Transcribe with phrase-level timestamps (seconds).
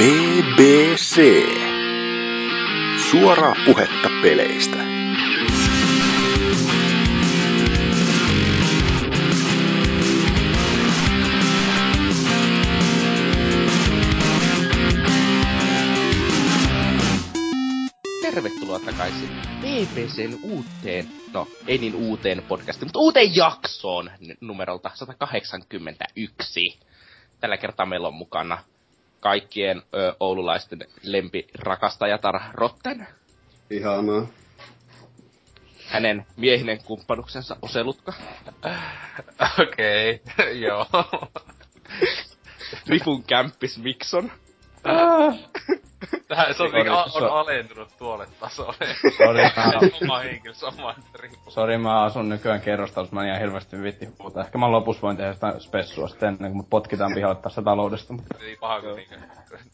[0.00, 1.20] BBC.
[3.10, 4.76] Suoraa puhetta peleistä.
[18.22, 19.28] Tervetuloa takaisin
[19.60, 24.10] BBCn uuteen, no ei niin uuteen podcastiin, mutta uuteen jaksoon
[24.40, 26.78] numerolta 181.
[27.40, 28.58] Tällä kertaa meillä on mukana
[29.20, 33.06] kaikkien ö, oululaisten lempirakastajatar Rotten,
[33.70, 34.26] Ihanaa.
[35.86, 38.12] hänen miehinen kumppanuksensa Oselutka,
[39.62, 40.20] Okei,
[40.66, 40.86] joo.
[42.86, 44.32] Rifun kämppis Mikson,
[46.28, 48.74] Tähän se on, Sori, niinku a- so- on alentunut tuolle tasolle.
[49.16, 49.72] Sori, mä,
[50.02, 51.50] Oma henkilö, sama riippu.
[51.50, 54.40] sori, mä asun nykyään kerrostalossa, mä en ihan hirveästi vitti huuta.
[54.40, 58.12] Ehkä mä lopussa voin tehdä sitä spessua sitten ennen kuin mut potkitaan pihalle tässä taloudesta.
[58.12, 59.18] mutta- Ei paha kun niinkö,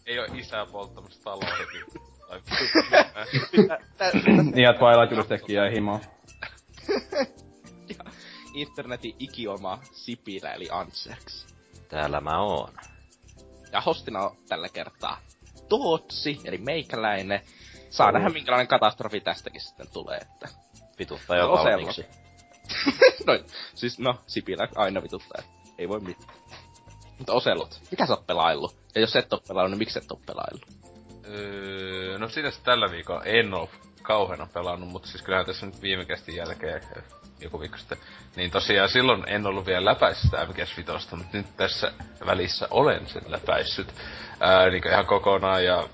[0.07, 2.07] ei oo isää polttamassa taloa heti.
[4.55, 6.01] Niin ja Twilight Julistekin jäi himoon.
[8.55, 11.47] internetin ikioma Sipilä eli Anserks.
[11.89, 12.69] Täällä mä oon.
[13.73, 15.21] Ja hostina on tällä kertaa
[15.69, 17.41] Tootsi, eli meikäläinen.
[17.91, 20.49] Saa nähdä minkälainen katastrofi tästäkin sitten tulee, että...
[20.99, 22.07] Vituttaa jo No, valmiiksi.
[23.27, 23.33] no,
[23.75, 25.43] siis no, Sipilä aina vituttaa,
[25.79, 26.35] ei voi mitään.
[27.19, 28.77] Mutta Oselot, mitä sä oot pelaillut?
[28.95, 30.67] Ja jos et oo pelaillut, niin miksi et oo pelaillut?
[31.29, 33.71] Öö, no sinänsä tällä viikolla en oo
[34.03, 36.83] kauheena pelannut, mutta siis kyllähän tässä nyt viime kästin jälkeen
[37.41, 37.99] joku viikko sitten.
[38.37, 41.93] Niin tosiaan silloin en ollut vielä läpäissyt MGS Vitosta, mutta nyt tässä
[42.27, 43.95] välissä olen sen läpäissyt.
[44.41, 45.89] Ää, niin ihan kokonaan ja...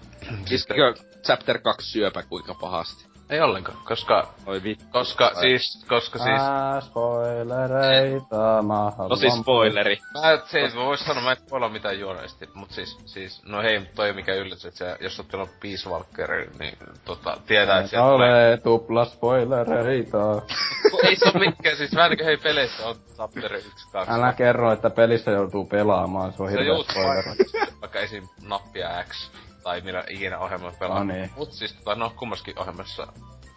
[0.46, 3.11] Siis eikö Chapter 2 syöpä kuinka pahasti?
[3.32, 4.28] Ei ollenkaan, koska...
[4.46, 4.84] Oi vittu.
[4.90, 5.40] Koska Ai.
[5.40, 6.40] siis, koska siis...
[6.40, 9.08] Ää, spoilereita, mä haluan...
[9.08, 9.98] No siis spoileri.
[10.14, 13.80] Mä, siis, mä vois sanoa, mä en spoilaa mitään juonellisesti, mut siis, siis, no hei,
[13.94, 18.08] toi mikä yllätys, että se, jos oot pelannut Peace Walker, niin tota, tietää, että sieltä
[18.08, 20.18] tulee- ole tupla spoilereita.
[21.08, 24.12] ei se ole mikään, siis vähän niinku hei peleissä on chapter 1, 2.
[24.12, 27.24] Älä kerro, että pelissä joutuu pelaamaan, se on se hirveä juut spoiler.
[27.26, 27.44] vaikka,
[27.80, 28.28] vaikka esim.
[28.48, 29.30] nappia X,
[29.62, 31.04] tai millä ikinä ohjelmalla pelaa.
[31.04, 31.30] No niin.
[31.36, 33.06] Mut siis tota, no kummaskin ohjelmassa,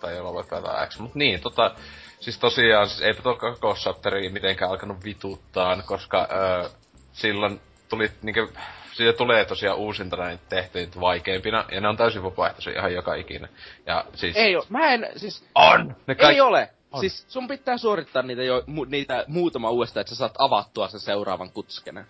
[0.01, 1.75] tai jolla voi pelata X, mut niin, tota,
[2.19, 6.69] siis tosiaan, siis eipä tuo koko chapteri mitenkään alkanut vituttaan, koska öö,
[7.13, 8.47] silloin tuli niinkö,
[8.93, 13.49] siitä tulee tosiaan uusinta näitä tehtyjä vaikeimpina, ja ne on täysin vapaaehtoisia ihan joka ikinen.
[13.85, 14.35] Ja siis...
[14.35, 15.45] Ei oo, mä en, siis...
[15.55, 15.95] On!
[16.07, 16.69] Ne Ei ole!
[16.91, 16.99] On.
[16.99, 20.99] Siis sun pitää suorittaa niitä jo, mu, niitä muutama uudestaan, että sä saat avattua sen
[20.99, 22.05] seuraavan kutskenen.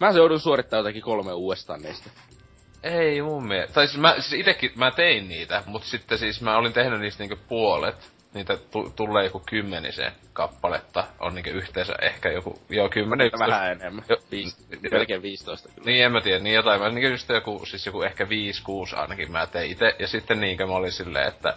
[0.00, 2.10] Mä joudun suorittamaan jotakin kolme uudestaan niistä.
[2.82, 3.74] Ei mun mielestä.
[3.74, 7.22] Tai siis mä siis itekin, mä tein niitä, mutta sitten siis mä olin tehnyt niistä
[7.22, 8.12] niinku puolet.
[8.34, 11.04] Niitä tu- tulee joku kymmenisen kappaletta.
[11.20, 13.30] On niinku yhteensä ehkä joku, joo kymmenen.
[13.38, 14.04] Vähän enemmän.
[14.08, 15.86] Jo- Viis, melkein 15 kyllä.
[15.86, 16.80] Niin en mä tiedä, niin jotain.
[16.80, 18.28] Mä niinku just joku, siis joku ehkä 5-6
[18.96, 19.96] ainakin mä tein ite.
[19.98, 21.54] Ja sitten niinkö mä olin silleen, että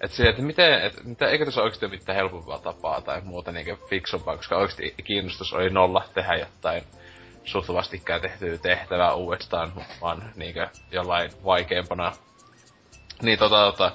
[0.00, 3.52] et se, että miten, et, mitä, eikö tässä oikeesti ole mitään helpompaa tapaa tai muuta
[3.52, 6.84] niinkö fiksumpaa, koska oikeesti kiinnostus oli nolla tehdä jotain
[7.50, 12.12] suht vastikään tehtyä tehtävää uudestaan, vaan niinkö jollain vaikeampana.
[13.22, 13.92] Niin tota, tota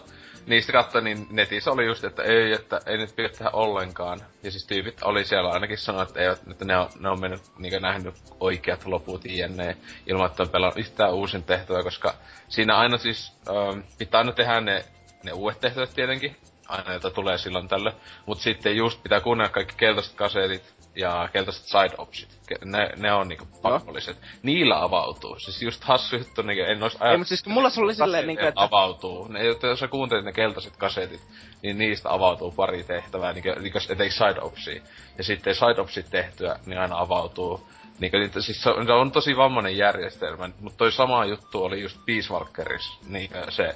[0.48, 4.20] niistä katsoin, niin netissä oli just, että ei, että ei nyt pidä tehdä ollenkaan.
[4.44, 7.42] Ja siis tyypit oli siellä ainakin sanoa, että, eivät, että ne on, ne on mennyt
[7.58, 9.78] niinkö nähnyt oikeat loput jne.
[10.08, 12.14] Ilman, että on pelannut yhtään uusin tehtävä, koska
[12.50, 14.86] siinä aina siis ähm, pitää aina tehdä ne,
[15.24, 16.36] ne uudet tehtävät tietenkin,
[16.68, 17.96] aina jota tulee silloin tällöin.
[18.26, 22.30] Mut sitten just pitää kuunnella kaikki keltaiset kasetit ja keltaiset side opsit.
[22.66, 24.18] Ne, ne on niinku pakolliset.
[24.44, 25.40] Niillä avautuu.
[25.40, 28.28] Siis just hassu juttu, niinku en ois Ei, mut siis kun mulla se oli silleen
[28.28, 28.62] niinku, että...
[28.62, 29.28] avautuu.
[29.28, 31.22] Ne, että jos sä kuuntelit ne keltaiset kasetit,
[31.62, 34.82] niin niistä avautuu pari tehtävää, niinku, niinku etenkin side opsia.
[35.18, 37.68] Ja sitten side opsit tehtyä, niin aina avautuu.
[38.00, 41.82] Niinku, niitä- siis se on, se on tosi vammainen järjestelmä, mutta toi sama juttu oli
[41.82, 43.76] just Peace Walkerissa, niinku se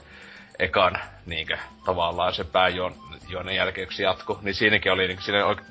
[0.60, 5.64] ekan niinkö, tavallaan se pääjuonen jälkeen yksi jatku, niin siinäkin oli niinku, siinä oike,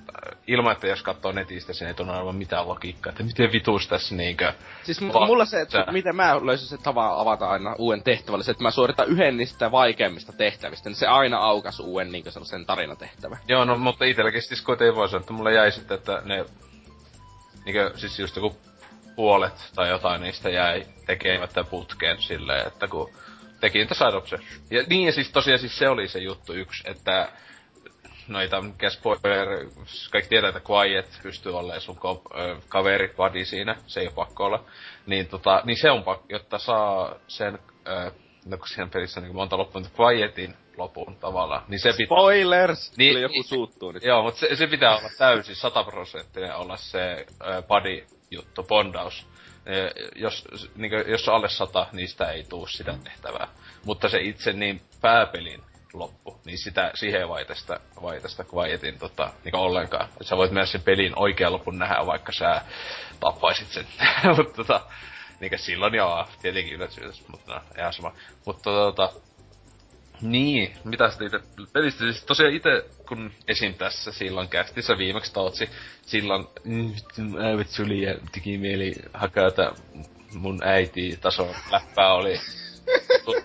[0.47, 4.15] ilman, että jos katsoo netistä, siinä ei tunnu aivan mitään logiikkaa, että miten vitus tässä
[4.15, 4.53] niinkö...
[4.83, 8.35] Siis Va- mulla se, että sä- miten mä löysin se tapa avata aina uuden tehtävän,
[8.35, 12.31] oli se, että mä suoritan yhden niistä vaikeimmista tehtävistä, niin se aina aukas uuden niinku
[12.31, 13.39] sellaisen tarinatehtävän.
[13.49, 16.45] Joo, no mutta itselläkin siis kuitenkin voi sanoa, että mulla jäi sitten, että ne...
[17.65, 18.57] Niinkö, siis just joku
[19.17, 23.11] puolet tai jotain niistä jäi tekemättä putkeen silleen, että kun
[23.61, 27.33] teki niitä side Ja niin ja siis tosiaan siis se oli se juttu yksi, että
[28.29, 29.49] no ei tää mikään spoiler,
[30.11, 34.45] kaikki tietää, että Quiet pystyy olemaan sun ko- kaveri, buddy siinä, se ei oo pakko
[34.45, 34.65] olla.
[35.07, 37.59] Niin tota, niin se on pakko, jotta saa sen,
[38.47, 42.17] no kun siinä pelissä on niin monta loppunut Quietin lopun tavallaan, niin se pitää...
[42.17, 42.93] Spoilers!
[42.97, 44.03] Niin- Niin, joku suuttuu nyt.
[44.03, 47.27] Joo, mutta se, se pitää olla täysin sataprosenttinen olla se
[47.69, 49.27] body juttu, bondaus.
[50.17, 50.45] Jos,
[50.77, 53.49] niin jos on alle sata, niin sitä ei tuu sitä tehtävää.
[53.85, 55.63] Mutta se itse niin pääpelin
[55.93, 57.29] loppu, niin sitä, siihen ei
[58.29, 60.09] sitä quietin tota, niin ollenkaan.
[60.21, 62.63] Et sä voit myös sen pelin oikean lopun nähdä, vaikka sä
[63.21, 63.87] tappaisit sen.
[64.37, 64.81] mutta tota,
[65.41, 68.13] niin silloin joo, tietenkin yllätys, mutta no, ihan sama.
[68.47, 69.13] Mutta tota,
[70.23, 71.41] niin, mitä sitten itse
[71.73, 71.99] pelistä?
[71.99, 73.75] Siis tosiaan itse, kun esim.
[73.75, 75.71] tässä silloin kästissä viimeksi tautsi,
[76.03, 76.47] silloin
[77.45, 79.73] äivät suli ja teki mieli hakata
[80.35, 82.41] mun äiti tason läppää oli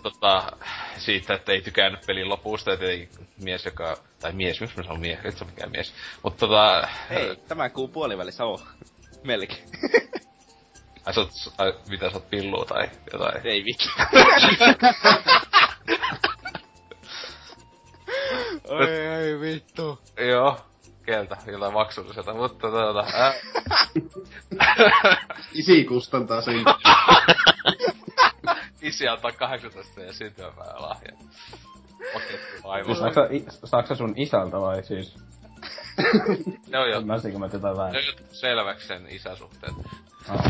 [0.04, 0.52] tota,
[0.98, 5.00] siitä, että ei tykännyt pelin lopusta, ja tietenkin mies, joka, tai mies, miksi mä sanon
[5.00, 5.94] mies, et se mikään mies.
[6.24, 8.60] Mutta tota, Hei, tämän kuun puolivälissä on.
[9.24, 9.64] Melkein.
[11.06, 13.48] ai, sä oot, ai, mitä sä oot pillua tai jotain.
[13.48, 14.08] Ei mikään.
[18.68, 20.00] Oi, ai vittu.
[20.30, 20.57] Joo,
[21.06, 23.33] keltä, jotain maksulliselta, mutta tota, ää,
[25.54, 26.56] Isi kustantaa sen.
[28.81, 31.12] isi antaa 18 ja syntymäpäivä lahja.
[32.15, 32.39] Okei.
[32.95, 35.15] Saatko sä, i- saatko sun isältä vai siis?
[36.68, 37.00] Joo, joo.
[37.00, 38.06] Ymmärsinkö mä tätä väärin?
[38.06, 39.74] joo, selväksi sen isäsuhteet.
[40.30, 40.45] Ah.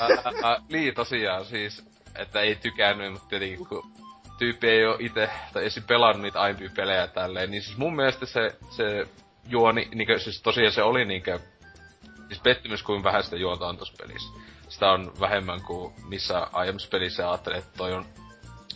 [0.00, 0.08] Ää,
[0.42, 1.84] ää, Niin tosiaan siis,
[2.18, 3.92] että ei tykännyt, mutta tietenkin kun
[4.42, 5.82] tyyppi ei oo itse, tai esim.
[5.82, 9.06] pelannut niitä aiempia pelejä tälleen, niin siis mun mielestä se, se
[9.48, 11.38] juoni, niinkö, siis tosiaan se oli niinkö,
[12.28, 14.34] siis pettymys kuin vähän sitä juonta on tossa pelissä.
[14.68, 18.06] Sitä on vähemmän kuin missä aiemmassa pelissä ajattelin, että toi on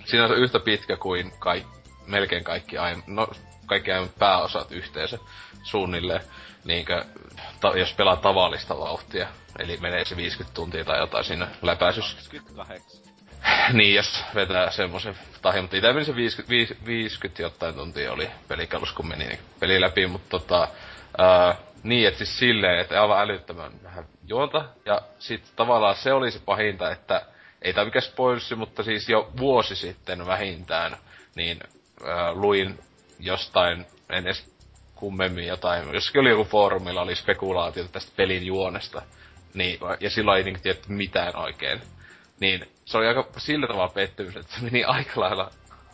[0.04, 1.66] sinänsä yhtä pitkä kuin kaik,
[2.06, 3.28] melkein kaikki aiemmat, no
[3.66, 5.18] kaikki aiemmat pääosat yhteensä
[5.62, 6.22] suunnilleen,
[6.64, 7.04] niinkö,
[7.60, 9.28] ta, jos pelaa tavallista vauhtia.
[9.58, 12.16] Eli menee se 50 tuntia tai jotain siinä läpäisyssä.
[12.16, 13.05] 28.
[13.72, 18.92] niin, jos vetää semmoisen tahin, mutta meni se 50, 50, 50 jotain tuntia oli pelikalus,
[18.92, 20.68] kun meni niin peli läpi, mutta tota,
[21.18, 26.30] ää, niin, että siis silleen, että aivan älyttömän vähän juonta, ja sitten tavallaan se oli
[26.30, 27.22] se pahinta, että
[27.62, 30.96] ei tää mikään spoilissi, mutta siis jo vuosi sitten vähintään,
[31.34, 31.60] niin
[32.04, 32.78] ää, luin
[33.20, 34.52] jostain, en edes
[34.94, 39.02] kummemmin jotain, jossakin oli joku foorumilla, oli spekulaatiota tästä pelin juonesta,
[39.54, 41.80] niin, ja silloin ei niinku tiedetty mitään oikein.
[42.40, 45.50] Niin se oli aika sillä tavalla pettymys, että se meni aika lailla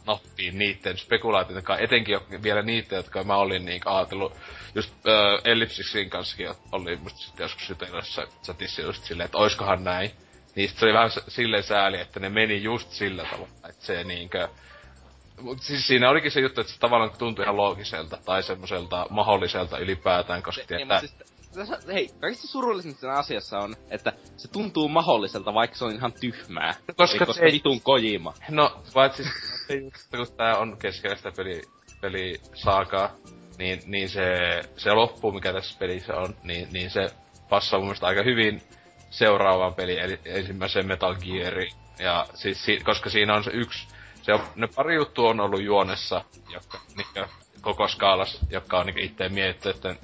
[0.06, 4.32] nappiin niitten spekulaatioiden kanssa, etenkin jo, vielä niitten, jotka mä olin niin ajatellut,
[4.74, 10.10] just äh, Ellipsisin kanssakin oli musta sitten joskus jutellussa chatissa just silleen, että oiskohan näin.
[10.54, 14.48] Niin se oli vähän silleen sääli, että ne meni just sillä tavalla, että se niinkö...
[15.40, 19.78] Mut siis siinä olikin se juttu, että se tavallaan tuntui ihan loogiselta tai semmoiselta mahdolliselta
[19.78, 21.00] ylipäätään, koska Niin, tietää...
[21.02, 25.94] mutta siis, tässä, hei, kaikista surullisinta asiassa on, että se tuntuu mahdolliselta, vaikka se on
[25.94, 26.74] ihan tyhmää.
[26.96, 28.34] Koska Eli koska se ei- vitun Kojima.
[28.48, 31.62] No, paitsi just, kun tää on keskellä sitä peli,
[32.00, 33.10] pelisaakaa,
[33.58, 34.24] niin, niin se,
[34.76, 37.10] se loppu, mikä tässä pelissä on, niin, niin se
[37.48, 38.62] passaa mun mielestä aika hyvin
[39.10, 41.72] seuraavaan peliin, eli ensimmäiseen Metal Geariin.
[41.98, 43.88] Ja siis, si, koska siinä on se yksi,
[44.22, 47.26] se on, ne pari juttua on ollut juonessa, jotka niinkö,
[47.60, 49.96] koko skaalas, jotka on niinkö itse mietitty, että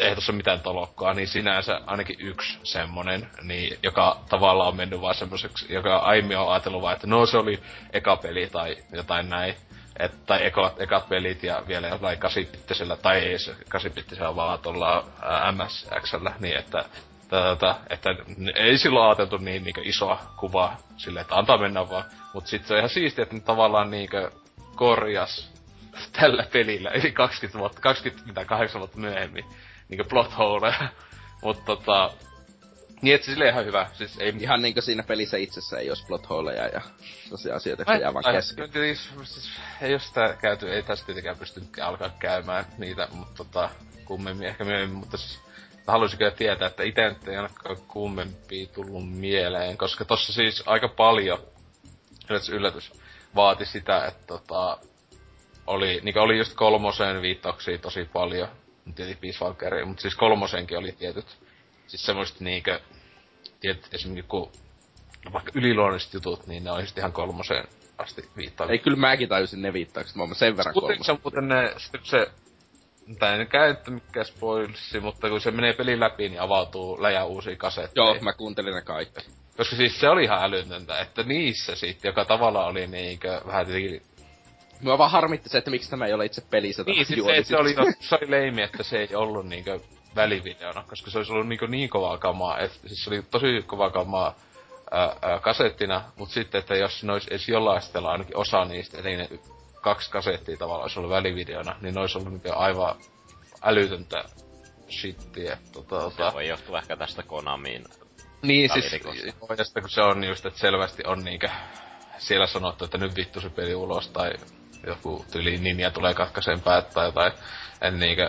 [0.00, 5.14] ei tossa mitään tolokkoa, niin sinänsä ainakin yksi semmonen, niin, joka tavallaan on mennyt vaan
[5.14, 7.60] semmoiseksi, joka aiemmin on ajatellut vaan, että no se oli
[7.92, 9.54] eka peli tai jotain näin.
[9.98, 15.04] Et, tai ekat, ekat pelit ja vielä jotain kasipittisellä, tai ei se kasipittisellä, vaan tuolla
[15.52, 16.84] MSXllä, niin että
[17.28, 18.10] tätä, että
[18.54, 22.04] ei silloin ajateltu niin, niin isoa kuvaa silleen, että antaa mennä vaan.
[22.34, 24.30] Mut sit se on ihan siistiä, että ne tavallaan niinkö
[24.74, 25.57] korjas
[26.20, 29.44] tällä pelillä, eli 20 vuotta, 28 vuotta myöhemmin,
[29.88, 30.74] niinkö plot hole.
[31.42, 32.10] Mut tota,
[33.02, 36.28] niin et silleen ihan hyvä, siis ei Ihan niinku siinä pelissä itsessä ei olisi plot
[36.28, 36.80] holeja ja
[37.24, 38.72] sellaisia asioita, jotka jää vaan kesken.
[38.72, 39.50] Siis, siis,
[39.80, 43.70] ei jos sitä käyty, ei tästä tietenkään pysty alkaa käymään niitä, mutta tota,
[44.04, 45.40] kummemmin ehkä myöhemmin, mutta siis
[45.86, 50.88] haluaisin kyllä tietää, että itse nyt ei ainakaan kummempia tullut mieleen, koska tossa siis aika
[50.88, 51.38] paljon,
[52.30, 52.92] yllätys yllätys,
[53.34, 54.78] vaati sitä, että tota,
[55.68, 58.48] oli, niin oli just kolmosen viittauksia tosi paljon,
[58.84, 61.26] tietenkin Peace Walkeria, mutta siis kolmosenkin oli tietyt,
[61.86, 62.80] siis semmoiset niinkö,
[63.60, 64.52] tiedät, esimerkiksi kun
[65.32, 68.72] vaikka yliluonnolliset jutut, niin ne on just ihan kolmoseen asti viittaavia.
[68.72, 72.04] Ei, kyllä mäkin tajusin ne viittaukset, mä oon sen verran Kuitenkin se muuten ne, sit
[72.04, 72.26] se,
[73.18, 77.24] tai ei käy, että mikään spoilsi, mutta kun se menee pelin läpi, niin avautuu läjä
[77.24, 78.04] uusia kasetteja.
[78.04, 79.20] Joo, mä kuuntelin ne kaikki.
[79.56, 84.02] Koska siis se oli ihan älytöntä, että niissä sitten, joka tavalla oli niinkö vähän tietenkin...
[84.80, 86.82] Mua vaan harmitti se, että miksi tämä ei ole itse pelissä.
[86.86, 89.80] Niin, siis se, että se oli, se oli leimi, että se ei ollut niinkö
[90.16, 93.90] välivideona, koska se olisi ollut niinkö niin kovaa kamaa, että siis se oli tosi kovaa
[93.90, 94.34] kamaa
[94.90, 98.98] ää, ää, kasettina, mutta sitten, että jos ne olisi edes jollain asteella ainakin osa niistä,
[98.98, 99.28] eli ne
[99.82, 102.96] kaksi kasettia tavallaan olisi ollut välivideona, niin ne olisi ollut niinkö aivan
[103.62, 104.24] älytöntä
[104.90, 105.58] shittiä.
[105.72, 106.32] Tota, Se tota.
[106.34, 107.84] voi johtua ehkä tästä Konamin
[108.42, 108.92] Niin siis,
[109.58, 111.48] ja sitten kun se on just, että selvästi on niinkö
[112.18, 114.32] siellä sanottu, että nyt vittu se peli ulos, tai
[114.86, 117.32] joku tyli ninja tulee katkaiseen päät tai jotain.
[117.80, 118.28] En niinkö,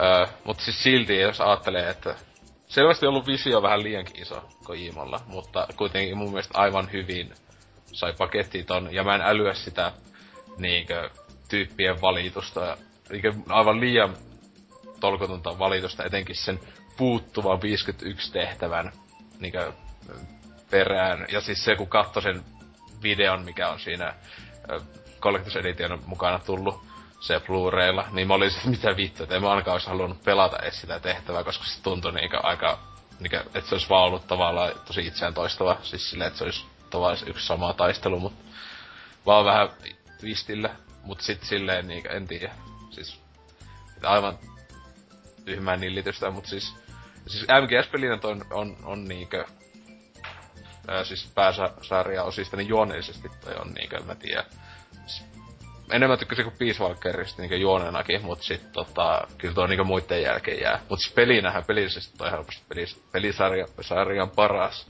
[0.00, 2.14] öö, mut siis silti jos ajattelee, että
[2.68, 7.34] selvästi ollut visio vähän liiankin iso Kojimalla, mutta kuitenkin mun mielestä aivan hyvin
[7.92, 9.92] sai pakettiin ton, ja mä en älyä sitä
[10.58, 11.10] niinkö
[11.48, 12.76] tyyppien valitusta,
[13.10, 14.16] niinkö aivan liian
[15.00, 16.60] tolkotonta valitusta, etenkin sen
[16.96, 18.92] puuttuvan 51 tehtävän
[19.40, 19.72] niinkö
[20.70, 21.26] perään.
[21.32, 22.44] Ja siis se, kun katsoi sen
[23.02, 24.14] videon, mikä on siinä
[25.26, 26.82] Collector's Edition mukana tullut
[27.20, 30.58] se Blu-raylla, niin mä olin siis mitä vittu, että en mä ainakaan olisi halunnut pelata
[30.58, 32.78] edes sitä tehtävää, koska se tuntui niinkö aika,
[33.20, 36.66] niinkö, että se olisi vaan ollut tavallaan tosi itseään toistava, siis silleen, että se olisi
[36.90, 38.44] tavallaan yksi sama taistelu, mutta
[39.26, 39.68] vaan vähän
[40.20, 40.70] twistillä,
[41.02, 42.54] mut sit silleen niinkö, en tiedä,
[42.90, 43.20] siis
[44.02, 44.38] aivan
[45.44, 46.74] tyhmää nillitystä, mut siis,
[47.26, 49.44] siis MGS-pelinä on, on, on niinkö,
[50.88, 54.44] ää, siis pääsarja osista, niin juoneellisesti toi on niinkö, mä tiedän,
[55.90, 60.60] enemmän tykkäsin kuin Peace Walkerista niinkö juonenakin, mut sit tota, kyllä tuo niinkö muitten jälkeen
[60.60, 60.80] jää.
[60.90, 64.86] Mut siis pelinähän pelillisesti toi helposti pelis, pelisarja, sarjan paras.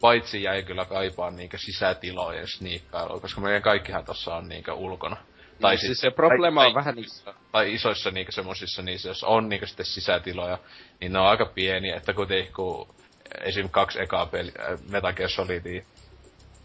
[0.00, 5.16] Paitsi jäi kyllä kaipaan niinkö sisätilojen sniikkailua, koska meidän kaikkihan tossa on niinkö ulkona.
[5.60, 7.06] Tai siis se probleema tai- on vähän niin
[7.52, 10.58] tai isoissa niinkö semmosissa niissä, jos on niinkö sitten sisätiloja,
[11.00, 12.94] niin ne on aika pieniä, että kuitenkin kun
[13.40, 13.68] esim.
[13.68, 15.82] kaksi ekaa peli, äh, Metal Gear Solidia,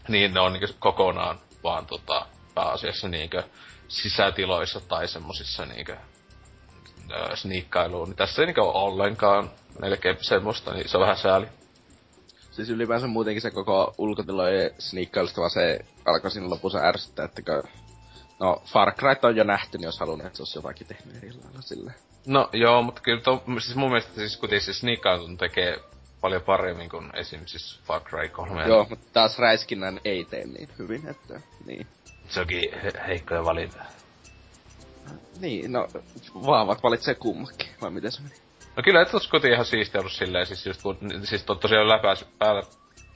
[0.08, 3.42] niin ne on niinkö kokonaan vaan tota, pääasiassa niinkö
[3.88, 5.96] sisätiloissa tai semmosissa niinkö
[7.34, 8.08] sniikkailuun.
[8.08, 11.46] Niin tässä ei niinkö ole ollenkaan melkein semmoista, niin se on vähän sääli.
[12.50, 17.70] Siis ylipäänsä muutenkin se koko ulkotilojen sniikkailusta vaan se alkoi siinä lopussa ärsyttää, että kun...
[18.40, 21.32] No, Far Cry on jo nähty, niin jos halunnut, että se olisi jotakin tehnyt eri
[21.32, 21.94] lailla sille.
[22.26, 25.80] No joo, mutta kyllä to, siis mun mielestä siis kuitenkin se sniikkailu tekee
[26.20, 27.40] paljon paremmin kuin esim.
[27.46, 28.64] siis Far Cry 3.
[28.66, 31.86] Joo, mutta taas räiskinnän ei tee niin hyvin, että niin.
[32.30, 33.84] Se onkin he- heikkoja valintoja.
[35.40, 35.88] Niin, no,
[36.34, 38.34] vaavat valitsee kummakin, vai miten se meni?
[38.76, 42.26] No kyllä, et kotiin ihan siistiä ollut silleen, siis just kun, siis to, tosiaan läpäisy,
[42.38, 42.62] päällä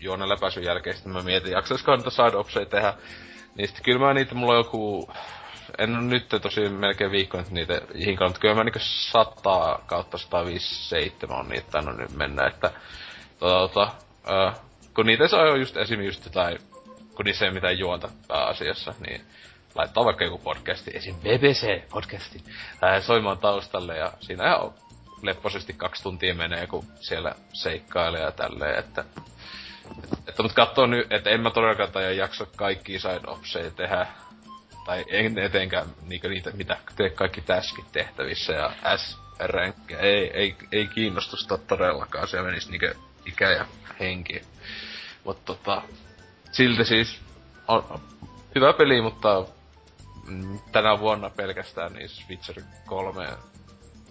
[0.01, 2.95] juonen läpäisyn jälkeen sitten mä mietin, jaksaisiko niitä side tehdä.
[3.55, 5.13] Niin sitten kyllä mä niitä, mulla on joku,
[5.79, 10.19] en oo nyt tosi melkein viikko nyt niitä hinkalla, mutta kyllä mä niinku 100 kautta
[10.19, 12.71] 157 on niitä tainnut nyt mennä, että
[13.39, 13.83] tota,
[14.31, 14.55] äh,
[14.95, 16.01] kun niitä saa just esim.
[16.01, 16.59] just jotain,
[17.17, 19.21] kun niissä ei ole mitään juonta pääasiassa, niin
[19.75, 21.15] laittaa vaikka joku podcasti, esim.
[21.15, 22.43] BBC-podcasti,
[23.01, 24.75] soimaan taustalle ja siinä ihan
[25.23, 29.05] lepposesti kaksi tuntia menee, kun siellä seikkailee ja tälleen, että...
[30.29, 34.07] Että, mut kattoo nyt, että en mä todellakaan tai jaksa kaikki side opseja tehdä.
[34.87, 40.57] Tai en etenkään niitä, niitä mitä tee kaikki täskit tehtävissä ja s ränkkä ei, ei,
[40.73, 42.95] ei kiinnostusta todellakaan, se menisi niinkö
[43.27, 43.67] ikä ja
[44.01, 44.43] henki.
[45.25, 45.83] Mut tota,
[46.55, 47.21] silti siis
[47.69, 48.01] on,
[48.55, 49.47] hyvä peli, mutta
[50.27, 53.27] mm, tänä vuonna pelkästään niin Witcher 3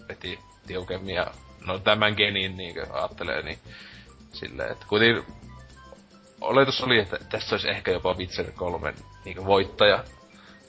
[0.09, 1.27] veti tiukemmin ja
[1.65, 3.59] no tämän genin niin ajattelee, niin
[4.33, 5.23] silleen, että kuitenkin
[6.41, 8.93] oletus oli, että tässä olisi ehkä jopa Witcher 3
[9.25, 10.03] niin voittaja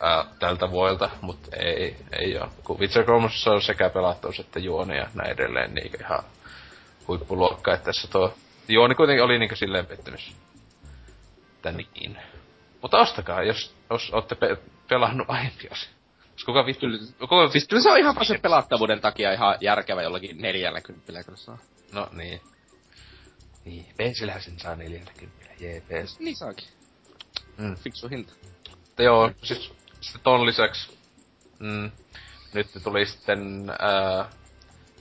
[0.00, 2.48] ää, tältä vuodelta, mutta ei, ei ole.
[2.64, 6.24] Kun Witcher 3 on sekä pelattuus että juoni ja näin edelleen niin ihan
[7.08, 8.34] huippuluokka, että tässä tuo
[8.68, 10.43] juoni kuitenkin oli niin silleen pettymys.
[11.68, 12.18] Että niin.
[12.82, 14.56] Mutta ostakaa, jos, jos olette pe-
[14.88, 15.70] pelannut aiempia.
[16.32, 16.86] Jos kuka vittu...
[17.18, 21.36] Kuka Siis kyllä se on ihan sen pelattavuuden takia ihan järkevä jollakin neljällä kympillä, kun
[21.36, 21.58] saa.
[21.92, 22.40] No niin.
[23.64, 26.18] Niin, PCllähän sen saa 40, JPS.
[26.18, 26.68] Niin saakin.
[27.56, 27.76] Mm.
[27.76, 28.32] Fiksu hinta.
[28.70, 30.98] Mutta joo, siis sitten ton lisäksi,
[31.58, 31.90] mm,
[32.52, 34.30] nyt tuli sitten ää,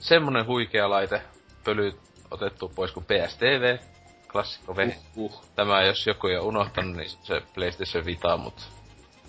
[0.00, 1.22] semmonen huikea laite,
[1.64, 1.98] pöly
[2.30, 3.78] otettu pois kuin PSTV,
[4.34, 4.96] klassikko vehje.
[5.16, 5.44] Uh.
[5.54, 8.54] Tämä jos joku ei ole unohtanut, niin se PlayStation Vita, mut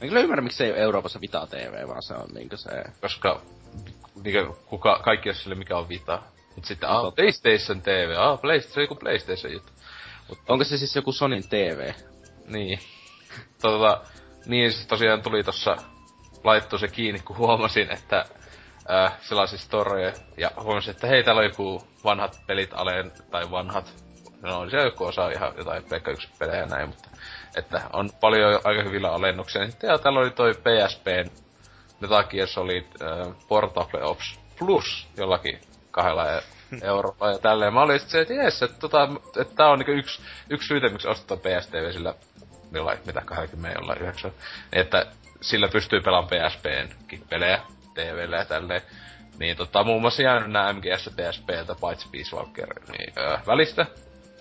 [0.01, 2.69] En kyllä ymmärrä, miksi se ei ole Euroopassa Vita TV, vaan se on niinkö se...
[3.01, 3.41] koska
[4.23, 6.21] niinkö, kuka, kaikki on sille mikä on Vita.
[6.55, 7.13] Mut sitten, No ah.
[7.15, 9.71] PlayStation TV, ah, PlayStation, se on joku PlayStation juttu.
[10.47, 11.93] Onko se siis joku Sonin TV?
[12.47, 12.79] Niin.
[13.61, 14.01] Tota,
[14.45, 15.77] niin siis tosiaan tuli tossa
[16.43, 18.25] laittu se kiinni, kun huomasin, että
[18.89, 24.04] äh, sellaisia storeja, ja huomasin, että hei, täällä on joku vanhat pelit aleen, tai vanhat,
[24.45, 27.09] no on siellä joku osa ihan jotain Pleikka 1 pelejä ja näin, mutta
[27.55, 29.61] että on paljon aika hyvillä alennuksia.
[29.61, 31.29] Ja Sitten ja täällä oli toi PSPn
[31.99, 35.59] Metal Gear Solid äh, Portable Ops Plus jollakin
[35.91, 36.43] kahdella e-
[36.81, 37.73] eurolla ja tälleen.
[37.73, 39.09] Mä olin se, että jes, että, tota,
[39.41, 42.13] että tää on niinku yksi, yksi syytä, miksi ostaa PSTV sillä
[42.71, 44.31] jollain, mitä 20 jollain 9.
[44.73, 45.05] Että
[45.41, 47.59] sillä pystyy pelaamaan PSPnkin pelejä
[47.93, 48.81] TVllä ja tälleen.
[49.39, 53.85] Niin tota, muun muassa jäänyt nää MGS PSPltä, paitsi Peace Walker, niin öö, välistä.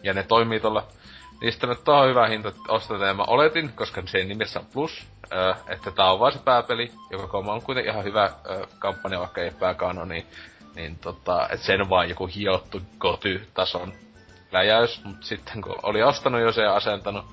[0.04, 0.86] Ja ne toimii tuolla
[1.40, 5.54] Niistä nyt on hyvä hinta ostata, ja mä oletin, koska sen nimessä on plus, öö,
[5.68, 9.50] että tää on vaan se pääpeli, joka on kuitenkin ihan hyvä öö, kampanja, vaikka ei
[9.50, 10.26] pääkano, niin,
[10.74, 13.92] niin tota, et sen vaan joku hiottu goty-tason
[14.52, 17.24] läjäys, mut sitten kun oli ostanut jo se ja asentanut,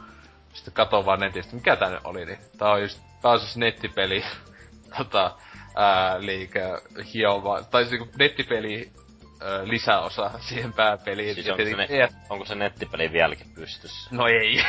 [0.53, 3.57] sitten katon vaan netistä, mikä tää nyt oli, niin tää on just, tää on siis
[3.57, 4.23] nettipeli,
[4.97, 5.31] tota,
[5.75, 6.81] ää, liikä
[7.13, 8.91] hiova, tai siis niinku nettipeli
[9.41, 11.35] ö, lisäosa siihen pääpeliin.
[11.35, 14.09] Siis onko se, ne, onko se nettipeli vieläkin pystyssä?
[14.11, 14.63] No ei.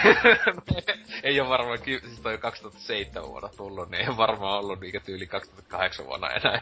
[1.23, 5.27] ei ole varmaan, siis toi 2007 vuonna tullut, niin ei ole varmaan ollut niikä tyyli
[5.27, 6.61] 2008 vuonna enää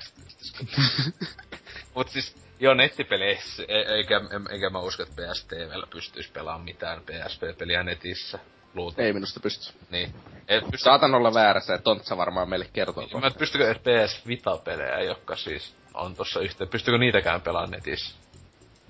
[1.94, 7.82] Mut siis, joo, nettipeleissä, e- eikä, eikä mä usko, että PSTVllä pystyisi pelaamaan mitään PSP-peliä
[7.82, 8.38] netissä.
[8.74, 9.02] Luulta.
[9.02, 9.78] Ei minusta pysty.
[9.90, 10.14] Niin.
[10.48, 10.84] Et pysty...
[10.84, 13.06] Saatan olla väärässä, että Tontsa varmaan meille kertoo.
[13.06, 16.70] Niin, mä pystykö PS Vita-pelejä, jotka siis on tossa yhteen.
[16.70, 18.14] Pystykö niitäkään pelaamaan netissä?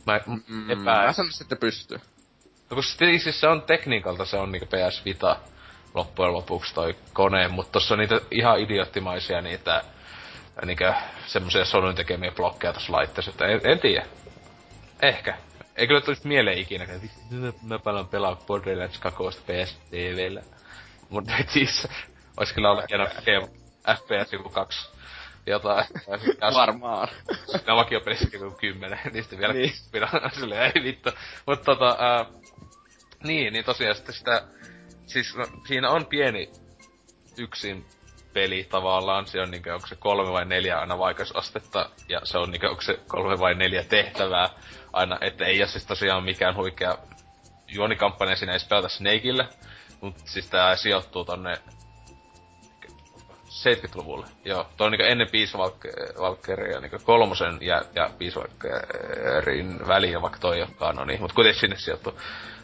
[0.06, 1.06] Mä mm, epä...
[1.06, 1.98] Mä sanoisin, että pystyy.
[2.70, 5.36] No kun siis se on tekniikalta, se on niinku PS Vita
[5.94, 9.84] loppujen lopuksi toi kone, mutta tossa on niitä ihan idioottimaisia niitä
[10.64, 10.94] niinkö
[11.26, 14.06] semmosia Sonyn tekemiä blokkeja tossa laitteessa, että en, en tiedä.
[15.02, 15.38] Ehkä.
[15.76, 20.42] Ei kyllä tulisi mieleen ikinä, että mä pelaan pelaa Borderlands 2 PS TVllä.
[21.10, 21.88] Mut siis,
[22.36, 23.06] ois kyllä olla hieno
[23.96, 24.99] FPS joku kaksi
[25.50, 25.84] jotain.
[26.54, 27.08] Varmaan.
[27.66, 29.72] Ne vakiopelissä joku kymmenen, niistä vielä niin.
[30.40, 31.10] silleen, ei vittu.
[31.46, 32.26] Mut tota, ää,
[33.24, 34.42] niin, niin tosiaan sitten sitä,
[35.06, 36.50] siis no, siinä on pieni
[37.38, 37.86] yksin
[38.32, 42.50] peli tavallaan, se on niinkö, onko se kolme vai neljä aina vaikeusastetta, ja se on
[42.50, 44.48] niinkö, onko se kolme vai neljä tehtävää
[44.92, 46.98] aina, että ei ole siis tosiaan mikään huikea
[47.68, 49.48] juonikampanja siinä edes pelata Snakeille,
[50.00, 51.58] mutta siis tää sijoittuu tonne
[53.64, 54.26] 70-luvulle.
[54.44, 55.58] Joo, toi on niinku ennen Peace
[56.18, 58.40] Walkeria niinku kolmosen ja, ja Peace
[59.88, 62.20] väliä, vaikka toi on kanoni, mut kuitenkin sinne sijoittu.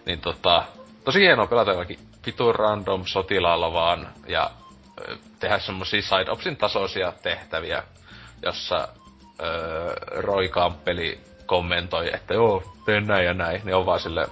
[0.06, 0.64] Niin tota,
[1.04, 4.50] tosi hienoa pelata jollakin vitun random sotilaalla vaan ja
[5.40, 7.82] tehdä semmosia side opsin tasoisia tehtäviä,
[8.42, 8.88] jossa
[9.42, 14.28] öö, Roy Campbelli kommentoi, että joo, teen näin ja näin, niin on vaan sille,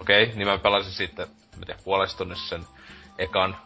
[0.00, 2.64] okei, okay, niin mä pelasin sitten, mä tiedän, sen
[3.18, 3.56] ekan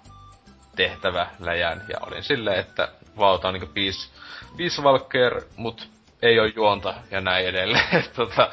[0.81, 2.89] tehtävä läjän, ja olin silleen, että
[3.19, 4.11] vauta niinku Peace,
[4.57, 5.89] Peace Walker, mut
[6.23, 8.05] ei oo juonta ja näin edelleen.
[8.17, 8.51] tota,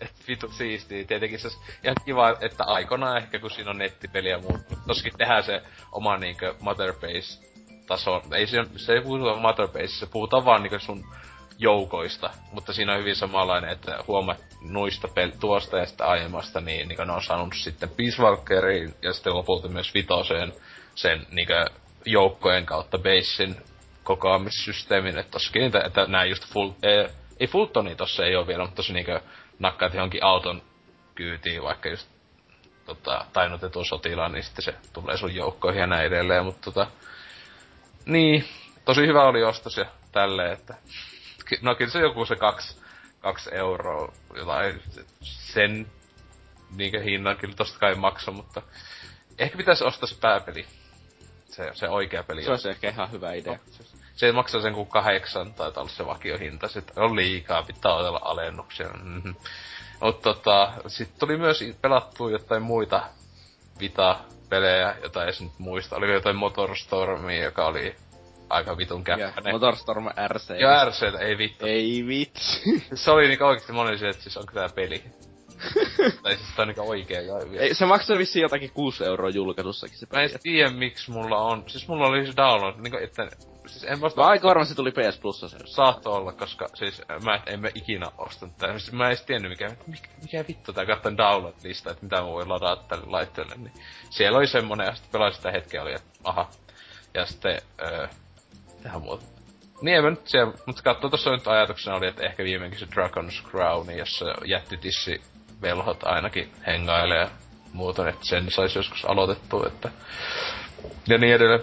[0.00, 1.04] et vitu siistiä.
[1.04, 1.48] Tietenkin se
[1.84, 5.62] ihan kiva, että aikona ehkä kun siinä on nettipeli ja muut, mutta toskin tehdään se
[5.92, 7.42] oma niinkö Motherbase
[7.86, 8.22] taso.
[8.34, 11.04] Ei se, se ei puhuta Motherbase, se puhutaan vaan niinkö sun
[11.58, 16.88] joukoista, mutta siinä on hyvin samanlainen, että huomaat nuista pel- tuosta ja sitten aiemmasta, niin,
[16.88, 20.52] niin ne on saanut sitten Peace Walkeriin ja sitten lopulta myös Vitoseen
[20.96, 21.66] sen niinkö
[22.04, 23.56] joukkojen kautta basein
[24.04, 27.08] kokoamissysteemin, että tossakin niitä, että nää just full, ei,
[27.40, 29.20] ei Fultoni tossa ei oo vielä, mutta tossa niinkö
[29.58, 30.62] nakkaat johonkin auton
[31.14, 32.08] kyytiin, vaikka just
[32.86, 36.86] tota, tainnutetun sotilaan, niin sitten se tulee sun joukkoihin ja näin edelleen, mutta tota,
[38.06, 38.44] niin,
[38.84, 40.74] tosi hyvä oli ostos ja tälleen, että
[41.62, 42.80] no kyllä se joku se kaksi,
[43.20, 44.82] kaksi euroa, jotain
[45.22, 45.86] sen
[46.76, 48.62] niinkö hinnan kyllä tosta kai maksa, mutta
[49.38, 50.66] ehkä pitäisi ostaa se pääpeli.
[51.56, 52.42] Se, se oikea peli.
[52.42, 53.52] Se olisi ehkä ihan hyvä idea.
[53.52, 53.58] No,
[54.16, 56.68] se maksaa sen kuin kahdeksan, tai olla se vakiohinta.
[56.68, 58.88] Sitten on liikaa, pitää odotella alennuksia.
[58.88, 59.34] Mm-hmm.
[60.00, 63.02] Mutta tota, sitten tuli myös pelattua jotain muita
[63.80, 65.96] Vita-pelejä, jota ei nyt muista.
[65.96, 67.96] Oli jotain Motorstormia, joka oli
[68.48, 69.54] aika vitun käppäinen.
[69.54, 70.50] Motorstorm RC.
[70.60, 71.66] Joo, RC, ei vittu.
[71.66, 72.84] Ei vitsi.
[72.94, 75.04] se oli niinku oikeesti moni että siis onko tää peli.
[76.22, 77.22] tai siis tää on niinku oikee.
[77.22, 80.06] Ja Ei, se maksaa vissiin jotakin 6 euroa julkaisussakin se.
[80.12, 81.64] Mä en tiedä miksi mulla on.
[81.66, 83.28] Siis mulla oli se download, niinku että
[83.66, 84.20] siis en vasta...
[84.20, 85.58] Mä aika varmaan se tuli PS Plussa se.
[85.64, 88.78] Saatto olla, koska siis mä en mä ikinä ostanut tää.
[88.78, 92.26] Siis mä en edes tiennyt mikä, mikä, mikä vittu tää katsoin download-lista, että mitä mä
[92.26, 93.54] voin ladata tälle laitteelle.
[93.56, 93.72] Niin
[94.10, 96.50] siellä oli semmonen ja sitten pelasin sitä hetkeä oli, että aha.
[97.14, 98.08] Ja sitten, öö,
[98.82, 99.24] tähän muuta.
[99.80, 103.50] Niin, mä nyt siellä, mutta katso, tossa nyt ajatuksena oli, että ehkä viimeinkin se Dragon's
[103.50, 105.20] Crown, jossa jättitissi
[105.62, 109.90] velhot ainakin hengailee ja että sen saisi joskus aloitettua, että...
[111.08, 111.60] Ja niin edelleen.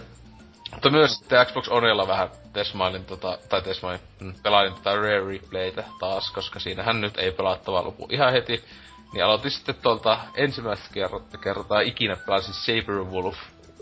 [0.74, 5.84] Mutta myös sitten Xbox Onella vähän tesmailin tota, tai tesmailin, mm, pelailin tätä Rare Replaytä
[6.00, 8.64] taas, koska siinähän nyt ei pelattava lupu ihan heti.
[9.14, 13.38] Niin aloitin sitten tuolta ensimmäistä kertaa, kertaa ikinä pelasin Saberwolf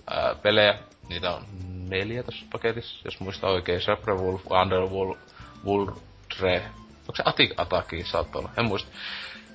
[0.07, 0.79] ää, pelejä.
[1.09, 1.45] Niitä on
[1.89, 3.81] neljä tässä paketissa, jos muista oikein.
[3.81, 5.17] Saberwolf, Underwolf,
[5.65, 6.63] Wolfre,
[6.99, 8.91] onko se Atik Ataki saattaa olla, en muista.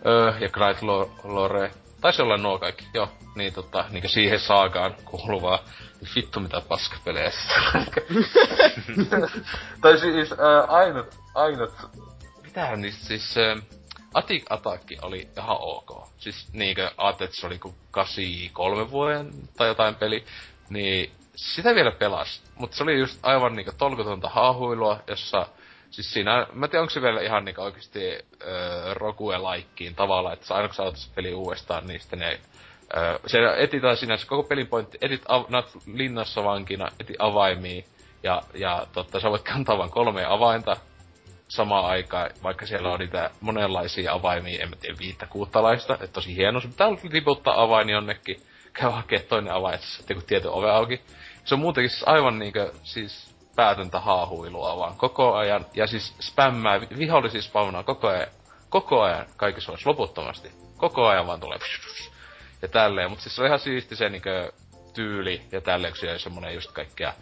[0.06, 0.82] Öö, ja Knight
[1.24, 1.70] Lore.
[2.00, 3.08] taisi olla nuo kaikki, joo.
[3.34, 5.58] Niin tota, niinku siihen saakaan kuuluvaa.
[6.16, 7.30] Vittu mitä paskapelejä.
[9.82, 11.72] tai siis äh, ainut, ainut,
[12.42, 13.62] mitähän niistä siis, äh,
[14.14, 16.08] Atik Attack oli ihan ok.
[16.18, 20.24] Siis niinkö ajattelet, että se oli kuin 83 vuoden tai jotain peli,
[20.70, 22.42] niin sitä vielä pelas.
[22.54, 25.46] Mutta se oli just aivan niinku tolkutonta haahuilua, jossa
[25.96, 28.00] Siis siinä, mä tiedän, onko se vielä ihan niinku oikeesti
[28.46, 32.40] öö, Rogue-laikkiin tavallaan, että aina kun sä aloitat peli uudestaan, niin sitten ne
[32.96, 35.44] Öö, se etitään sinänsä koko pelin pointti, etit av,
[35.94, 37.82] linnassa vankina, eti avaimia,
[38.22, 40.76] ja, ja totta, sä voit kantaa vain kolme avainta
[41.48, 46.36] samaan aikaan, vaikka siellä on niitä monenlaisia avaimia, en mä tiedä, viittä kuuttalaista, että tosi
[46.36, 46.60] hieno.
[46.60, 51.00] Se pitää liputtaa avain jonnekin, käy hakea toinen avain, että kun tietty ove auki.
[51.44, 55.66] Se on muutenkin siis aivan niinkö, siis päätöntä haahuilua vaan koko ajan.
[55.74, 58.28] Ja siis spämmää, vihollisia spawnaa koko ajan,
[58.68, 60.52] koko ajan kaikissa olisi loputtomasti.
[60.76, 61.58] Koko ajan vaan tulee
[62.62, 63.10] ja tälleen.
[63.10, 64.52] Mutta siis se on ihan siisti se niinkö
[64.94, 67.12] tyyli ja tälleen, kun siellä semmonen just kaikkea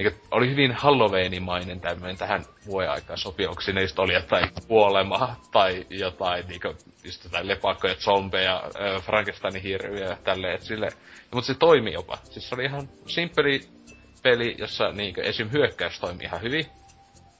[0.00, 5.36] niin oli hyvin Halloweenimainen tämmöinen tähän vuoden aikaan sopi, onko siinä just oli jotain kuolema
[5.52, 8.62] tai jotain niinku just jotain lepakkoja, zombeja,
[9.02, 10.88] Frankensteinin hirviä ja tälleen, sille,
[11.34, 12.18] mutta se toimi jopa.
[12.24, 13.60] Siis se oli ihan simppeli
[14.22, 15.52] peli, jossa niinkö esim.
[15.52, 16.66] hyökkäys toimi ihan hyvin.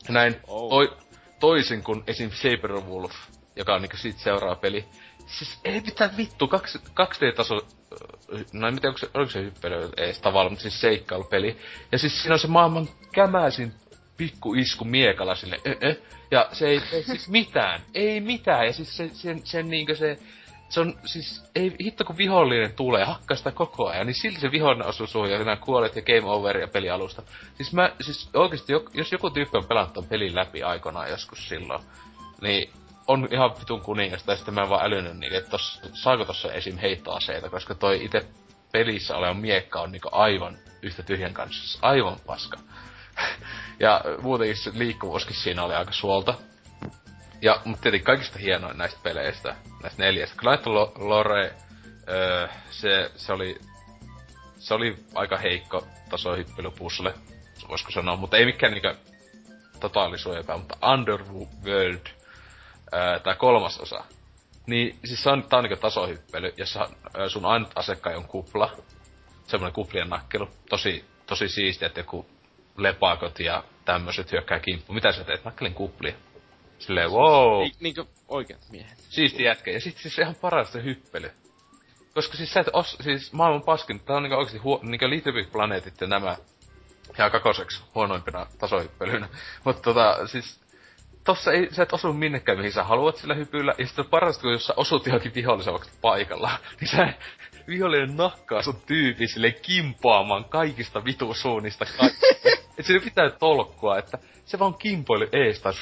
[0.08, 0.70] Näin oh.
[0.70, 0.96] toi,
[1.40, 2.30] toisin kuin esim.
[2.30, 3.14] Saberwolf,
[3.56, 4.84] joka on niinku sit seuraava peli.
[5.26, 7.66] Siis ei mitään vittu, 2D-taso
[8.52, 11.56] no en tiedä, onko se, oliko se hyppely ees tavallaan, mutta siis seikkailupeli.
[11.92, 13.74] Ja siis siinä on se maailman kämäisin
[14.16, 15.96] pikku isku miekalla sille, ö, ö,
[16.30, 20.18] ja se ei tee siis mitään, ei mitään, ja siis se, sen, sen niinkö se,
[20.70, 24.50] se on siis, ei hitto kun vihollinen tulee, hakkaa sitä koko ajan, niin silti se
[24.50, 27.22] vihollinen osuu suun ja sinä kuolet ja game over ja peli alusta.
[27.56, 31.82] Siis mä, siis oikeesti, jos joku tyyppi on pelannut ton pelin läpi aikoinaan joskus silloin,
[32.40, 32.72] niin
[33.06, 36.52] on ihan vitun kuningas, tai sitten mä en vaan älynyt niin, että tos, saako tossa
[36.52, 36.78] esim.
[36.78, 38.26] heittoaseita, koska toi itse
[38.72, 41.78] pelissä oleva miekka on niinku aivan yhtä tyhjän kanssa.
[41.82, 42.58] Aivan paska.
[43.80, 46.34] ja muutenkin se liikkuvuuskin siinä oli aika suolta.
[47.42, 50.36] Ja, mutta tietenkin kaikista hienoin näistä peleistä, näistä neljästä.
[50.36, 51.54] Knight Lore,
[52.08, 53.58] öö, se, se oli
[54.60, 57.14] se oli aika heikko tasohyppelypussle,
[57.68, 58.96] voisiko sanoa, mutta ei mikään niinkö
[59.80, 62.06] totaalisuojapää, mutta Underworld
[62.92, 64.04] ää, tää kolmas osa.
[64.66, 66.88] Niin siis se on, tää on niinku tasohyppely, jossa
[67.28, 68.72] sun ainut asekkai on kupla.
[69.46, 70.48] Semmonen kuplien nakkelu.
[70.68, 72.26] Tosi, tosi siistiä, että joku
[72.76, 74.92] lepakot ja tämmöiset hyökkää kimppu.
[74.92, 75.44] Mitä sä teet?
[75.44, 76.14] Nakkelin kuplia.
[76.80, 77.62] Silleen, wow.
[77.62, 78.98] Ei, niinkö oikeat miehet.
[78.98, 79.70] Siisti jätkä.
[79.70, 81.30] Ja sit siis ihan paras se hyppely.
[82.14, 85.32] Koska siis sä et os, siis maailman paskin, tää on niinku oikeesti huo, niinku Little
[85.32, 86.36] Big Planetit ja nämä
[87.18, 89.28] ja kakoseksi huonoimpina tasohyppelyinä.
[89.64, 90.60] Mutta tota, siis
[91.24, 94.52] tossa ei, sä et osu minnekään mihin sä haluat sillä hypyllä, ja sitten parasta, kun
[94.52, 97.12] jos sä osut johonkin vihollisen vaikka paikalla, niin sä
[97.68, 102.26] vihollinen nakkaa sun tyypi sille kimpoamaan kaikista vitusuunnista kaikista.
[102.78, 105.72] Et siinä pitää tolkkua, että se vaan kimpoili eestä.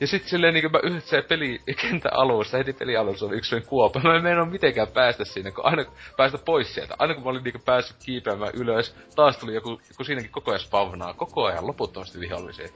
[0.00, 4.00] Ja sit silleen niinku mä yhdessä peli kentän alussa, heti peli alussa oli yksi kuopa.
[4.00, 5.84] Mä en meinaa mitenkään päästä sinne, kun aina
[6.16, 6.94] päästä pois sieltä.
[6.98, 10.60] Aina kun mä olin niinku päässyt kiipeämään ylös, taas tuli joku, joku siinäkin koko ajan
[10.60, 12.68] spavnaa, koko ajan loputtomasti vihollisia.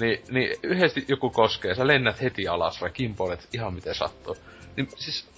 [0.00, 4.36] Niin, niin yhdesti joku koskee, sä lennät heti alas vai kimpoilet ihan miten sattuu.
[4.76, 5.28] Niin siis,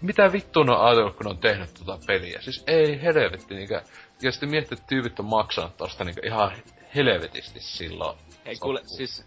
[0.00, 2.40] mitä vittu on ajatellut, kun on tehnyt tota peliä?
[2.40, 3.82] Siis ei helvetti, niinkö,
[4.22, 6.52] ja sitten miettii, että tyypit on maksanut tosta niinkö ihan
[6.94, 8.18] helvetisti silloin.
[8.46, 9.26] Hei kuule, siis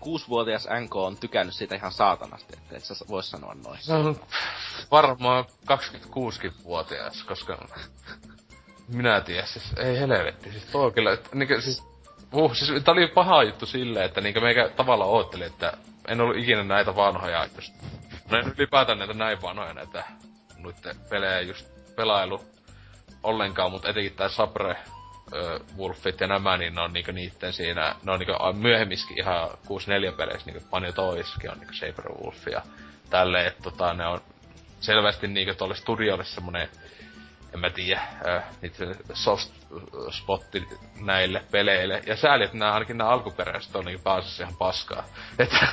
[0.00, 3.78] kuusivuotias NK on tykännyt siitä ihan saatanasti, että et sä vois sanoa noin.
[3.88, 4.16] No,
[4.90, 7.68] varmaan 26-vuotias, koska
[8.88, 11.82] minä tiedän, siis ei helvetti, siis toi kyllä, että niinkö, siis
[12.32, 15.72] Uh, siis tää oli paha juttu silleen, että niinkö meikä tavallaan ootteli, että
[16.08, 17.74] en ollut ikinä näitä vanhoja just.
[18.30, 20.04] No en ylipäätään näitä näin vanhoja näitä
[20.58, 22.40] noitten pelejä just pelailu
[23.26, 24.76] ollenkaan, mutta etenkin tää Sabre
[25.78, 29.50] Wolfit ja nämä, niin ne on niinku niitten siinä, ne on niinku myöhemmiskin ihan
[30.12, 32.62] 6-4 peleissä niinku Panjo Toiskin on niinku Sabre Wolf ja
[33.10, 34.20] tälleen, että tota ne on
[34.80, 36.68] selvästi niinku tolle studiolle semmonen
[37.54, 38.44] en mä tiedä, äh,
[39.12, 39.52] soft
[40.10, 40.68] spotti
[41.00, 42.02] näille peleille.
[42.06, 45.04] Ja sääli, että nää, ainakin nämä alkuperäiset on niinku pääasiassa ihan paskaa.
[45.38, 45.68] Että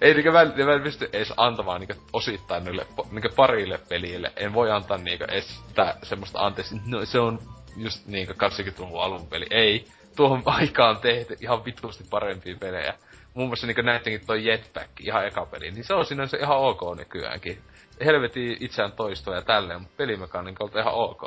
[0.00, 4.32] ei niinku mä, mä en pysty edes antamaan niinku osittain niille niinku parille pelille.
[4.36, 7.38] En voi antaa niinku edes sitä semmoista anteeksi, no se on
[7.76, 9.46] just niinku 80-luvun alun peli.
[9.50, 9.84] Ei.
[10.16, 12.94] Tuohon aikaan tehty ihan vitusti parempia pelejä.
[13.34, 16.80] Muun muassa niinku näittekin toi Jetpack, ihan eka peli, niin se on sinänsä ihan ok
[16.96, 17.62] nykyäänkin
[18.04, 21.22] helvetin itseään toistoa ja tälleen, mutta pelimekaniikalta ihan ok.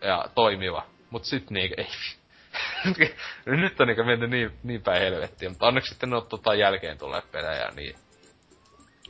[0.00, 0.86] Ja toimiva.
[1.10, 1.86] Mut sit niinku, ei.
[3.46, 6.98] Nyt on niinku mennyt niin, niin päin helvettiä, mutta onneksi sitten ne on tota jälkeen
[6.98, 7.96] tulee pelejä, niin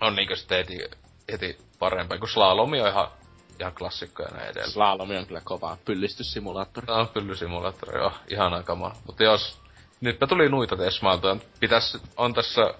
[0.00, 0.78] on niinku sitten heti
[1.32, 3.08] heti parempaa, kun slalomi on ihan,
[3.60, 4.70] ihan klassikko ja näin edelleen.
[4.70, 6.86] Slalomi on kyllä kova pyllistyssimulaattori.
[6.86, 8.92] Tämä on pyllysimulaattori, joo, ihana kama.
[9.06, 9.58] Mutta jos,
[10.00, 12.74] nytpä tuli nuita tesmailta, pitäis, on tässä,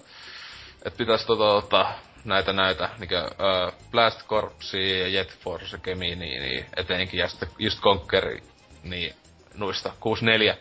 [0.85, 1.93] että pitäis tota, tota,
[2.25, 7.49] näitä näitä, niinkö, äh, Blast Corpsia ja Jet Force Kemi, niin, niin, etenkin, ja sitten
[7.59, 8.39] just Conquer,
[8.83, 9.15] niin
[9.57, 10.57] noista 64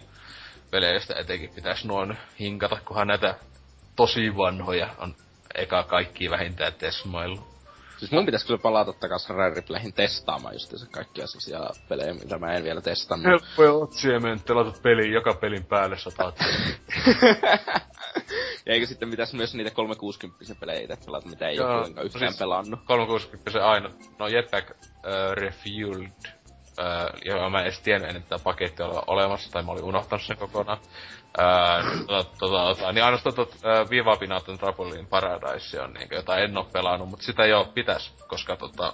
[0.70, 3.35] peleistä etenkin pitäisi noin hinkata, kunhan näitä
[3.96, 5.14] tosi vanhoja on
[5.54, 7.56] eka kaikki vähintään tesmailu.
[7.96, 12.38] Siis mun pitäisi kyllä palata takas Rare Replayhin testaamaan just se kaikkia sellaisia pelejä, mitä
[12.38, 13.26] mä en vielä testannut.
[13.26, 16.38] Helppoja otsia mennyt, laitat peliin, joka pelin päälle sataat.
[18.66, 22.38] ja eikö sitten pitäisi myös niitä 360 pelejä itse pelata, mitä ei ole yhtään siis
[22.38, 22.80] pelannut.
[22.85, 23.90] 360 aina.
[24.18, 24.76] No Jetpack uh,
[25.35, 26.36] Refueled
[26.79, 30.23] Uh, joo, mä en edes tiennyt ennen tätä pakettia olla olemassa, tai mä olin unohtanut
[30.23, 30.79] sen kokonaan.
[30.79, 36.59] Uh, tota, tota, niin ainoastaan tot, uh, Viva Pinaton Trouble Paradise on niin, jota en
[36.59, 38.93] oo pelannut, mutta sitä jo pitäis, koska tota,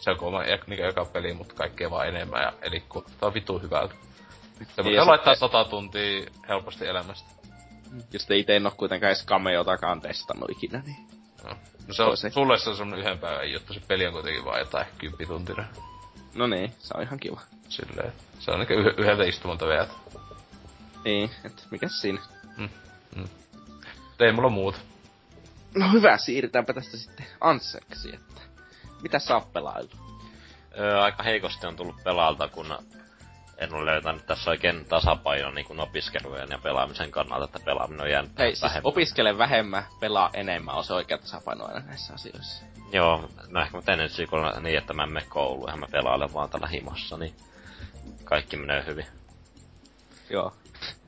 [0.00, 3.94] se on kova niin, joka peli, mutta kaikkea vaan enemmän, ja eli kuulostaa vitu hyvältä.
[4.76, 7.30] Se voi laittaa sata tuntia helposti elämästä.
[8.12, 10.96] Ja sitten ite en oo kuitenkaan edes cameotakaan testannut ikinä, niin...
[11.44, 11.50] No,
[11.88, 14.58] no se on, sulle se on semmonen yhden päivän juttu, se peli on kuitenkin vaan
[14.58, 15.66] jotain kymppituntinen.
[16.34, 17.40] No niin, se on ihan kiva.
[17.68, 19.88] Silleen, se on niinku yhdeltä istumalta veät.
[21.04, 22.20] Niin, et mikäs siinä?
[22.56, 22.68] Mm,
[23.16, 23.28] mm.
[24.20, 24.78] Ei mulla muuta.
[25.74, 28.40] No hyvä, siirrytäänpä tästä sitten Anseksi, että
[29.02, 29.96] mitä sä oot pelailtu?
[30.78, 32.78] Öö, aika heikosti on tullut pelaalta, kun
[33.58, 38.10] en ole löytänyt tässä oikein tasapaino niin kuin opiskelujen ja pelaamisen kannalta, että pelaaminen on
[38.10, 38.88] jäänyt Hei, siis vähemmän.
[38.88, 42.64] opiskele vähemmän, pelaa enemmän, on se oikea tasapaino aina näissä asioissa.
[42.92, 45.86] Joo, no ehkä mä teen ensi viikolla niin, että mä en mene kouluun, ja mä
[45.90, 47.34] pelailen vaan tällä himossa, niin
[48.24, 49.06] kaikki menee hyvin.
[50.30, 50.52] Joo.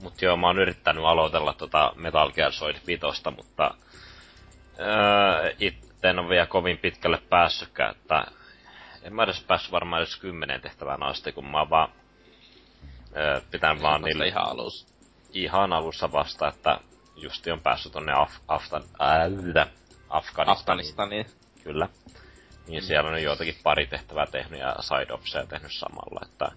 [0.03, 3.03] Mut joo, mä oon yrittänyt aloitella tota Metal Gear Solid 5,
[3.37, 3.75] mutta
[4.79, 8.25] öö, itse en ole vielä kovin pitkälle päässytkään, että
[9.03, 11.89] en mä edes päässyt varmaan edes kymmenen tehtävään asti, kun mä oon vaan
[13.17, 14.27] öö, pitän vaan niille...
[14.29, 14.87] Ihan alussa.
[15.33, 16.81] Ihan alussa vasta, että
[17.17, 18.83] justi on päässyt tonne Af- Aftan...
[18.83, 19.69] Äh,
[20.09, 20.59] Afganistaniin.
[20.59, 21.27] Afganistaniin.
[21.67, 21.89] Kyllä.
[22.67, 22.87] Niin mm.
[22.87, 26.53] siellä on joitakin pari tehtävää tehnyt ja side tehnyt samalla, että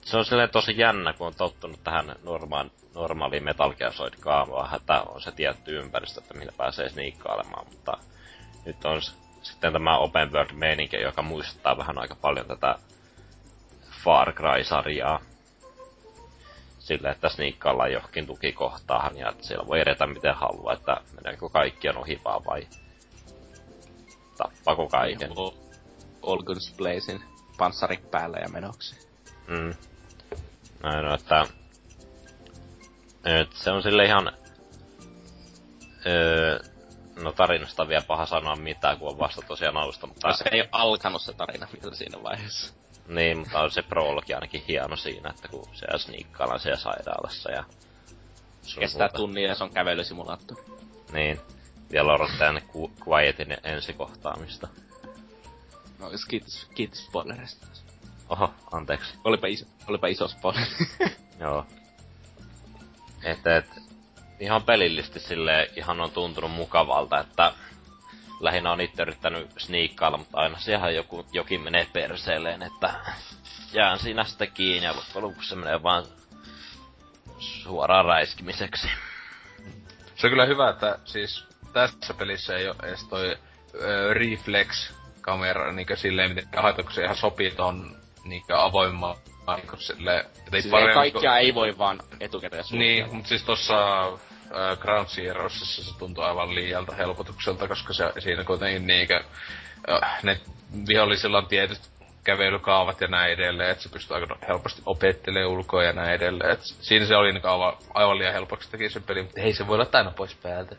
[0.00, 4.76] se on silleen tosi jännä, kun on tottunut tähän normaan, normaaliin Metal Gear Solid kaavaan,
[4.76, 7.98] että on se tietty ympäristö, että millä pääsee sniikkailemaan, mutta
[8.64, 9.02] nyt on
[9.42, 12.78] sitten tämä open world meininki, joka muistuttaa vähän aika paljon tätä
[14.04, 15.20] Far Cry-sarjaa.
[16.78, 21.96] Sille, että sniikkaillaan johonkin tukikohtaahan ja että siellä voi edetä miten haluaa, että meneekö kaikkien
[21.96, 22.66] ohi vaan vai
[24.36, 25.30] tappako kaiken.
[26.26, 27.22] All Guns Blazing
[27.58, 29.08] panssarit päällä ja menoksi.
[29.48, 29.74] Mm.
[30.82, 31.46] Näin no, että...
[33.24, 34.32] Et se on sille ihan...
[36.06, 36.58] Öö,
[37.22, 40.28] no tarinasta vielä paha sanoa mitään, kun on vasta tosiaan alusta, mutta...
[40.28, 42.74] No se ei ole alkanut se tarina vielä siinä vaiheessa.
[43.06, 47.64] Niin, mutta on se prologi ainakin hieno siinä, että kun se sniikkaillaan siellä sairaalassa ja...
[48.78, 50.62] Kestää tunnin ja se on kävelysimulaattori.
[51.12, 51.40] Niin.
[51.92, 52.62] Vielä odottaa ne
[53.08, 54.68] Quietin ensikohtaamista.
[55.98, 57.66] No, kiitos, kiitos spoilerista.
[58.28, 59.14] Oho, anteeksi.
[59.24, 60.66] Olipa iso, olipa iso spoiler.
[61.40, 61.66] Joo.
[63.22, 63.66] Että, et,
[64.40, 67.52] ihan pelillisesti sille ihan on tuntunut mukavalta, että
[68.40, 72.94] lähinnä on itse yrittänyt sniikkailla, mutta aina siellä joku, jokin menee perseelleen, että
[73.72, 76.04] jään siinä sitten kiinni ja loppujen lopuksi se menee vaan
[77.38, 78.88] suoraan räiskimiseksi.
[80.14, 83.36] Se on kyllä hyvä, että siis tässä pelissä ei ole edes toi
[83.74, 89.16] ö, reflex-kamera niin silleen, miten ajatuksia ihan sopii ton niin avoimmaa
[89.56, 95.08] niinku sille, siis paremmin, kaikkia ei voi vaan etukäteen Niin, mutta siis tossa äh, Ground
[95.08, 99.24] Zeroesissa se tuntuu aivan liialta helpotukselta, koska se, siinä kuitenkin niinkö,
[99.90, 100.40] äh, ne
[100.88, 101.80] vihollisilla on tietyt
[102.24, 106.50] kävelykaavat ja näin edelleen, että se pystyy aika helposti opettelemaan ulkoa ja näin edelleen.
[106.50, 109.66] Et siinä se oli niinku aivan, aivan liian helpoksi teki sen pelin, mutta hei se
[109.66, 110.76] voi olla aina pois päältä.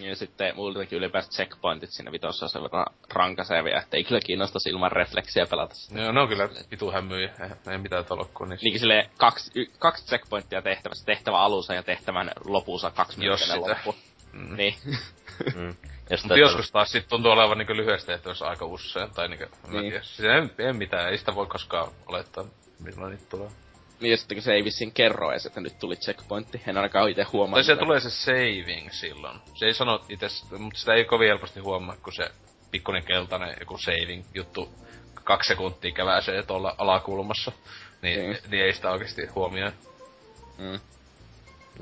[0.00, 4.58] Ja sitten multakin ylipäätään checkpointit siinä vitossa on sen verran rankasevia, että ei kyllä kiinnosta
[4.68, 6.00] ilman refleksiä pelata sitä.
[6.00, 8.64] Joo, no on kyllä vitu hämyjä, ei, ei mitään tolkkua niissä.
[8.64, 13.94] Niin sille kaksi, y, kaksi checkpointtia tehtävässä, tehtävä alussa ja tehtävän lopussa kaksi minuuttinen loppu.
[14.32, 14.56] Mm.
[14.56, 14.74] Niin.
[15.54, 15.74] mm.
[16.22, 19.92] Mutta joskus taas sit tuntuu olevan niinku lyhyesti tehtävässä aika usein, tai niinku, niin.
[20.02, 22.44] Siis en, en mitään, ei sitä voi koskaan olettaa,
[22.78, 23.48] milloin niitä tulee.
[24.00, 26.62] Niin ja sitten se ei vissiin kerro edes, että nyt tuli checkpointti.
[26.66, 27.56] En ainakaan itse huomaa.
[27.56, 29.40] Tai se tulee se saving silloin.
[29.54, 30.26] Se ei sano itse,
[30.58, 32.30] mutta sitä ei kovin helposti huomaa, kun se
[32.70, 34.68] pikkuinen keltainen joku saving juttu
[35.24, 37.52] kaksi sekuntia käväsee tuolla alakulmassa.
[38.02, 38.50] Niin, mm.
[38.50, 39.72] niin ei sitä oikeasti huomioi.
[40.58, 40.80] Mm.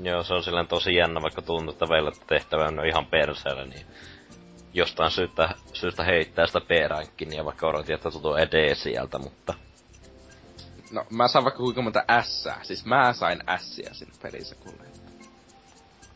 [0.03, 3.85] Joo, se on silleen tosi jännä, vaikka tuntuu, että vielä tehtävä on ihan perseellä, niin
[4.73, 9.53] jostain syystä, syystä heittää sitä B-rankkin, ja vaikka odotin, että tuntuu edes sieltä, mutta...
[10.95, 12.47] No, mä saan vaikka kuinka monta S.
[12.63, 14.83] Siis mä sain Siä sinne pelissä kuule.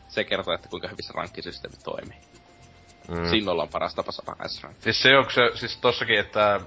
[0.08, 2.18] Se kertoo, että kuinka hyvin se rankkisysteemi toimii.
[3.08, 3.30] Mm.
[3.30, 4.62] Siinä ollaan paras tapa saada s.
[4.78, 6.60] Siis se onko se, siis tossakin, että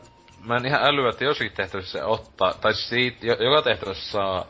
[0.46, 4.46] mä en ihan älyä, että jossakin tehtävissä se ottaa, tai siitä, joka tehtävissä saa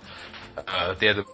[0.67, 1.25] ää, tietyn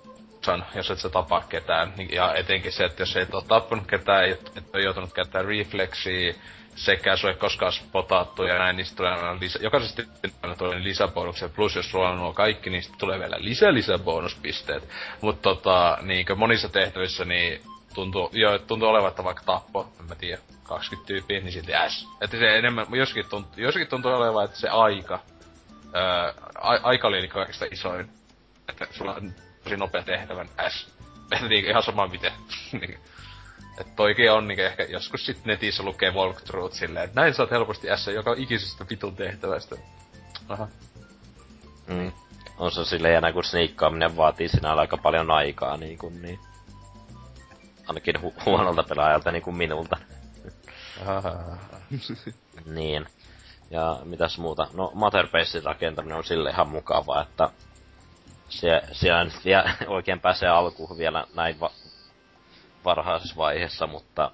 [0.46, 1.94] san, jos et sä tapaa ketään.
[2.12, 6.34] Ja etenkin se, että jos et ole tappanut ketään, et, et ole joutunut käyttämään refleksiä,
[6.76, 10.08] sekä ei koskaan spotattu ja näin, niin tulee lisä, jokaisesti
[10.58, 14.90] tulee lisäbonuksia, plus jos sulla on nuo kaikki, niin tulee vielä lisä lisäbonuspisteet.
[15.22, 17.62] Mutta tota, niin monissa tehtävissä, niin
[17.94, 22.08] tuntuu, jo, tuntuu olevan, että vaikka tappo, en mä tiedä, 20 tyyppiä, niin silti äs.
[22.22, 25.20] Että se enemmän, joskin tuntuu, joskin tuntuu olevan, että se aika,
[25.94, 28.10] ää, a, aika oli niin kaikista isoin.
[28.70, 30.88] Että sulla on tosi nopea tehtävän S.
[31.32, 32.32] Että niin, ihan sama miten.
[33.78, 37.88] Että toikin on niin ehkä joskus sit netissä lukee walkthrough silleen, että näin saat helposti
[37.96, 39.76] S joka ikisestä vitun tehtävästä.
[40.50, 40.68] Aha.
[41.88, 42.12] Mm.
[42.58, 46.40] On se silleen enää kun sniikkaaminen vaatii sinä aika paljon aikaa niin kuin niin.
[47.88, 49.98] Ainakin hu- huonolta pelaajalta niin kuin minulta.
[52.66, 53.08] niin.
[53.72, 54.68] Ja mitäs muuta?
[54.74, 57.50] No, Motherbasein rakentaminen on sille ihan mukavaa, että
[58.50, 61.72] se, siellä nyt vielä oikein pääsee alkuun vielä näin va-
[62.86, 64.32] varhaisessa vaiheessa, mutta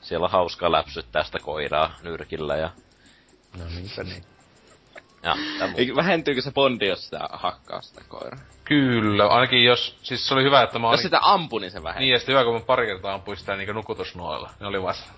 [0.00, 2.70] siellä on hauska läpsyttää sitä koiraa nyrkillä ja...
[3.58, 4.24] No niinpä niin.
[5.22, 5.36] Ja,
[5.96, 8.40] Vähentyykö se bondi, jos sitä hakkaa sitä koiraa?
[8.64, 12.00] Kyllä, ainakin jos, siis se oli hyvä, että mä Jos sitä ampu, niin se vähentyy.
[12.00, 14.50] Niin, ja sitten hyvä, kun mä pari kertaa ampuin sitä niinku nukutusnoilla.
[14.60, 15.12] Ne oli vasta...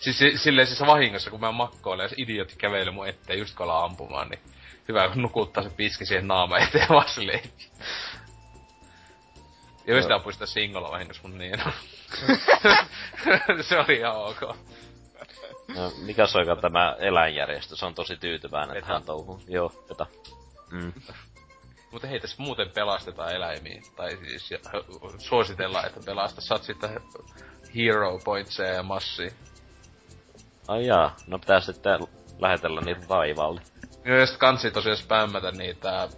[0.00, 3.70] siis silleen siis vahingossa, kun mä makkoilen ja se idiotti kävelee mun eteen just kun
[3.70, 4.40] ampumaan, niin
[4.88, 7.50] hyvä, kun nukuttaa se piski siihen naama eteen vaan silleen.
[10.02, 11.62] Sitä ampui sitä singolla vahingossa mun niin.
[13.68, 14.40] se oli ihan ok.
[15.74, 17.76] No, mikä soikaan tämä eläinjärjestö?
[17.76, 19.42] Se on tosi tyytyväinen että hän touhuu.
[19.48, 20.06] Joo, peta.
[20.70, 20.92] Mm.
[21.92, 23.82] Mutta hei, tässä muuten pelastetaan eläimiä.
[23.96, 24.50] Tai siis
[25.18, 26.40] suositellaan, että pelasta.
[26.40, 27.00] Saat sitten
[27.76, 29.30] hero pointseja ja massia.
[30.68, 32.00] Ai jaa, no pitää sitten
[32.38, 33.60] lähetellä niitä taivaalle.
[34.04, 36.08] Joo, ja sit kansi tosiaan spämmätä niitä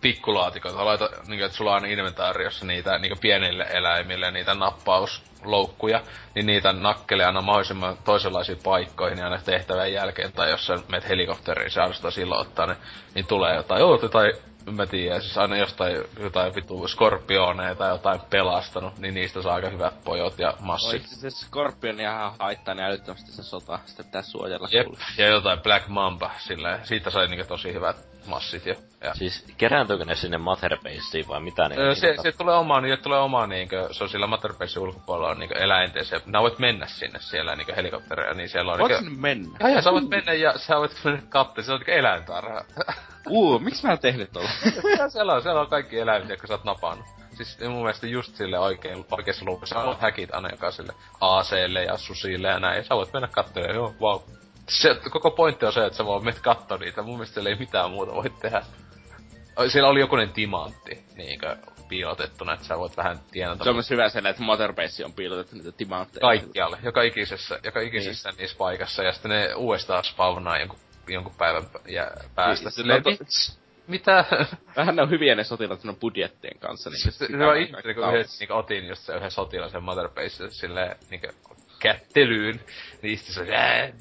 [0.00, 0.84] pikkulaatikoita.
[0.84, 6.00] Laita, niin, että sulla on inventaariossa niitä niin pienille eläimille, niitä nappausloukkuja,
[6.34, 11.70] niin niitä nakkelee aina mahdollisimman toisenlaisiin paikkoihin aina tehtävän jälkeen, tai jos sä menet helikopteriin,
[11.70, 12.76] sä silloin ottaa ne,
[13.14, 14.32] niin tulee jotain, oo, tai
[14.72, 19.70] mä tiedän, siis aina jostain jotain vitu skorpioneja tai jotain pelastanut, niin niistä saa aika
[19.70, 20.92] hyvät pojot ja massit.
[20.92, 24.86] Oikeesti se skorpion ihan haittaa niin älyttömästi se sota, sitä pitää suojella Jep,
[25.18, 28.74] ja jotain Black Mamba, sillä siitä sai niinku tosi hyvät massit jo.
[29.00, 29.14] Ja.
[29.14, 33.18] Siis kerääntyykö ne sinne Motherbaseen vai mitä ne öö, se, se, tulee omaan, niin tulee
[33.18, 37.18] omaan niinkö, se on sillä Motherbasen ulkopuolella on niinkö eläinten, se, nää voit mennä sinne
[37.20, 39.04] siellä niinkö helikoptereja, niin siellä on Voit niinkö...
[39.04, 39.58] sinne mennä?
[39.60, 42.64] Ja, ja sä voit mennä ja sä voit mennä katsoa, se on niinkö eläintarha.
[43.28, 44.50] Uu, miksi mä en tehnyt tuolla?
[45.08, 47.06] siellä on, siellä on kaikki eläimet, jotka sä oot napannut.
[47.36, 51.96] Siis mun mielestä just sille oikein, oikeessa luvussa sä voit häkit aina jokaiselle AClle ja
[51.96, 52.76] susille ja näin.
[52.76, 54.20] Ja sä voit mennä katsomaan, joo, wow.
[54.68, 57.02] Se, koko pointti on se, että sä voit mennä katsoa niitä.
[57.02, 58.62] Mun mielestä ei mitään muuta voi tehdä.
[59.68, 61.56] Siellä oli jokunen timantti, niinkö,
[61.88, 63.64] piilotettuna, että sä voit vähän tienata.
[63.64, 66.20] Se on myös hyvä sen, että Motherbase on piilotettu niitä timantteja.
[66.20, 68.38] Kaikkialle, joka ikisessä, joka ikisessä niin.
[68.38, 70.78] niissä paikassa, ja sitten ne uudestaan spawnaa jonkun,
[71.08, 72.64] jonkun päivän jä, päästä.
[72.64, 73.10] Niin, Silleen, to...
[73.86, 74.24] mitä?
[74.76, 76.90] Vähän ne on hyviä ne sotilat on budjettien kanssa.
[76.90, 80.96] Niin se, se on ihme, kun yhdet, niin otin just se yhden sotilaisen Motherbase silleen,
[81.10, 81.20] niin
[81.80, 82.60] kättelyyn.
[83.02, 83.50] Niin sitten se oli,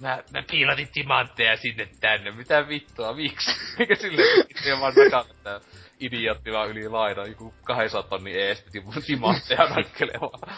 [0.01, 3.51] mä, mä piilotin timantteja sinne tänne, mitä vittua, miksi?
[3.79, 5.61] Mikä silleen, itse vaan näkään,
[5.99, 8.69] idiotti vaan yli laidan, joku 200 tonni eestä
[9.05, 10.57] timantteja nakkelemaan.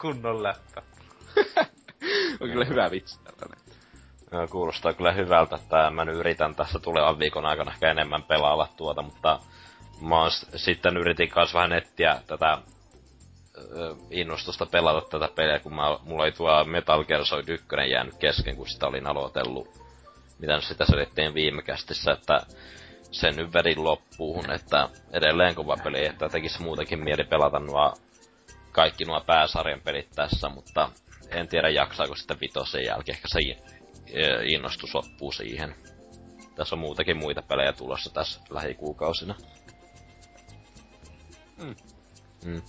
[0.00, 0.82] Kunnon läppä.
[2.40, 3.60] on kyllä hyvä vitsi tällainen.
[4.32, 8.68] Joo, kuulostaa kyllä hyvältä, että mä nyt yritän tässä tulevan viikon aikana ehkä enemmän pelailla
[8.76, 9.40] tuota, mutta
[10.00, 12.58] mä oon sitten yritin kanssa vähän etsiä tätä
[14.10, 18.56] innostusta pelata tätä peliä, kun mä, mulla ei tuo Metal Gear Solid 1 jäänyt kesken,
[18.56, 19.68] kun sitä olin aloitellut.
[20.38, 22.40] Mitä nyt sitä selittiin viime kästissä, että
[23.10, 27.94] sen nyt vedin loppuun, että edelleen kova peli, että tekisi muutenkin mieli pelata nuo
[28.72, 30.90] kaikki nuo pääsarjan pelit tässä, mutta
[31.30, 33.40] en tiedä jaksaako sitten vitosen jälkeen, ehkä se
[34.44, 35.74] innostus loppuu siihen.
[36.54, 39.34] Tässä on muutakin muita pelejä tulossa tässä lähikuukausina.
[41.56, 41.74] Mm.
[42.44, 42.62] Mm.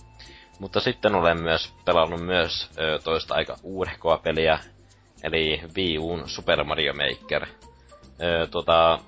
[0.62, 4.58] Mutta sitten olen myös pelannut myös ö, toista aika uudehkoa peliä,
[5.22, 7.46] eli Wii Uun Super Mario Maker.
[8.22, 8.98] Ö, tota,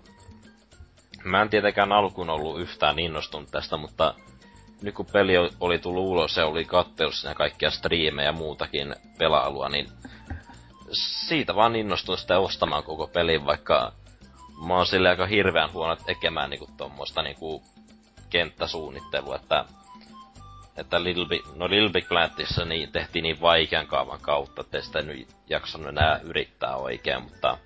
[1.24, 4.14] mä en tietenkään alkuun ollut yhtään innostunut tästä, mutta
[4.82, 9.68] nyt kun peli oli tullut ulos ja oli kattelussa ja kaikkia striimejä ja muutakin pelailua,
[9.68, 9.88] niin
[11.26, 13.92] siitä vaan innostunut sitä ostamaan koko pelin, vaikka
[14.66, 17.62] mä oon sille aika hirveän huono tekemään niinku tommoista niinku
[18.30, 19.64] kenttäsuunnittelua, että
[20.76, 22.06] että Little Big, no Little Big
[22.64, 27.58] niin tehtiin niin vaikean kaavan kautta, että sitä nyt jaksanut enää yrittää oikein, mutta...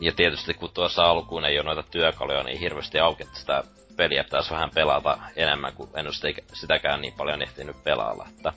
[0.00, 3.64] Ja tietysti kun tuossa alkuun ei ole noita työkaluja niin hirveästi auki, että sitä
[3.96, 8.52] peliä pitäisi vähän pelata enemmän, kuin en ole sitäkään niin paljon ehtinyt pelailla, että...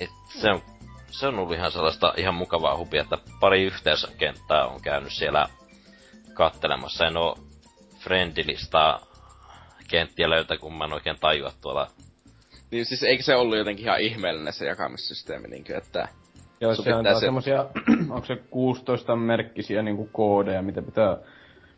[0.00, 0.62] Et se on,
[1.10, 5.48] se on ollut ihan sellaista ihan mukavaa hupia, että pari yhteiskenttää on käynyt siellä
[6.34, 7.06] kattelemassa.
[7.06, 7.38] En oo
[7.98, 9.13] friendilistaa
[9.88, 11.86] kenttiä löytää, kun mä en oikein tajua tuolla.
[12.70, 16.08] Niin siis eikö se ollut jotenkin ihan ihmeellinen se jakamissysteemi, niin kuin, että...
[16.60, 17.20] Joo, se on se...
[17.20, 17.66] semmosia,
[18.10, 21.16] onko se 16 merkkisiä niinku koodeja, mitä pitää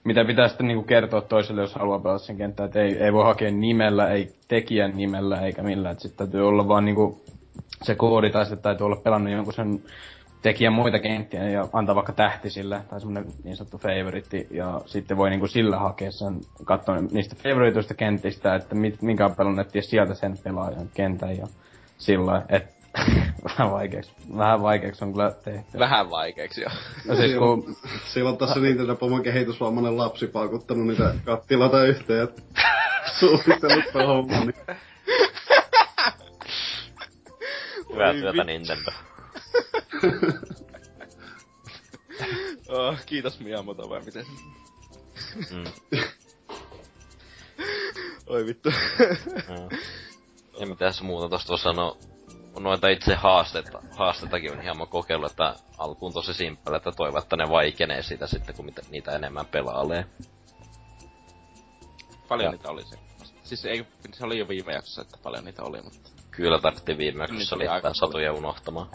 [0.07, 3.25] mitä pitää sitten niinku kertoa toiselle, jos haluaa pelata sen kenttää, että ei, ei voi
[3.25, 7.25] hakea nimellä, ei tekijän nimellä eikä millään, että sitten täytyy olla vaan niinku
[7.83, 9.83] se koodi tai sitten täytyy olla pelannut jonkun sen
[10.47, 15.17] tekijän muita kenttiä ja antaa vaikka tähti sille, tai semmonen niin sanottu favorite, ja sitten
[15.17, 19.83] voi niinku sillä hakea sen, katsoa niistä favorituista kentistä, että mit, minkä on pelannut, ja
[19.83, 21.47] sieltä sen pelaajan kentän, ja
[21.99, 22.73] sillä että
[23.49, 24.13] vähän vaikeeksi.
[24.37, 25.79] Vähän vaikeeksi on kyllä tehty.
[25.79, 26.71] Vähän vaikeeksi, joo.
[27.09, 27.77] No siis kun...
[28.05, 32.29] Silloin tässä Nintendo Pomon kehitysvammainen lapsi paukuttanut niitä kattiloita yhteen ja
[33.21, 34.77] suunnitellut homman, niin...
[37.93, 38.91] Hyvää työtä Nintendo
[42.69, 44.27] oh, kiitos Miyamoto vai miten?
[45.51, 45.65] Mm.
[48.27, 48.73] Oi vittu.
[49.49, 49.69] no.
[50.61, 51.97] Ja mitäs muuta tosta voi sanoa.
[52.61, 57.45] Noita itse haastetta, haastetakin on hieman kokeillut, että alkuun tosi simppele, että toivon, että ne
[57.51, 60.07] vaikenee siitä sitten, kun mitä, niitä enemmän pelaalee.
[62.29, 62.51] Paljon ja.
[62.51, 62.97] niitä oli se.
[63.43, 66.11] Siis ei, se oli jo viime jaksossa, että paljon niitä oli, mutta...
[66.31, 67.65] Kyllä tarvittiin viime jaksossa oli
[68.01, 68.89] satuja unohtamaan.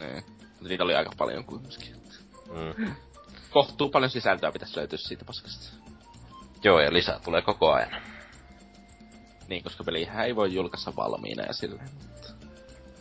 [0.00, 0.24] Niin.
[0.40, 1.96] Mutta niitä oli aika paljon kuitenkin.
[2.50, 2.94] Mm.
[3.50, 5.76] Kohtuu paljon sisältöä pitäisi löytyä siitä paskasta.
[6.64, 8.02] Joo, ja lisää tulee koko ajan.
[9.48, 12.28] Niin, koska pelihän ei voi julkaista valmiina ja silleen, mutta...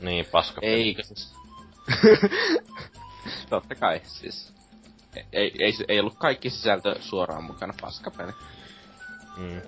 [0.01, 1.33] Niin, paska Eikö siis?
[3.49, 4.53] Totta kai, siis.
[5.15, 8.31] Ei, ei, ei, ei ollut kaikki sisältö suoraan mukana paskapeli.
[9.37, 9.61] Mm.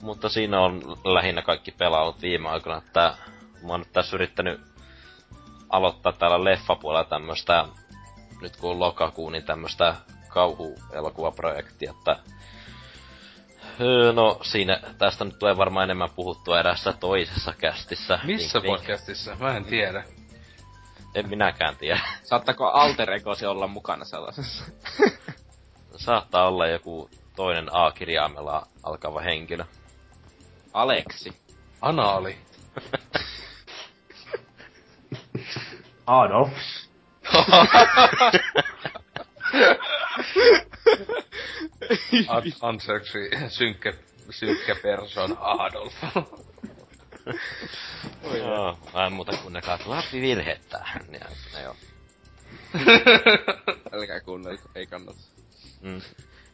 [0.00, 3.16] Mutta siinä on lähinnä kaikki pelaut viime aikoina, että
[3.62, 4.60] mä oon nyt tässä yrittänyt
[5.68, 7.64] aloittaa täällä leffapuolella tämmöstä,
[8.40, 9.94] nyt kun on lokakuu, niin tämmöstä
[10.28, 12.16] kauhuelokuvaprojektia, että
[13.80, 18.18] öö, No siinä, tästä nyt tulee varmaan enemmän puhuttua erässä toisessa kästissä.
[18.24, 19.36] Missä niin, podcastissa?
[19.40, 20.04] Mä en tiedä.
[21.14, 22.00] En minäkään tiedä.
[22.22, 24.64] Saattaako Alter Egosi olla mukana sellaisessa?
[25.96, 29.64] Saattaa olla joku toinen A-kirjaimella alkava henkilö.
[30.72, 31.32] Aleksi.
[31.80, 32.36] Anaali.
[36.06, 36.52] Adolf.
[42.60, 43.18] Anseksi
[43.48, 43.92] synkkä,
[44.30, 45.94] synkkä person Adolf.
[48.38, 50.84] Joo, vähän muuta kuin ne katsoo virhettä.
[51.12, 51.76] Ja, no joo.
[53.92, 55.20] Älkää kuunnelko, ei kannata.
[55.80, 56.00] Mm.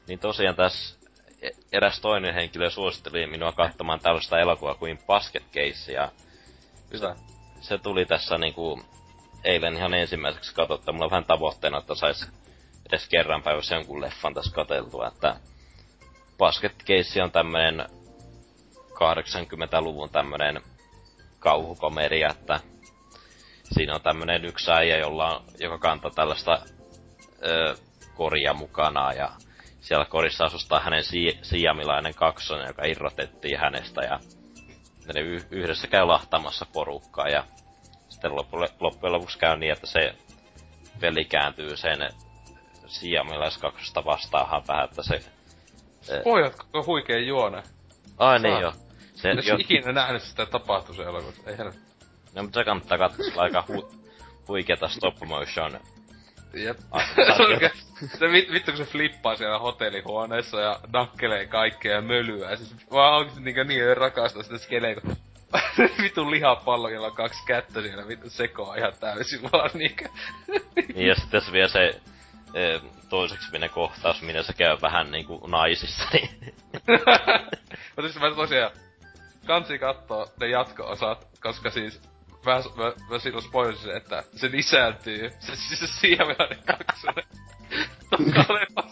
[0.06, 0.98] Niin tosiaan tässä
[1.42, 6.12] e- eräs toinen henkilö suositteli minua katsomaan tällaista elokuvaa kuin Basket Case ja
[6.92, 7.16] Hyvä.
[7.62, 8.80] Se, tuli tässä niinku
[9.44, 10.92] eilen ihan ensimmäiseksi katsottu.
[10.92, 12.28] Mulla on vähän tavoitteena, että sais
[12.88, 15.36] edes kerran päivässä jonkun leffan tässä kateltua, että
[16.38, 17.86] Basket Case on tämmönen
[18.92, 20.62] 80-luvun tämmönen
[21.38, 22.60] kauhukomedia, että
[23.72, 26.58] siinä on tämmönen yksi äijä, jolla on, joka kantaa tällaista
[27.46, 27.76] ö,
[28.14, 29.30] koria mukana ja
[29.80, 34.20] siellä korissa asustaa hänen si- siamilainen kaksonen, joka irrotettiin hänestä ja
[35.14, 37.44] ne yhdessä käy lahtamassa porukkaa ja
[38.08, 38.36] sitten
[38.80, 40.14] loppujen lopuksi käy niin, että se
[41.00, 41.98] peli kääntyy sen
[42.86, 45.20] siamilaiskaksesta vastaahan vähän, että se...
[46.24, 47.62] Pojat, koko huikea juone.
[48.18, 48.72] Ai niin joo.
[49.14, 49.56] Se, Jos jo...
[49.58, 51.92] ikinä nähnyt sitä tapahtuu se elokuva, ei helvetti.
[52.34, 53.94] No mutta se kannattaa katsoa aika hu-
[54.48, 55.80] huikeeta stop motion
[56.54, 56.78] Jep.
[58.18, 62.50] se vit, vittu kun se flippaa siellä hotellihuoneessa ja nakkelee kaikkea ja mölyää.
[62.50, 65.16] Ja siis vaan onko niin, niin rakastaa sitä skeleä, kun
[66.02, 70.08] vitun lihapallo, jolla on kaksi kättä siellä vittu sekoa ihan täysin vaan niinkö.
[70.94, 72.00] niin ja sitten vielä se
[72.54, 76.30] e, toiseksi minne kohtaus, minne se käy vähän niinku naisissa, niin...
[77.96, 78.72] Mutta siis mä tosiaan,
[79.46, 82.11] kansi kattoo ne jatko-osat, koska siis
[82.46, 87.24] mä, mä, mä silloin spoilisin, että se lisääntyy, se siis se siemelainen kaksonen
[88.10, 88.82] toka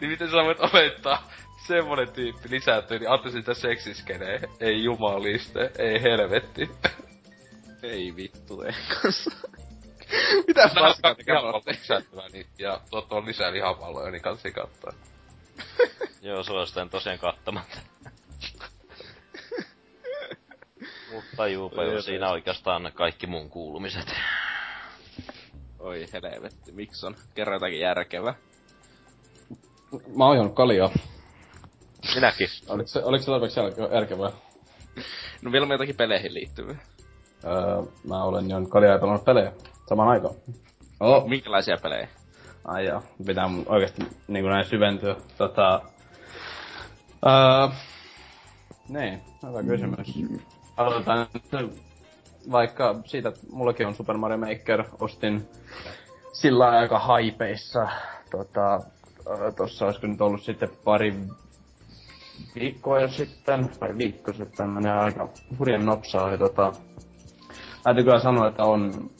[0.00, 1.30] Niin miten sä voit olettaa,
[1.66, 4.40] semmonen tyyppi lisääntyy, niin ajattelin sitä seksiskenee.
[4.60, 6.70] Ei jumaliste, ei helvetti.
[7.82, 8.72] Ei vittu, ei
[9.02, 9.30] kanssa.
[10.46, 11.14] Mitä paskaa
[12.32, 14.92] niin, ja tuottaa lisää lihapalloja, niin kansi katsoa.
[16.22, 17.91] Joo, suosittelen tosiaan kattamatta.
[21.12, 24.14] Mutta juupa joo, siinä oikeastaan kaikki mun kuulumiset.
[25.78, 27.16] Oi helvetti, miksi on?
[27.34, 28.34] Kerro jotakin järkevää.
[30.16, 30.90] Mä oon juonut kaljaa.
[32.14, 32.48] Minäkin.
[32.68, 33.60] Oliko se, oliko se tarpeeksi
[33.94, 34.30] järkevää?
[35.42, 36.76] No vielä jotakin peleihin liittyviä.
[37.44, 39.52] Öö, mä olen juonut kaljaa ja pelannut pelejä
[39.88, 40.34] samaan aikaan.
[41.00, 41.28] Oh.
[41.28, 42.08] Minkälaisia pelejä?
[42.64, 45.16] Ai joo, pitää oikeesti niinku näin syventyä.
[45.38, 45.82] Tota...
[47.26, 47.68] Öö,
[48.88, 50.16] niin, hyvä kysymys.
[50.86, 51.26] Aloitetaan
[52.50, 55.48] vaikka siitä, että mullakin on Super Mario Maker, ostin
[56.32, 57.88] sillä aika haipeissa.
[58.30, 58.80] Tota,
[59.56, 61.14] tossa olisiko nyt ollut sitten pari
[62.54, 65.28] viikkoa sitten, tai viikko sitten, menee aika
[65.58, 66.30] hurjan nopsaa.
[66.30, 66.72] Ja tota,
[67.82, 69.10] täytyy kyllä sanoa, että on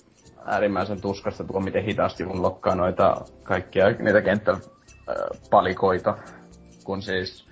[0.44, 6.16] äärimmäisen tuskasta tuo, miten hitaasti mun lokkaa noita kaikkia niitä kenttäpalikoita.
[6.84, 7.51] Kun siis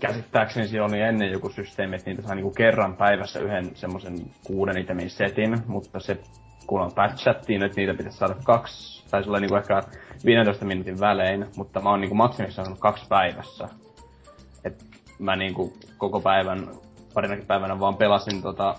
[0.00, 4.78] käsittääkseni siellä oli ennen joku systeemi, että niitä saa niinku kerran päivässä yhden semmoisen kuuden
[4.78, 6.18] itemin setin, mutta se
[6.66, 9.82] kuulemma patchattiin, että niitä pitäisi saada kaksi, tai sulla niinku ehkä
[10.24, 13.68] 15 minuutin välein, mutta mä oon niinku maksimissa saanut kaksi päivässä.
[14.64, 14.84] Et
[15.18, 16.68] mä niinku koko päivän,
[17.14, 18.74] parinakin päivänä vaan pelasin tota,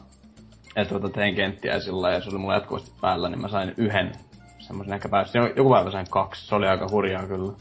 [0.75, 4.11] että tota tein kenttiä sillä ja se oli mulla jatkuvasti päällä, niin mä sain yhden
[4.59, 5.39] semmoisen ehkä päivässä.
[5.39, 7.53] Joku päivä sain kaksi, se oli aika hurjaa kyllä.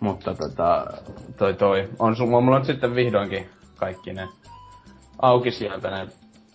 [0.00, 0.86] Mutta tota,
[1.36, 4.28] toi toi, on sulla, mulla on sitten vihdoinkin kaikki ne
[5.22, 6.08] auki sieltä ne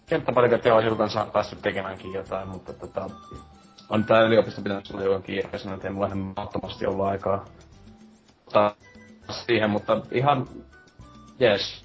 [0.05, 3.09] kenttäpalikat joo, hiukan saa päässyt tekemäänkin jotain, mutta tota,
[3.89, 7.45] on tää yliopisto pitänyt olla joku kiireisenä, että ei mulla ihan mahdottomasti ollut aikaa
[9.31, 10.47] siihen, mutta ihan
[11.39, 11.83] jees.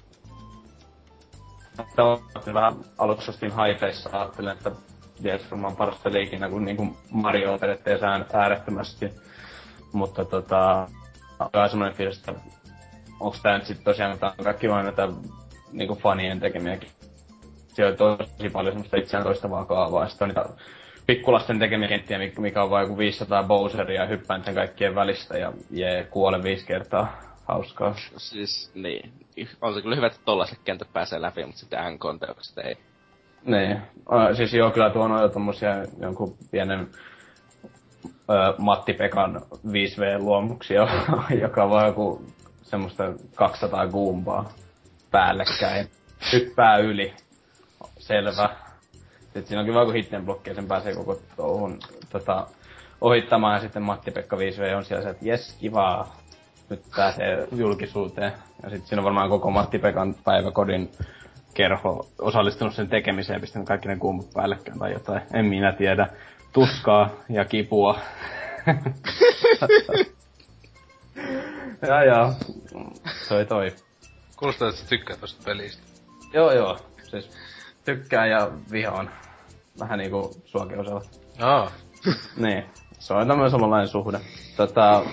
[1.95, 4.71] Tämä vähän aluksi ostin haipeissa, ajattelin, että
[5.21, 9.11] jees, varmaan paras peli ikinä, kun niinku Mario on periaatteessa äärettömästi.
[9.93, 10.87] Mutta tota,
[11.39, 12.33] on semmoinen fiilis, että
[13.19, 15.07] onks tää nyt sit tosiaan tää on kaikki vaan näitä
[15.71, 16.89] niinku fanien tekemiäkin.
[17.67, 20.63] Siellä on tosi paljon semmoista itseään toistavaa kaavaa, sitten on niitä
[21.07, 26.03] pikkulasten tekemiä kenttiä, mikä on vain joku 500 Bowseria hyppään sen kaikkien välistä ja jee,
[26.03, 27.29] kuolen viisi kertaa.
[27.47, 27.95] Hauskaa.
[28.17, 29.13] Siis, niin.
[29.61, 32.77] On se kyllä hyvä, että tollaiset kentät pääsee läpi, mutta sitten NK-teokset ei.
[33.45, 33.81] Niin.
[34.37, 35.69] Siis joo, kyllä tuo on jo tommosia
[35.99, 36.87] jonkun pienen
[38.57, 40.87] Matti Pekan 5V-luomuksia,
[41.43, 42.25] joka on joku
[42.61, 43.03] semmoista
[43.35, 44.49] 200 guumpaa
[45.11, 45.87] päällekkäin.
[46.33, 47.13] Hyppää yli.
[47.97, 48.49] Selvä.
[49.19, 52.47] Sitten siinä onkin vaan kun hitten blokki ja sen pääsee koko touhun tota,
[53.01, 56.15] ohittamaan ja sitten Matti-Pekka 5V on siellä se, että jes, kivaa,
[56.69, 58.33] nyt pääsee julkisuuteen.
[58.63, 60.91] Ja sitten siinä on varmaan koko Matti-Pekan päiväkodin
[61.53, 65.21] kerho osallistunut sen tekemiseen ja pistänyt kaikki ne kuumut päällekkäin tai jotain.
[65.33, 66.09] En minä tiedä
[66.53, 67.99] tuskaa ja kipua.
[71.87, 72.33] ja ja,
[73.29, 73.71] toi toi.
[74.35, 75.83] Kuulostaa, että sä tykkää tosta pelistä.
[76.33, 77.31] Joo joo, siis
[77.85, 79.11] tykkää ja vihaan.
[79.79, 81.01] Vähän niinku suakin osalla.
[81.39, 81.71] Aa.
[82.37, 82.65] niin,
[82.99, 84.19] se on tämmöinen samanlainen suhde.
[84.57, 85.03] Tota,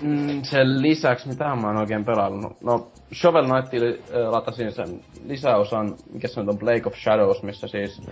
[0.00, 2.60] mm, sen lisäksi, mitä mä oon oikein pelannut?
[2.60, 8.02] No, Shovel Knight äh, latasin sen lisäosan, mikä se on, Blake of Shadows, missä siis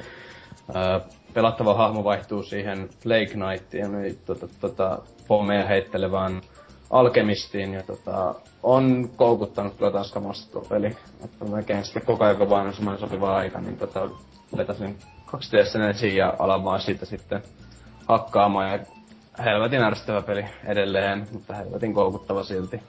[0.77, 1.03] äh,
[1.37, 6.41] pelattava hahmo vaihtuu siihen Lake Knightiin, niin tota, tota, pommeja heittelevään
[6.91, 10.15] alkemistiin, ja tota, on koukuttanut kyllä taas
[10.53, 10.97] tuo peli.
[11.25, 14.09] Että melkein sitten koko ajan, vaan semmoinen sopiva aika, niin tota,
[14.57, 17.43] vetäsin 2 ds ja alan vaan siitä sitten
[18.09, 18.71] hakkaamaan.
[18.73, 18.79] Ja
[19.45, 22.81] helvetin ärsyttävä peli edelleen, mutta helvetin koukuttava silti.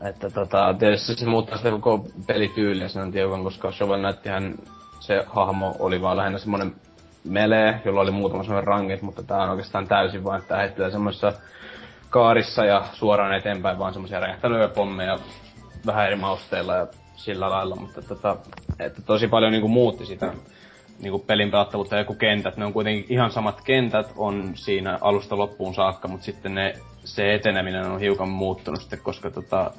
[0.00, 4.54] Että tota, tietysti se muuttaa sitä koko pelityyliä sen tiukan, koska Shovel Knighthän
[5.00, 6.74] se hahmo oli vaan lähinnä semmonen
[7.24, 11.32] melee, jolla oli muutama semmoinen rangit, mutta tää on oikeastaan täysin vaan, että heittelee semmoisessa
[12.10, 15.18] kaarissa ja suoraan eteenpäin vaan semmoisia räjähtänyt pommeja
[15.86, 18.36] vähän eri mausteilla ja sillä lailla, mutta tota,
[18.78, 20.32] että tosi paljon niinku muutti sitä
[21.02, 21.94] niinku pelin pelattavuutta.
[21.94, 26.24] Ja joku kentät, ne on kuitenkin ihan samat kentät on siinä alusta loppuun saakka, mutta
[26.24, 29.70] sitten ne, se eteneminen on hiukan muuttunut sitten, koska tota,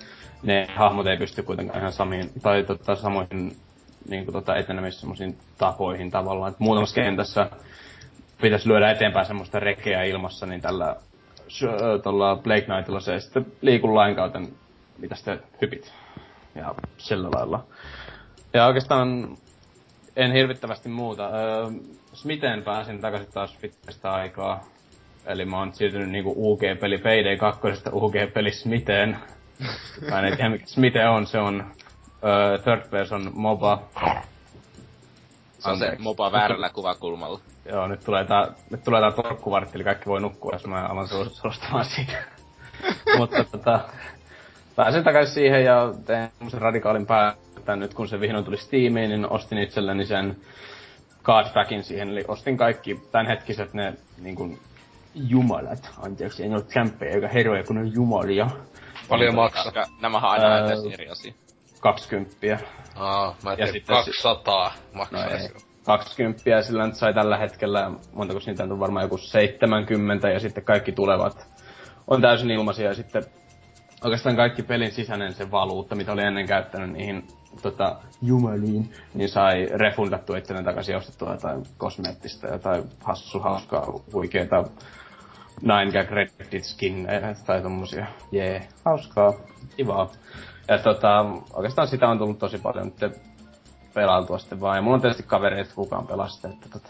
[0.44, 3.56] ne hahmot ei pysty kuitenkaan ihan samiin, tai tota, samoihin
[4.10, 6.52] niin kuin, tota, etenemistä semmoisiin tapoihin tavallaan.
[6.52, 7.50] Et muutamassa kentässä
[8.42, 10.96] pitäisi lyödä eteenpäin semmoista rekeä ilmassa, niin tällä
[12.04, 14.48] tuolla Blake Knightilla se ei sitten liiku lainkaan,
[14.98, 15.94] mitä sitten hypit.
[16.56, 17.64] Ja sillä lailla.
[18.54, 19.38] Ja oikeastaan
[20.16, 21.28] en hirvittävästi muuta.
[21.28, 21.70] Öö,
[22.24, 24.64] miten pääsin takaisin taas pitkästä aikaa.
[25.26, 29.18] Eli mä oon siirtynyt niinku UG-peli Payday 2 UG-peli Smiteen.
[30.10, 31.66] mä en tiedä mikä Smite on, se on
[32.22, 33.82] uh, third person MOBA.
[35.60, 37.40] Se on se mopa väärällä kuvakulmalla.
[37.72, 41.08] Joo, nyt tulee tää, nyt tulee tää torkkuvartti, eli kaikki voi nukkua, jos mä alan
[41.08, 42.24] suostamaan siitä.
[43.18, 43.80] Mutta tota,
[44.76, 49.30] pääsin takaisin siihen ja tein semmosen radikaalin päätän nyt kun se vihdoin tuli Steamiin, niin
[49.30, 50.38] ostin itselleni sen
[51.24, 54.60] cardbackin siihen, eli ostin kaikki tämänhetkiset ne niin kuin,
[55.16, 58.48] jumalat, anteeksi, en ole kämppejä eikä herroja, kun on jumalia.
[59.10, 59.86] Paljon maksaa?
[60.02, 61.34] Nämä on aina öö, eri asia.
[61.82, 62.58] 20.
[62.96, 65.54] Aa, mä ja sitten 200 maksaisi.
[65.54, 70.64] No 20 sillä nyt sai tällä hetkellä, montako niitä on varmaan joku 70 ja sitten
[70.64, 71.48] kaikki tulevat
[72.08, 73.24] on täysin ilmaisia ja sitten
[74.04, 77.28] oikeastaan kaikki pelin sisäinen se valuutta, mitä oli ennen käyttänyt niihin
[77.62, 84.64] tota, jumaliin, niin sai refundattua itselleen takaisin ostettua jotain kosmeettista, jotain hassu, hauskaa, huikeeta
[85.62, 87.08] nine gag reddit skin
[87.46, 88.08] tai tommosia.
[88.32, 88.68] Jee, yeah.
[88.86, 89.34] hauskaa,
[89.78, 90.12] kivaa.
[90.72, 93.16] Ja tota, oikeastaan sitä on tullut tosi paljon nyt
[93.94, 94.76] pelailtua sitten vaan.
[94.76, 96.90] Ja mulla on tietysti kavereita, kukaan pelaa sitä, että tota...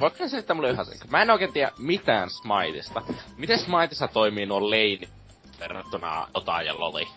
[0.00, 3.02] Voitko se, että mulle ihan Mä en oikein tiedä mitään Smiteista.
[3.36, 5.08] Miten Smiteissa toimii nuo leini
[5.60, 7.08] verrattuna Dota ja Loli?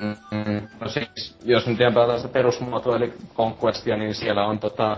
[0.00, 4.96] Mm, no siis, jos nyt ihan pelataan sitä perusmuotoa, eli Conquestia, niin siellä on tota,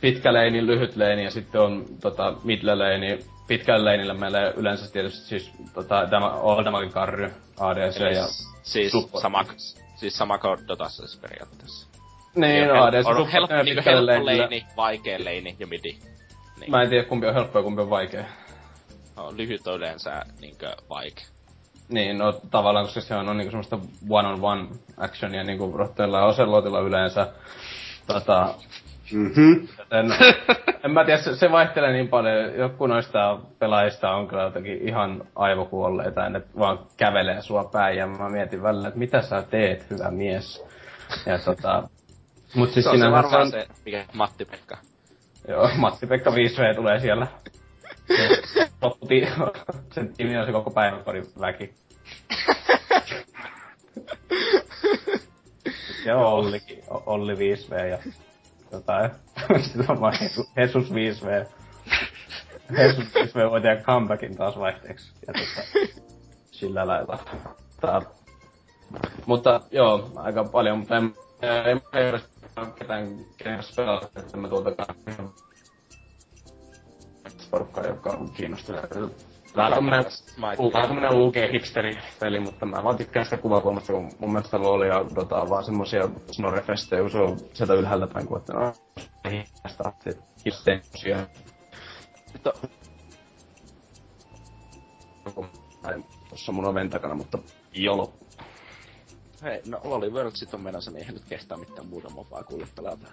[0.00, 3.35] pitkä leini, lyhyt leini ja sitten on tota, midle leini.
[3.46, 6.32] Pitkällä leinillä meillä yleensä tietysti siis tota, tämä
[6.64, 8.26] damage karry, ADC Eli ja
[8.62, 9.22] siis support.
[9.22, 9.44] sama,
[9.96, 11.88] siis sama kuin Dotassa siis periaatteessa.
[12.34, 15.98] Niin, no ADC on, on helppo, niin helppo leini, vaikea leini ja midi.
[16.60, 16.70] Niin.
[16.70, 18.24] Mä en tiedä kumpi on helppo ja kumpi on vaikea.
[19.16, 21.24] No, lyhyt on yleensä niinkö vaikea.
[21.88, 23.78] Niin, no tavallaan, koska se on, on niinku semmoista
[24.10, 27.28] one-on-one actionia niinku Rotteilla ja Ocelotilla yleensä.
[28.06, 28.54] Tota,
[29.12, 29.68] Mm-hmm.
[29.90, 30.14] En,
[30.84, 32.54] en mä tiedä, se, se vaihtelee niin paljon.
[32.54, 38.28] Joku noista pelaajista on kyllä jotenkin ihan aivokuolleita, ne vaan kävelee sua päin ja mä
[38.28, 40.64] mietin välillä, että mitä sä teet, hyvä mies.
[41.26, 41.88] Ja tota,
[42.54, 44.78] mut siis se on se varmaan se, mikä Matti-Pekka.
[45.48, 47.26] Joo, Matti-Pekka 5V tulee siellä.
[48.82, 49.28] Lopputi,
[49.92, 51.74] sen tiimi on se koko päiväkodin väki.
[56.06, 57.98] ja Ollikin, Olli 5V ja
[58.72, 59.10] jotain.
[59.64, 60.14] Sitten on vaan
[60.56, 61.46] Jesus 5V.
[62.78, 65.12] Jesus 5V voi tehdä comebackin taas vaihteeksi.
[65.26, 65.88] Ja tota,
[66.50, 67.18] sillä lailla.
[67.80, 68.02] Tää.
[69.26, 71.80] Mutta joo, aika paljon, mutta en, en,
[72.56, 74.86] en ketään kenessä pelata, että mä tuolta
[77.50, 79.25] porukkaa, joka on kiinnostunut.
[79.56, 79.72] Vähän
[80.72, 85.40] tämmönen lukee hipsteri-peli, mutta mä vaan tykkään sitä kuvakulmasta, kun mun mielestä LOL ja Dota
[85.40, 88.72] on vaan semmosia snorefestejä, kun se on sieltä ylhäältä päin, kun että no,
[89.30, 89.92] hiasta
[90.46, 91.26] hipsteria.
[92.32, 92.52] Mutta...
[96.30, 97.38] Tossa mun oven takana, mutta
[97.72, 98.12] jolo.
[99.42, 103.06] Hei, no Loli Worldsit on menossa, niin eihän nyt kestää mitään muuta mopaa kuulle pelata.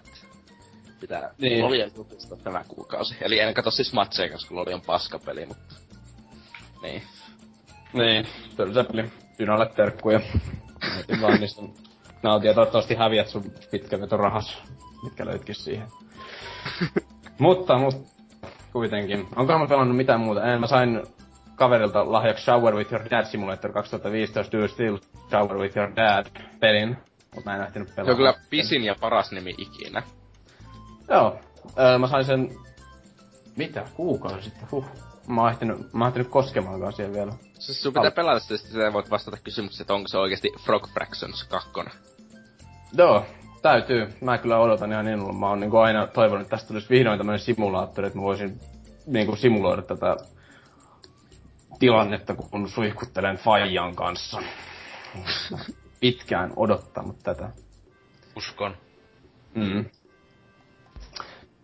[1.00, 1.64] Pitää niin.
[1.64, 3.16] Lolia tutista tämä kuukausi.
[3.22, 5.76] Eli en katso siis matseja, koska Loli on paskapeli, mutta
[6.84, 7.04] niin.
[7.94, 8.28] Niin,
[8.58, 9.12] tylsä peli.
[9.40, 10.20] Dynalle terkkuja.
[10.96, 11.62] Mietin vaan niistä
[12.24, 12.54] nautia.
[12.54, 13.44] Toivottavasti häviät sun
[14.12, 14.64] rahas,
[15.04, 15.88] mitkä löytkin siihen.
[17.40, 18.10] mutta, mutta
[18.74, 19.28] kuitenkin.
[19.36, 20.44] Onkohan mä pelannut mitään muuta?
[20.44, 21.04] En, mä sain
[21.56, 24.98] kaverilta lahjaksi Shower with Your Dad Simulator 2015 Do Still
[25.30, 26.26] Shower with Your Dad
[26.60, 26.98] pelin.
[27.36, 28.06] Mutta mä en ehtinyt pelata.
[28.06, 30.04] Se on kyllä pisin ja paras nimi ikinä.
[31.10, 31.40] Joo.
[31.80, 32.50] Öö, mä sain sen...
[33.58, 33.86] Mitä?
[33.96, 34.68] Kuukausi sitten?
[34.72, 37.34] Huh mä oon ehtinyt, mä oon ehtinyt koskemaankaan siihen vielä.
[37.60, 40.88] Siis sun pitää Al- pelata sitä, sitten voit vastata kysymykseen, että onko se oikeasti Frog
[40.88, 41.70] Fractions 2.
[42.98, 43.26] Joo,
[43.62, 44.14] täytyy.
[44.22, 45.34] Mä kyllä odotan ihan innolla.
[45.34, 48.60] Mä oon niinku aina toivonut, että tästä tulisi vihdoin tämmönen simulaattori, että mä voisin
[49.06, 50.18] niinku simuloida tätä
[51.80, 54.42] tilannetta, kun suihkuttelen Fajan kanssa.
[56.00, 57.50] Pitkään odottanut tätä.
[58.36, 58.78] Uskon.
[59.56, 59.86] Mm.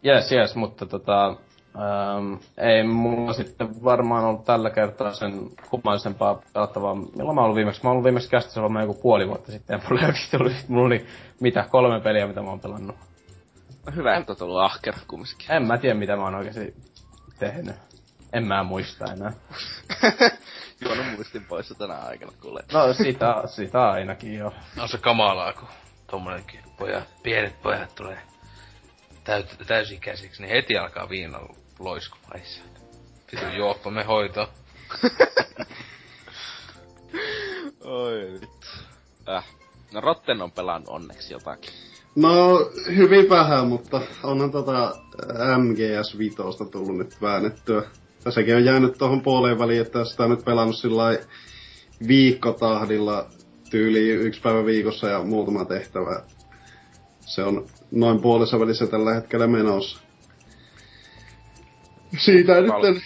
[0.06, 1.36] Yes, yes, mutta tota,
[1.80, 6.96] Ähm, ei mulla sitten varmaan ollut tällä kertaa sen kummallisempaa pelattavaa.
[6.96, 7.84] Milloin mä oon ollut viimeksi?
[7.84, 9.74] Mä oon ollut viimeksi kästissä varmaan joku puoli vuotta sitten.
[9.74, 10.08] Ja mulla
[10.40, 11.06] oli, mulla oli
[11.40, 12.96] mitä, kolme peliä, mitä mä oon pelannut.
[13.86, 15.52] No hyvä, että oot ollut ahkera kumminkin.
[15.52, 16.74] En mä tiedä, mitä mä oon oikeesti
[17.40, 17.76] tehnyt.
[18.34, 19.34] En mä muista enää.
[20.86, 22.64] Juonut muistin pois tänä aikana, kuule.
[22.74, 24.54] No sitä, sitä ainakin joo.
[24.76, 25.68] No se kamalaa, kun
[26.12, 28.22] tommonenkin pojat, pienet pojat tulee
[29.24, 31.40] täyt, täysikäisiksi, niin heti alkaa viina
[31.80, 32.42] loiskumaan.
[33.32, 34.50] Vitu juoppa me hoito.
[37.84, 38.68] Oi vittu.
[39.30, 39.46] Äh.
[39.94, 41.74] No Rotten on pelannut onneksi jotakin.
[42.16, 42.60] No,
[42.96, 44.96] hyvin vähän, mutta onhan tota
[45.58, 47.84] MGS Vitosta tullut nyt väännettyä.
[48.26, 51.20] Ja sekin on jäänyt tuohon puoleen väliin, että sitä on nyt pelannut sillä
[52.08, 53.30] viikkotahdilla
[53.70, 56.24] tyyli yksi päivä viikossa ja muutama tehtävä
[57.30, 60.00] se on noin puolessa välissä tällä hetkellä menossa.
[62.18, 63.02] Siitä nyt en,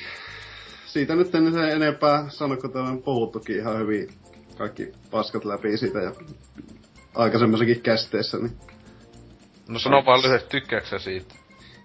[0.85, 4.09] siitä nyt en sen enempää sano, kun on puhuttukin ihan hyvin
[4.57, 6.11] kaikki paskat läpi siitä ja
[7.15, 8.57] aikaisemmassakin kästeessä, niin...
[9.67, 11.35] No sano vaan lyhyesti, tykkääksä siitä?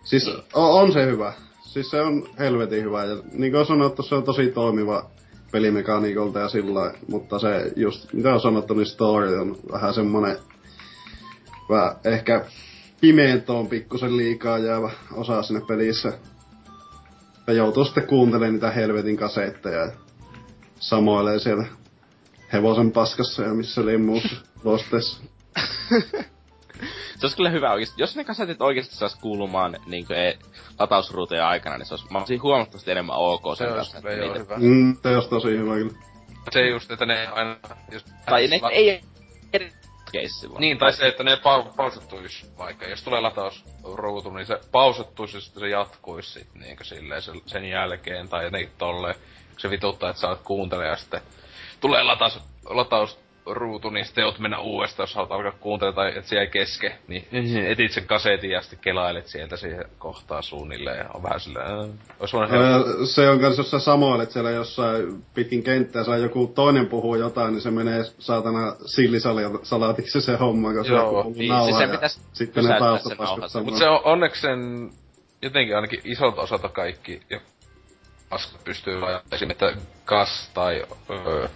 [0.05, 1.33] Siis on, on se hyvä.
[1.61, 5.11] Siis se on helvetin hyvä ja niin kuin sanottu, se on tosi toimiva
[5.53, 10.37] pelimekaniikolta ja sillä mutta se just, mitä on sanottu, niin story on vähän semmonen
[11.69, 12.45] vähän ehkä
[13.01, 16.13] pimentoon pikkusen liikaa jäävä osa sinne pelissä.
[17.49, 19.93] Ja joutuu sitten kuuntelemaan niitä helvetin kasetteja ja
[20.81, 21.65] samoilee siellä
[22.53, 25.23] hevosen paskassa ja missä lemmuus losteessa.
[27.19, 28.03] se olisi kyllä hyvä oikeesti.
[28.03, 30.39] Jos ne kasetit oikeesti sais kuulumaan niin e,
[30.79, 34.01] latausruutujen aikana, niin se olisi, mä olisin huomattavasti enemmän ok sen kanssa.
[34.01, 34.57] Se olisi hyvä.
[34.59, 35.93] Mm, se olisi tosi hyvä kyllä.
[36.51, 37.57] Se just, että ne aina...
[37.93, 39.01] Just, tai ne la- ei
[39.53, 39.73] eri
[40.13, 40.61] keissi vaan.
[40.61, 42.87] Niin, tai se, että ne pau- pausettuis vaikka.
[42.87, 48.29] Jos tulee latausruutu, niin se pausettuis ja sitten se jatkuis sit niinkö silleen sen jälkeen
[48.29, 49.15] tai jotenkin tolleen.
[49.57, 51.21] Se vituttaa, että sä oot kuuntelemaan ja sitten
[51.81, 53.19] tulee lataus, lataus
[53.51, 57.27] ruutu, niin sitten oot mennä uudestaan, jos haluat alkaa kuuntelemaan tai et siellä keske, niin
[57.67, 62.79] etit sen kasetin ja sitten kelailet sieltä siihen kohtaan suunnilleen ja on vähän silleen, äh,
[63.05, 67.53] Se on kanssa, jos sä samoilet siellä jossain pitkin kenttää, saa joku toinen puhuu jotain,
[67.53, 72.65] niin se menee saatana sillisalaatiksi se homma, koska Joo, joku niin, siis se pitäis sitten
[72.65, 74.91] ne taustapaskat Mutta se on onneksi sen,
[75.43, 77.41] jotenkin ainakin isolta osalta kaikki, ja
[78.65, 79.01] pystyy
[79.33, 81.49] esimerkiksi, että Gas tai öö,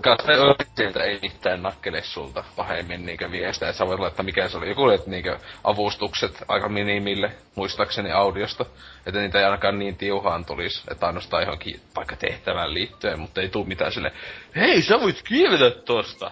[0.00, 0.32] Katse
[0.76, 4.68] sieltä ei mitään nakkele sulta pahemmin niinkö viestejä, että sä voit laittaa mikä se oli.
[4.68, 8.66] Joku että niinkö avustukset aika minimille, muistaakseni audiosta.
[9.06, 13.48] Että niitä ei ainakaan niin tiuhaan tulisi, että ainoastaan johonkin vaikka tehtävään liittyen, mutta ei
[13.48, 14.12] tuu mitään sille
[14.56, 16.30] Hei, sä voit kiivetä tosta!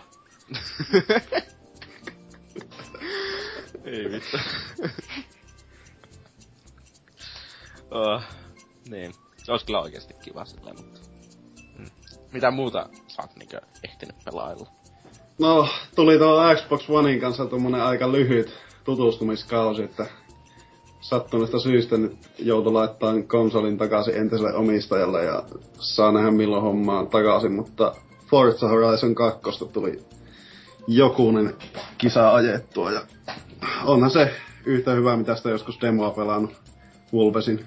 [3.84, 4.36] ei vittu.
[7.90, 8.22] oh,
[8.90, 9.12] niin.
[9.36, 11.00] Se olisi kyllä oikeesti kiva silleen, mutta...
[11.78, 11.90] Mm.
[12.33, 14.66] Mitä muuta sä oot niinkö ehtinyt pelailla?
[15.39, 20.07] No, tuli tuo Xbox Onein kanssa tuommoinen aika lyhyt tutustumiskausi, että
[21.01, 25.43] sattuneesta syystä nyt joutui laittamaan konsolin takaisin entiselle omistajalle ja
[25.78, 27.95] saa nähdä milloin hommaa takaisin, mutta
[28.31, 29.41] Forza Horizon 2
[29.72, 30.03] tuli
[30.87, 31.55] jokunen
[31.99, 33.01] kisa ajettua ja
[33.85, 34.35] onhan se
[34.66, 36.53] yhtä hyvä, mitä sitä joskus demoa pelannut
[37.14, 37.64] Wolvesin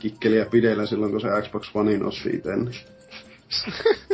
[0.00, 2.50] kikkeliä pidellä silloin, kun se Xbox Onein osi itse.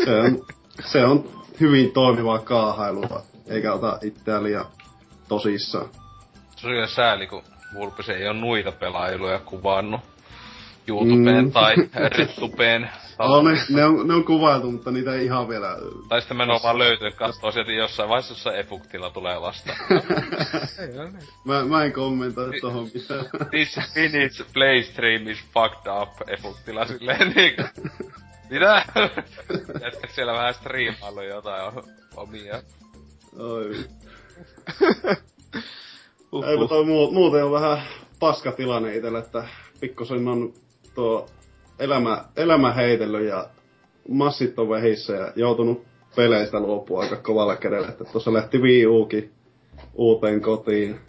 [0.05, 0.47] Se, on,
[0.85, 4.67] se on hyvin toimivaa kaahailua, eikä ota itseään liian
[5.29, 5.89] tosissaan.
[6.57, 7.43] Se on sääli, kun
[7.75, 10.01] Vulpes ei ole nuita pelailuja kuvannut.
[10.89, 11.53] YouTubeen mm.
[11.53, 12.91] tai Rettupeen.
[13.21, 15.77] Oh, ne, ne, on, ne on kuvailtu, mutta niitä ei ihan vielä...
[16.09, 19.73] Tai sitten mennä vaan löytynyt kattoo sieltä jossain vaiheessa, jossa Efuktilla tulee vasta.
[21.45, 23.25] mä, mä en kommentoi tohon mitään.
[23.51, 27.55] This Finnish playstream is fucked up Efuktilla silleen niin
[28.51, 28.85] mitä?
[29.85, 31.73] Jätkät siellä vähän striimailu jotain
[32.17, 32.63] omia.
[33.39, 33.75] Oi.
[36.51, 37.83] Ei, mutta muu, muuten on vähän
[38.19, 39.49] paska tilanne itselle, että
[39.81, 40.53] pikkusen on
[40.95, 41.29] tuo
[41.79, 43.49] elämä, elämä heitellyt ja
[44.09, 45.85] massit on vehissä ja joutunut
[46.17, 47.89] peleistä luopua aika kovalla kädellä.
[47.89, 49.33] Että tuossa lähti Wii Ukin
[49.95, 51.01] uuteen kotiin.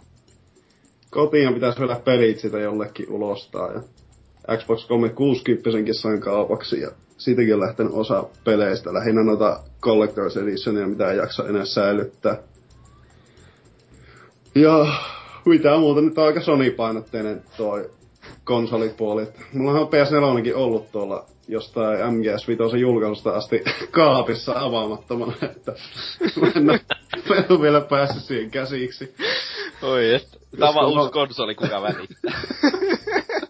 [1.10, 3.82] Kotiin pitäisi vielä pelit sitä jollekin ulostaa ja
[4.56, 6.90] Xbox 360 sain kaupaksi ja
[7.20, 12.38] siitäkin on lähtenyt osa peleistä, lähinnä noita Collector's Editionia, mitä ei jaksa enää säilyttää.
[14.54, 14.86] Ja
[15.44, 17.90] mitä muuta, nyt on aika Sony-painotteinen toi
[18.44, 19.26] konsolipuoli.
[19.52, 25.72] Mulla on PS4 ollut tuolla jostain MGS5 julkaisusta asti kaapissa avaamattomana, että
[26.40, 26.80] mä en, ole,
[27.28, 29.14] mä en ole vielä päässyt siihen käsiksi.
[29.82, 32.40] Oi, että tämä on uusi konsoli, kuka välittää.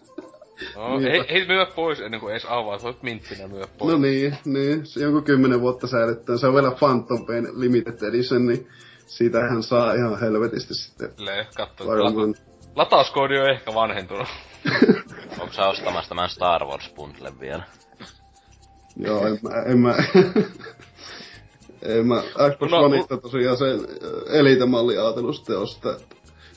[0.75, 3.91] No, niin, ei, ei myö pois ennen kuin edes avaa, sä oot minttinä myö pois.
[3.91, 4.85] No niin, niin.
[4.85, 6.37] Se jonkun kymmenen vuotta säilyttää.
[6.37, 8.67] Se on vielä Phantom Pain Limited Edition, niin
[9.07, 11.09] siitähän saa ihan helvetisti sitten.
[11.17, 11.87] Le, katso.
[11.87, 12.35] Varmaan...
[12.75, 14.27] Latauskoodi on ehkä vanhentunut.
[15.39, 17.63] Onko sä ostamassa tämän Star Wars bundle vielä?
[18.97, 19.49] Joo, en mä...
[19.65, 19.95] En mä
[21.81, 23.79] en mä Xbox no, Oneista tosiaan sen
[24.29, 25.95] elitemalli ajatellut sitten ostaa,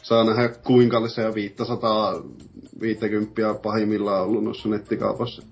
[0.04, 5.42] saa nähdä kuinka lisää 550 pahimmillaan ollut noissa nettikaupassa.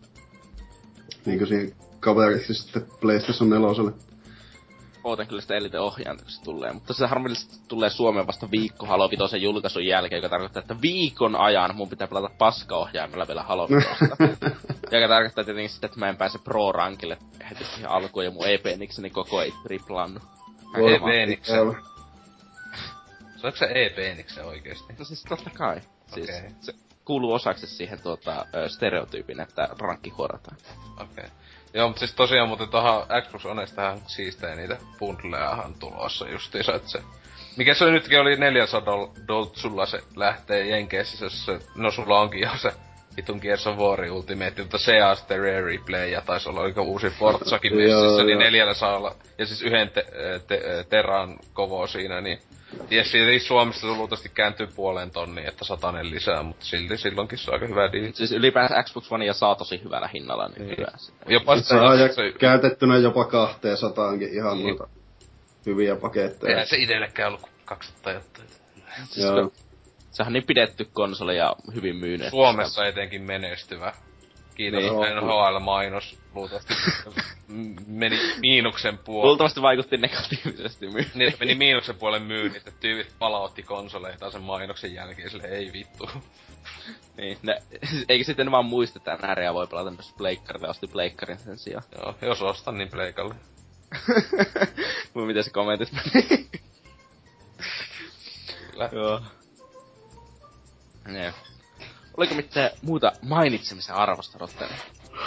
[1.26, 3.68] Niinkö siihen kaveriksi sitten PlayStation 4
[5.04, 6.72] ootan kyllä sitä Elite ohjainta, kun se tulee.
[6.72, 11.36] Mutta se harmillisesti tulee Suomeen vasta viikko Halo Vitoisen julkaisun jälkeen, joka tarkoittaa, että viikon
[11.36, 14.16] ajan mun pitää pelata paska-ohjaimella vielä Halo Vitosta.
[14.96, 17.18] joka tarkoittaa tietenkin sitä, että mä en pääse Pro-rankille
[17.50, 20.22] heti siihen alkuun ja mun EP-nikseni koko ei triplannut.
[20.76, 21.91] EP-niksen.
[23.44, 24.94] Onko se e-peenikse oikeesti?
[24.98, 25.80] No siis totta kai.
[26.06, 26.50] Siis okay.
[26.60, 26.72] se
[27.04, 30.56] kuuluu osaksi siihen tuota, stereotyypin, että rankki huorataan.
[31.00, 31.24] Okei.
[31.24, 31.30] Okay.
[31.74, 37.02] Joo, mutta siis tosiaan muuten tuohon Xbox Onestahan siistejä niitä bundleahan tulossa justiinsa, että se...
[37.56, 38.94] Mikä se nytkin oli 400
[39.28, 42.72] doltsulla se lähtee Jenkeissä, se, no sulla onkin jo se
[43.16, 46.82] vitun Gears of War Ultimate, mutta se ja sitten Rare Replay ja taisi olla oliko
[46.82, 50.06] uusi Forzakin messissä, niin neljällä saa olla, ja siis yhden te,
[50.46, 52.38] te, teran kovo siinä, niin
[52.88, 57.50] Ties siitä Suomessa se luultavasti kääntyy puoleen tonniin, että satanen lisää, mutta silti silloinkin se
[57.50, 58.12] on aika hyvä diili.
[58.12, 60.76] Siis ylipäänsä Xbox One ja saa tosi hyvällä hinnalla niin, niin.
[60.78, 60.92] hyvä.
[61.26, 62.32] Jopa se, saa ja se...
[62.38, 64.66] käytettynä jopa kahteen sataankin ihan niin.
[64.68, 64.88] noita
[65.66, 66.50] hyviä paketteja.
[66.50, 68.48] Eihän se itsellekään ollut 200 jotain.
[69.10, 69.52] Siis Joo.
[70.12, 72.30] Sehän on niin pidetty konsoli ja hyvin myynyt.
[72.30, 73.92] Suomessa etenkin menestyvä.
[74.54, 75.16] Kiitos niin.
[75.16, 76.18] NHL-mainos.
[76.34, 76.74] Luultavasti
[77.86, 79.28] meni miinuksen puolelle.
[79.28, 81.10] Luultavasti vaikutti negatiivisesti myynnin.
[81.14, 86.10] Niin, meni miinuksen puolen myynnit, että tyypit palautti konsoleita sen mainoksen jälkeen, sille ei vittu.
[87.16, 87.62] niin, ne,
[88.08, 91.84] eikä sitten vaan muista, että NRA voi pelata myös pleikkarille, osti pleikkarin sen sijaan.
[91.98, 93.34] Joo, jos ostan, niin pleikalle.
[95.26, 96.48] miten se kommentit meni?
[98.70, 98.88] Kyllä.
[98.92, 99.20] Joo.
[101.08, 101.34] Nee.
[102.16, 104.74] Oliko mitään muuta mainitsemisen arvosta, Rotteri?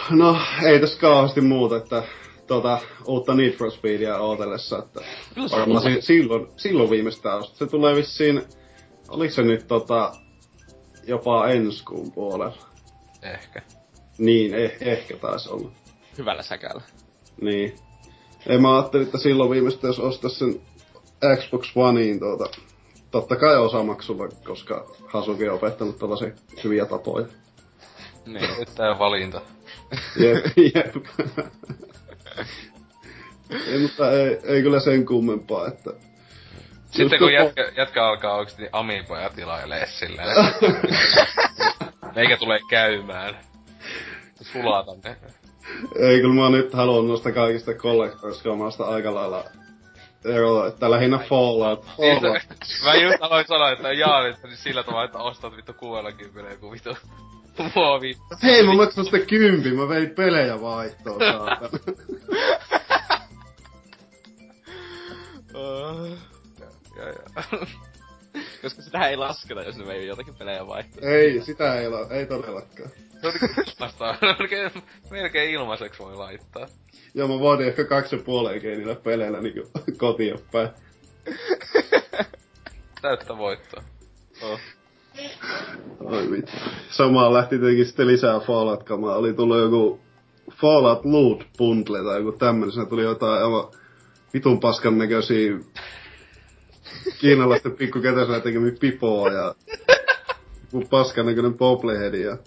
[0.10, 2.04] No, ei tässä kauheasti muuta, että
[2.48, 5.02] tota, uutta Need for Speedia ootellessa, että
[5.52, 8.44] varmaan si- silloin, silloin viimeistään Se tulee vissiin,
[9.08, 10.12] oliko se nyt tota,
[11.08, 12.58] jopa ensi kuun puolella?
[13.22, 13.62] Ehkä.
[14.18, 15.72] Niin, eh- ehkä taisi olla.
[16.18, 16.82] Hyvällä säkällä.
[17.42, 17.76] Niin.
[18.48, 20.62] Ei mä ajattelin, että silloin viimeistään jos ostais sen
[21.38, 22.46] Xbox Oneiin tuota,
[23.16, 26.32] totta kai osamaksulla, koska Hasuki on opettanut tällaisia
[26.64, 27.26] hyviä tapoja.
[28.26, 29.42] Niin, tämä valinta.
[30.18, 30.46] jep,
[30.76, 30.96] jep.
[33.68, 35.90] ei, mutta ei, ei kyllä sen kummempaa, että...
[36.92, 40.30] Sitten kun jätkä, jätkä alkaa oikeesti amiiboja tilailee silleen.
[42.16, 43.38] Eikä tule käymään.
[44.42, 45.18] Sulata ne.
[46.00, 49.44] Ei, kyllä mä nyt haluan noista kaikista kollektorskoomasta aika lailla
[50.34, 51.86] Joo, että lähinnä Fallout.
[51.98, 52.42] Fallout.
[52.84, 56.72] Mä just aloin sanoa, että jaa, että niin sillä tavalla, että ostat vittu 60 joku
[56.72, 56.98] vittu
[57.76, 58.18] muovi.
[58.44, 61.80] Hei, mä maksan sitä kympi, mä vein pelejä vaihtoon, saatana.
[66.98, 67.14] ja, ja.
[68.62, 71.08] Koska sitä ei lasketa, jos ne vei jotakin pelejä vaihtoon.
[71.08, 72.90] Ei, sitä ei, la- ei todellakaan.
[73.22, 73.34] Se on
[73.80, 74.18] vastaan.
[74.22, 74.72] melkein,
[75.10, 76.68] melkein ilmaiseksi voi laittaa.
[77.16, 80.70] Joo, mä voitin ehkä kaksi ja puoleen niillä peleillä niinku kotiin päin.
[83.02, 83.84] Täyttä voittoa.
[84.42, 84.60] Oh.
[86.00, 86.52] Oi vittu.
[86.90, 89.16] Samaan lähti tietenkin sitten lisää Fallout-kamaa.
[89.16, 90.00] Oli tullut joku
[90.52, 92.72] Fallout Loot Bundle tai joku tämmönen.
[92.72, 93.68] Siinä tuli jotain aivan
[94.34, 95.54] vitun paskan näköisiä
[97.20, 99.56] kiinalaisten pikkukätösellä tekemiä pipoa ja
[100.90, 102.38] paskan näköinen bobblehead ja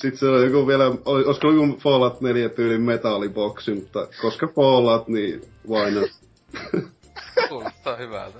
[0.00, 5.40] sitten se on joku vielä, olisiko joku Fallout 4 tyylin metalliboksi, mutta koska Fallout, niin
[5.68, 6.10] why not?
[7.48, 8.38] Kuulostaa hyvältä.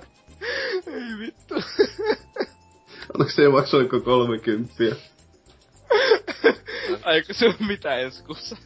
[0.87, 1.55] Ei vittu.
[3.13, 4.73] Onneksi se ei maksoiko 30.
[7.03, 8.57] Aiko se on mitä ensi kuussa?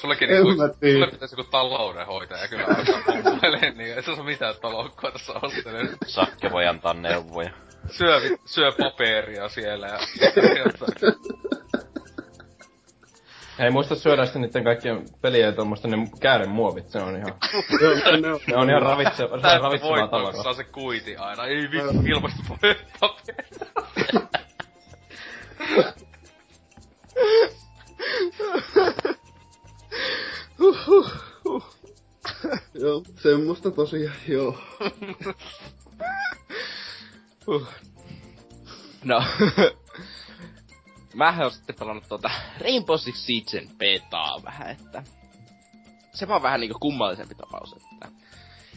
[0.00, 5.10] Sullekin niinku, sulle pitäisi joku taloudenhoitaja kyllä alkaa puhuilee, niin ei se ole mitään taloukkoa
[5.10, 5.96] tässä ostelen.
[6.06, 7.50] Sakke voi antaa neuvoja.
[7.90, 9.98] Syö, syö paperia siellä ja
[13.58, 17.32] Hei, muista syödä sitten niiden kaikkien pelien tuommoista ne kääremuovit, se on ihan...
[18.46, 19.28] ne on ihan ravitse,
[19.62, 20.42] ravitsevaa tavaraa.
[20.42, 22.80] saa se kuiti aina, ei vittu ilmasta paperi.
[32.74, 34.58] joo, semmoista tosiaan, joo.
[39.04, 39.22] No,
[41.14, 42.30] mä oon sitten pelannut tuota
[42.64, 45.02] Rainbow Six Siege'n betaa vähän, että
[46.14, 48.08] se vaan vähän niinku kummallisempi tapaus, että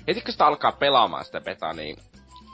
[0.08, 1.98] heti kun sitä alkaa pelaamaan sitä betaa, niin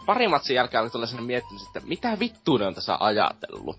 [0.06, 3.78] pari matsin jälkeen alkoi tulla miettimys, että mitä vittua ne on tässä ajatellut.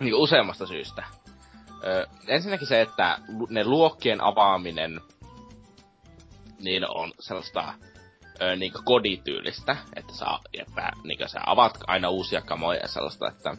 [0.00, 1.04] Niin useammasta syystä.
[1.84, 3.18] Ö, ensinnäkin se, että
[3.48, 5.00] ne luokkien avaaminen
[6.58, 7.74] niin on sellaista
[8.40, 13.56] ö, niin kodityylistä, että sä, että, niin sä avaat aina uusia kamoja ja sellaista, että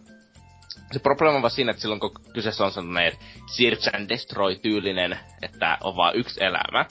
[0.92, 3.14] se probleema on vaan siinä, että silloin kun kyseessä on sellainen
[3.46, 6.86] Search and Destroy-tyylinen, että on vaan yksi elämä,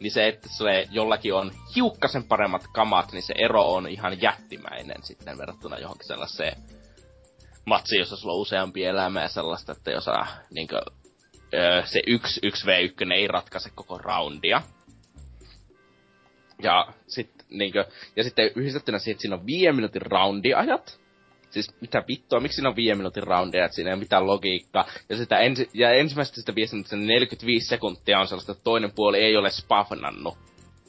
[0.00, 5.02] niin se, että se jollakin on hiukkasen paremmat kamat, niin se ero on ihan jättimäinen
[5.02, 6.56] sitten verrattuna johonkin sellaiseen
[7.64, 10.06] matsiin, jossa sulla on useampi elämä ja sellaista, että jos
[10.50, 10.80] niin kuin,
[11.84, 14.62] se 1, 1v1 ei ratkaise koko roundia.
[16.62, 17.84] Ja sit niinkö,
[18.16, 21.00] ja sitten yhdistettynä siihen, että siinä on viiden minuutin roundiajat,
[21.54, 24.86] siis mitä vittua, miksi siinä on viiden minuutin roundia, että siinä ei ole mitään logiikkaa.
[25.08, 29.36] Ja, sitä ensi, ja ensimmäistä sitä viestinnästä 45 sekuntia on sellaista, että toinen puoli ei
[29.36, 30.38] ole spavnannut.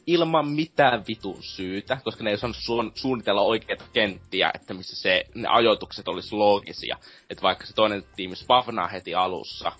[0.07, 5.24] Ilman mitään vitun syytä, koska ne ei osannut suun, suunnitella oikeita kenttiä, että missä se,
[5.36, 6.97] ne ajoitukset olisi loogisia.
[7.30, 9.72] Että vaikka se toinen tiimi spavnaa heti alussa,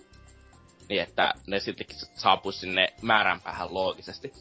[0.90, 4.34] niin että ne siltikin saapuisi sinne määränpäähän loogisesti.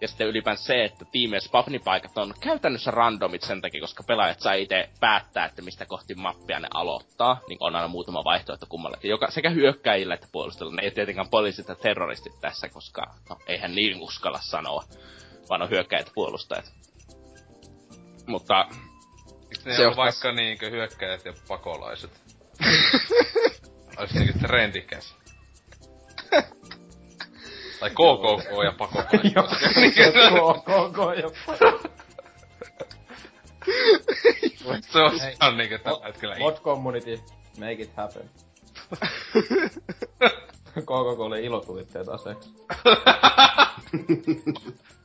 [0.00, 4.52] Ja sitten ylipäänsä se, että tiimien spavnipaikat on käytännössä randomit sen takia, koska pelaajat saa
[4.52, 7.40] itse päättää, että mistä kohti mappia ne aloittaa.
[7.48, 9.10] Niin on aina muutama vaihtoehto kummallekin.
[9.10, 10.74] Joka, sekä hyökkäjillä että puolustella.
[10.74, 14.84] Ne ei tietenkään poliisit ja terroristit tässä, koska no, eihän niin uskalla sanoa.
[15.48, 16.72] Vaan on hyökkäjät ja puolustajat.
[18.26, 18.66] Mutta...
[19.50, 22.22] Eikö ne on vaikka niinkö hyökkäjät ja pakolaiset?
[23.98, 25.16] Olisi niinkö trendikäs.
[27.80, 29.32] Tai KKK ja pakokainen.
[29.32, 31.30] KKK ja
[34.80, 36.38] Se on ihan niinkö tällä hetkellä.
[36.38, 37.20] Mod community,
[37.58, 38.30] make it happen.
[40.80, 42.50] KKK oli ilotulitteet aseeksi.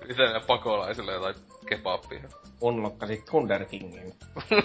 [0.07, 1.35] Miten ne pakolaisille jotain
[1.69, 2.29] kebabia?
[2.61, 4.13] Unlokkasi Thunder Kingin.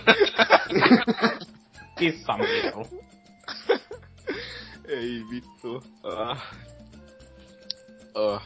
[1.98, 2.40] Kissan
[4.88, 5.82] Ei vittu.
[6.02, 6.46] Ah
[8.16, 8.40] uh,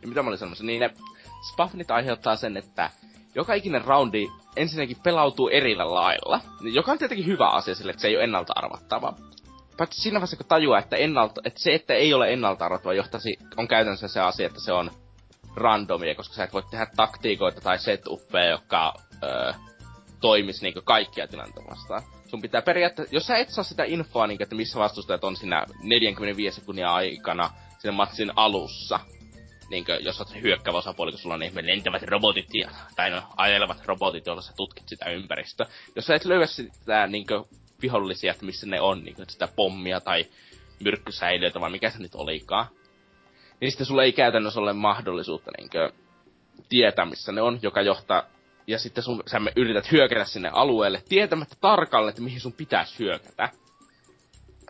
[0.00, 0.90] niin mitä mä olin sanomassa, niin ne
[1.52, 2.90] spawnit aiheuttaa sen, että
[3.34, 8.08] joka ikinen roundi ensinnäkin pelautuu eri lailla, joka on tietenkin hyvä asia sille, että se
[8.08, 9.14] ei ole ennalta arvattava.
[9.76, 13.38] Paitsi siinä vaiheessa, kun tajuaa, että, ennalta, että se, että ei ole ennalta arvattava, johtasi,
[13.56, 14.90] on käytännössä se asia, että se on
[15.56, 19.52] randomia, koska sä et voi tehdä taktiikoita tai setuppeja, joka öö,
[20.20, 22.02] toimisi niin kaikkia tilanteita vastaan.
[22.26, 25.66] Sun pitää periaatteessa, jos sä et saa sitä infoa, niin, että missä vastustajat on siinä
[25.82, 27.50] 45 sekunnin aikana,
[27.84, 29.00] sen matsin alussa.
[29.70, 33.86] Niinkö, jos se hyökkävä osapuoli, kun sulla on ihme lentävät robotit ja, tai no, ajelevat
[33.86, 35.66] robotit, joilla sä tutkit sitä ympäristöä.
[35.96, 37.44] Jos sä et löyä sitä niinkö
[37.82, 40.26] vihollisia, että missä ne on, niinkö sitä pommia tai
[40.80, 42.66] myrkkysäiliöitä vai mikä se nyt olikaan.
[43.60, 45.92] Niin sitten sulla ei käytännössä ole mahdollisuutta niinkö
[46.68, 48.22] tietää, missä ne on, joka johtaa
[48.66, 53.48] ja sitten sun, sä yrität hyökätä sinne alueelle tietämättä tarkalleen, että mihin sun pitäisi hyökätä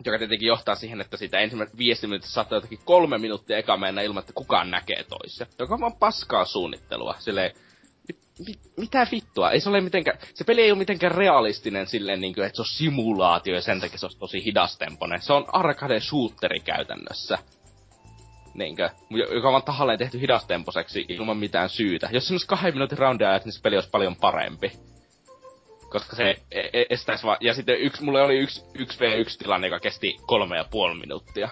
[0.05, 4.03] joka tietenkin johtaa siihen, että siitä ensimmäiset viisi minuuttia saattaa jotakin kolme minuuttia eka mennä
[4.03, 5.47] ilman, että kukaan näkee toisia.
[5.59, 7.15] Joka on vaan paskaa suunnittelua.
[7.19, 7.53] Silleen,
[8.09, 9.51] mit, mit, mitä vittua?
[9.51, 12.63] Ei se ole mitenkään, se peli ei ole mitenkään realistinen silleen, niin kuin, että se
[12.63, 15.23] on simulaatio ja sen takia se on tosi hidastemponen.
[15.23, 17.39] Se on arcade shooteri käytännössä.
[18.55, 22.09] Niinkö, joka on vaan tahalleen tehty hidastemposeksi ilman mitään syytä.
[22.13, 24.73] Jos se olisi kahden minuutin roundia niin se peli olisi paljon parempi
[25.95, 27.37] koska se e- e- estäisi vaan...
[27.41, 31.49] Ja sitten yksi, mulle oli yksi, yksi v1 tilanne, joka kesti kolme ja puoli minuuttia.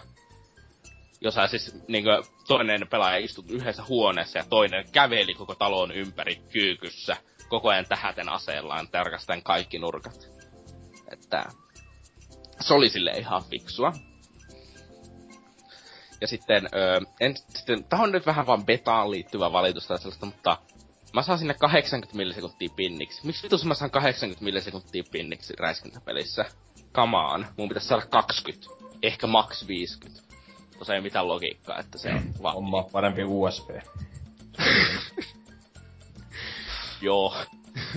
[1.20, 6.36] Jossa siis niin kuin, toinen pelaaja istui yhdessä huoneessa ja toinen käveli koko talon ympäri
[6.53, 7.16] kyykyssä.
[7.49, 10.28] Koko ajan tähäten aseellaan tarkastaen kaikki nurkat.
[11.12, 11.45] Että
[12.61, 13.93] se oli sille ihan fiksua.
[16.20, 20.26] Ja sitten, öö, en, sitten, tämä on nyt vähän vaan betaan liittyvä valitus tai sellaista,
[20.26, 20.57] mutta
[21.15, 23.27] Mä saan sinne 80 millisekuntia pinniksi.
[23.27, 26.45] Miksi vitus mä saan 80 millisekuntia pinniksi räiskintäpelissä?
[26.95, 27.47] Come on.
[27.57, 28.69] Mun pitäisi saada 20.
[29.03, 30.23] Ehkä max 50.
[30.73, 32.55] Tuossa ei mitään logiikkaa, että se on vaan...
[32.55, 33.71] Homma parempi USB.
[37.03, 37.37] Joo.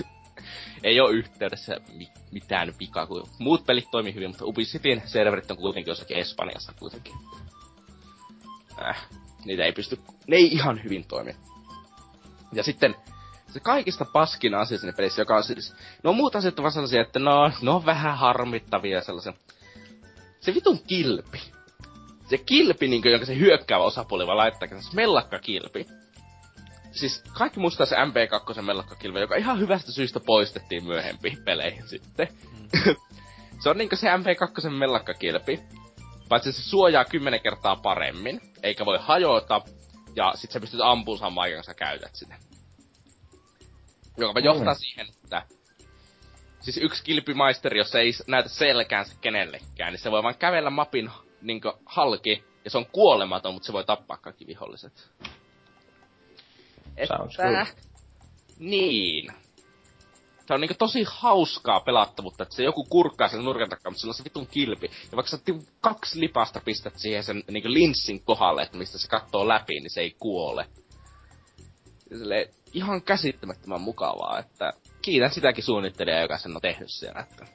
[0.82, 5.56] ei oo yhteydessä mi- mitään vikaa, kun muut pelit toimii hyvin, mutta Ubisoftin serverit on
[5.56, 7.14] kuitenkin jossakin Espanjassa kuitenkin.
[8.82, 9.06] Äh,
[9.44, 11.36] niitä ei pysty, ne ei ihan hyvin toimi.
[12.56, 12.96] Ja sitten
[13.52, 15.74] se kaikista paskin asia sinne pelissä, joka on siis...
[16.02, 19.32] No muut asiat ovat sellaisia, että no, no on vähän harmittavia sellaisia.
[20.40, 21.40] Se vitun kilpi.
[22.30, 25.86] Se kilpi, niin kuin, jonka se hyökkäävä osapuoli vaan laittaa, se mellakka kilpi.
[26.92, 32.28] Siis kaikki muistaa se MP2 mellakka kilpi, joka ihan hyvästä syystä poistettiin myöhempiin peleihin sitten.
[32.52, 32.68] Mm.
[33.62, 35.60] se on niinku se MP2 mellakka kilpi.
[36.28, 39.60] Paitsi se suojaa kymmenen kertaa paremmin, eikä voi hajota,
[40.16, 42.45] ja sit sä pystyt ampumaan samaan aikaan, kun sä käytät sitä.
[44.16, 44.78] Joka johtaa mm.
[44.78, 45.42] siihen, että
[46.60, 51.10] siis yksi kilpimaisteri, jos ei näytä selkäänsä kenellekään, niin se voi vaan kävellä mapin
[51.42, 55.10] niin halki, ja se on kuolematon, mutta se voi tappaa kaikki viholliset.
[57.06, 57.66] Sounds että...
[58.58, 59.32] Niin.
[60.46, 64.10] Se on niinku tosi hauskaa pelattavuutta, että se joku kurkkaa sen nurkan takaa, mutta sillä
[64.10, 64.86] on se vitun kilpi.
[64.86, 65.38] Ja vaikka sä
[65.80, 70.00] kaksi lipasta pistät siihen sen niinku linssin kohdalle, että mistä se katsoo läpi, niin se
[70.00, 70.66] ei kuole.
[72.08, 74.72] Silleen, ihan käsittämättömän mukavaa, että
[75.02, 77.46] kiitän sitäkin suunnittelijaa, joka sen on tehnyt siellä, että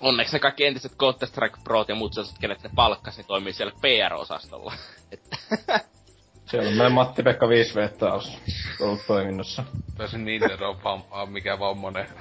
[0.00, 3.72] onneksi ne kaikki entiset Counter-Strike Pro ja muut sellaiset, kenet ne palkkasi, niin toimii siellä
[3.80, 4.72] PR-osastolla.
[5.12, 5.36] että
[6.50, 8.38] Siellä on meidän Matti-Pekka 5V taas
[8.80, 9.64] ollut toiminnassa.
[9.98, 12.08] Pääsin Nintendo vaan mikä vammonen.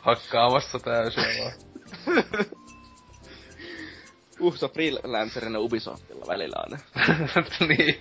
[0.00, 1.52] Hakkaamassa täysin vaan.
[4.40, 6.78] Uhsa freelancerina Ubisoftilla välillä aina.
[7.68, 8.00] niin.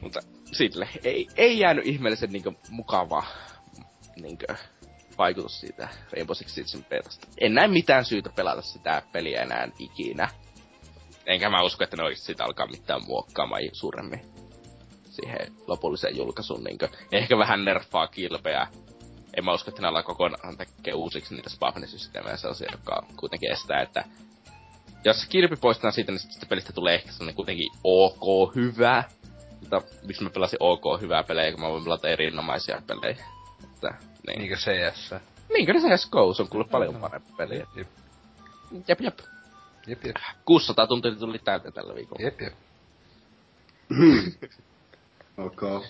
[0.00, 0.20] Mutta
[0.52, 3.24] sille ei, ei jäänyt ihmeellisen niinkö mukava
[4.16, 4.46] niinkö
[5.18, 7.26] vaikutus siitä Rainbow Six Siegein petasta.
[7.40, 10.28] En näe mitään syytä pelata sitä peliä enää ikinä.
[11.26, 14.20] Enkä mä usko, että ne oikeesti sitä alkaa mitään muokkaamaan suuremmin
[15.10, 16.64] siihen lopulliseen julkaisuun.
[16.64, 16.88] Niinkö.
[17.12, 18.66] Ehkä vähän nerfaa kilpeä.
[19.36, 23.82] En mä usko, että ne alkaa kokonaan tekee uusiksi niitä spawnisysteemejä sellaisia, jotka kuitenkin estää,
[23.82, 24.04] että
[25.04, 29.04] jos kilpi poistetaan siitä, niin sitten pelistä tulee ehkä sellainen kuitenkin ok hyvä.
[29.60, 33.24] Mutta miksi mä pelasin ok hyvää pelejä, kun mä voin pelata erinomaisia pelejä.
[33.64, 33.94] Että,
[34.26, 34.38] niin.
[34.38, 35.14] Niinkö CS?
[35.52, 37.56] Niinkö ne CS GO, se on kuullut paljon parempi peli.
[37.56, 37.88] Jep, jep.
[38.88, 39.18] Jep, jep.
[39.86, 40.16] Jep, jep.
[40.44, 42.24] 600 tuntia tuli täyteen tällä viikolla.
[42.24, 42.54] Jep, jep.
[45.38, 45.80] okay.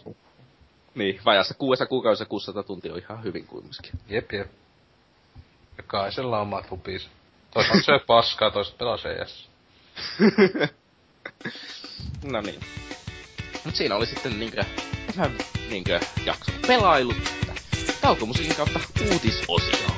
[0.94, 3.92] Niin, vajassa kuudessa kuukaudessa 600 tuntia on ihan hyvin kuitenkin.
[4.08, 4.50] Jep, jep.
[5.78, 7.08] Jokaisella on omat hupis.
[7.50, 9.48] Toisaalta syö paskaa, toiset pelaa CS.
[12.32, 12.60] no niin.
[13.64, 14.64] Mut siinä oli sitten niinkö,
[15.70, 17.16] niinkö jakso pelailut.
[18.00, 18.80] Taukomusiikin kautta
[19.12, 19.93] uutisosio.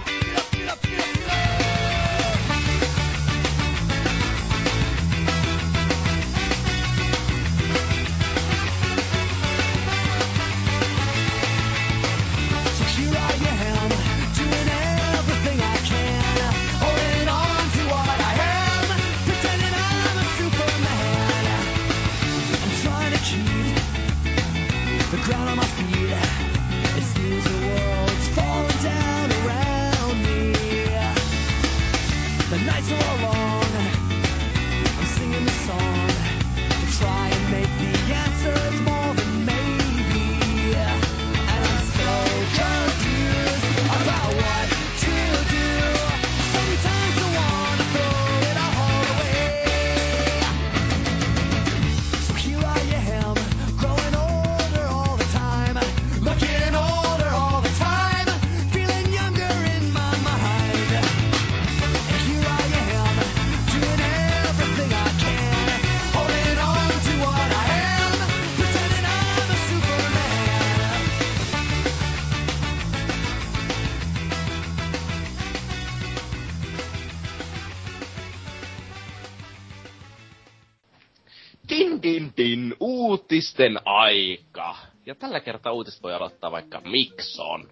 [83.57, 84.77] Uutisten aika.
[85.07, 87.69] Ja tällä kertaa uutiset voi aloittaa vaikka Mikson.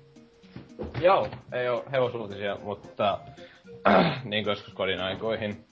[1.00, 3.18] Joo, ei oo hevosuutisia, mutta
[3.88, 5.64] äh, niin kuin joskus kodin aikoihin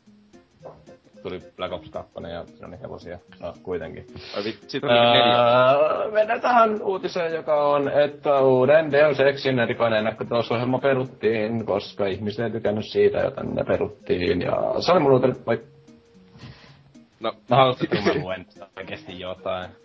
[1.23, 3.19] tuli Black Ops 2 ja siinä oli hevosia.
[3.41, 4.07] No, kuitenkin.
[4.37, 11.67] Ai vitsi, öö, Mennään tähän uutiseen, joka on, että uuden Deus Exin erikoinen ennakkotulosohjelma peruttiin,
[11.67, 14.41] koska ihmiset ei tykännyt siitä, joten ne peruttiin.
[14.41, 15.59] Ja se oli mun uutinen, vai?
[17.21, 18.47] No, mä haluaisin, että mä luen
[18.77, 19.82] oikeesti jotain.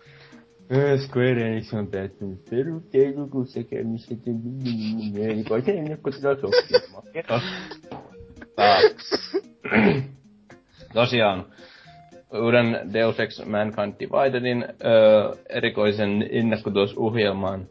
[1.06, 4.14] Square Enix on päättänyt perustelukuussa käynnissä
[5.20, 7.02] erikoisen ennakkotilasohjelma.
[10.94, 11.46] Tosiaan,
[12.42, 17.66] uuden Deus Ex Mankind Dividedin öö, erikoisen ennakkotulosohjelman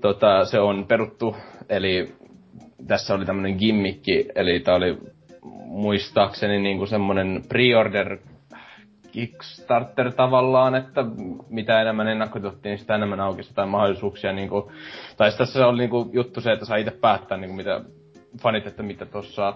[0.00, 1.36] tota, se on peruttu,
[1.68, 2.14] eli
[2.86, 4.98] tässä oli tämmönen gimmikki, eli tää oli
[5.66, 8.18] muistaakseni niinku semmonen pre-order
[9.16, 11.04] Kickstarter tavallaan, että
[11.48, 14.32] mitä enemmän ennakkotuottiin, niin sitä enemmän aukesi jotain mahdollisuuksia.
[14.32, 14.64] Niin kuin,
[15.16, 17.80] tai tässä on niin kuin, juttu se, että saa itse päättää, niin kuin, mitä
[18.42, 19.54] fanit, että mitä tuossa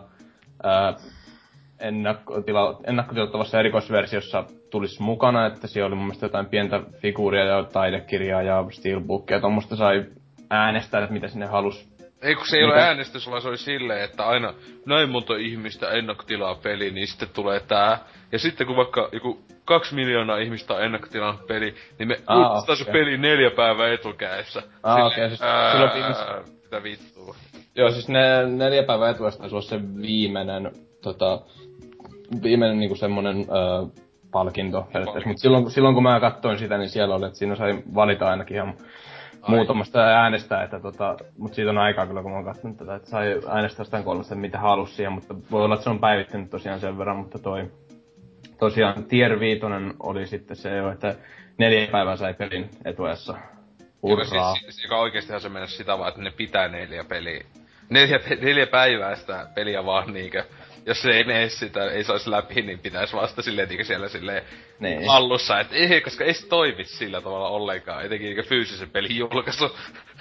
[1.78, 8.42] ennakkotila, ennakkotilattavassa erikoisversiossa tulisi mukana, että siellä oli mun mielestä jotain pientä figuuria ja taidekirjaa
[8.42, 10.04] ja steelbookia tuommoista sai
[10.50, 11.90] äänestää, että mitä sinne halus
[12.22, 12.74] ei kun se ei Mitä?
[12.74, 14.54] ole äänestys, vaan se oli silleen, että aina
[14.86, 17.98] näin monta ihmistä ennakkotilaa peli, niin sitten tulee tää.
[18.32, 22.76] Ja sitten kun vaikka joku kaksi miljoonaa ihmistä on ennakkotilannut peli, niin me ah, okay.
[22.76, 24.62] se peli neljä päivää etukäessä.
[24.82, 26.18] Ah, okei, okay, siis ää, silloin viimeis...
[26.62, 27.34] Mitä vittua.
[27.74, 30.70] Joo, siis ne neljä päivää etukäessä taisi olla se viimeinen,
[31.02, 31.40] tota,
[32.42, 34.88] viimeinen niinku semmonen öö, palkinto.
[34.92, 35.28] palkinto.
[35.28, 38.56] Mutta silloin, silloin kun mä katsoin sitä, niin siellä oli, että siinä sai valita ainakin
[38.56, 38.74] ihan
[39.48, 43.10] muutamasta äänestää, että tota, mutta siitä on aikaa kyllä, kun mä oon katsonut tätä, että
[43.10, 46.80] sai äänestää jostain kolmesta, mitä halusi siihen, mutta voi olla, että se on päivittynyt tosiaan
[46.80, 47.70] sen verran, mutta toi
[48.60, 49.60] tosiaan Tier 5
[50.00, 51.14] oli sitten se jo, että
[51.58, 53.34] neljä päivää sai pelin etuajassa.
[54.02, 54.26] Hurraa.
[54.26, 57.44] Joka, siis, joka oikeestihan se mennä sitä vaan, että ne pitää neljä peliä
[57.90, 60.44] neljä, neljä päivää sitä peliä vaan niinkö
[60.86, 64.42] jos se ei mene sitä, ei saisi läpi, niin pitäisi vasta silleen niinkö siellä silleen
[64.80, 65.10] niin.
[65.10, 69.76] allussa, että ei, koska ei se toimi sillä tavalla ollenkaan, etenkin niinkö fyysisen pelin julkaisu.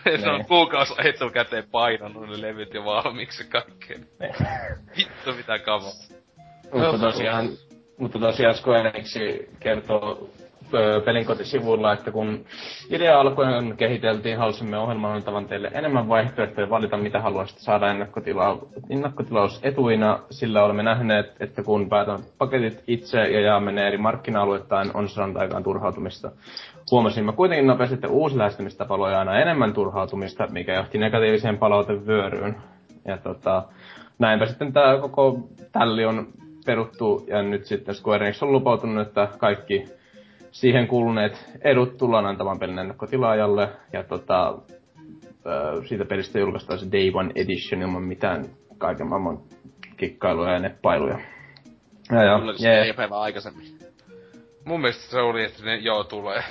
[0.06, 0.22] Niin.
[0.22, 4.08] se on kuukausi etukäteen painanut ne levyt jo valmiiksi kaikkeen.
[4.20, 4.36] Niin.
[4.98, 5.92] Vittu mitä kamaa.
[6.74, 7.50] Mutta tosiaan,
[8.00, 9.16] mutta tosiaan Square Enix
[9.60, 10.30] kertoo
[11.06, 12.46] pelin kotisivuilla, että kun
[12.90, 18.60] idea alkuun kehiteltiin, halusimme ohjelman antavan teille enemmän vaihtoehtoja valita, mitä haluaisitte saada ennakkotilaus,
[18.90, 25.10] ennakkotilausetuina, sillä olemme nähneet, että kun päätämme paketit itse ja jaamme ne eri markkina-alueittain, on
[25.10, 26.32] saanut aikaan turhautumista.
[26.92, 32.56] Huomasimme kuitenkin nopeasti, että uusi lähestymistapa loi aina enemmän turhautumista, mikä johti negatiiviseen palautevyöryyn.
[33.06, 33.64] Ja tota,
[34.20, 35.40] näinpä sitten tämä koko
[35.72, 36.28] tälli on
[36.66, 39.86] peruttu ja nyt sitten Square Enix on lupautunut, että kaikki
[40.52, 43.70] siihen kuluneet edut tullaan antamaan pelin ennakkotilaajalle.
[43.94, 44.58] Ja tota,
[45.88, 48.46] siitä pelistä julkaistaan se Day One Edition ilman mitään
[48.78, 49.42] kaiken maailman
[49.98, 51.20] kikkailuja ja neppailuja.
[52.12, 52.96] Ja, ja, yeah.
[52.96, 53.80] päivää aikaisemmin.
[54.66, 56.44] Mun mielestä se oli, että ne joo tulee.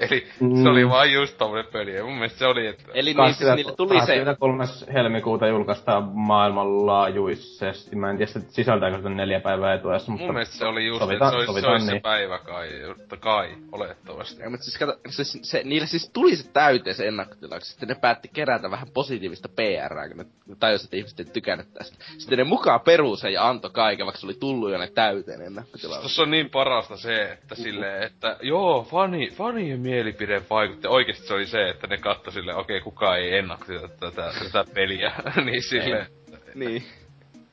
[0.00, 0.62] Eli mm.
[0.62, 0.90] se oli mm.
[0.90, 1.94] vaan just tommonen peli.
[1.94, 2.82] Ja mun mielestä se oli, että...
[2.94, 4.36] Eli niin siis niille tuli se...
[4.38, 4.64] 3.
[4.92, 7.96] helmikuuta julkaistaan maailmanlaajuisesti.
[7.96, 10.26] Mä en tiedä, että sisältääkö sitä neljä päivää etuajassa, mutta...
[10.26, 11.96] Mun mielestä se oli just, sovitaan, että se olisi, se, olisi niin.
[11.96, 12.68] se päivä kai,
[12.98, 14.42] mutta kai, olettavasti.
[14.42, 17.70] Ja, mutta siis kato, se, se, niille siis tuli se täyteen se ennakkotilaksi.
[17.70, 22.04] Sitten ne päätti kerätä vähän positiivista PR, kun ne tajusivat, että ihmiset ei tykännyt tästä.
[22.18, 26.00] Sitten ne mukaan peruuseen ja antoi kaiken, vaikka se oli tullut jo ne täyteen ennakkotilaksi.
[26.00, 30.88] Tuossa on niin parasta se, että silleen, että joo, fani, fanien mielipide vaikutti.
[30.88, 34.64] Oikeesti se oli se, että ne katsoi silleen, okei, okay, kukaan ei ennakkotita tätä, tätä
[34.74, 35.12] peliä.
[35.46, 36.06] niin silleen.
[36.54, 36.82] niin.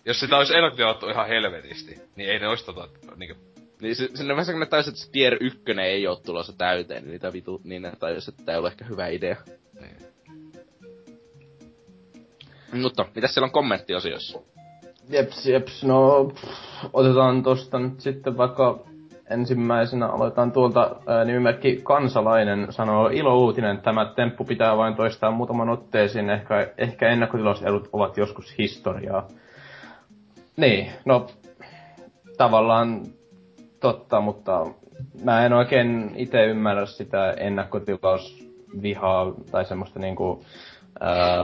[0.06, 3.36] Jos sitä olisi ennakkotilattu ihan helvetisti, niin ei ne olisi tota, niinku...
[3.82, 7.12] Niin se, sinne vähän kun ne taisi, että tier 1 ei ole tulossa täyteen, niin
[7.12, 9.36] niitä vitu, niin ne taisi, että tämä ei ole ehkä hyvä idea.
[9.80, 9.98] Niin.
[12.82, 14.40] Mutta, mitäs siellä on kommenttiosiossa?
[15.10, 16.44] Jeps, jeps, no pff,
[16.94, 18.86] otetaan tosta nyt sitten vaikka
[19.30, 23.82] ensimmäisenä aloitetaan tuolta ää, nimimerkki Kansalainen sanoo ilo uutinen.
[23.82, 26.30] Tämä temppu pitää vain toistaa muutaman otteeseen.
[26.30, 29.28] Ehkä, ehkä ennakkotilausedut ovat joskus historiaa.
[30.58, 31.28] Niin, no
[32.38, 33.02] tavallaan
[33.80, 34.66] totta, mutta
[35.24, 40.44] mä en oikein itse ymmärrä sitä ennakkotilausvihaa tai semmoista niinku,
[41.00, 41.44] ää,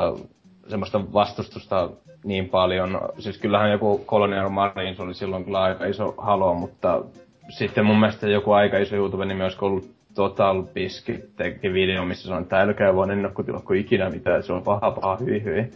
[0.68, 1.90] semmoista vastustusta
[2.24, 3.02] niin paljon.
[3.20, 7.02] Siis kyllähän joku Colonial Marines oli silloin kyllä aika iso halo, mutta
[7.50, 12.42] sitten mun mielestä joku aika iso YouTube-nimi olisi ollut Total Biscuit teki video, missä sanoi,
[12.42, 15.72] että älkää vaan ennakkotila kuin ikinä mitään, se on paha paha hyi hyi.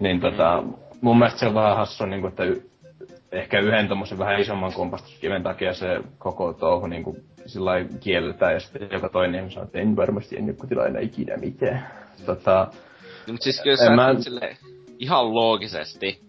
[0.00, 0.62] Niin tota,
[1.00, 2.62] mun mielestä se on vähän hassu, niin kuin, että y-
[3.32, 7.16] ehkä yhden tommosen vähän isomman kompastuskiven takia se koko touhu niin kuin,
[7.46, 11.86] sillä kielletään ja sitten joka toinen ihminen sanoo, että en varmasti ennakkotila enää ikinä mitään.
[12.26, 12.68] Tota,
[13.26, 14.14] no, mutta siis kyllä sä mä...
[14.18, 14.56] sille,
[14.98, 16.20] ihan loogisesti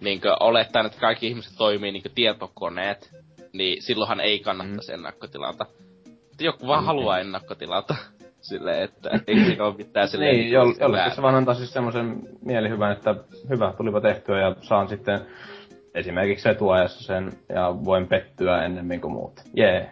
[0.00, 3.10] niin olettaa, että kaikki ihmiset toimii niin tietokoneet,
[3.52, 4.94] niin silloinhan ei kannattaisi mm.
[4.94, 5.66] ennakkotilata.
[6.40, 6.86] Joku vaan mm.
[6.86, 7.94] haluaa ennakkotilata.
[8.40, 10.36] Silleen, että ei siinä ole mitään silleen...
[10.36, 13.14] niin, jo, jollekin se vaan antaa siis semmoisen mielihyvän, että
[13.48, 15.20] hyvä, tulipa tehtyä ja saan sitten
[15.94, 19.40] esimerkiksi etuajassa sen ja voin pettyä ennemmin kuin muut.
[19.56, 19.72] Jee.
[19.72, 19.88] Yeah.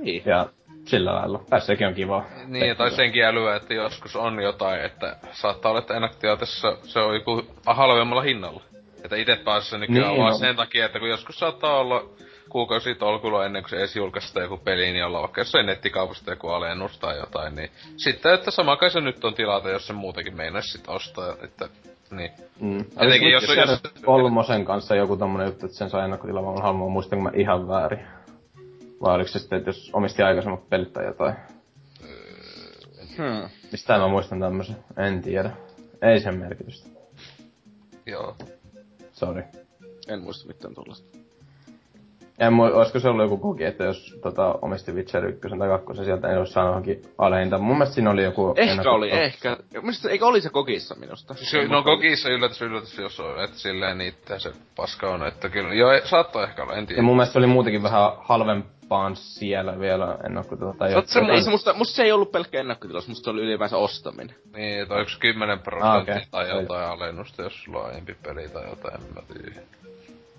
[0.00, 0.22] Niin.
[0.26, 0.46] Ja
[0.84, 1.44] sillä lailla.
[1.50, 2.24] Tässäkin on kiva.
[2.46, 7.14] Niin, tai senkin älyä, että joskus on jotain, että saattaa olla, että ennakkotilatessa se on
[7.14, 8.62] joku halvemmalla hinnalla.
[9.04, 10.38] Että itse päässyt se nykyään niin, vaan no.
[10.38, 12.04] sen takia, että kun joskus saattaa olla
[12.52, 16.48] kuukausi tolkulla ennen kuin se edes julkaistaan joku peli, niin ollaan vaikka jossain nettikaupasta joku
[16.48, 20.36] alennus tai jotain, niin sitten, että sama kai se nyt on tilata, jos se muutenkin
[20.36, 21.68] meinaisi sit ostaa, että
[22.10, 22.30] niin.
[22.60, 22.80] Mm.
[22.80, 23.80] Etenkin jos, jos, jos...
[24.04, 27.68] Kolmosen kanssa joku tommonen juttu, että sen saa ennakkotilaa, mä haluan muistaa, kun mä ihan
[27.68, 28.06] väärin.
[29.02, 31.34] Vai oliko se sitten, että jos omisti aikaisemmat pelit tai jotain?
[33.16, 33.48] Hmm.
[33.72, 34.76] Mistä mä muistan tämmösen?
[34.96, 35.50] En tiedä.
[36.02, 36.88] Ei sen merkitystä.
[38.06, 38.36] Joo.
[39.12, 39.42] Sorry.
[40.08, 41.21] En muista mitään tuollaista.
[42.42, 46.04] En mu- olisiko se ollut joku koki, että jos tota, omisti Witcher 1 tai 2,
[46.04, 47.58] sieltä ei olisi saanut johonkin aleinta.
[47.58, 48.54] Mun mielestä siinä oli joku...
[48.56, 49.56] Ehkä oli, to- ehkä.
[49.72, 51.34] Mielestä, eikö oli se kokissa minusta?
[51.34, 55.74] Se, no kokissa yllätys, yllätys, jos on, että silleen niitä se paska on, että kyllä,
[55.74, 56.98] joo, saattoi ehkä olla, en tiedä.
[56.98, 60.76] Ja mun mielestä se oli muutenkin vähän halvempaan siellä vielä ennakkotilaus.
[60.76, 63.76] Tai se, ei, se musta, musta se ei ollut pelkkä ennakkotilaus, musta se oli ylipäänsä
[63.76, 64.36] ostaminen.
[64.56, 66.20] Niin, että onko 10 prosenttia ah, okay.
[66.30, 69.66] tai jotain alennusta, jos sulla on aiempi peli tai jotain, en mä tiedä.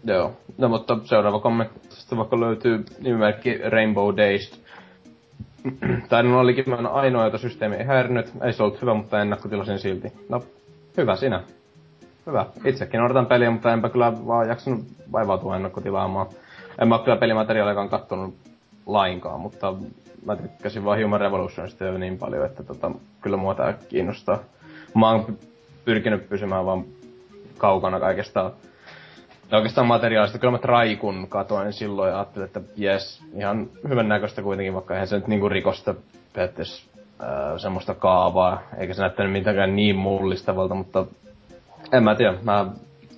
[0.03, 1.79] Joo, no mutta seuraava kommentti
[2.17, 4.63] vaikka löytyy nimimerkki Rainbow Days.
[6.09, 8.31] tai no olikin ainoa, jota systeemi ei häirinyt.
[8.41, 10.13] Ei se ollut hyvä, mutta ennakkotilasin silti.
[10.29, 10.43] No,
[10.97, 11.43] hyvä sinä.
[12.27, 12.45] Hyvä.
[12.65, 16.27] Itsekin odotan peliä, mutta enpä kyllä vaan jaksanut vaivautua ennakkotilaamaan.
[16.81, 18.35] En mä kyllä pelimateriaalikaan kattonut
[18.85, 19.73] lainkaan, mutta
[20.25, 24.39] mä tykkäsin vaan Human Revolutionista jo niin paljon, että tota, kyllä mua tää kiinnostaa.
[24.95, 25.37] Mä oon
[25.85, 26.83] pyrkinyt pysymään vaan
[27.57, 28.51] kaukana kaikesta
[29.57, 30.39] oikeastaan materiaalista.
[30.39, 35.07] Kyllä mä Traikun katoin silloin ja ajattelin, että jes, ihan hyvän näköistä kuitenkin, vaikka eihän
[35.07, 35.95] se nyt niinku rikosta
[36.33, 36.93] periaatteessa
[37.57, 41.05] semmoista kaavaa, eikä se näyttänyt mitenkään niin mullistavalta, mutta
[41.91, 42.65] en mä tiedä, mä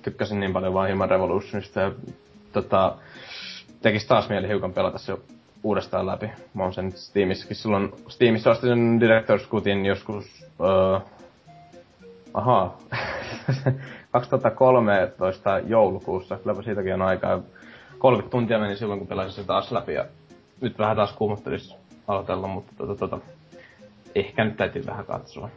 [0.02, 1.92] tykkäsin niin paljon vaan Human Revolutionista ja
[2.52, 2.94] tota,
[3.82, 5.16] tekis taas mieli hiukan pelata se
[5.62, 6.30] uudestaan läpi.
[6.54, 11.02] Mä oon sen Steamissakin silloin, Steamissa ostin sen Director's Cutin joskus, uh,
[12.34, 12.78] ahaa,
[14.12, 17.40] 2013 joulukuussa, kylläpä siitäkin on aikaa.
[17.98, 20.04] 30 tuntia meni silloin, kun pelasin se taas läpi ja
[20.60, 21.76] nyt vähän taas kuumottelis
[22.08, 23.18] aloitella, mutta tota, tota,
[24.14, 25.50] ehkä nyt täytyy vähän katsoa.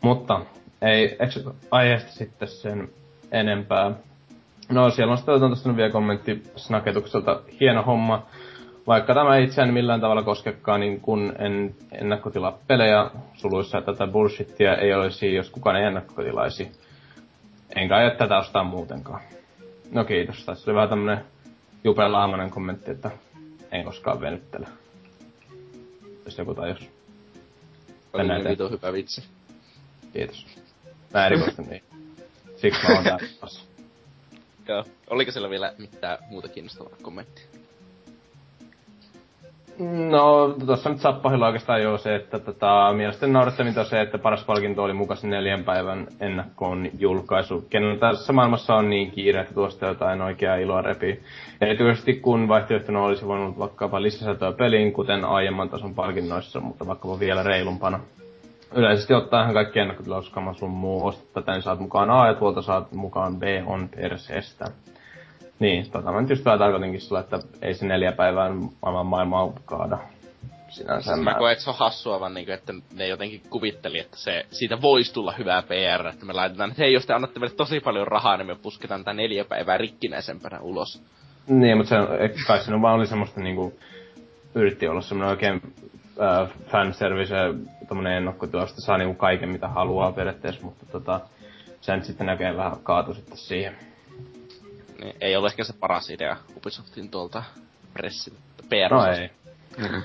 [0.00, 0.40] Mutta
[0.82, 1.18] ei
[1.70, 2.88] aiheesta sitten sen
[3.32, 3.92] enempää.
[4.68, 7.40] No siellä on sitten vielä kommentti Snaketukselta.
[7.60, 8.26] Hieno homma.
[8.86, 14.94] Vaikka tämä itseään millään tavalla koskekaan, niin kun en ennakkotilaa pelejä suluissa tätä bullshittia ei
[14.94, 16.72] olisi, jos kukaan ei ennakkotilaisi.
[17.76, 19.20] Enkä aio tätä ostaa muutenkaan.
[19.90, 20.44] No kiitos.
[20.44, 21.24] Tässä oli vähän tämmönen
[21.84, 23.10] jupelaamainen kommentti, että
[23.72, 24.66] en koskaan venyttele.
[26.24, 26.90] Jos joku tajus.
[28.12, 29.24] Oli niin vitu hyvä vitsi.
[30.12, 30.46] Kiitos.
[31.14, 31.82] Mä erikoistin niin.
[32.56, 33.26] Siksi mä oon täällä
[34.68, 34.84] Joo.
[35.10, 37.63] Oliko siellä vielä mitään muuta kiinnostavaa kommenttia?
[40.10, 44.44] No, tuossa nyt Sappahilla oikeastaan jo se, että tota, mielestäni naurettavinta on se, että paras
[44.44, 47.64] palkinto oli mukaan neljän päivän ennakkoon julkaisu.
[47.70, 51.20] Kenellä tässä maailmassa on niin kiire, että tuosta jotain oikeaa iloa repii.
[51.60, 57.42] Erityisesti kun vaihtoehtona olisi voinut vaikkapa lisäsäätöä peliin, kuten aiemman tason palkinnoissa, mutta vaikkapa vielä
[57.42, 58.00] reilumpana.
[58.74, 61.12] Yleisesti ottaen kaikki ennakkotilauskama sun muu
[61.46, 64.64] niin saat mukaan A ja tuolta saat mukaan B on perseestä.
[65.58, 68.50] Niin, tota mä nyt just vähän tarkoitinkin sulle, että ei se neljä päivää
[68.82, 69.98] maailman maailmaa kaada.
[70.68, 74.16] Sinänsä siis mä koen, että se on hassua vaan niinku, että ne jotenkin kuvitteli, että
[74.16, 77.56] se, siitä voisi tulla hyvää PR, että me laitetaan, että hei, jos te annatte meille
[77.56, 81.02] tosi paljon rahaa, niin me pusketaan tätä neljä päivää rikkinäisempänä ulos.
[81.46, 82.08] Niin, mutta se on,
[82.46, 83.78] kai siinä vaan oli semmoista niinku,
[84.54, 85.60] yritti olla semmoinen oikein
[86.22, 87.34] äh, fanservice,
[87.88, 91.20] tommonen ennakkotilaus, että saa niinku kaiken mitä haluaa periaatteessa, mutta tota,
[91.80, 93.76] sen sitten näkee vähän kaatu sitten siihen
[95.00, 97.42] niin ei ole ehkä se paras idea Ubisoftin tuolta
[97.92, 98.38] pressin
[98.68, 99.30] pr No ei.
[99.76, 100.02] Mm-hmm.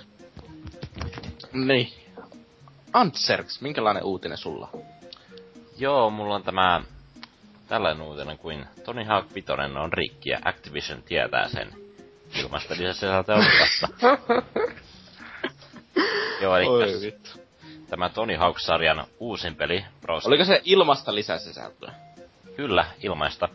[1.68, 1.94] niin.
[2.94, 4.70] Antserks, minkälainen uutinen sulla?
[5.78, 6.82] Joo, mulla on tämä
[7.68, 9.52] tällainen uutinen kuin Tony Hawk 5
[9.84, 11.74] on rikki ja Activision tietää sen.
[12.42, 13.88] Ilmasta lisäsisältöä luvassa.
[16.42, 17.16] Joo, eli
[17.90, 20.26] tämä Tony Hawk-sarjan uusin peli, Bros.
[20.26, 21.94] Oliko se ilmasta lisäsisältöä?
[22.56, 23.50] Kyllä, ilmaista.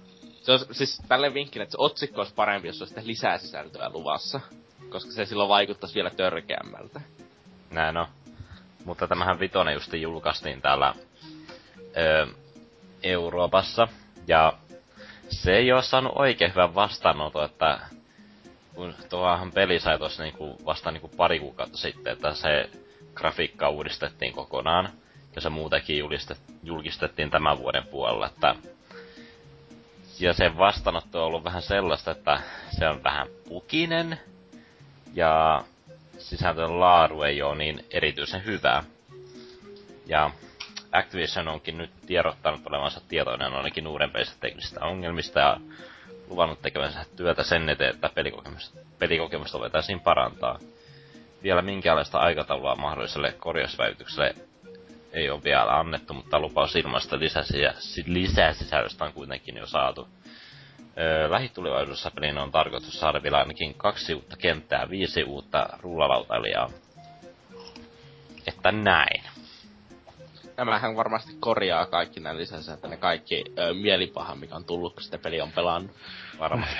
[0.44, 4.40] Se on siis tälleen vinkkinä, että se otsikko olisi parempi, jos olisi lisää sisältöä luvassa.
[4.90, 7.00] Koska se silloin vaikuttaisi vielä törkeämmältä.
[7.70, 8.06] Näin on.
[8.84, 10.94] Mutta tämähän vitonen just julkaistiin täällä
[11.96, 12.26] ö,
[13.02, 13.88] Euroopassa.
[14.26, 14.52] Ja
[15.28, 17.78] se ei ole saanut oikein hyvän vastaanoton, että
[18.74, 22.70] kun tuohan peli sai tuossa niinku vasta niinku pari kuukautta sitten, että se
[23.14, 24.90] grafiikka uudistettiin kokonaan.
[25.34, 26.04] Ja se muutenkin
[26.62, 28.54] julkistettiin tämän vuoden puolella, että
[30.20, 32.40] ja sen vastaanotto on ollut vähän sellaista, että
[32.78, 34.20] se on vähän pukinen,
[35.14, 35.64] ja
[36.18, 38.84] sisältön laadu ei ole niin erityisen hyvää.
[40.06, 40.30] Ja
[40.92, 45.56] Activision onkin nyt tiedottanut olevansa tietoinen ainakin uudempista teknisistä ongelmista ja
[46.28, 48.10] luvannut tekevänsä työtä sen eteen, että
[48.98, 50.58] pelikokemusta, voitaisiin parantaa.
[51.42, 54.34] Vielä minkäänlaista aikataulua mahdolliselle korjausväitykselle
[55.14, 57.18] ei ole vielä annettu, mutta lupaus ilmaista
[58.06, 60.08] lisäsisällöstä on kuitenkin jo saatu.
[60.98, 66.70] Öö, lähitulevaisuudessa pelin on tarkoitus saada vielä ainakin kaksi uutta kenttää, viisi uutta rullalautailijaa.
[68.46, 69.22] Että näin.
[70.56, 72.40] Tämähän varmasti korjaa kaikki nämä
[72.74, 75.96] että ne kaikki ö, mielipaha, mikä on tullut, kun sitä peli on pelannut.
[76.38, 76.76] Varmasti.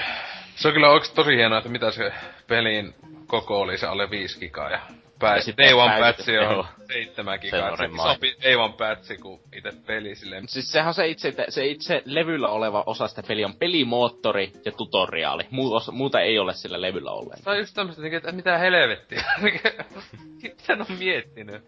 [0.56, 2.12] Se on kyllä oikeesti tosi hienoa, että mitä se
[2.47, 2.94] pelin
[3.27, 4.81] koko oli, se alle 5 gigaa ja
[5.19, 5.55] pääsi.
[5.57, 7.77] Day One patchi on 7 gigaa.
[7.77, 10.49] Se isompi Day One patchi kuin itse peli silleen.
[10.49, 14.73] Siis sehän on se itse, se itse levyllä oleva osa sitä peliä on pelimoottori ja
[14.73, 15.47] tutoriaali.
[15.93, 17.43] muuta ei ole sillä levyllä ollenkaan.
[17.43, 19.24] Se on just tämmöstä, että mitä helvettiä.
[20.43, 21.62] mitä on miettinyt?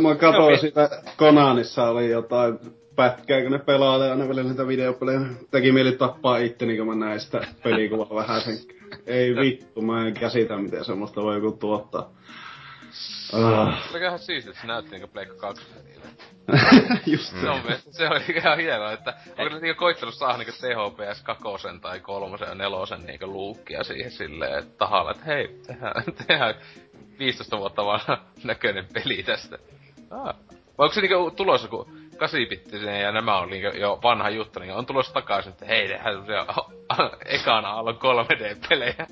[0.00, 2.58] Mä katsoin sitä, Konanissa oli jotain
[2.96, 5.20] pätkää, kun ne pelaa aina välillä sitä videopelejä.
[5.50, 8.58] Teki mieli tappaa itteni, kun mä näin sitä pelikuvaa vähän sen.
[9.06, 12.10] Ei vittu, mä en käsitä, miten semmoista voi joku tuottaa.
[13.32, 13.88] Ah.
[13.88, 16.06] Se oli ihan siistiä, että se näytti niinku Pleikka 2 niille.
[17.06, 17.50] Just se.
[17.50, 17.60] on,
[17.90, 21.44] se oli ihan hienoa, että onko ne niinku koittanut saada niinku THPS 2
[21.80, 25.94] tai 3 ja 4 niinku luukkia siihen silleen, että tahalla, että hei, tehdään,
[26.26, 26.54] tehdään
[27.18, 28.00] 15 vuotta vaan
[28.44, 29.58] näköinen peli tästä.
[30.10, 30.34] Ah.
[30.78, 34.72] Vai onko se niinku tulossa, kun kasipittisen ja nämä on niinku jo vanha juttu, niin
[34.72, 36.46] on tulossa takaisin, että hei, nehän semmosia
[37.24, 39.06] ekana aallon 3D-pelejä.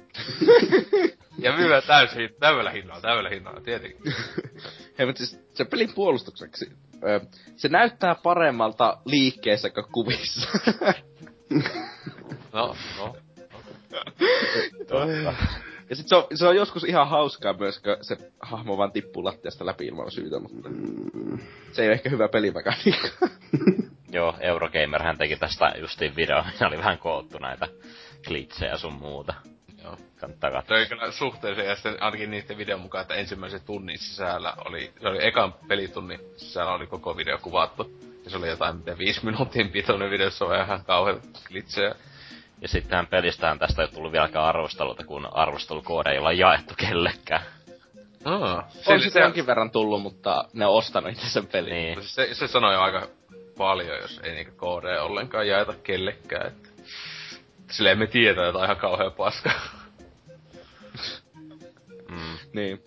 [1.44, 4.14] ja myydään täysin, täydellä hinnalla, täydellä hinnalla, tietenkin.
[4.98, 6.72] Hei, mutta siis se pelin puolustukseksi,
[7.56, 10.48] se näyttää paremmalta liikkeessä kuin kuvissa.
[12.52, 13.16] no, no.
[14.88, 15.34] Totta.
[15.90, 19.24] Ja sit se on, se on joskus ihan hauskaa myös, kun se hahmo vaan tippuu
[19.24, 21.38] lattiasta läpi ilman syytä, mutta mm.
[21.72, 23.08] se ei ole ehkä hyvä pelimekaniikka.
[24.12, 27.68] Joo, Eurogamerhän teki tästä justiin video, ja oli vähän koottu näitä
[28.24, 29.34] glitsejä sun muuta.
[29.82, 29.96] Joo.
[30.20, 30.78] Kannattaa katsoa.
[30.78, 35.08] Se kyllä suhteellisen, ja sitten ainakin niiden videon mukaan, että ensimmäisen tunnin sisällä oli, se
[35.08, 38.00] oli ekan pelitunnin sisällä oli koko video kuvattu.
[38.24, 41.94] Ja se oli jotain, miten viisi minuutin pitoinen videossa on ihan kauhean glitsejä.
[42.60, 47.42] Ja sittenhän pelistään tästä ei tullut vieläkään arvosteluta, kun arvostelukoodeja ei olla jaettu kellekään.
[48.24, 51.72] Oh, se, on sitten jonkin verran tullut, mutta ne on ostanut itse sen pelin.
[51.72, 52.02] Niin.
[52.02, 53.08] Se, se sanoi jo aika
[53.58, 56.46] paljon, jos ei niitä koodeja ollenkaan jaeta kellekään.
[56.46, 56.68] Että...
[57.70, 59.60] Silleen me tietää jotain ihan kauhean paskaa.
[62.08, 62.38] mm.
[62.52, 62.82] Niin.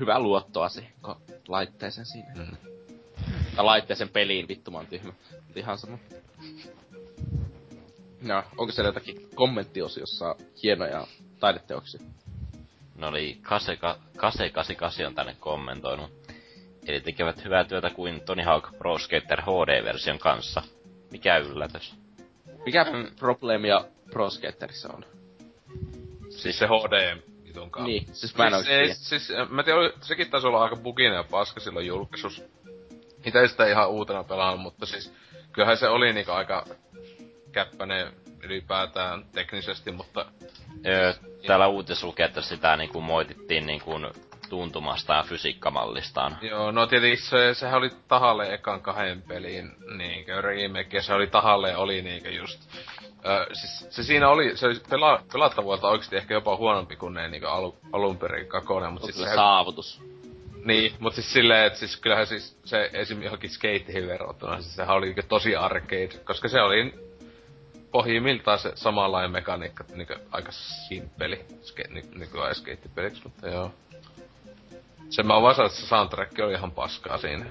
[0.00, 1.16] Hyvä luottoasi, kun
[1.48, 2.28] laitteeseen siinä.
[2.34, 2.56] Mm.
[3.56, 5.12] Tai laitteeseen peliin, vittu mä oon tyhmä.
[5.56, 5.98] Ihan sama.
[8.26, 11.06] No, onko siellä jotakin kommenttiosiossa hienoja
[11.40, 12.00] taideteoksia?
[12.94, 13.78] No oli Kase,
[14.16, 16.10] Kase 88 on tänne kommentoinut.
[16.86, 20.62] Eli tekevät hyvää työtä kuin Tony Hawk Pro Skater HD-version kanssa.
[21.10, 21.94] Mikä yllätys?
[22.66, 23.06] Mikä mm.
[23.18, 25.04] probleemia Pro Skaterissa on?
[26.30, 27.86] Siis se HD vitun kanssa.
[27.86, 31.24] Niin, siis mä en siis, ei, siis, mä tiedän, sekin taisi olla aika bugina ja
[31.24, 32.42] paska silloin julkaisus.
[33.24, 35.12] Itse sitä ihan uutena pelannut, mutta siis
[35.52, 36.66] kyllähän se oli niinku aika
[37.56, 38.12] käppänen
[38.42, 40.26] ylipäätään teknisesti, mutta...
[40.86, 41.12] Öö,
[41.46, 43.92] täällä uutis lukee, että sitä niinku moitittiin niinku
[44.48, 46.38] tuntumasta ja fysiikkamallistaan.
[46.42, 51.26] Joo, no tietenkin se, sehän oli tahalle ekan kahden pelin niinkö remake, ja se oli
[51.26, 52.60] tahalle oli niinkö just...
[53.26, 57.28] Ö, siis se siinä oli, se oli pela, pelattavuolta oikeesti ehkä jopa huonompi kuin ne
[57.28, 59.34] niinkö alu, alun perin kakonen, mutta siis se...
[59.34, 60.02] saavutus.
[60.64, 63.22] Niin, mutta siis silleen, että siis kyllähän siis se esim.
[63.22, 67.05] johonkin skateihin verrattuna, siis sehän oli tosi arcade, koska se oli
[67.90, 73.72] pohjimmiltaan se samanlainen mekaniikka, niinku aika simppeli ske, ny, nykyään skeittipeliksi, mutta joo.
[75.10, 77.44] Se mä vaan että se soundtrack oli ihan paskaa siinä.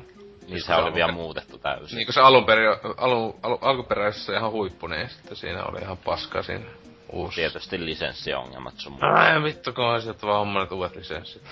[0.47, 1.95] Niin se, se oli vielä muutettu täysin.
[1.95, 2.67] Niin se alun peri,
[2.97, 6.65] alu, alu, alkuperäisessä ihan huippu, niin sitten siinä oli ihan paskaa siinä
[7.11, 7.35] uusi.
[7.35, 9.07] Tietysti lisenssiongelmat sun muuta.
[9.07, 11.43] Ai vittu, kun sieltä vaan hommanut uudet lisenssit.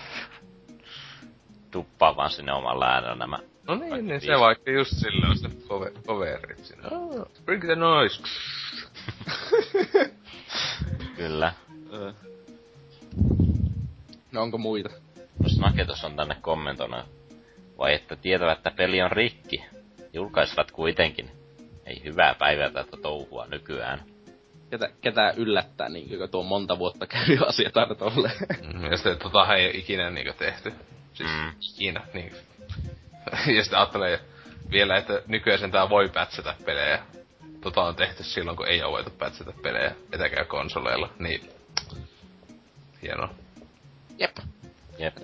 [1.72, 5.50] Tuppaa vaan sinne oman läänellä nämä No niin, niin se vaikka just sillä on se
[6.08, 6.88] coverit siinä.
[6.92, 8.24] Oh, bring the noise.
[11.18, 11.54] Kyllä.
[14.32, 14.90] No onko muita?
[15.44, 17.06] No Snaketos on tänne kommentoinut,
[17.78, 19.66] vai että tietävät, että peli on rikki.
[20.14, 21.32] Julkaisivat kuitenkin.
[21.86, 24.04] Ei hyvää päivää tätä touhua nykyään.
[24.70, 28.38] Ketä, ketä yllättää, niin kun tuo monta vuotta käy asiat aina tolleen.
[28.74, 30.74] Mm, ja sitten tota ei ikinä niin tehty.
[31.14, 31.52] Siis mm.
[31.74, 32.32] ikinä, niin
[33.56, 34.20] ja sitten ajattelee
[34.72, 37.00] vielä, että nykyään tää voi pätsätä pelejä.
[37.62, 41.50] Tota on tehty silloin, kun ei ole voitu pätsätä pelejä etäkään konsoleilla, niin...
[43.02, 43.30] Hienoa.
[44.18, 44.38] Jep.
[44.98, 45.18] Jep.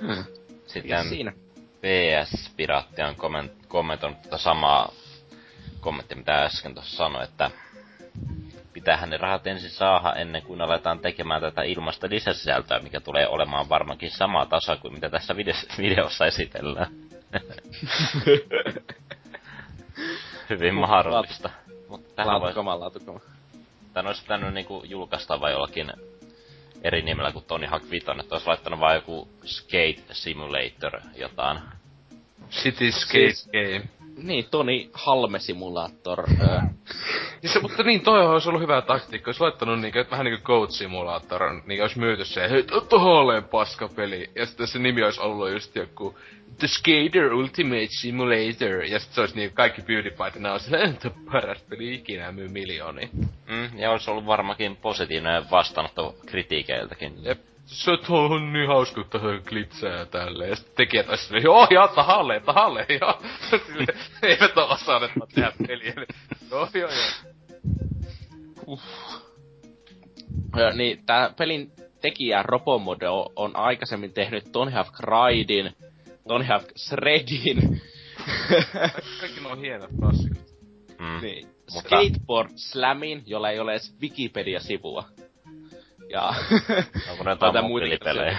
[0.00, 0.24] Hmm.
[0.66, 1.32] Sitten siinä?
[1.80, 4.92] PS Piraatti on komment- kommentoinut tätä samaa
[5.80, 7.50] kommenttia, mitä äsken tuossa sanoi, että
[8.74, 13.68] pitäähän ne rahat ensin saada ennen kuin aletaan tekemään tätä ilmasta lisäsisältöä, mikä tulee olemaan
[13.68, 16.92] varmaankin sama tasa kuin mitä tässä videossa, videossa esitellään.
[20.50, 21.50] Hyvin mahdollista.
[21.88, 22.78] Mutta voi...
[22.78, 23.20] laatukama.
[23.94, 25.92] Tän olisi pitänyt niinku julkaista vai jollakin
[26.82, 31.58] eri nimellä kuin Tony Hawk 5, että olisi laittanut vaan joku Skate Simulator jotain.
[32.50, 33.88] City Skate siis, Game.
[34.22, 36.26] Niin, Toni Halme-simulaattor.
[37.42, 39.28] niin se, mutta niin, toi olisi ollut hyvä taktiikka.
[39.28, 44.30] Olisi laittanut niinkö, vähän niinku Goat Simulator, niin olisi myyty se, hei, tohon paskapeli.
[44.34, 46.18] Ja sitten se nimi olisi ollut just joku
[46.58, 48.84] The Skater Ultimate Simulator.
[48.84, 53.10] Ja sitten se olisi niin kaikki PewDiePie, ne olisi että paras peli ikinä myy miljooni.
[53.46, 57.24] Mm, ja olisi ollut varmakin positiivinen vastaanotto kritiikeiltäkin.
[57.24, 60.50] Jep se on niin hauska tähän klitsää ja tälleen.
[60.50, 63.22] Ja sitten tekijät olisi silleen, joo, jaa, tahalle, tahalle, joo.
[63.50, 63.86] Sille,
[64.22, 65.94] eivät ole osanneet tehdä peliä.
[66.50, 67.32] Joo, joo, joo.
[68.66, 68.82] Uh.
[70.56, 75.76] Ja, niin, tää pelin tekijä Robomodo on aikaisemmin tehnyt Tony Hawk Raidin,
[76.28, 77.82] Tony Hawk Shreddin.
[79.20, 80.54] Kaikki on hienot klassikot.
[80.98, 81.20] Mm.
[81.22, 81.46] Niin.
[81.74, 81.88] Mutta...
[81.88, 85.04] Skateboard Slamin, jolla ei ole edes Wikipedia-sivua.
[86.10, 86.34] Ja...
[87.10, 88.38] Onko ne jotain mobiilipelejä?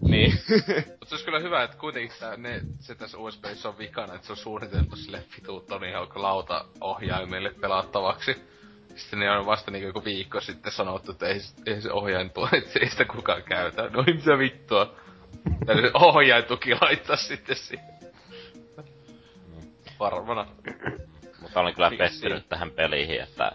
[0.00, 0.32] Niin.
[0.98, 4.26] Mutta se olisi kyllä hyvä, että kuitenkin tää, ne, se tässä USBissa on vikana, että
[4.26, 8.36] se on suunniteltu sille vitu Tony Hawk lauta ohjaimille pelattavaksi.
[8.96, 12.48] Sitten ne on vasta niinku joku viikko sitten sanottu, että ei, ei se ohjain tuo,
[12.52, 13.82] että ei sitä kukaan käytä.
[13.82, 14.96] No mitä vittua.
[15.66, 17.86] Täytyy ohjaintuki laittaa sitten siihen.
[20.00, 20.46] Varmana.
[21.40, 23.52] Mutta olen kyllä pettynyt tähän peliin, että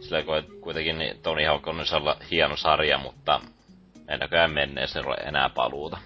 [0.00, 0.22] sillä
[0.60, 1.84] kuitenkin niin Tony Hawk on
[2.30, 3.40] hieno sarja, mutta
[4.08, 5.98] ei näköjään menneeseen ole enää paluuta.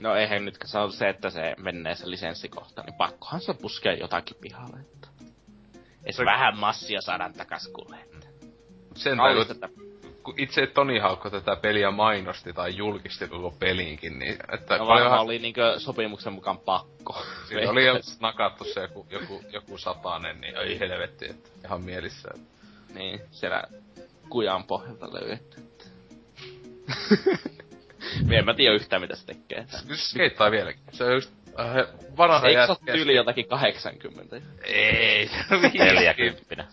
[0.00, 4.36] No eihän nyt se on se, että se menneessä lisenssikohta, niin pakkohan se puskee jotakin
[4.40, 4.80] pihalle.
[4.80, 5.08] Että...
[6.04, 7.96] Ei se vähän massia saada takas kuule.
[8.96, 9.68] Sen takia, että
[10.30, 14.36] kun itse Toni Haukko tätä peliä mainosti tai julkisti koko peliinkin, niin...
[14.52, 17.22] Että no varmaan oli niinkö sopimuksen mukaan pakko.
[17.48, 22.28] Siinä oli jo nakattu se joku, joku, joku satanen, niin ei helvetti, että ihan mielissä.
[22.94, 23.62] Niin, siellä
[24.28, 25.62] kujan pohjalta löydetty.
[28.30, 29.66] en mä tiedä yhtään mitä se tekee.
[29.94, 30.82] Se keittaa vieläkin.
[30.92, 34.40] Se on just äh, vanha Eikö se ole tyyli jotakin 80?
[34.64, 36.64] Ei, se on 40.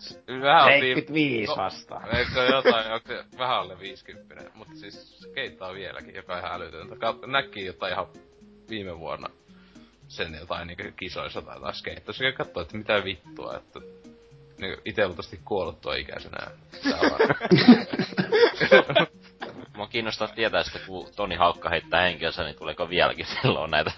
[0.42, 2.16] Vähän 75 no, vastaan.
[2.16, 6.52] Eikö jotain, onko se vähän alle 50, mutta siis se keittaa vieläkin, joka on ihan
[6.52, 6.94] älytöntä.
[7.26, 8.06] Näki jotain ihan
[8.70, 9.28] viime vuonna
[10.08, 13.80] sen jotain niinku kisoissa tai taas skeittasi ja katsoi, että mitä vittua, että
[14.58, 16.38] niin ite luultavasti kuollut tuo ikäisenä.
[19.76, 23.92] Mua kiinnostaa tietää sitä, kun Toni Haukka heittää henkiönsä, niin tuleeko vieläkin silloin näitä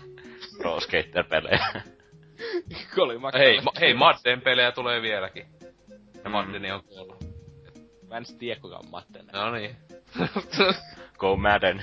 [0.61, 1.67] Pro Skater-pelejä?
[3.39, 5.47] hei, ma- hei, Madden pelejä tulee vieläkin.
[6.15, 6.31] Ja mm.
[6.31, 7.25] Maddeni on kuollut.
[8.09, 9.27] Mä en tiedä kuka on Madden.
[9.33, 9.77] No niin.
[11.19, 11.83] Go Madden.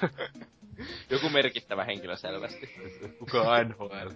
[1.10, 2.74] Joku merkittävä henkilö selvästi.
[3.18, 4.08] Kuka on NHL?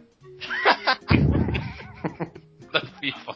[3.01, 3.35] FIFA.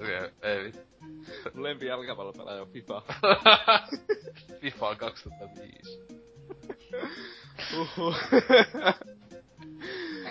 [0.00, 0.80] Okei, ei vittu.
[1.54, 3.02] Mun lempi jalkapallopelaaja on FIFA.
[4.64, 6.00] FIFA on 2005.
[7.80, 8.14] Uhu.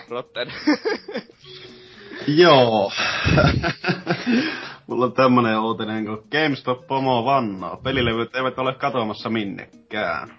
[0.08, 0.52] Rotten.
[2.26, 2.92] Joo.
[4.86, 7.76] Mulla on tämmönen uutinen, kun GameStop pomo vannoo.
[7.76, 10.38] Pelilevyt eivät ole katoamassa minnekään.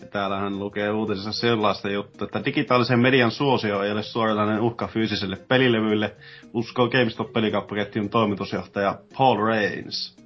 [0.00, 5.36] Ja täällähän lukee uutisessa sellaista juttua, että digitaalisen median suosio ei ole suoranainen uhka fyysiselle
[5.36, 6.16] pelilevyille,
[6.54, 10.19] uskoo GameStop-pelikauppaketjun toimitusjohtaja Paul Reigns.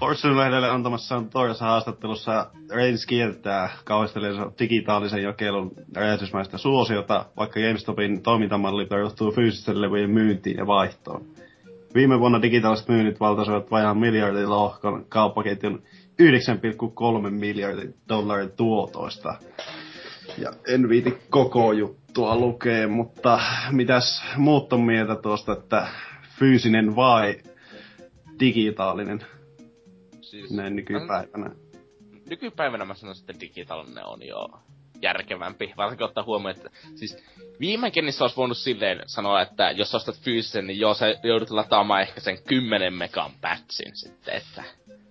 [0.00, 9.32] Fortune-lehdelle antamassaan toisessa haastattelussa Reigns kieltää kauhistelensa digitaalisen jakelun räjähdysmäistä suosiota, vaikka GameStopin toimintamalli perustuu
[9.32, 11.24] fyysisten levyjen myyntiin ja vaihtoon.
[11.94, 15.82] Viime vuonna digitaaliset myynnit valtaisivat vajaan miljardin lohkon kauppaketjun
[17.24, 19.34] 9,3 miljardin dollarin tuotoista.
[20.38, 23.40] Ja en viiti koko juttua lukee, mutta
[23.70, 25.86] mitäs muut on mieltä tuosta, että
[26.38, 27.36] fyysinen vai
[28.40, 29.20] digitaalinen
[30.30, 31.50] siis, näin nykypäivänä?
[32.30, 34.48] Nykypäivänä mä sanoisin, että digitaalinen on jo
[35.02, 37.18] järkevämpi, varsinkin ottaa huomioon, että siis
[37.60, 42.02] viime niissä olisi voinut silleen sanoa, että jos ostat fyysisen, niin joo, sä joudut lataamaan
[42.02, 44.62] ehkä sen 10 megan patchin sitten, että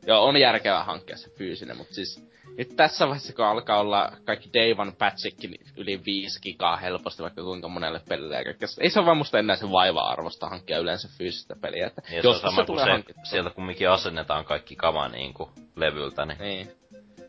[0.08, 2.24] joo, on järkevää hankkia se fyysinen, mutta siis
[2.58, 7.44] nyt tässä vaiheessa, kun alkaa olla kaikki Day One patchikin yli 5 gigaa helposti vaikka
[7.44, 8.44] kuinka monelle pelille
[8.80, 11.88] ei se ole vaan musta enää se vaiva-arvosta hankkia yleensä fyysistä peliä.
[11.88, 16.26] Että niin, jos se, sama, se tulee se, sieltä kumminkin asennetaan kaikki kama niinku levyltä,
[16.26, 16.40] niin...
[16.40, 16.72] niin.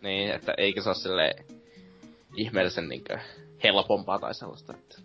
[0.03, 1.45] Niin, että eikä se ole silleen
[2.37, 3.19] ihmeellisen niinkö
[3.63, 5.01] helpompaa tai sellaista, että...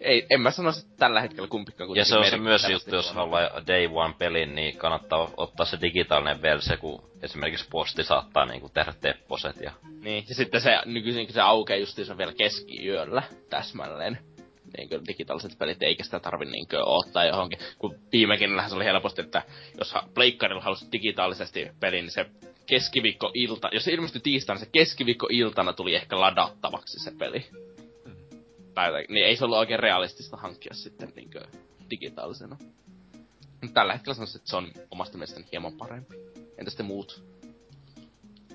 [0.00, 3.12] Ei, en mä sano että tällä hetkellä kumpikaan Ja se on se myös juttu, jos
[3.12, 8.68] haluaa Day One pelin, niin kannattaa ottaa se digitaalinen versio, kun esimerkiksi posti saattaa niinku
[8.68, 9.72] tehdä tepposet ja...
[10.00, 14.18] Niin, ja sitten se nykyisin se aukeaa justiinsa vielä keskiyöllä täsmälleen
[14.76, 17.58] niinkö digitaaliset pelit, eikä sitä tarvi niinkö ottaa johonkin.
[17.78, 19.42] Kun viimekin se oli helposti, että
[19.78, 22.26] jos pleikkarilla halusi digitaalisesti pelin, niin se
[22.66, 27.46] keskiviikko-ilta, jos se ilmestyi tiistaina, se keskiviikko-iltana tuli ehkä ladattavaksi se peli.
[28.78, 31.46] Tai, niin ei se ollut oikein realistista hankkia sitten niinkö
[31.90, 32.56] digitaalisena.
[33.74, 36.14] Tällä hetkellä sanoisin, että se on omasta mielestäni hieman parempi.
[36.58, 37.24] Entä sitten muut?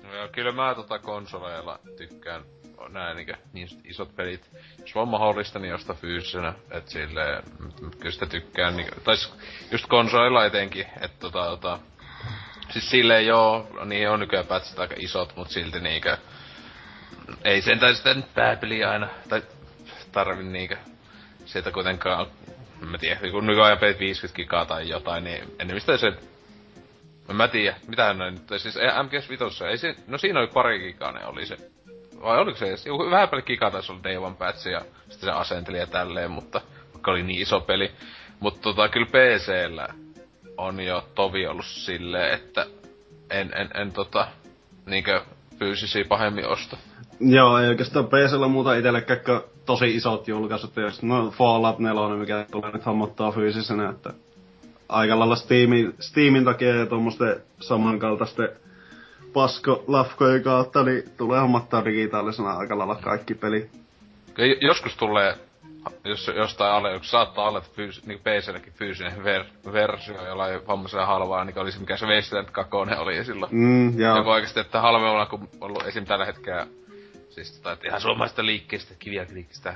[0.02, 2.42] No joo, kyllä mä tota konsoleilla tykkään
[2.88, 4.50] nää niinkö niin isot pelit.
[4.78, 6.54] Jos on mahdollista, niin josta fyysisenä.
[6.70, 7.42] Et silleen,
[7.98, 8.76] kyllä sitä tykkään.
[8.76, 9.16] Niin, tai
[9.72, 11.78] just konsoleilla etenkin, että tota, tota,
[12.70, 16.16] Siis silleen joo, niin on nykyään pätsit aika isot, mut silti niinkö...
[17.44, 19.42] Ei sentään sitä nyt pääpeliä aina, tai
[20.14, 20.76] tarvi niinkö...
[21.44, 22.26] Sieltä kuitenkaan,
[22.80, 26.12] mä tiedän, kun nykyajan pelit 50 gigaa tai jotain, niin enemmistö se...
[27.32, 31.12] Mä tiedä, mitä näin nyt, siis MGS Vitossa, ei se, no siinä oli pari gigaa
[31.12, 31.56] ne oli se.
[32.22, 35.20] Vai oliko se edes, joku vähän paljon gigaa taisi olla Day One Patch ja sitten
[35.20, 36.60] se asenteli ja tälleen, mutta
[36.92, 37.92] vaikka oli niin iso peli.
[38.40, 39.88] Mutta tota, kyllä PCllä
[40.56, 42.66] on jo tovi ollut silleen, että
[43.30, 44.28] en, en, en tota,
[44.86, 45.22] niinkö
[45.58, 46.76] fyysisiä pahemmin osta.
[47.20, 49.20] Joo, ei oikeastaan PCllä muuta itsellekään
[49.66, 54.10] tosi isot julkaisut, jos no Fallout 4, mikä tulee nyt hammottaa fyysisenä, että
[54.88, 58.48] aika lailla Steamin, Steamin takia ja tuommoisten samankaltaisten
[59.32, 63.70] pasko-lafkojen kautta, niin tulee hommattaa digitaalisena aika lailla kaikki peli.
[64.38, 65.38] Ja joskus tulee,
[66.04, 71.06] jos jostain alle, jos saattaa olla, että fyys, niin PClläkin fyysinen ver, versio jollain vammaisella
[71.06, 73.54] halvaa, niin olisi mikä se Wasteland 2 oli silloin.
[73.54, 74.16] Mm, joo.
[74.16, 76.04] Ja oikeesti, että halvemmalla kuin ollut esim.
[76.04, 76.66] tällä hetkellä
[77.34, 79.74] Siis tota, että ihan suomalaista liikkeestä, kiviä liikkeestä,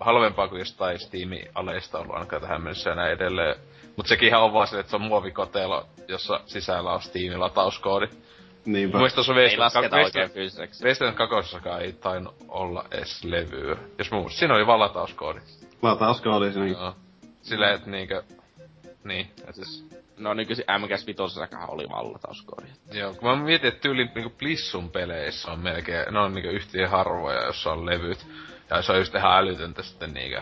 [0.00, 3.56] halvempaa kuin jostain Steamin aleista ollut ainakaan tähän mennessä ja näin edelleen.
[3.96, 8.06] Mut sekin ihan on vaan se, että se on muovikotelo, jossa sisällä on Steamin latauskoodi.
[8.64, 8.98] Niinpä.
[8.98, 10.84] Muista se Ei lasketa oikein fyysiseksi.
[10.84, 13.76] Wasteland 2 ei tainnut olla edes levyä.
[13.98, 15.40] Jos muu, siinä oli vaan latauskoodi.
[15.82, 16.72] Latauskoodi, niin.
[16.72, 16.94] Joo.
[17.42, 18.22] Silleen, että niinkö...
[19.04, 19.88] Niin, et siis
[20.18, 21.22] No nykyisin MGS 5
[21.68, 22.66] oli vallatauskoodi.
[22.92, 26.88] Joo, kun mä mietin, että tyyli niinku Plissun peleissä on melkein, ne on niinku yhtiä
[26.88, 28.26] harvoja, jossa on levyt.
[28.70, 30.40] Ja se on just ihan älytöntä sitten niinku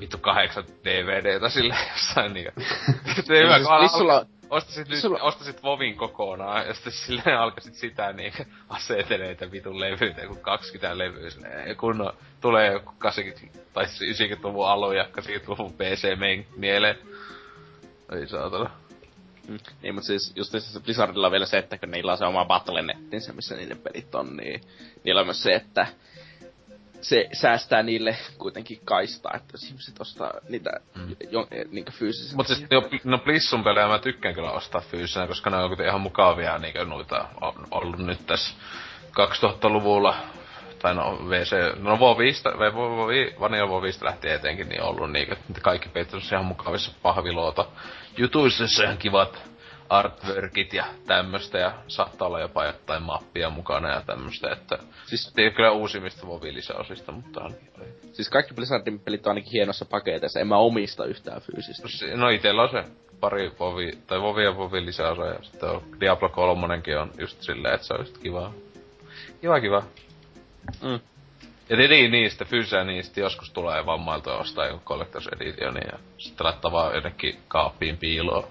[0.00, 2.60] vittu kahdeksan DVDtä sille jossain niinku.
[3.24, 4.26] se hyvä, kun Plissulla...
[4.50, 5.22] Ostasit, nyt, sulla...
[5.22, 11.30] ostasit Vovin kokonaan, ja sitten silleen alkaisit sitä niinku aseteleita vitun levyitä, kun 20 levyä
[11.30, 16.08] silleen, kun tulee joku 80, tai 90-luvun alu ja 80-luvun PC
[16.56, 16.98] mieleen.
[18.12, 18.70] Ei saatana.
[19.48, 19.58] Mm.
[19.82, 22.44] Niin, mutta siis just siis Blizzardilla on vielä se, että kun niillä on se oma
[22.44, 24.60] Battle.nettinsä, missä niiden pelit on, niin
[25.04, 25.86] niillä on myös se, että
[27.00, 31.16] se säästää niille kuitenkin kaistaa, että jos ihmiset ostaa niitä mm.
[31.30, 32.36] jo, niinku fyysisesti.
[32.36, 36.00] Mutta siis jo, no Blissun pelejä mä tykkään kyllä ostaa fyysisenä, koska ne on ihan
[36.00, 38.54] mukavia niinku noita on ollut nyt tässä
[39.10, 40.16] 2000-luvulla
[40.78, 42.42] tai no VC, no Vo 5,
[43.40, 47.66] Vanilla Vo 5 lähti etenkin, niin ollut niinku, kaikki pelit on ihan mukavissa pahviloota
[48.16, 49.54] jutuissa ihan kivat
[49.88, 55.50] artworkit ja tämmöstä ja saattaa olla jopa jotain mappia mukana ja tämmöstä, että siis ei
[55.50, 57.54] kyllä uusimmista Vovi lisäosista, mutta on.
[58.12, 61.88] Siis kaikki Blizzardin pelit on ainakin hienossa paketeissa, en mä omista yhtään fyysistä.
[62.10, 62.84] No, no itellä on se
[63.20, 66.66] pari Vovi, tai Vovi ja Vovi lisäosa ja sitten on Diablo 3
[67.00, 68.52] on just silleen, että se on just kivaa.
[69.40, 69.82] Kiva kiva.
[70.82, 71.00] Mm.
[71.68, 76.72] Ja tietenkin niistä, fyysää niistä joskus tulee vammailta ostaa joku Collector's Edition ja sitten laittaa
[76.72, 78.48] vaan jonnekin kaappiin piiloon.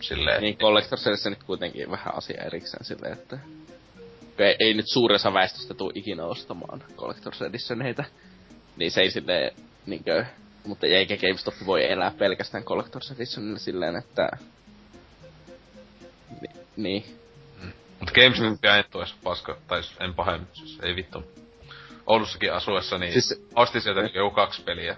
[0.00, 0.42] Silleen.
[0.42, 3.38] Niin, Collector's Edition nyt kuitenkin vähän asia erikseen silleen, että
[4.38, 8.04] ei, ei nyt suuressa väestöstä tuu ikinä ostamaan Collector's Editioneita.
[8.76, 9.52] Niin se ei silleen,
[9.86, 10.24] niinkö,
[10.66, 14.28] mutta eikä GameStop voi elää pelkästään Collector's Editionilla silleen, että...
[16.40, 17.04] Ni, niin.
[17.62, 17.72] Mm.
[17.98, 21.24] Mutta GameStop ei tuossa paska, tai en pahemmin, siis ei vittu
[22.10, 24.96] Oulussakin asuessa, niin siis, ostin sieltä niin joku kaksi peliä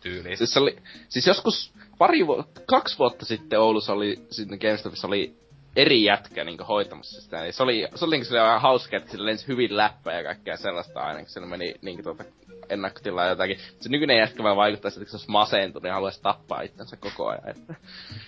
[0.00, 0.36] tyyliin.
[0.36, 0.76] Siis, oli,
[1.08, 5.34] siis joskus pari vu- kaksi vuotta sitten Oulussa oli, sitten GameStopissa oli
[5.76, 7.46] eri jätkä niin hoitamassa sitä.
[7.46, 10.56] Ja se oli, se oli niin vähän hauska, että sillä lensi hyvin läppä ja kaikkea
[10.56, 12.24] sellaista aina, kun siellä meni niin tuota,
[12.68, 13.58] ennakkotilaa jotakin.
[13.80, 17.48] Se nykyinen jätkä vaan vaikuttaa että se olisi masentunut ja haluaisi tappaa itsensä koko ajan.
[17.48, 17.74] Että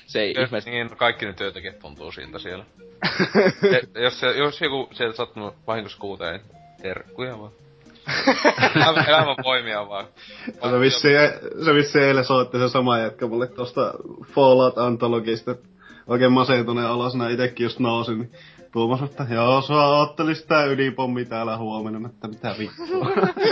[0.06, 0.70] se ei ihmeessä...
[0.70, 2.64] Niin, kaikki ne työntekijät tuntuu siltä siellä.
[3.94, 7.52] ja, jos, se, jos joku sieltä sattunut vahingossa kuuteen, niin terkkuja vaan.
[9.08, 10.06] Elämän voimia vaan.
[10.70, 11.08] Se vissi,
[11.64, 13.94] se vissi eilen soitti se sama jätkä mulle tosta
[14.24, 15.54] Fallout Antologista.
[16.06, 18.18] Oikein masentuneen alasena itekin just nousin.
[18.18, 18.30] Niin
[18.72, 23.06] Tuomas, että joo, sua oottelis tää ydinpommi täällä huomenna, että mitä vittua.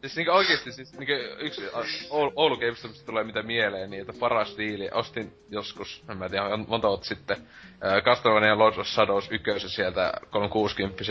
[0.00, 1.62] siis niinku oikeesti, siis niinku yksi
[2.10, 4.90] Oulu, Oulu GameStopista tulee mitä mieleen, niin että paras diili.
[4.94, 10.12] Ostin joskus, en mä tiedä, monta vuotta sitten, äh, Castlevania Lords of Shadows 1 sieltä
[10.30, 11.04] 360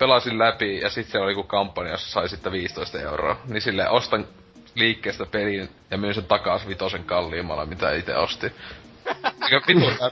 [0.00, 3.40] pelasin läpi ja sitten se oli joku kampanja, jossa sai sitten 15 euroa.
[3.46, 4.26] Niin sille ostan
[4.74, 8.52] liikkeestä pelin ja myyn sen takas vitosen kalliimmalla, mitä itse ostin.
[9.42, 10.10] Eikä vitu tää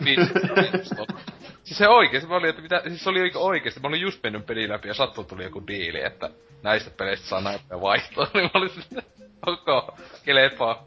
[1.65, 4.47] Siis se oikeesti, mä olin, että mitä, siis se oli oikeesti, mä olin just mennyt
[4.47, 6.31] pelin läpi ja sattuu tuli joku diili, että
[6.62, 9.02] näistä peleistä saa näin vaihtoa, niin mä olin sitten,
[9.47, 10.86] ok, kelepaa.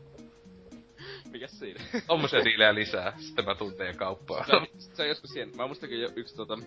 [1.31, 1.79] Mikäs siinä?
[2.07, 4.45] Tommosia diilejä lisää, sitten mä tuun teidän kauppaan.
[4.45, 4.51] Se,
[4.93, 6.57] se on joskus siihen, mä muistakin jo yksi tota,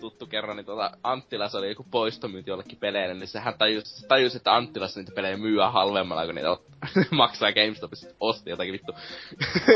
[0.00, 4.54] tuttu kerran, niin tuota, Anttilas oli joku poistomyynti jollekin peleille, niin sehän tajusi, tajus, että
[4.54, 6.64] Anttilas niitä pelejä myyä halvemmalla, kun niitä ot,
[7.10, 8.08] maksaa GameStopissa.
[8.20, 8.92] Osti jotakin vittu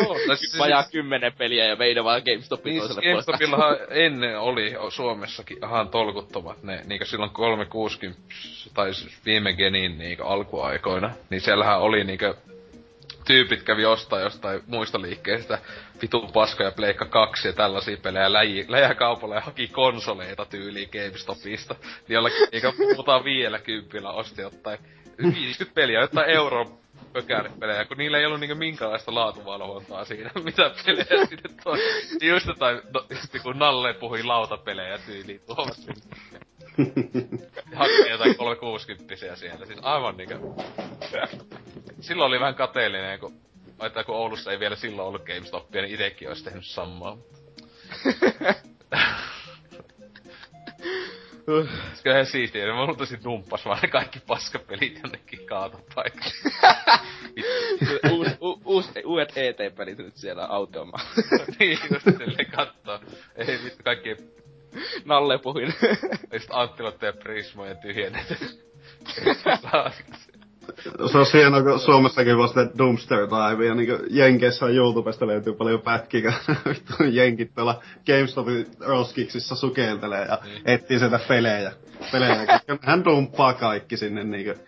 [0.07, 3.77] oh, siis, vajaa kymmenen peliä ja meidän vaan GameStopin niin, toiselle GameStopillahan
[4.07, 8.23] ennen oli Suomessakin ihan tolkuttomat ne, niinku silloin 360
[8.74, 12.35] tai siis viime genin niinku alkuaikoina, niin siellähän oli niinku
[13.29, 15.59] tyypit kävi ostaa jostain muista liikkeistä
[16.03, 21.75] vitun paskoja Pleikka 2 ja tällaisia pelejä läji, läjäkaupalla ja haki konsoleita tyyliin GameStopista.
[21.83, 24.79] Niin jollakin eikä puhutaan vielä kympillä osti jotain
[25.19, 26.79] 50 peliä, jotain euron
[27.13, 31.79] pökäripelejä, kun niillä ei ollut niinku minkäänlaista laatuvalvontaa siinä, mitä pelejä sinne toi.
[32.23, 35.75] Just jotain, no, just kun Nalle puhui lautapelejä tyyliin tuolla
[37.75, 40.65] Hakee jotain 360 siellä, siis aivan niinku...
[42.01, 43.49] Silloin oli vähän kateellinen, kun
[43.87, 47.19] että kun Oulussa ei vielä silloin ollut GameStopia, niin itekin olisi tehnyt samaa.
[51.95, 56.33] Se on ihan siistiä, ne on tosi dumppas vaan ne kaikki paskapelit jonnekin kaatopaikalle.
[58.13, 61.07] uus, u, uus, uudet ET-pelit nyt siellä automaan.
[61.59, 63.01] niin, just silleen kattoo.
[63.37, 64.17] Ei vittu, kaikki
[65.05, 65.74] Nalle puhuin.
[66.32, 68.36] Ja sit Anttilotte ja Prismojen tyhjennet.
[71.12, 75.81] se on hienoa, kun Suomessakin vasta Dumpster Dive, ja niin Jenkeissä on YouTubesta löytyy paljon
[75.81, 76.32] pätkiä,
[76.69, 80.62] vittu jenkit tuolla GameStopin roskiksissa sukeltelee ja niin.
[80.65, 81.73] etsii sieltä pelejä.
[82.12, 84.61] pelejä hän dumppaa kaikki sinne niinku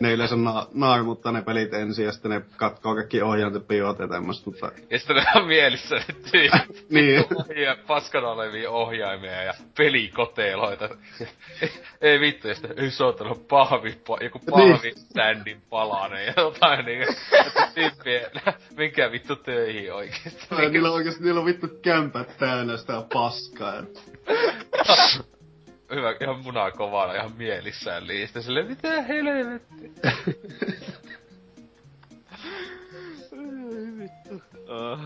[0.00, 4.08] ne yleensä na- naarmuttaa ne pelit ensin ja sitten ne katkoo kaikki ohjaantet piot ja
[4.08, 4.72] tämmöstä, mutta...
[4.90, 6.90] Ja sitten ne on mielissä ne tyypit.
[6.90, 7.24] niin.
[7.34, 10.88] Ohja- paskana olevia ohjaimia ja pelikoteloita.
[12.00, 17.12] ei vittu, ja sitten ei sootanut pahvi, joku pahvi standin palanen ja jotain niinku.
[17.46, 18.30] Että tyyppiä,
[18.76, 20.46] minkä vittu töihin oikeesti.
[20.70, 23.82] niillä on oikeesti, niillä on vittu kämpät täynnä sitä paskaa
[25.90, 28.40] hyvä, ihan munaa kovana, ihan mielissään liistä.
[28.40, 29.92] Sille mitä helvetti.
[33.98, 34.42] vittu.
[34.54, 35.00] Uh.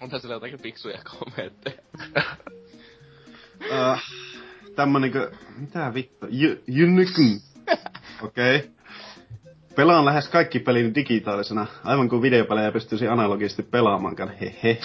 [0.00, 1.78] Onko sillä jotakin fiksuja kommentteja?
[3.70, 4.00] uh,
[4.76, 5.12] tämmönen
[5.56, 6.26] mitä vittu,
[6.66, 7.40] Jynnykyn.
[8.22, 8.56] Okei.
[8.56, 8.70] Okay.
[9.76, 14.78] Pelaan lähes kaikki pelin digitaalisena, aivan kuin videopelejä pystyisi analogisesti pelaamaan, hehe.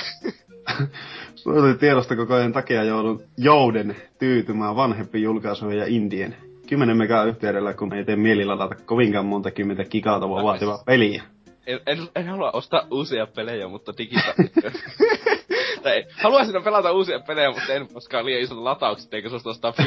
[2.17, 6.35] Koko ajan takia joudun, jouden tyytymään vanhempi julkaisuihin ja indien.
[6.67, 11.23] 10 megaa yhteydellä, kun ei tee mieli ladata kovinkaan monta kymmentä gigatavaa vaativaa peliä.
[11.67, 14.71] En, en, en, halua ostaa uusia pelejä, mutta digitaalisia.
[15.83, 19.73] tai haluaisin pelata uusia pelejä, mutta en koskaan liian isot lataukset, eikä suosta ostaa.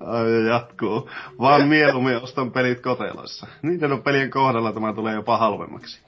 [0.00, 1.10] Ai jatkuu.
[1.38, 3.46] Vaan mieluummin ostan pelit koteloissa.
[3.62, 6.00] Niiden pelien kohdalla tämä tulee jopa halvemmaksi.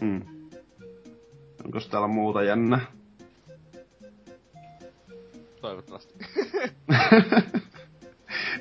[0.00, 0.33] Mm.
[1.64, 2.80] Onko täällä muuta jännä?
[5.60, 6.14] Toivottavasti.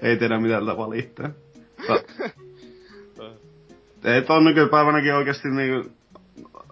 [0.01, 1.29] Ei tiedä mitä tältä valittaa.
[4.03, 5.91] Ei ton nykypäivänäkin oikeesti niinku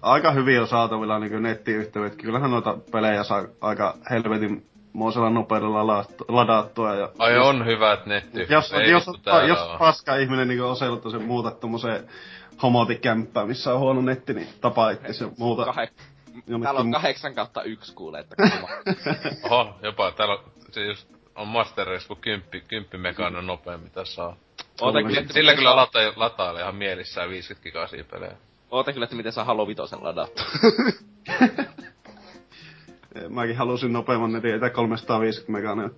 [0.01, 2.15] aika hyvin on saatavilla niinku nettiyhteydet.
[2.15, 6.95] Kyllähän noita pelejä saa aika helvetin moisella nopeudella ladattua.
[6.95, 8.45] Ja Ai jos, on hyvät netti.
[8.49, 12.03] Jos, Ei jos, jos, jos paska ihminen niinku osellut sen muuta tommoseen
[12.63, 15.73] homotikämppään, missä on huono netti, niin tapaa itse muuta.
[16.49, 18.35] Kah- Täällä on 8 kautta 1 kuule, että
[19.49, 23.83] Oho, jopa täällä on, se just on Master Race, kun kymppi, kymppi megan on nopeammin
[23.83, 24.35] mitä saa.
[24.81, 28.35] Oota kyllä, että Sillä kyllä lata, lataa ihan mielissään 50 gigaa siinä pelejä.
[28.71, 30.45] Oota kyllä, että miten saa Halo Vitosen ladattua.
[33.29, 35.89] Mäkin halusin nopeamman netin, että 350 megaa ne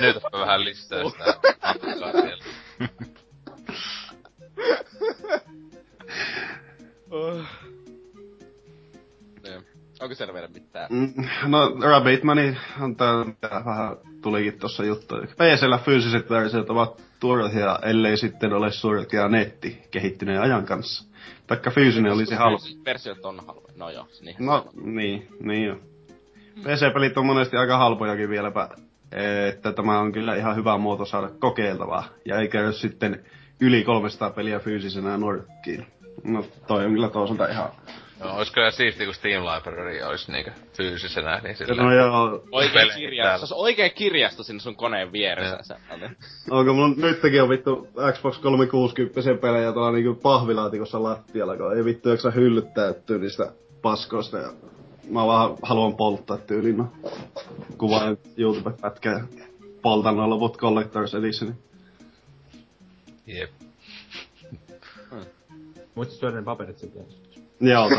[0.00, 1.34] Nyt on vähän lisää sitä.
[7.10, 7.40] Oh.
[10.04, 10.88] Onko siellä vielä mitään?
[10.90, 11.12] Mm,
[11.46, 13.24] no, Rabbitmani on tää,
[13.64, 15.14] vähän tulikin tossa juttu.
[15.16, 21.04] PCllä fyysiset versiot ovat turhia, ellei sitten ole surkea netti kehittyneen ajan kanssa.
[21.46, 22.64] Taikka fyysinen olisi halpa.
[22.84, 23.68] Versiot on halpa.
[23.76, 24.36] No joo, niin.
[24.38, 25.76] No, niin, niin jo.
[26.60, 28.68] PC-pelit on monesti aika halpojakin vieläpä,
[29.48, 32.04] että tämä on kyllä ihan hyvä muoto saada kokeiltavaa.
[32.24, 33.24] Ja eikä jos sitten
[33.60, 35.86] yli 300 peliä fyysisenä nurkkiin.
[36.24, 37.70] No toi on kyllä toisaalta ihan
[38.20, 41.82] No, ois kyllä siistiä, kun Steam Library olisi niinku fyysisenä, niin sillä...
[41.82, 42.44] No joo.
[42.52, 45.76] Oikein kirjasto, se on oikein kirjasto sinne sun koneen vieressä.
[46.50, 52.08] Onko mulla nytkin on vittu Xbox 360 pelejä tuolla niinku pahvilaatikossa lattialla, kun ei vittu
[52.08, 54.52] jaksa hyllyttäytyä niistä paskoista ja
[55.10, 56.92] mä vaan haluan polttaa tyyliin, no.
[57.78, 59.44] Kuvaan YouTube-pätkää ja
[59.82, 61.58] poltan noilla loput Collectors Editionin.
[63.26, 63.50] Jep.
[65.10, 65.20] Hmm.
[65.94, 67.23] Muistat syödä ne paperit sitten
[67.70, 67.90] Joo.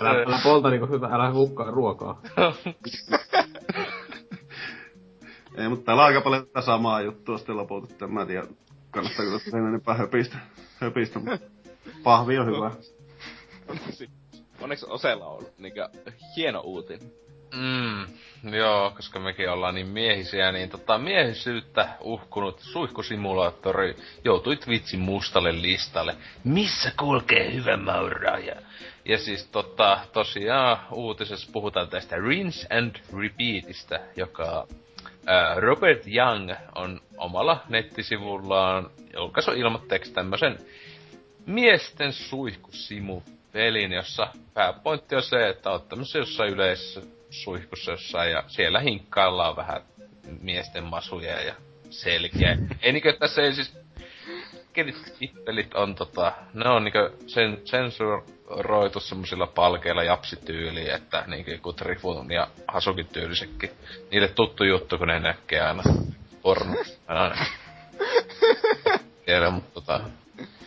[0.00, 2.20] älä, älä polta niinku hyvä, älä hukkaa ruokaa.
[5.56, 8.46] Ei, mutta täällä on aika paljon tätä samaa juttua sitten lopulta, että mä en tiedä,
[8.90, 10.38] kannattaa kyllä tehdä enempää höpistä.
[10.80, 11.38] höpistä mutta
[12.02, 12.70] pahvi on hyvä.
[14.60, 15.88] Onneksi Osella on niinkö
[16.36, 17.12] hieno uutinen.
[17.54, 18.06] Mm,
[18.42, 26.16] joo, koska mekin ollaan niin miehisiä, niin tota, miehisyyttä uhkunut suihkusimulaattori joutui Twitchin mustalle listalle.
[26.44, 28.54] Missä kulkee hyvä mauraaja?
[29.04, 34.66] Ja siis tota, tosiaan uutisessa puhutaan tästä Rinse and Repeatista, joka
[35.56, 40.58] Robert Young on omalla nettisivullaan julkaisu ilmoitteeksi tämmöisen
[41.46, 47.02] miesten suihkusimu pelin, jossa pääpointti on se, että oot tämmöisessä jossain yleisessä
[47.32, 49.82] suihkussa jossain ja siellä hinkkaillaan vähän
[50.40, 51.54] miesten masuja ja
[51.90, 52.58] selkeä.
[52.82, 53.76] ei niinkö tässä ei siis
[55.44, 62.32] pelit on tota, ne on niinkö sen, sensuroitu semmosilla palkeilla japsityyliin, että niinkö kun Trifun
[62.32, 63.70] ja Hasukin tyylisekin.
[64.10, 65.82] Niille tuttu juttu, kun ne näkee aina
[66.42, 66.84] porno.
[67.06, 67.46] Aina.
[69.26, 70.00] Tiedä, mutta tota,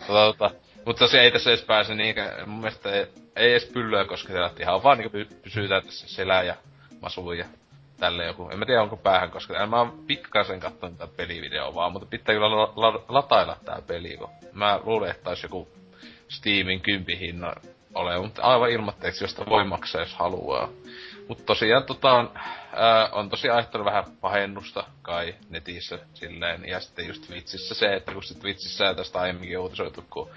[0.06, 0.50] tota, tota,
[0.86, 3.06] mutta tosiaan ei tässä edes pääse niinkö, mun mielestä ei,
[3.36, 6.54] ei edes pyllyä kosketella, että ihan vaan niinkö pysytään tässä selää ja
[7.00, 7.44] masuun ja
[8.00, 8.48] tälle joku.
[8.50, 12.34] En mä tiedä onko päähän, koska mä oon pikkasen kattonut tätä pelivideoa vaan, mutta pitää
[12.34, 15.68] kyllä la- la- latailla tää peli, kun mä luulen, että olisi joku
[16.28, 17.52] Steamin kympihinna
[17.94, 20.68] ole, mutta aivan ilmatteeksi, josta voi maksaa, jos haluaa.
[21.28, 22.30] Mutta tosiaan tota on,
[22.76, 26.68] ää, on tosiaan aiheuttanut vähän pahennusta kai netissä silleen.
[26.68, 30.30] Ja sitten just Twitchissä se, että kun sit Twitchissä tästä aiemminkin uutisoitu, kun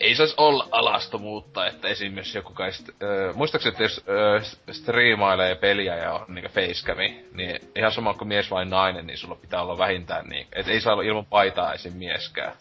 [0.00, 5.54] ei saisi olla alastomuutta, että esimerkiksi joku kai sit, ää, muistaakseni, että jos ää, striimailee
[5.54, 9.62] peliä ja on niinku facecami, niin ihan sama kuin mies vai nainen, niin sulla pitää
[9.62, 11.92] olla vähintään niin, että ei saa olla ilman paitaa esim.
[11.92, 12.52] mieskään.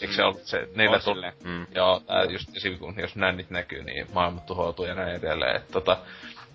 [0.00, 1.66] Eikö se ollut se, niillä tuli, mm.
[1.74, 2.78] joo, tää just esim.
[2.78, 5.56] kun jos nännit näkyy, niin maailma tuhoutuu ja näin edelleen.
[5.56, 5.98] Et, tota,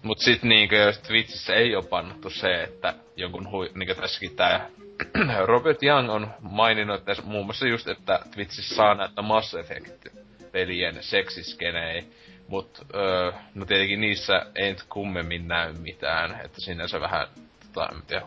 [0.03, 4.69] Mut sit niinkö jos Twitchissä ei oo pannuttu se, että jonkun hui, niinkö tässäkin tää
[5.45, 10.07] Robert Young on maininnut, että muun muassa just, että Twitchissä saa näyttää Mass Effect
[10.52, 12.03] pelien seksiskenei.
[12.48, 17.28] Mut, öö, no tietenkin niissä ei nyt kummemmin näy mitään, että sinänsä vähän,
[17.73, 18.26] tota, en tiedä,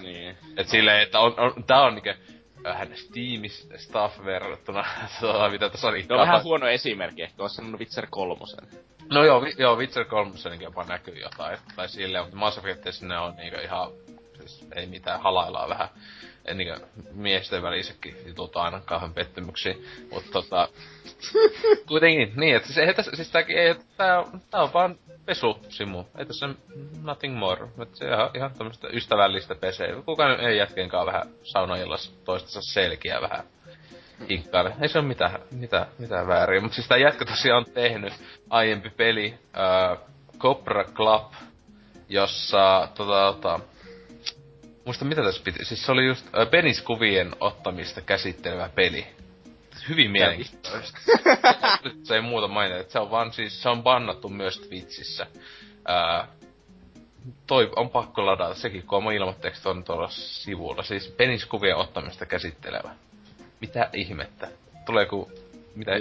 [0.00, 0.36] niin.
[0.56, 2.14] Et silleen, että on, on, tää on niinkö,
[2.64, 4.84] vähän Steamis stuff verrattuna,
[5.20, 6.06] tuota, mitä tässä oli.
[6.08, 8.68] No vähän huono esimerkki, ehkä olisi sanonut Witcher kolmosen.
[9.12, 13.18] No joo, vi, joo Witcher 3 jopa näkyy jotain, tai silleen, mutta Mass Effectissä ne
[13.18, 13.90] on niinku ihan,
[14.38, 15.88] siis ei mitään, halaillaan vähän.
[16.48, 19.74] En niinku miesten välisekin jutut aina kauhean pettymyksiä,
[20.12, 20.68] mutta tota,
[21.88, 26.26] kuitenkin, niin, että siis, ei tässä, siis tääkin ei, tää, tää on vaan pesusimu, ei
[26.26, 26.48] tässä
[27.02, 30.02] nothing more, että se ihan, ihan tämmöstä ystävällistä pesee.
[30.06, 33.44] Kukaan ei jätkeenkaan vähän saunaillas toistensa selkiä vähän
[34.30, 34.72] hinkkaile.
[34.80, 36.62] Ei se ole mitään, mitään, mitään väärin.
[36.62, 38.12] Mutta siis tää jätkä tosiaan on tehnyt
[38.50, 39.98] aiempi peli, äh,
[40.38, 41.32] Cobra Club,
[42.08, 43.60] jossa tota, tota,
[44.88, 49.06] muista mitä tässä piti, siis se oli just äh, peniskuvien ottamista käsittelevä peli.
[49.88, 50.98] Hyvin mielenkiintoista.
[52.04, 55.26] se ei muuta mainita, että se on vaan siis, se on bannattu myös Twitchissä.
[55.90, 56.28] Äh,
[57.46, 60.82] toi on pakko ladata, sekin kun oma ilmoitteeksi on tuolla sivulla.
[60.82, 62.90] Siis peniskuvien ottamista käsittelevä.
[63.60, 64.48] Mitä ihmettä?
[64.86, 65.30] Tuleeko...
[65.74, 65.92] Mitä...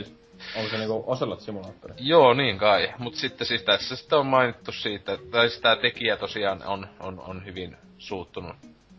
[0.56, 1.94] Onko se niinku Ocelot simulaattori?
[1.98, 2.94] Joo, niin kai.
[2.98, 7.20] Mut sitten siis tässä sitten on mainittu siitä, tai siis tää tekijä tosiaan on, on,
[7.20, 8.56] on hyvin suuttunut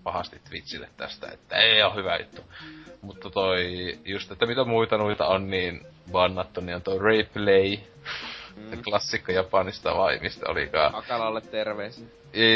[0.09, 2.43] pahasti Twitchille tästä, että ei ole hyvä juttu.
[3.03, 7.77] Mutta toi, just että mitä muita noita on niin bannattu, niin on toi Replay,
[8.57, 8.83] mm.
[8.85, 10.95] klassikko Japanista vai mistä olikaan.
[10.95, 12.07] Akalalle terveisiä.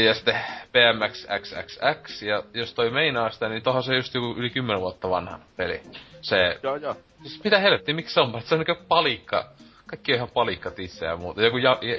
[0.06, 0.40] Ja sitten
[0.72, 5.10] BMX XXX, ja jos toi meinaa sitä, niin tohon se just joku yli 10 vuotta
[5.10, 5.80] vanha peli.
[6.20, 6.58] Se...
[6.62, 6.96] Joo, joo.
[7.22, 8.42] Siis mitä helvettiä, miksi se on?
[8.42, 9.50] Se on niinku palikka.
[9.86, 11.42] Kaikki on ihan palikka tissejä ja muuta.
[11.42, 11.96] Joku ja, ja...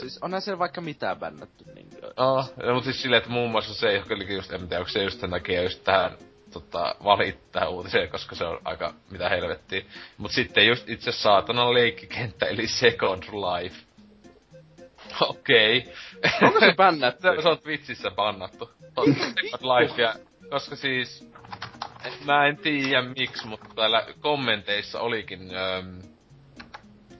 [0.00, 1.88] Siis onhan siellä vaikka mitään bännätty niin.
[2.16, 4.88] Oh, ja, mutta siis silleen, että muun muassa se, joka oli just, en tiedä, onko
[4.88, 6.10] se just sen takia just tähän
[6.52, 9.82] tota, valit tähän uutiseen, koska se on aika mitä helvettiä.
[10.18, 13.76] Mut sitten just itse saatanan leikkikenttä, eli Second Life.
[15.20, 15.78] Okei.
[15.78, 16.48] Okay.
[16.48, 17.22] Onko se bännätty?
[17.36, 18.70] se, se on Twitchissä bannattu.
[19.04, 20.14] Second Life, ja,
[20.50, 21.28] koska siis...
[22.24, 25.82] Mä en tiedä miksi, mutta täällä kommenteissa olikin öö,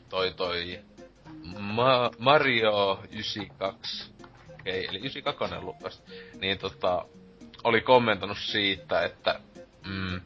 [0.09, 0.81] toi toi
[1.59, 4.11] Ma- Mario 92,
[4.61, 6.03] okei, okay, eli 92 lupas,
[6.41, 7.05] niin tota,
[7.65, 9.41] oli kommentoinut siitä, että
[9.87, 10.21] mm,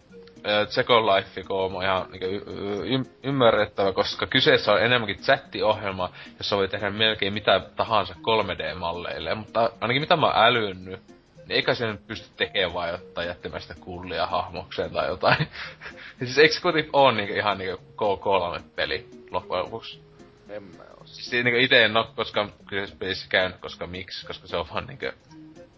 [0.68, 2.42] Second Life on ihan niin
[2.84, 9.70] y- ymmärrettävä, koska kyseessä on enemmänkin chattiohjelma, jossa voi tehdä melkein mitä tahansa 3D-malleille, mutta
[9.80, 11.00] ainakin mitä mä oon älynnyt,
[11.36, 15.48] niin eikä se nyt pysty tekemään vaan jotain jättämään sitä kullia hahmokseen tai jotain.
[16.18, 20.02] siis eikö se kuitenkin oo niinku ihan niinku K3-peli loppujen lopuksi?
[20.48, 21.02] En mä oo.
[21.04, 22.52] Siis niinku ite en oo koskaan
[22.98, 25.06] pelissä käynyt, koska miksi, koska se on vaan niinku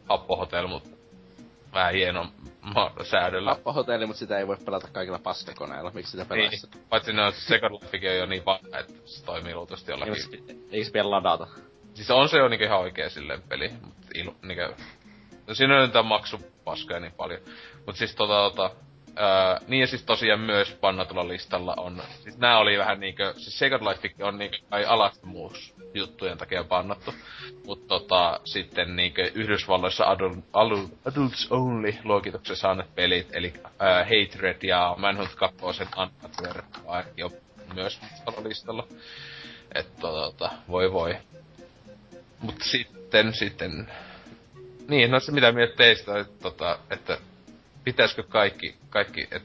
[0.08, 0.94] happohotel, mut
[1.74, 2.26] vähän hieno
[3.02, 3.50] säädöllä.
[3.50, 6.66] Happohotelli, mut sitä ei voi pelata kaikilla paskakoneilla, miksi sitä pelaisi?
[6.66, 7.32] Niin, paitsi ne on
[7.82, 10.44] Lifekin on jo niin vanha, että se toimii luultavasti jollakin.
[10.70, 11.46] Eikö se vielä ladata?
[11.94, 14.82] Siis on se jo niinku ihan oikea silleen peli, mut ilu, niinku...
[15.46, 17.40] No siinä on jotain maksupaskaa niin paljon.
[17.86, 18.70] Mut siis tota tota...
[19.18, 23.58] Öö, niin ja siis tosiaan myös pannatulla listalla on, siis nää oli vähän niinkö, siis
[23.58, 27.14] Second Life on niinkö kai alastomuus juttujen takia pannattu.
[27.66, 33.72] Mut tota, sitten niinkö Yhdysvalloissa adult, adult, adults only luokituksen saaneet pelit, eli äh,
[34.02, 36.62] Hatred ja Manhunt 2 Unfatware
[37.24, 37.30] on
[37.74, 38.00] myös
[38.44, 38.86] listalla.
[39.74, 41.16] Että tota, voi voi.
[42.40, 43.90] Mut sitten, sitten...
[44.88, 47.18] Niin, no se mitä mieltä teistä, että, tota, että
[47.84, 49.42] pitäisikö kaikki, kaikki et,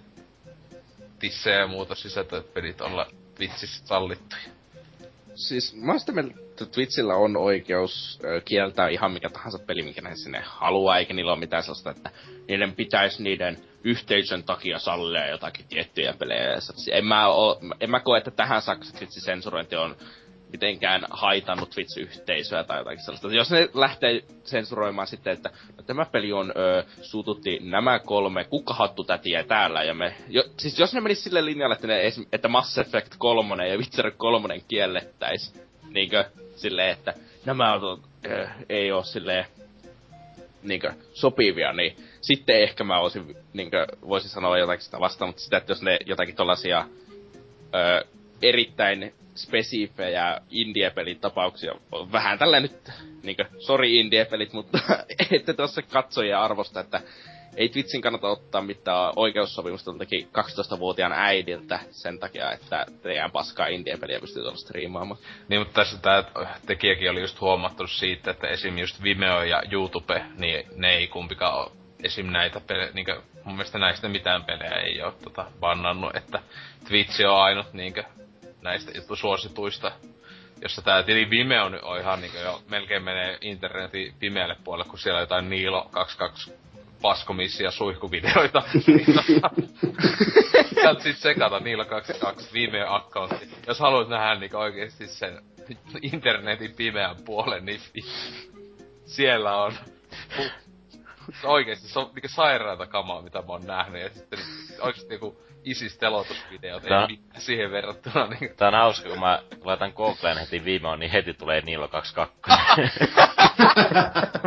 [1.20, 3.08] tissejä ja muuta sisältöpelit olla
[3.40, 4.42] vitsissä sallittuja?
[5.36, 10.02] Siis mä oon sitä mieltä, että Twitchillä on oikeus kieltää ihan mikä tahansa peli, mikä
[10.02, 12.10] ne sinne haluaa, eikä niillä ole mitään sellaista, että
[12.48, 16.56] niiden pitäisi niiden yhteisön takia sallia jotakin tiettyjä pelejä.
[16.92, 19.96] En mä, oo, en mä koe, että tähän saakka sensurointi on
[20.52, 23.34] mitenkään haitannut Twitch-yhteisöä tai jotakin sellaista.
[23.34, 29.44] Jos ne lähtee sensuroimaan sitten, että no, tämä peli on ö, suututti nämä kolme kukkahattutätiä
[29.44, 30.16] täällä, ja me...
[30.28, 32.02] Jo, siis jos ne menis sille linjalle, että, ne,
[32.34, 35.54] että Mass Effect 3 ja Witcher 3 kiellettäis,
[35.90, 37.14] niinkö silleen, että
[37.46, 39.46] nämä on, ö, ei oo silleen
[40.64, 45.58] niinkö, sopivia, niin sitten ehkä mä voisin, niinkö, voisin sanoa jotakin sitä vastaan, mutta sitä,
[45.58, 46.86] että jos ne jotakin tollasia
[47.76, 48.06] ö,
[48.42, 51.74] erittäin spesifejä indie-pelin tapauksia.
[52.12, 52.92] Vähän tällä nyt,
[53.24, 54.80] niinkö, sori indie-pelit, mutta
[55.32, 57.02] ette tuossa katsoja arvosta, että
[57.56, 64.20] ei Twitchin kannata ottaa mitään oikeussopimusta teki 12-vuotiaan äidiltä sen takia, että teidän paskaa indie-peliä
[64.20, 65.20] pystyy tuolla striimaamaan.
[65.48, 66.24] Niin, mutta tässä tämä
[66.66, 68.78] tekijäkin oli just huomattu siitä, että esim.
[68.78, 71.72] just Vimeo ja YouTube, niin ne ei kumpikaan ole
[72.04, 72.26] esim.
[72.26, 73.06] näitä pelejä, niin
[73.44, 76.40] mun mielestä näistä mitään pelejä ei ole tota, bannannut, että
[76.88, 78.04] Twitch on ainut niinkö
[78.62, 79.92] näistä suosituista.
[80.62, 85.18] Jossa tää tili Vimeo on ihan niinku jo melkein menee internetin pimeälle puolelle, kun siellä
[85.18, 86.54] on jotain Niilo 22
[87.02, 88.64] paskomissia suihkuvideoita.
[90.74, 93.50] Sieltä sit sekata Niilo 22 Vimeo accountti.
[93.68, 95.44] Jos haluat nähdä niinku oikeesti sen
[96.02, 97.80] internetin pimeän puolen, niin
[99.06, 99.74] siellä on
[101.44, 104.02] oikeesti se on niinku sairaata kamaa, mitä mä oon nähnyt.
[104.02, 104.40] Ja sitten
[104.82, 107.02] oikeesti niinku isis telotusvideot, Tää...
[107.02, 108.28] ei mitään siihen verrattuna.
[108.28, 108.56] Niin...
[108.58, 112.52] Tää on hauska, kun mä laitan Googleen heti viime niin heti tulee Niilo 22.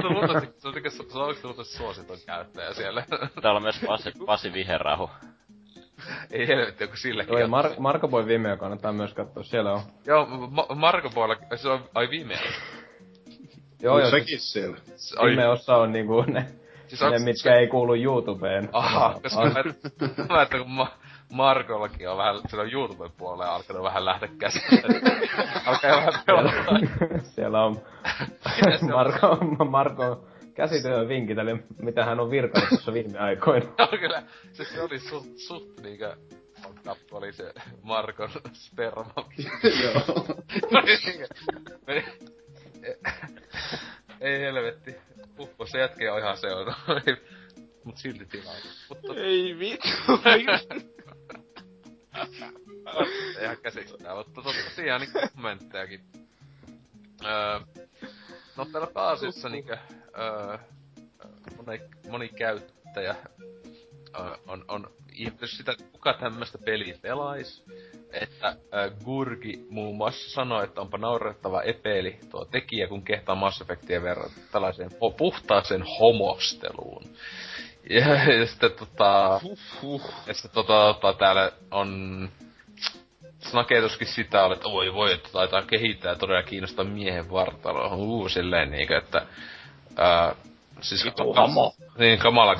[0.00, 0.74] se on luultavasti, se on,
[1.10, 3.04] se on luultavasti suositon käyttäjä siellä.
[3.42, 5.10] Täällä on myös Pasi, Pasi Viherahu.
[6.30, 7.38] Ei helvetti, joku silläkin.
[7.38, 9.80] Joo, Mar- Marko Boy Vimeo kannattaa myös katsoa, siellä on.
[10.06, 12.38] Joo, Ma- Marko Boylla, se on, ai Vimeo.
[13.82, 14.10] joo, joo.
[14.10, 14.76] Sekin siellä.
[15.30, 16.61] Vimeossa on niinku ne
[16.92, 18.68] Siis ne, mitkä ei kuulu YouTubeen.
[18.72, 19.64] Aha, koska mä,
[20.34, 20.92] mä että kun ma-
[21.32, 24.64] Markollakin on vähän, se on YouTuben puolelle alkanut vähän lähteä käsiin.
[25.66, 26.78] Alkaa vähän pelottaa.
[27.22, 27.80] Siellä on
[28.92, 33.66] Marko, Marko käsityön vinkit, eli mitä hän on virkannut tuossa viime aikoina.
[33.78, 36.16] no kyllä, se, se oli suht, suht niinkö
[36.84, 37.52] kappu oli se
[37.82, 39.14] Markon sperma.
[39.82, 40.26] Joo.
[44.20, 44.96] ei helvetti.
[45.38, 46.74] Uppo, se jätkä on ihan se on.
[47.84, 48.54] Mut silti tilaa.
[48.88, 49.14] Mutta...
[49.16, 49.88] Ei vittu.
[53.42, 56.00] ihan käsittää, mutta tosiaan niin kommenttejakin.
[57.24, 57.60] Öö,
[58.56, 59.78] no täällä pääasiassa niinkö,
[60.18, 60.58] öö,
[61.56, 63.16] moni, moni käyttäjä
[64.18, 67.64] öö, on, on ihmetellyt sitä, että kuka tämmöstä peliä pelais
[68.12, 68.56] että äh,
[69.04, 74.30] Gurgi muun muassa sanoi, että onpa naurettava epeli tuo tekijä, kun kehtaa Mass Effectia verran
[74.52, 77.04] tällaiseen ho- puhtaaseen homosteluun.
[77.90, 79.40] Ja, ja sitten tota...
[80.26, 82.28] Ja sitten tota, tota, täällä on
[83.38, 87.94] snakeetuskin sitä että oi voi, että taitaa kehittää todella kiinnostaa miehen vartaloa.
[87.94, 89.26] Uu, silleen niinkö, että...
[89.96, 90.34] Ää,
[90.80, 91.04] siis
[91.36, 91.74] homo.
[91.98, 92.56] Niin, kamala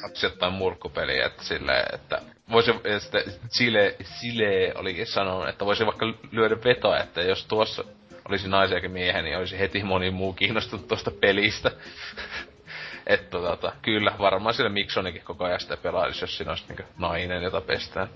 [0.00, 2.22] katsi jotain murkkupeliä, että silleen, että
[2.52, 7.84] voisi, sitten Chile, Chile oli sanonut, että voisi vaikka lyödä vetoa, että jos tuossa
[8.28, 11.70] olisi naisiakin miehen, niin olisi heti moni muu kiinnostunut tuosta pelistä.
[13.06, 17.42] että tota, kyllä, varmaan siellä Miksonikin koko ajan sitä pelaisi, jos siinä olisi niinku nainen,
[17.42, 18.08] jota pestään.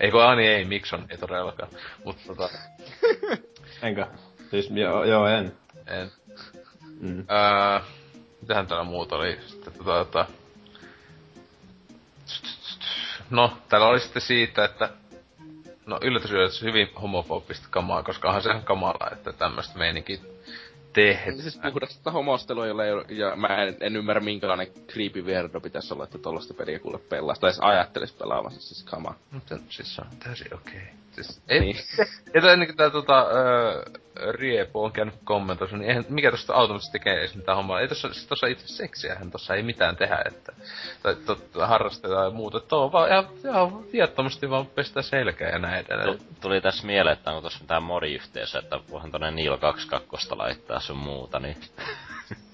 [0.00, 1.70] Ei kun Ani ei, Mikson ei todellakaan.
[2.04, 2.48] Mutta tota...
[3.82, 4.06] Enkä?
[4.50, 5.52] Siis joo, joo en.
[5.86, 6.10] En.
[7.00, 7.18] Mm.
[7.18, 7.80] Öö,
[8.44, 9.38] mitähän täällä muuta oli?
[9.46, 10.26] Sitten tota, tota,
[13.30, 14.90] no, täällä oli sitten siitä, että
[15.86, 20.20] no yllätys yllätys hyvin homofobista kamaa, koska onhan sehän kamala, että tämmöistä meininkin
[20.92, 21.42] tehdään.
[21.42, 26.04] Siis puhdasta homostelua, jolle ei, ja mä en, en ymmärrä minkälainen creepy weirdo pitäisi olla,
[26.04, 29.14] että tollaista peliä kuule pelaa, tai edes ajattelis pelaavansa, siis kama.
[29.30, 30.74] Mutta siis on täysin okei.
[30.74, 31.03] Okay.
[31.14, 31.76] Siis, ei, niin.
[32.34, 33.84] ja ennen tää tota, öö,
[34.32, 37.80] Riepu on käynyt kommentoissa, niin eihän, mikä tosta automaattisesti tekee edes mitään hommaa.
[37.80, 40.52] Ei tossa, siis tossa itse seksiähän tossa ei mitään tehdä, että
[41.02, 42.58] tai totta, harrastetaan ja muuta.
[42.58, 46.18] Että on vaan ihan, ihan viattomasti vaan pestä selkää ja näin edelleen.
[46.40, 50.96] Tuli tässä mieleen, että onko tossa mitään modiyhteisö, että voihan tonne Niil 22 laittaa sun
[50.96, 51.56] muuta, niin...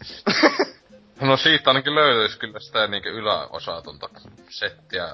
[1.21, 4.09] no siitä ainakin löytyisi kyllä sitä niinku yläosatonta
[4.49, 5.09] settiä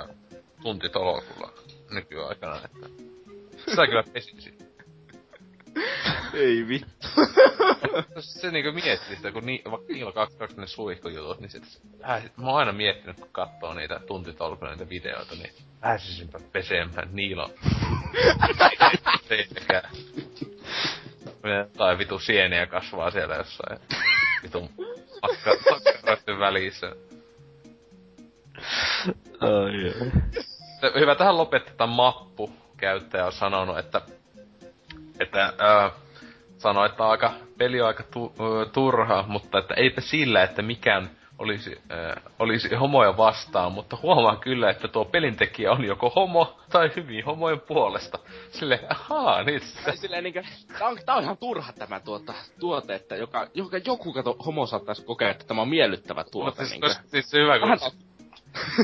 [0.62, 1.52] tuntitolokulla
[1.90, 2.88] nykyaikana, että
[3.68, 4.58] sitä kyllä pesisi.
[6.34, 7.08] Ei vittu.
[8.18, 11.64] se niinku miettii sitä, kun ni, vaikka niillä on kaksi, kaksi ne suihkujutut, niin sit,
[12.08, 17.50] äh, mä oon aina miettinyt, kun katsoo niitä tuntitolkulla niitä videoita, niin pääsisinpä pesemään Niilo.
[19.28, 19.82] Sekä.
[21.76, 23.78] Tai vitu sieniä kasvaa siellä jossain.
[24.42, 24.70] Vitu
[25.20, 26.92] pakka, välissä.
[29.40, 29.96] Oh, yeah.
[31.00, 32.65] Hyvä tähän lopetetaan mappu.
[32.76, 34.02] Käyttäjä on sanonut, että
[35.20, 35.92] että äh,
[36.58, 41.10] sanoi, että aika, peli on aika tu, äh, turha, mutta että eipä sillä, että mikään
[41.38, 46.90] olisi, äh, olisi homoja vastaan, mutta huomaan kyllä, että tuo pelintekijä on joko homo tai
[46.96, 48.18] hyvin homojen puolesta.
[48.50, 49.96] Sille, ahaa, niin se...
[49.96, 50.42] Silleen niinkö,
[50.78, 54.66] tää on, tää on ihan turha tämä tuota, tuote, että joka, joka joku kato, homo
[54.66, 56.50] saattaisi kokea, että tämä on miellyttävä tuote.
[56.50, 58.05] Mutta siis, koska, siis se hyvä, kun...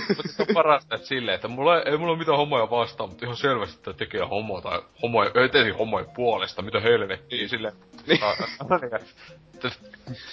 [0.09, 3.09] Mutta se on parasta että silleen, että mulla ei, ei mulla ole mitään homoja vastaan,
[3.11, 7.75] mutta ihan selvästi että tekee homo tai homoja, etenkin homojen puolesta, mitä helvettiä silleen.
[8.07, 8.21] Niin.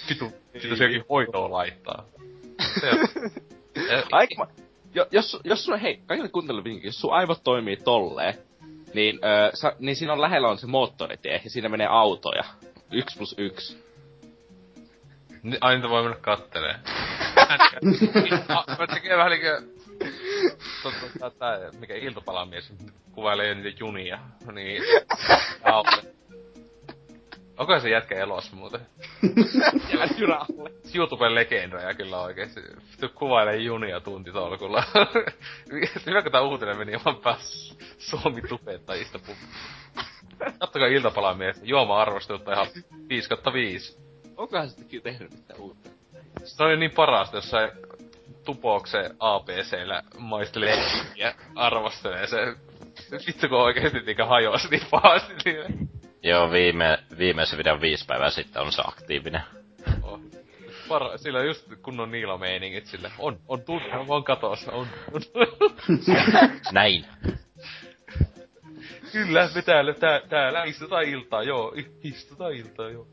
[0.08, 2.04] Vitu, sitä sekin hoitoa laittaa.
[4.12, 4.46] Aika,
[4.94, 8.34] jo, jos, jos sun, hei, kaikille kuuntelijoille jos sun aivot toimii tolleen,
[8.94, 12.44] niin, öö, sa, niin siinä on lähellä on se moottoritie, ja siinä menee autoja.
[12.92, 13.84] Yksi plus yksi.
[15.60, 16.74] Aina voi mennä kattelee.
[18.78, 19.62] Mä tekee vähän niinkö...
[20.82, 22.72] Totta, tää, mikä iltapalamies
[23.12, 24.18] kuvailee niitä junia.
[24.52, 24.82] Niin...
[25.62, 26.02] Aulle.
[27.60, 28.80] Onko se jätkä elossa muuten?
[30.18, 30.70] Jyrälle.
[30.94, 32.60] YouTuben legendoja kyllä oikeesti.
[33.14, 34.84] Kuvailee junia tuntitolkulla.
[36.06, 39.50] Hyvä kun tää uutinen meni ihan pääs Suomi tupettajista puhumaan.
[40.58, 42.66] Kattokaa iltapalamies, juoma arvostelutta ihan
[43.08, 43.98] 5 5.
[44.36, 45.99] Onkohan sitten tehnyt mitään uutta?
[46.44, 47.72] Se oli niin parasta, jos sai
[48.44, 50.76] tupokseen ABCllä maistelee
[51.16, 52.36] ja arvostelee se.
[53.26, 55.34] Vittu kun oikeesti niinkä hajosi niin pahasti.
[55.44, 55.90] Niin...
[56.22, 59.42] Joo, viime, viimeisen videon viisi päivää sitten on se aktiivinen.
[60.02, 60.20] Oh.
[60.88, 63.12] Para, sillä just kunnon niilomeiningit sille.
[63.18, 64.86] On, on tunne, vaan katossa, on.
[65.12, 65.22] on.
[66.72, 67.06] Näin.
[69.12, 71.74] Kyllä, me täällä, tää, täällä istutaan iltaa, joo.
[72.02, 73.06] Istutaan iltaa, joo.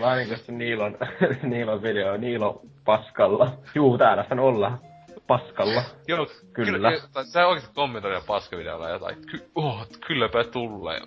[0.00, 0.98] Vähän niinku se Niilon,
[1.42, 3.52] Niilon video, Niilo paskalla.
[3.74, 4.78] Juu, täällä sen ollaan.
[5.26, 5.82] Paskalla.
[6.08, 6.90] Joo, kyllä.
[6.90, 9.16] kyllä sä oikeesti kommentoida paskavideolla jotain.
[9.30, 11.00] Ky- oh, kylläpä tulee.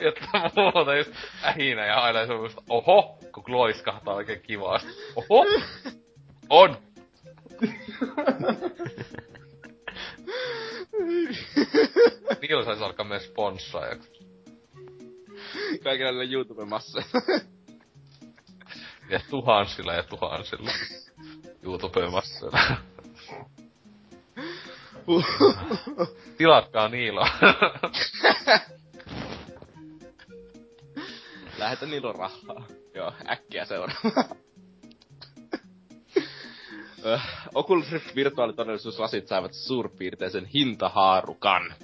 [0.00, 1.12] Jotta muuta just
[1.44, 4.88] ähinä ja aina semmoista, oho, kun loiskahtaa oikein kivasti.
[5.16, 5.46] Oho!
[6.50, 6.76] On!
[12.42, 14.25] Niillä saisi alkaa myös sponssaajaksi.
[15.84, 17.42] Kaikilla näillä YouTube-masseilla.
[19.10, 20.70] ja tuhansilla ja tuhansilla.
[21.62, 22.58] YouTube-masseilla.
[26.38, 27.26] Tilatkaa Niilo.
[31.58, 32.66] Lähetä Niilo rahaa.
[32.94, 34.36] Joo, äkkiä seuraavaan.
[37.54, 41.74] Oculus Rift virtuaalitodellisuuslasit saivat suurpiirteisen hintahaarukan.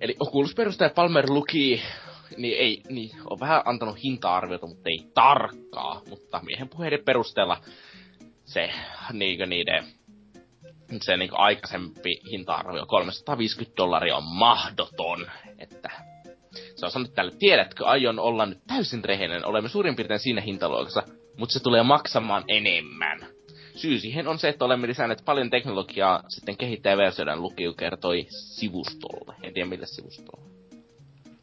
[0.00, 1.82] Eli Oculus-perustaja Palmer Luki
[2.36, 6.02] niin ei, niin, on vähän antanut hinta-arviota, mutta ei tarkkaa.
[6.08, 7.60] Mutta miehen puheiden perusteella
[8.44, 8.70] se
[9.12, 9.84] niinkö niiden
[11.02, 15.30] se niin aikaisempi hinta-arvio 350 dollaria on mahdoton.
[15.58, 15.90] Että
[16.76, 21.02] se on sanonut tälle, tiedätkö, aion olla nyt täysin rehellinen, olemme suurin piirtein siinä hintaluokassa,
[21.38, 23.37] mutta se tulee maksamaan enemmän.
[23.78, 29.34] Syy siihen on se, että olemme lisänneet paljon teknologiaa sitten kehittäjäversioiden lukiu kertoi sivustolle.
[29.42, 30.50] En tiedä mille sivustolle.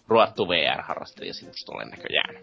[0.08, 2.36] Ruottu VR-harrastajasivustolle näköjään.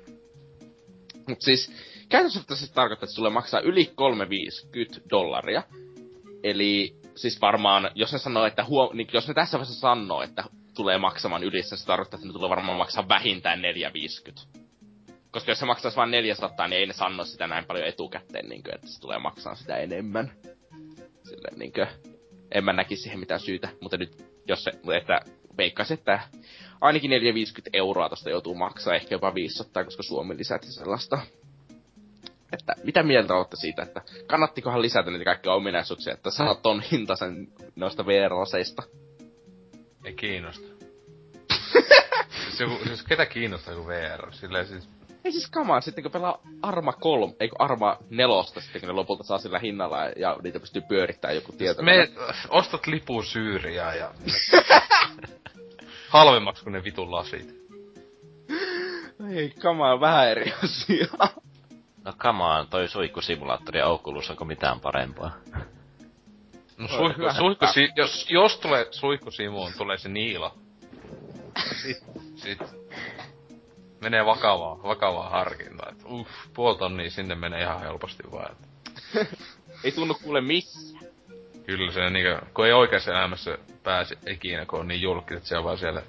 [1.28, 1.73] Mut siis,
[2.09, 5.62] käytännössä se tarkoittaa, että sulle maksaa yli 350 dollaria.
[6.43, 10.44] Eli siis varmaan, jos ne sanoo, että huo, niin jos ne tässä vaiheessa sanoo, että
[10.74, 14.61] tulee maksamaan yli, se tarkoittaa, että ne tulee varmaan maksaa vähintään 450.
[15.33, 18.63] Koska jos se maksaisi vain 400, niin ei ne sano sitä näin paljon etukäteen, niin
[18.63, 20.33] kuin, että se tulee maksaa sitä enemmän.
[21.23, 21.87] Silleen niin kuin,
[22.53, 25.21] en mä näkisi siihen mitään syytä, mutta nyt jos se, että
[25.57, 26.21] veikkaisin, että
[26.81, 31.19] ainakin 450 euroa tosta joutuu maksaa, ehkä jopa 500, koska Suomi lisäti sellaista
[32.53, 37.49] että mitä mieltä olette siitä, että kannattikohan lisätä niitä kaikkia ominaisuuksia, että saa ton hintaisen
[37.77, 38.83] noista VR-laseista?
[40.05, 40.67] Ei kiinnosta.
[42.45, 44.33] siis, joku, siis ketä kiinnostaa joku VR?
[44.33, 44.89] Silleen siis...
[45.24, 49.24] Ei siis kamaa, sitten kun pelaa Arma 3, eikö Arma 4, sitten kun ne lopulta
[49.24, 51.82] saa sillä hinnalla ja niitä pystyy pyörittämään joku tieto.
[51.82, 52.09] Me
[52.49, 54.11] ostat lipun syyriä ja...
[56.09, 57.62] Halvemmaksi kuin ne vitun lasit.
[59.31, 61.07] Ei, kamaa, vähän eri asia.
[62.05, 65.31] No kamaan, toi suihkusimulaattori ja Oculus, onko mitään parempaa?
[66.78, 70.55] No suihku, suihkusi, jos, jos tulee suihkusimuun, tulee se niila.
[71.82, 71.99] Sit,
[72.36, 72.82] sit
[74.03, 75.91] menee vakavaa, vakavaa harkintaa.
[75.91, 78.57] Et, uff, puoli tonnia sinne menee ihan helposti vaan.
[79.85, 80.99] ei tunnu kuule missä.
[81.66, 85.59] Kyllä se niinku, kun ei oikeassa elämässä pääse ikinä, kun on niin julkis, että se
[85.59, 86.03] on vaan siellä...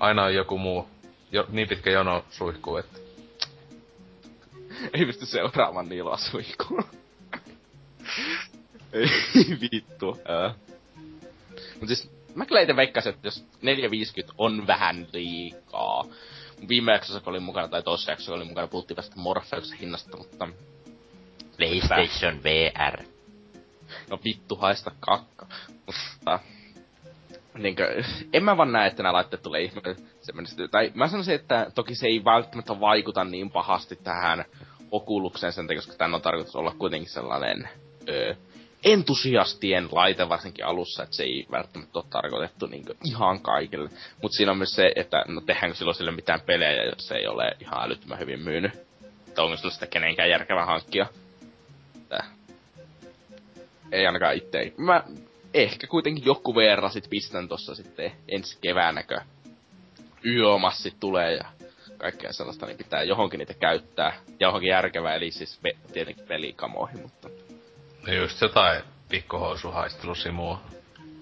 [0.00, 0.88] Aina on joku muu,
[1.32, 2.98] jo, niin pitkä jono suihkuu, että...
[4.92, 6.82] ei pysty seuraamaan niiloa suihkuun.
[8.92, 10.18] ei vittu.
[10.24, 10.54] Ää.
[11.80, 16.04] Mut siis mä kyllä itse veikkasin, että jos 450 on vähän liikaa.
[16.68, 20.48] Viime jaksossa, kun olin mukana, tai toisessa jaksossa, oli mukana, puhuttiin tästä Morpheuksen hinnasta, mutta...
[21.56, 23.02] PlayStation VR.
[24.10, 25.46] No vittu, haista kakka.
[25.86, 26.38] Mutta...
[27.58, 29.80] Niinkö, en mä vaan näe, että nämä laitteet tulee ihme
[30.20, 34.44] se Tai mä sanoisin, että toki se ei välttämättä vaikuta niin pahasti tähän
[34.90, 37.68] Oculukseen sen koska tämän on tarkoitus olla kuitenkin sellainen
[38.08, 38.34] öö,
[38.84, 43.90] entusiastien laite varsinkin alussa, että se ei välttämättä ole tarkoitettu niin ihan kaikille.
[44.22, 47.26] Mutta siinä on myös se, että no tehdäänkö silloin sille mitään pelejä, jos se ei
[47.26, 48.72] ole ihan älyttömän hyvin myynyt.
[49.28, 51.06] Että onko sillä sitä kenenkään järkevää hankkia.
[52.08, 52.24] Tää.
[53.92, 54.72] Ei ainakaan itse.
[54.76, 55.04] Mä
[55.54, 59.20] ehkä kuitenkin joku verran sit pistän tossa sitten ensi keväänäkö
[60.24, 61.44] yömassit tulee ja
[61.98, 64.12] kaikkea sellaista, niin pitää johonkin niitä käyttää.
[64.26, 67.28] Ja johonkin järkevää, eli siis pe- tietenkin pelikamoihin, mutta...
[68.16, 70.60] Just jotain pikkuhousuhaistelusimua.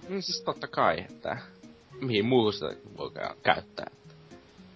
[0.09, 1.37] Mm, siis totta kai, että
[2.01, 3.11] mihin muuhun sitä voi
[3.43, 3.87] käyttää.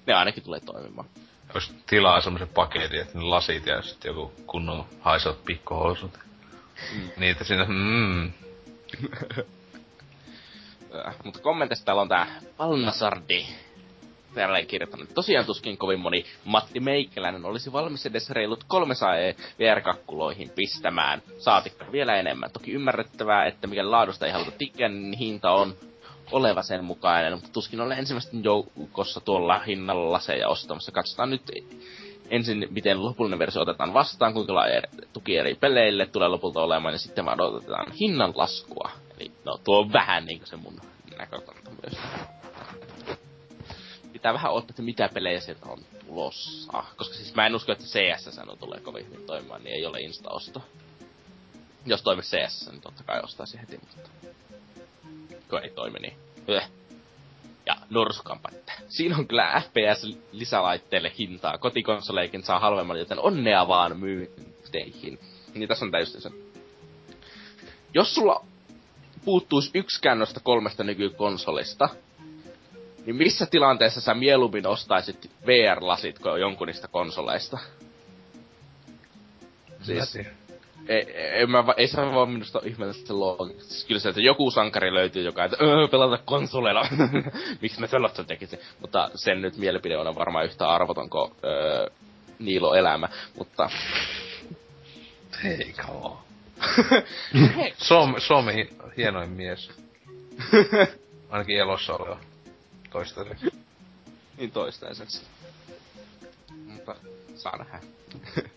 [0.07, 1.09] Ne ainakin tulee toimimaan.
[1.55, 6.19] Jos tilaa semmoisen paketin, että ne lasit ja sitten joku kunnon haisot pikkuhousut.
[6.95, 7.11] Mm.
[7.16, 8.32] Niitä siinä, mm.
[11.24, 12.27] Mutta kommenteissa täällä on tää
[12.57, 13.47] Palnasardi
[14.35, 15.15] tälleen kirjoittanut.
[15.15, 21.23] Tosiaan tuskin kovin moni Matti Meikäläinen olisi valmis edes reilut 300 e VR-kakkuloihin pistämään.
[21.39, 22.51] Saatikka vielä enemmän.
[22.52, 25.74] Toki ymmärrettävää, että mikä laadusta ei haluta tikkiä, niin hinta on
[26.32, 30.93] oleva sen mukainen, mutta tuskin olen ensimmäisten joukossa tuolla hinnalla laseja ostamassa.
[30.93, 31.43] Katsotaan nyt
[32.31, 34.82] ensin, miten lopullinen versio otetaan vastaan, kuinka laaja
[35.12, 38.90] tuki eri peleille tulee lopulta olemaan, ja sitten vaan odotetaan hinnan laskua.
[39.19, 40.81] Eli no, tuo on vähän niinku se mun
[41.19, 42.01] näkökanta myös
[44.20, 46.84] pitää vähän odottaa, että mitä pelejä sieltä on tulossa.
[46.97, 50.01] Koska siis mä en usko, että CS on tulee kovin hyvin toimimaan, niin ei ole
[50.01, 50.62] insta-osto.
[51.86, 54.10] Jos toimi CS, niin totta kai ostaisi heti, mutta...
[55.51, 56.16] Kun ei toimi, niin...
[56.48, 56.62] Yh.
[57.66, 58.48] Ja Norskampa,
[58.88, 61.59] siinä on kyllä FPS-lisälaitteille hintaa.
[61.59, 65.18] Kotikonsoleikin saa halvemmalla, joten onnea vaan myynteihin.
[65.55, 66.30] Niin tässä on täysin se.
[67.94, 68.44] Jos sulla
[69.24, 71.88] puuttuisi yksikään noista kolmesta nykykonsolista,
[73.11, 77.59] niin missä tilanteessa sä mieluummin ostaisit VR-lasit kuin jonkun niistä konsoleista?
[79.82, 80.16] Siis,
[80.89, 83.65] ei, ei, mä, ei se vaan minusta ihmetellä se loogista.
[83.65, 86.87] Siis kyllä se, että joku sankari löytyy, joka että öö, pelata konsoleilla.
[87.62, 88.59] Miksi mä sellaista tekisin?
[88.81, 91.87] Mutta sen nyt mielipide on varmaan yhtä arvoton kuin öö,
[92.39, 93.09] Niilo elämä.
[93.39, 93.70] Mutta...
[95.45, 96.16] Hei, come
[97.89, 99.70] Suomi, Suomi hienoin mies.
[101.31, 102.30] Ainakin elossa oleva
[102.91, 103.47] toistaiseksi.
[104.37, 105.23] niin toistaiseksi.
[106.67, 106.95] Mutta
[107.35, 107.81] saa nähdä.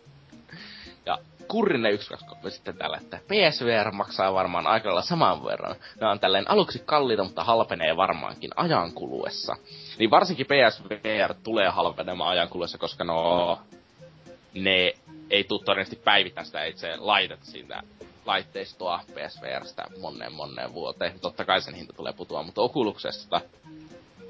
[1.06, 5.76] ja Kurrinen 123 sitten tällä, että PSVR maksaa varmaan aika lailla saman verran.
[6.02, 9.56] Ne on tälleen aluksi kalliita, mutta halpenee varmaankin ajan kuluessa.
[9.98, 13.60] Niin varsinkin PSVR tulee halpenemaan ajan kuluessa, koska no...
[14.54, 14.94] Ne
[15.30, 17.84] ei tule todennäköisesti päivittää sitä itse laitetta siitä
[18.26, 21.20] laitteistoa PSVRstä monneen monneen vuoteen.
[21.20, 23.42] Totta kai sen hinta tulee putoa, mutta Oculuksesta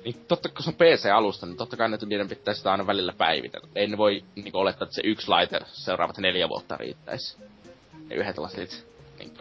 [0.03, 3.13] niin totta, kun se on PC-alusta, niin totta kai ne, niiden pitäisi sitä aina välillä
[3.13, 3.67] päivitellä.
[3.75, 7.37] Ei ne voi niin olettaa, että se yksi laite seuraavat neljä vuotta riittäisi.
[8.07, 8.87] Ne yhdet lasit,
[9.19, 9.33] niin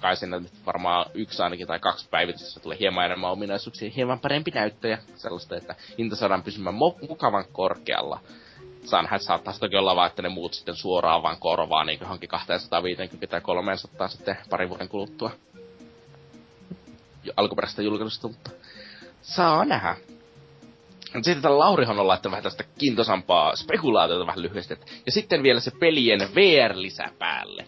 [0.00, 4.98] kai sinne varmaan yksi ainakin tai kaksi päivitystä tulee hieman enemmän ominaisuuksia, hieman parempi näyttöjä,
[5.16, 8.20] sellaista, että hinta saadaan pysymään mo- mukavan korkealla.
[8.84, 13.26] Saanhan saattaa toki olla vaan, että ne muut sitten suoraan vaan korvaa niin johonkin 250
[13.26, 15.30] tai 300 sitten parin vuoden kuluttua
[17.36, 18.50] alkuperäisestä julkaisusta, mutta
[19.26, 19.96] saa nähdä.
[21.12, 24.74] sitten tällä Laurihan on laittanut vähän tästä kiintosampaa spekulaatiota vähän lyhyesti.
[25.06, 27.66] Ja sitten vielä se pelien VR-lisä päälle.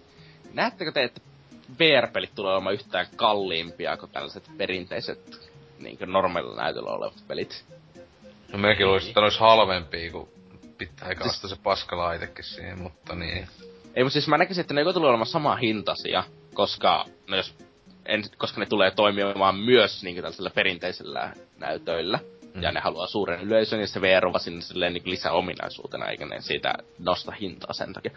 [0.52, 1.20] Näettekö te, että
[1.78, 7.64] VR-pelit tulee olemaan yhtään kalliimpia kuin tällaiset perinteiset niin normaalilla näytöllä olevat pelit?
[8.52, 10.28] No mekin luulisin, että ne olisi halvempia, kun
[10.78, 11.43] pitää siis...
[11.51, 13.48] se paskalaitekin siihen, mutta niin.
[13.94, 16.24] Ei, mutta siis mä näkisin, että ne joko tulee olemaan sama hintaisia,
[16.55, 17.55] koska, no jos,
[18.09, 22.18] en, koska ne tulee toimimaan myös niin tällaisilla perinteisillä näytöillä.
[22.55, 22.62] Mm.
[22.62, 26.40] Ja ne haluaa suuren yleisön, ja se VR on sinne silleen niin lisäominaisuutena, eikä ne
[26.40, 28.10] siitä nosta hintaa sen takia.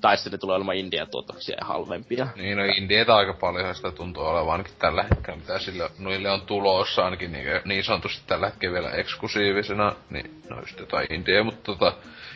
[0.00, 2.26] Tai sitten ne tulee olemaan India-tuotoksia ja halvempia.
[2.36, 6.40] Niin, no Indietä aika paljon sitä tuntuu olevan ainakin tällä hetkellä, mitä sillä, noille on
[6.40, 11.62] tulossa ainakin niin, niin sanotusti tällä hetkellä vielä eksklusiivisena, niin no just jotain India, mutta
[11.62, 11.92] tota,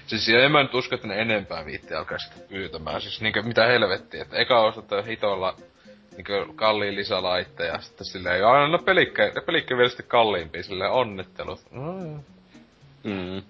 [0.06, 3.00] Siis en mä nyt usko, että ne enempää viitti alkaa sitä pyytämään.
[3.00, 5.56] Siis niinkö mitä helvettiä, että eka ostat hitolla
[6.12, 11.60] niinkö kalliin lisälaitteja, sitten silleen, joo, aina pelikkä, pelikkä vielä sitten kalliimpia, silleen onnittelut.
[11.70, 12.20] Mm.
[13.04, 13.42] Mm.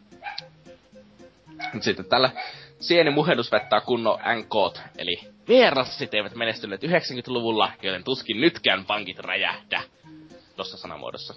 [1.81, 2.31] Sitten tällä
[2.81, 9.83] sieni muhennus vettää kunnon NK, eli vierassit eivät menestyneet 90-luvulla, joten tuskin nytkään pankit räjähdä.
[10.57, 11.35] Tossa sanamuodossa.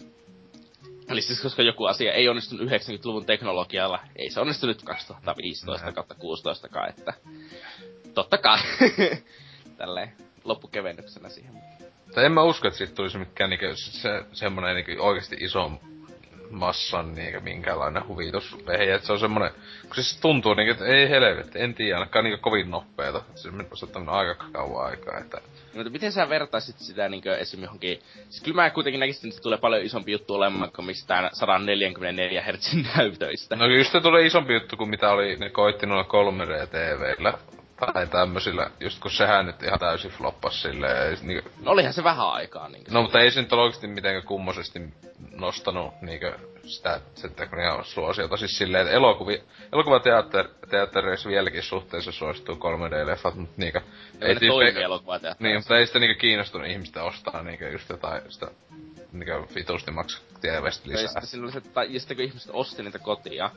[1.09, 6.67] Eli siis koska joku asia ei onnistunut 90-luvun teknologialla, ei se onnistunut 2015 kautta 16
[6.89, 7.13] että
[8.13, 8.59] totta kai.
[9.77, 11.53] Tälleen loppukevennyksenä siihen.
[12.13, 15.71] Tai en mä usko, että siitä tulisi mikään niinku se, semmonen niinku oikeesti iso
[16.49, 18.93] massan niinku minkäänlainen huvitusvehje.
[18.93, 19.51] Että se on semmonen,
[19.81, 23.21] kun se tuntuu niinku, että ei helvetti, en tiedä, ainakaan niinku kovin nopeeta.
[23.35, 25.37] Se on ottanut aika kauan aikaa, että...
[25.37, 25.43] No,
[25.73, 27.63] mutta miten sä vertaisit sitä niinku esim.
[27.63, 27.99] johonkin...
[28.29, 32.41] Siis kyllä mä kuitenkin näkisin, että se tulee paljon isompi juttu olemaan kuin mistään 144
[32.41, 33.55] Hz näytöistä.
[33.55, 37.33] No just se tulee isompi juttu kuin mitä oli, ne koitti noilla 3D-TVillä
[37.93, 41.17] tai tämmösillä, just kun sehän nyt ihan täysin floppas silleen.
[41.21, 42.69] Niin, no olihan se vähän aikaa.
[42.69, 44.81] Niin no mutta ei se nyt ole oikeesti mitenkään kummosesti
[45.31, 48.37] nostanut niinkö sitä, sitä kun ihan suosiota.
[48.37, 49.43] Siis silleen, että elokuvi,
[49.73, 53.81] elokuvateattereissa vieläkin suhteessa suosittuu 3D-leffat, mutta niinkö...
[54.21, 55.43] Ei, ei toimi elokuvateattereissa.
[55.43, 58.47] Niin, mutta ei sitä niinkö kiinnostunut ihmistä ostaa niinkö just jotain sitä
[59.11, 61.01] niinkö vitusti maksaa TVstä lisää.
[61.01, 63.49] Ja sitten, silloin se, tai, ja sitten kun ihmiset osti niitä kotia,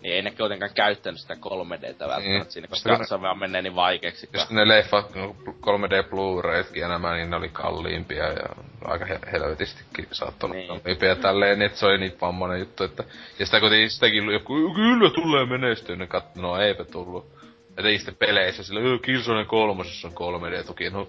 [0.00, 2.44] niin ei ne kuitenkaan käyttänyt sitä 3Dtä välttämättä niin.
[2.50, 4.20] siinä, koska se vaan menee niin vaikeaksi.
[4.20, 5.10] Sitten ne leffat,
[5.46, 8.48] 3D Blu-raytkin ja nämä, niin ne oli kalliimpia ja
[8.84, 10.68] aika helvetistikin saattoi niin.
[10.68, 13.04] kalliimpia tälleen, niin että se oli niin vammainen juttu, että...
[13.38, 17.40] Ja sitä kuitenkin sitäkin joku, kyllä tulee menestyä, ne katso, no eipä tullut.
[17.76, 21.08] Ja ei sitten peleissä sillä, Killzone kolmosessa on 3D-tuki, no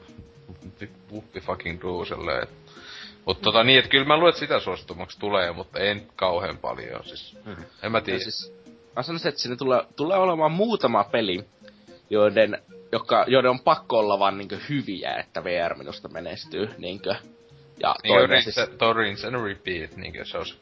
[1.12, 2.48] whoopi fucking do silleen,
[3.26, 7.04] Mutta tota niin, että kyllä mä luulen, että sitä suositumaksi tulee, mutta en kauhean paljon.
[7.04, 7.56] Siis, mm.
[7.84, 8.20] En mä tiedä.
[8.20, 8.54] Siis,
[8.96, 11.46] mä sanoisin, että sinne tulee, tulee olemaan muutama peli,
[12.10, 12.62] joiden,
[12.92, 16.70] joka, joiden on pakko olla vaan niinkö hyviä, että VR minusta menestyy.
[16.78, 17.16] Niinkö.
[17.80, 18.56] Ja niin toinen siis...
[18.96, 20.58] Rinse and repeat, niinkö se olisi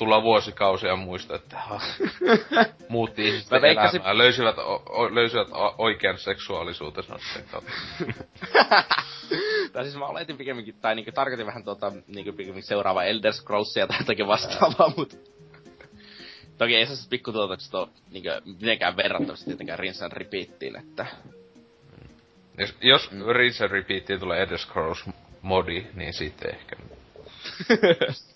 [0.00, 1.80] tulla vuosikausia muista, että ha,
[2.88, 4.00] muutti ihmisten veikkasin...
[4.00, 5.48] elämää, löysivät, o, o, löysivät
[5.78, 7.70] oikean seksuaalisuutensa sen kautta.
[9.72, 13.86] tai siis mä oletin pikemminkin, tai niinku tarkoitin vähän tuota, niinku pikemminkin seuraava Elder Scrollsia
[13.86, 15.16] tai jotakin vastaavaa, mutta
[16.58, 21.06] Toki ei se pikkutuotokset ole niinkö, mitenkään verrattavasti tietenkään Rinse and Repeatiin, että...
[22.58, 23.22] Jos, jos mm.
[23.32, 25.04] Rinse and Repeatiin tulee Elder Scrolls
[25.42, 26.76] modi, niin sitten ehkä.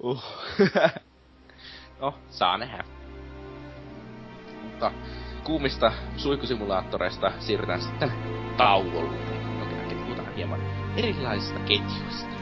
[0.00, 0.24] uh.
[2.00, 2.84] no, saa nähdä.
[4.62, 4.92] Mutta
[5.44, 8.12] kuumista suihkusimulaattoreista siirrytään sitten
[8.56, 9.18] tauolle.
[10.04, 10.60] Puhutaan hieman
[10.96, 12.37] erilaisista ketjuista.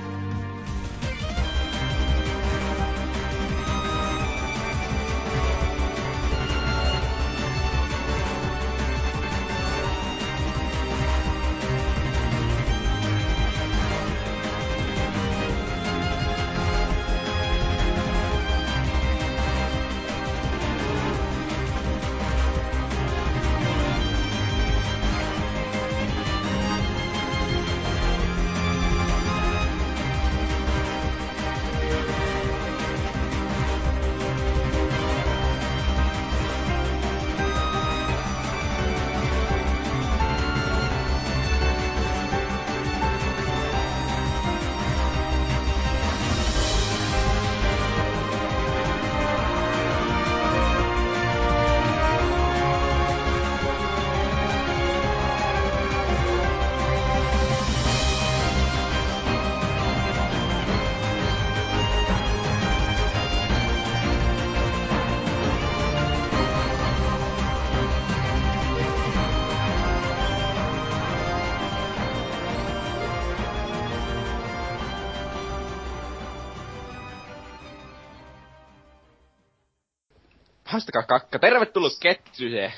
[81.06, 81.38] Kakka.
[81.38, 82.72] Tervetuloa Ketsyje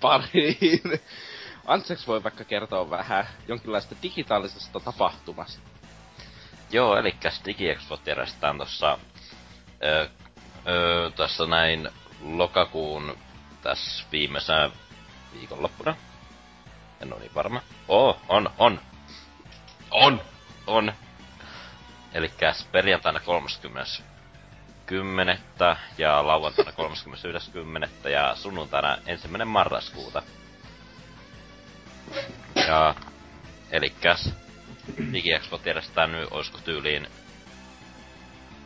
[0.00, 1.00] pariin.
[1.66, 5.62] Anseks voi vaikka kertoa vähän jonkinlaista digitaalisesta tapahtumasta.
[6.70, 8.58] Joo, eli DigiExpo järjestetään
[10.66, 11.88] öö, tässä näin
[12.20, 13.18] lokakuun
[13.62, 14.70] tässä viimeisenä
[15.34, 15.96] viikonloppuna.
[17.00, 17.62] En ole niin varma.
[17.88, 18.80] Oo, on, on.
[19.90, 20.20] On,
[20.66, 20.92] on.
[22.14, 22.30] Eli
[22.72, 24.13] perjantaina 30.
[24.86, 25.38] 10.
[25.98, 26.70] ja lauantaina
[28.04, 28.08] 31.10.
[28.10, 30.22] ja sunnuntaina ensimmäinen marraskuuta.
[32.68, 32.94] Ja
[33.70, 34.34] elikäs
[35.12, 37.06] DigiExpo järjestetään nyt, olisiko tyyliin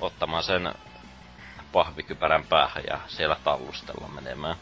[0.00, 0.74] ottamaan sen
[1.72, 4.56] pahvikypärän päähän ja siellä tallustella menemään.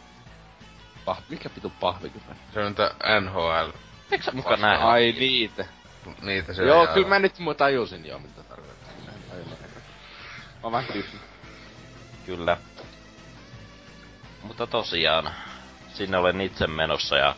[1.04, 2.36] Pah, mikä pitu pahvikypärä?
[2.54, 2.90] Se on tää
[3.20, 3.70] NHL.
[4.10, 4.78] Eikö sä muka näe?
[4.78, 5.64] Ai niitä.
[6.22, 8.92] Niitä se Joo, kyllä mä nyt tajusin jo, mitä tarkoittaa.
[10.62, 11.20] Mä vähän tyhmä.
[12.26, 12.56] Kyllä.
[14.42, 15.30] Mutta tosiaan,
[15.94, 17.34] sinne olen itse menossa ja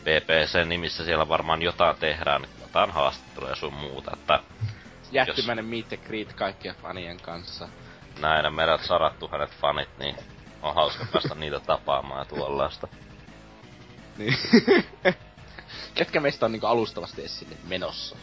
[0.00, 4.40] PPC nimissä siellä varmaan jotain tehdään otetaan haastatteluja sun muuta, että...
[5.12, 5.88] Jättimäinen jos...
[5.90, 7.68] meet greet kaikkien fanien kanssa.
[8.20, 10.16] Näin, meidät sadat tuhannet fanit, niin
[10.62, 12.88] on hauska päästä niitä tapaamaan ja tuollaista.
[14.16, 14.38] Niin.
[15.94, 18.16] Ketkä meistä on niinku alustavasti edes sinne menossa?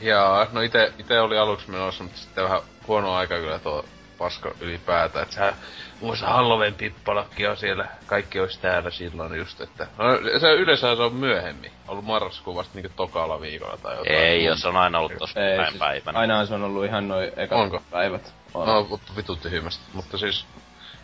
[0.00, 3.84] Jaa, no ite, ite oli aluksi menossa, mutta sitten vähän huono aika kyllä tuo
[4.18, 5.22] paska ylipäätään.
[5.22, 5.52] Että sä,
[6.00, 9.86] muissa Halloween pippalakki on siellä, kaikki olisi täällä silloin just, että...
[9.98, 10.04] No,
[10.40, 14.16] se yleensä se on myöhemmin, ollut marraskuun vasta niinku tokalla viikolla tai jotain.
[14.18, 16.18] Ei, jos on aina ollut tossa Ei, siis päivänä.
[16.18, 17.82] Aina se on ollut ihan noin ekat Onko?
[17.90, 18.34] päivät.
[18.54, 18.66] On.
[18.66, 19.84] No, mutta vitut tyhmästä.
[19.92, 20.46] Mutta siis,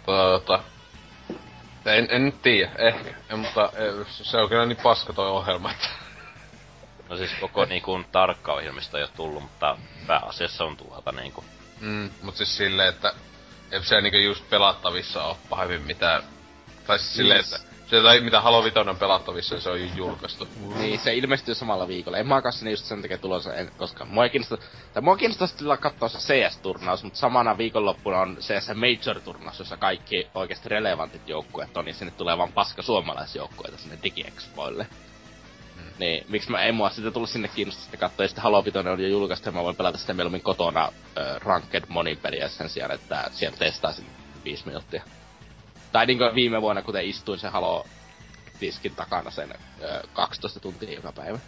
[0.07, 0.63] tota, tota,
[1.87, 3.11] en, en nyt tiedä, ehkä.
[3.31, 3.73] En, mutta
[4.07, 5.89] se on kyllä niin paska toi ohjelma, että...
[7.09, 9.77] No siis koko niinku tarkka ohjelmista ei ole tullut, mutta
[10.07, 11.45] pääasiassa on tuota niinku
[11.81, 13.13] Mm, mut siis silleen, että
[13.71, 16.23] ei se niinku just pelattavissa oo pahemmin mitään.
[16.87, 17.53] Tai siis silleen, yes.
[17.53, 20.49] että se tai mitä Halo Vitoinen on pelattavissa, se on jo julkaistu.
[20.79, 22.19] Niin, se ilmestyy samalla viikolla.
[22.19, 24.59] En mä kanssa just sen takia tulossa, en, koska mua ei kiinnosta,
[24.93, 30.27] tai mua kiinnostaa kyllä katsoa se CS-turnaus, mutta samana viikonloppuna on CS Major-turnaus, jossa kaikki
[30.35, 34.87] oikeasti relevantit joukkueet on, ja sinne tulee vaan paska suomalaisjoukkueita sinne DigiExpoille.
[36.01, 38.93] Niin, miksi mä en mua sitten tullut sinne kiinnostaa sitten katsoa, ja sitten Halo Vitoinen
[38.93, 40.93] on jo julkaistu, ja mä voin pelata sitä mieluummin kotona äh,
[41.41, 44.07] Ranked monin peliä sen sijaan, että siellä testaisin
[44.45, 45.05] viisi minuuttia.
[45.93, 47.87] Tai niin kuin viime vuonna, kuten istuin sen Halo
[48.61, 49.59] diskin takana sen äh,
[50.13, 51.39] 12 tuntia joka päivä.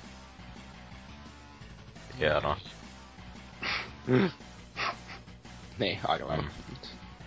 [2.19, 2.57] Hienoa.
[5.79, 6.45] niin, aika lailla.
[6.45, 6.77] Mm.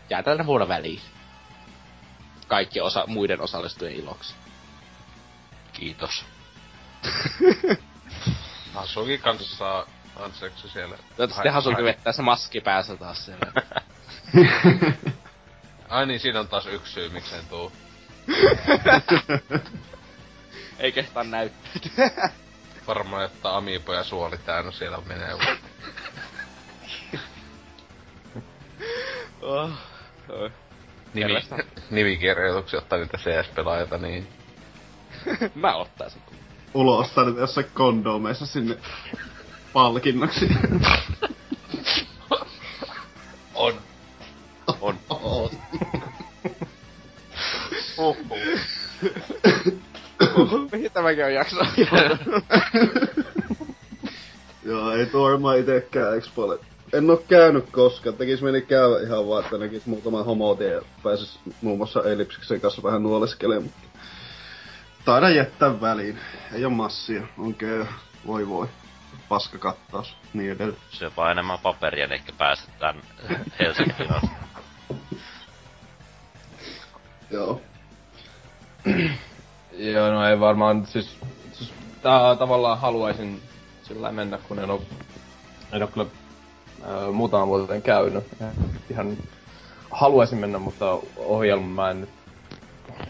[0.10, 1.02] Jää tällä vuonna väliin.
[2.48, 4.36] Kaikki osa, muiden osallistujien iloksi.
[5.74, 6.35] Kiitos.
[8.74, 9.86] Hasuki kanssa saa
[10.16, 10.98] anseeksi siellä.
[10.98, 13.46] Toivottavasti Hasuki vettää se maski päässä taas siellä.
[15.90, 17.72] Ai niin, siinä on taas yksi syy, miksen tuu.
[20.80, 21.82] Ei kehtaa näyttää.
[22.88, 25.34] Varmaan, että Amiibo ja suoli täynnä siellä menee.
[29.42, 29.72] oh,
[30.30, 30.52] oh.
[31.14, 31.34] nimi,
[31.90, 34.28] nimikirjoituksia ottaa niitä CS-pelaajia, niin...
[35.56, 36.22] Mä ottaisin.
[36.76, 38.78] Ulo nyt jossain kondomeissa sinne
[39.74, 40.50] palkinnoksi.
[43.56, 43.74] On.
[44.82, 44.96] On.
[45.10, 45.50] On.
[47.98, 48.18] Oho.
[50.72, 51.56] Mihin tämäkin on jakso?
[54.66, 56.60] Joo, ei tuo varmaan itekään Expolle.
[56.94, 61.40] En oo käynyt koskaan, tekis meni käydä ihan vaan, että näkis muutama homotie ja pääsis
[61.62, 63.72] muun muassa Elipsiksen kanssa vähän nuoleskelemaan.
[65.06, 66.20] Taidan jättää väliin.
[66.54, 67.86] Ei oo massia, on käy.
[68.28, 68.68] Voi voi.
[69.30, 70.82] Paska kattaus, niin edelleen.
[70.90, 73.02] Syöpä enemmän paperia, niin ehkä pääset tän
[73.60, 73.96] Helsingin
[77.32, 77.62] Joo.
[79.78, 81.18] Joo, no ei varmaan, siis,
[81.54, 83.42] siis tää tavallaan haluaisin
[83.84, 84.82] sillä mennä, kun en oo,
[85.72, 86.06] en oo kyllä
[86.84, 88.24] ää, muutaman vuoteen käynyt.
[88.90, 89.18] Ihan
[89.92, 92.10] haluaisin mennä, mutta ohjelma mä en nyt,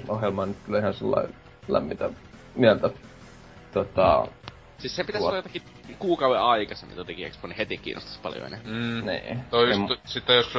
[0.08, 1.28] ohjelma nyt kyllä ihan sillä
[1.68, 2.10] lämmitä
[2.56, 2.90] mieltä.
[3.74, 4.28] Tota,
[4.78, 5.62] Siis se pitäisi olla jotakin
[6.00, 8.74] kuukauden aikaisemmin tuo Expo, niin heti kiinnostaisi paljon enemmän.
[8.74, 9.06] Mm.
[9.06, 9.38] Nee.
[9.50, 10.54] Toi just, En- sitten jos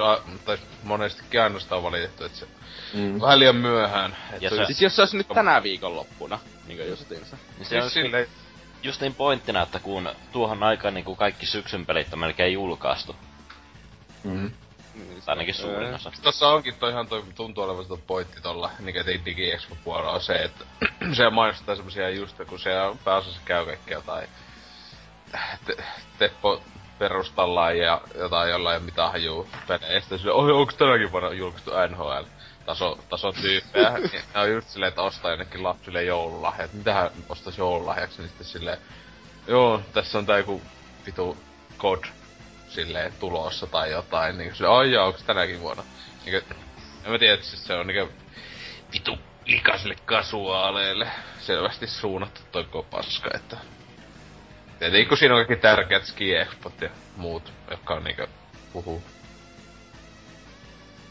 [0.45, 2.47] tai monesti käännöstä on valitettu, että se
[2.95, 3.21] mm.
[3.21, 4.17] vähän liian myöhään.
[4.33, 7.37] Et Ja se, se- Siis jos se olisi nyt tänä viikonloppuna, niinkö justiinsa.
[7.59, 8.27] Niin se on siis silleen,
[8.83, 13.17] just niin pointtina, että kun tuohon aikaan niin kuin kaikki syksyn pelit on melkein julkaistu.
[14.25, 14.51] Mm.
[15.25, 16.13] Tai ainakin suurin osa.
[16.23, 19.53] Tossa onkin toi ihan toi, tuntuu olevan se pointti tolla, mikä tei Digi
[19.85, 20.65] puolella on se, että
[21.17, 22.71] se mainostetaan semmosia just, kun se
[23.05, 24.29] pääosassa käy kaikkea tai
[25.67, 25.77] te,
[26.19, 26.63] Teppo
[26.99, 30.19] perustellaan ja jotain jollain mitään hajuu peleistä.
[30.19, 32.25] Sille, oh, onks tänäkin vuonna julkaistu NHL?
[32.67, 33.99] Taso, taso tyyppejä.
[33.99, 36.73] niin ne on just silleen, että ostaa jonnekin lapsille joululahjat.
[36.73, 38.19] Mitähän ostais joululahjaksi?
[38.19, 38.79] Niin sitten silleen,
[39.47, 40.63] joo, tässä on tää joku
[41.07, 41.37] vitu
[41.79, 42.05] kod
[42.77, 45.83] silleen tulossa tai jotain, niin sille, ai jaa, onks tänäkin vuonna?
[46.25, 46.43] Niin
[47.05, 48.13] en mä tiedä, että siis se on niinku
[48.93, 51.09] vitu likaisille kasuaaleille
[51.41, 53.57] selvästi suunnattu toi koko paska, että...
[54.79, 56.47] Tietenkin kun siinä on kaikki tärkeät ski ja
[57.17, 58.27] muut, jotka on niinku
[58.73, 59.03] puhuu.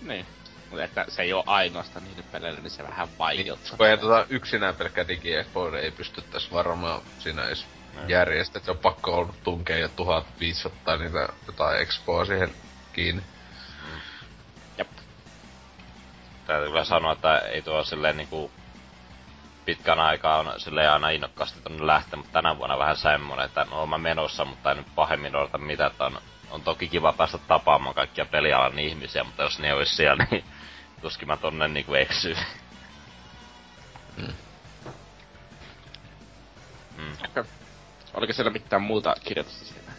[0.02, 0.26] Niin.
[0.70, 3.78] Mutta että se ei oo ainoastaan niille peleille, niin se vähän vaikeuttaa.
[3.78, 7.66] Kun ei tota yksinään pelkkä digi niin ei pystyttäis varmaan siinä edes
[8.08, 12.54] järjestää, että se on pakko ollut tunkea jo 1500 niitä jotain expoa siihen
[12.94, 13.24] kiinni.
[14.78, 14.88] Jep.
[16.48, 18.52] Täytyy kyllä sanoa, että ei tuo silleen niinku
[19.66, 23.86] pitkän aikaa on silleen aina innokkaasti tonne lähteä, mutta tänä vuonna vähän semmonen, että no
[23.86, 27.96] mä menossa, mutta en nyt pahemmin odota mitä, että on, on toki kiva päästä tapaamaan
[27.96, 30.44] kaikkia pelialan ihmisiä, mutta jos ne olisi siellä, niin
[31.02, 32.36] tuskin mä tonne niinku eksyy.
[34.18, 34.34] Mm.
[38.16, 39.92] Oliko siellä mitään muuta kirjoitusta siinä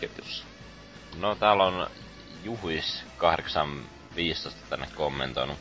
[0.00, 0.44] ketjussa?
[1.18, 1.90] No täällä on
[2.44, 5.58] Juhuis 815 tänne kommentoinut.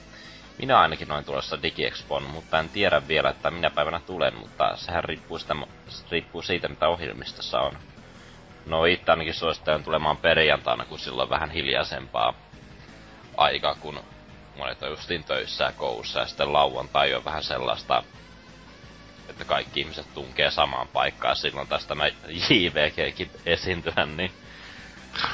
[0.57, 5.03] Minä ainakin olen tulossa DigiExpoon, mutta en tiedä vielä, että minä päivänä tulen, mutta sehän
[5.03, 5.55] riippuu, sitä,
[6.11, 7.77] riippuu siitä, mitä ohjelmistossa on.
[8.65, 12.33] No itse ainakin suosittelen tulemaan perjantaina, kun silloin vähän hiljaisempaa
[13.37, 13.99] aikaa, kun
[14.57, 18.03] monet on justiin töissä ja koulussa, ja sitten lauantai on vähän sellaista,
[19.41, 22.07] että kaikki ihmiset tunkee samaan paikkaan, silloin tästä mä
[22.49, 24.31] JVGkin esiintyä, niin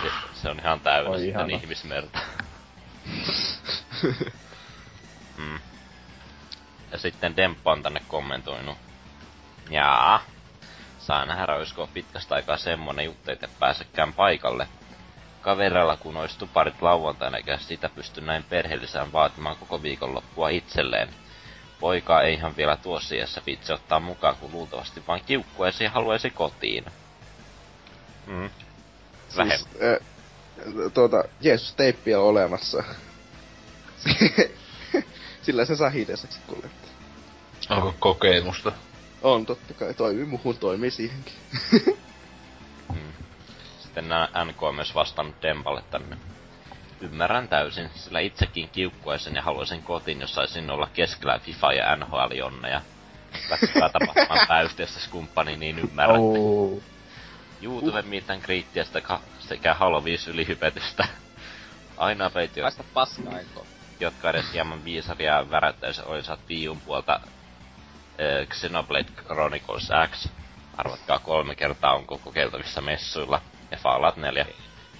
[0.02, 1.58] se, se on ihan täynnä Oi, sitten ihana.
[1.58, 2.20] ihmismerta.
[5.38, 5.60] mm.
[6.92, 8.78] Ja sitten Demppa on tänne kommentoinut.
[9.70, 10.24] Jaa.
[11.00, 14.68] Saa nähdä, olisiko pitkästä aikaa semmonen juttu, että pääsekään paikalle.
[15.42, 21.10] Kaverilla kun olisi tuparit lauantaina, eikä sitä pysty näin perheellisään vaatimaan koko viikonloppua itselleen.
[21.80, 26.30] Poika ei ihan vielä tuossa iässä vitsi ottaa mukaan, kun luultavasti vain kiukkuaisi ja haluaisi
[26.30, 26.86] kotiin.
[28.28, 28.50] Mm.
[29.30, 30.08] Siis, äh,
[30.94, 32.84] tuota, Jeesus teippi on olemassa.
[35.42, 36.90] Sillä se saa hideseksi kuljettaa.
[37.70, 38.72] Onko kokemusta?
[39.22, 41.34] On totta kai, toimii muuhun, toimii siihenkin.
[42.94, 43.14] Mm.
[43.80, 46.18] Sitten nää NK on myös vastannut Dempalle tänne.
[47.06, 52.82] Ymmärrän täysin, sillä itsekin kiukkuaisin ja haluaisin kotiin, jos saisin olla keskellä FIFA ja NHL-jonneja.
[53.50, 56.20] Lähtevää tapahtumaan pääyhteistä kumppani, niin ymmärrän.
[56.20, 56.82] Oh.
[57.62, 61.08] YouTube mitään kriittiä sitä ka- sekä Halo 5 ylihypetystä.
[61.98, 63.66] Aina peiti, Päästä paskaa enko.
[64.00, 70.28] jotka edes hieman viisaria värättäisi olisivat Viun puolta äh, Xenoblade Chronicles X.
[70.78, 73.42] Arvatkaa kolme kertaa onko kokeiltavissa messuilla.
[73.72, 74.46] Ja Fallout 4,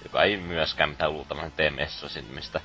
[0.06, 2.60] joka ei myöskään mitään luultavasti tee messuesiintymistä.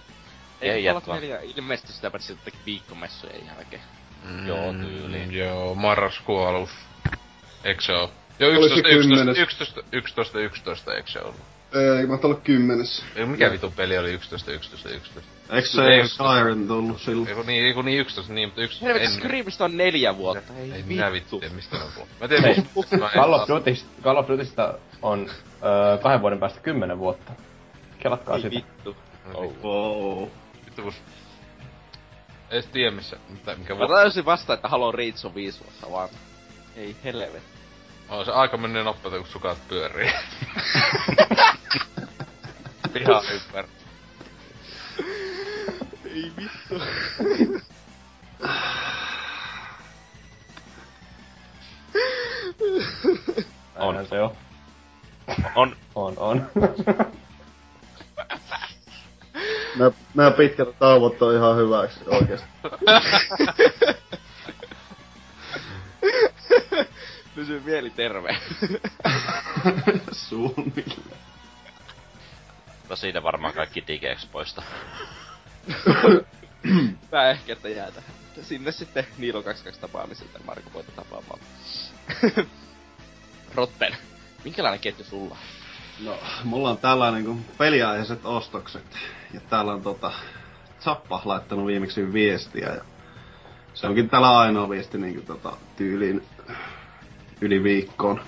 [0.62, 1.16] Ei jatkoa.
[1.16, 3.82] Fallout 4 ilmeisesti sitä paitsi jotenkin viikkomessujen jälkeen.
[4.24, 5.34] Mm, Joo, tyyliin.
[5.34, 6.70] Joo, marraskuun alus.
[7.64, 8.12] Eikö se oo?
[8.40, 9.38] Joo, Oliko se 11, 11, kymmenes?
[9.38, 11.42] 11, 11, 11, eikö se ollut?
[11.74, 13.04] Ei, mä olla kymmenes.
[13.16, 15.32] Ei, mikä vitu peli oli 11, 11, 11?
[15.50, 17.30] Eikö se ei Skyrim tullut silloin?
[17.30, 18.86] Eiku niin, eiku niin 11, niin, mutta 11...
[18.86, 20.54] Helvetti, Screamista on neljä vuotta.
[20.54, 22.10] Ei, ei minä vittu tiedä, mistä ne on tullut.
[22.22, 22.56] Mä tiedän,
[23.14, 25.30] Call of Dutysta, Call of Dutysta on
[25.64, 27.32] öö, kahden vuoden päästä kymmenen vuotta.
[28.00, 28.50] Kelatkaa sitä.
[28.50, 28.96] Vittu.
[29.34, 29.54] Oh.
[29.64, 30.30] oh.
[30.66, 30.94] Vittu kun...
[32.50, 33.94] Ei tiedä missä, mitä, mikä vuotta.
[33.94, 36.10] Mä täysin vasta, että Halo Reach on viisi vuotta vaan.
[36.76, 37.51] Ei helvetti.
[38.12, 40.12] On se aika menee nopeeta, kun sukat pyörii.
[43.02, 43.66] Ihan ympär.
[46.06, 46.82] Ei vittu.
[53.76, 54.08] on.
[54.08, 54.36] se on.
[55.56, 55.76] On.
[55.96, 56.48] On, on.
[59.76, 62.48] Nää, nää pitkät tauot on ihan hyväksi oikeesti.
[67.36, 68.38] Pysy mieli terve.
[70.12, 71.18] Suunnilleen.
[72.90, 73.86] No siitä varmaan kaikki
[74.32, 74.64] poista.
[77.12, 78.12] Mä ehkä, että jää tähän.
[78.42, 81.40] Sinne sitten Niilo 22 tapaamiselta Marko Poita tapaamaan.
[83.56, 83.98] Rotten,
[84.44, 85.38] minkälainen ketju sulla?
[86.04, 88.98] No, mulla on tällainen kuin peliaiheiset ostokset.
[89.34, 90.12] Ja täällä on tota,
[90.80, 92.82] Zappa laittanut viimeksi viestiä ja
[93.74, 96.28] se onkin täällä ainoa viesti niin tota, tyyliin
[97.42, 98.20] yli viikkoon.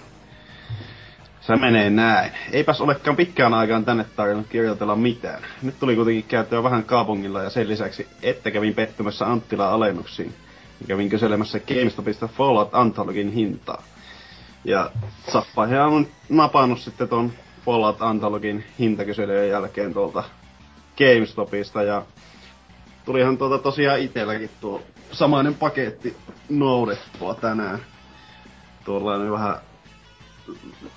[1.41, 2.31] Se menee näin.
[2.51, 5.41] Eipäs olekaan pitkään aikaan tänne tarjonnut kirjoitella mitään.
[5.61, 10.33] Nyt tuli kuitenkin käyttöä vähän kaupungilla ja sen lisäksi, että kävin pettymässä Anttila alennuksiin.
[10.87, 13.83] Kävin kyselemässä GameStopista Fallout Anthologin hintaa.
[14.65, 14.91] Ja
[15.31, 17.31] Sappahe on napannut sitten ton
[17.65, 20.23] Fallout Anthologin hintakyselyjen jälkeen tuolta
[20.97, 22.05] GameStopista ja
[23.05, 24.81] tulihan tuota tosiaan itelläkin tuo
[25.11, 26.15] samainen paketti
[26.49, 27.79] noudettua tänään.
[28.85, 29.57] Tuollainen vähän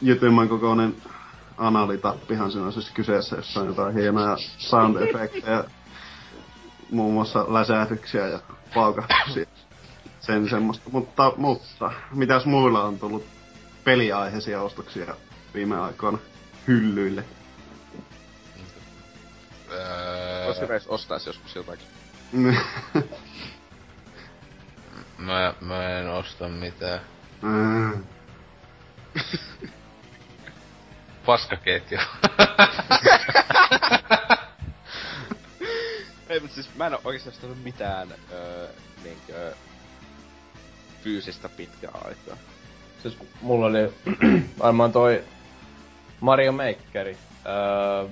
[0.02, 0.96] jytymän kokoinen
[1.58, 5.64] analitappihan siinä on siis kyseessä, jossa on jotain hienoja sound effektejä,
[6.90, 8.40] muun muassa läsähdyksiä ja
[8.74, 9.46] paukahtuksia.
[10.20, 10.90] Sen semmoista.
[10.90, 13.24] Mutta, mutta, mitäs muilla on tullut
[13.84, 15.16] peliaiheisia ostoksia
[15.54, 16.18] viime aikoina
[16.68, 17.24] hyllyille?
[20.46, 21.86] Voisiko Reis ostais joskus jotakin?
[25.18, 27.00] mä, mä en osta mitään.
[27.46, 28.04] Mm.
[31.26, 31.98] Paskaketju.
[36.28, 38.68] Ei, mutta siis mä en oo oikeesti ostanut mitään öö,
[39.04, 39.54] niinkö,
[41.02, 42.36] fyysistä pitkää aikaa.
[43.02, 43.94] Siis mulla oli
[44.62, 45.24] varmaan toi
[46.20, 47.16] Mario Makeri.
[47.46, 48.08] Öö,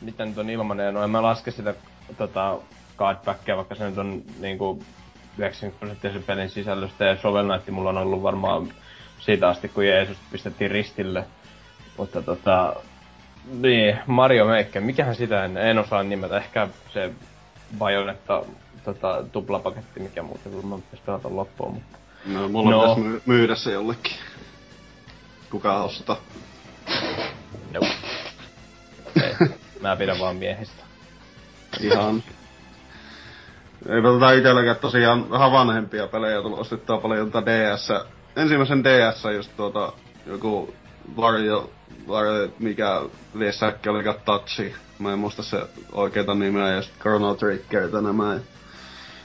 [0.00, 1.74] miten nyt on ilmanen, no en mä laske sitä
[2.16, 2.58] tota,
[2.98, 4.82] cardbackia, vaikka se nyt on niinku
[5.40, 8.72] 90 prosenttia pelin sisällöstä ja Shovel Knight mulla on ollut varmaan
[9.18, 11.24] siitä asti, kun Jeesus pistettiin ristille.
[11.96, 12.76] Mutta tota,
[13.60, 16.36] niin, Mario Maker, mikähän sitä en, en osaa nimetä.
[16.36, 17.12] Ehkä se
[17.78, 18.42] Bayonetta
[18.84, 21.98] tota, tuplapaketti, mikä muuten varmaan pitäisi pelata loppuun, mutta...
[22.26, 22.94] No, mulla no.
[22.94, 24.16] pitäisi myydä se jollekin.
[25.50, 26.16] Kuka ostaa?
[27.72, 27.86] Nope.
[29.22, 29.48] Ei,
[29.80, 30.82] mä pidän vaan miehistä.
[31.80, 32.22] Ihan.
[33.88, 37.92] Ei tota itelläkään tosiaan vähän vanhempia pelejä tullut ostettua paljon DS
[38.36, 39.92] ensimmäisen DS just tuota,
[40.26, 40.74] joku
[41.16, 41.70] Vario,
[42.08, 43.02] Vario mikä
[43.34, 44.74] liessäkki oli Touchi.
[44.98, 45.60] Mä en muista se
[45.92, 48.38] oikeeta nimeä, ja sitten Chrono Trigger nämä.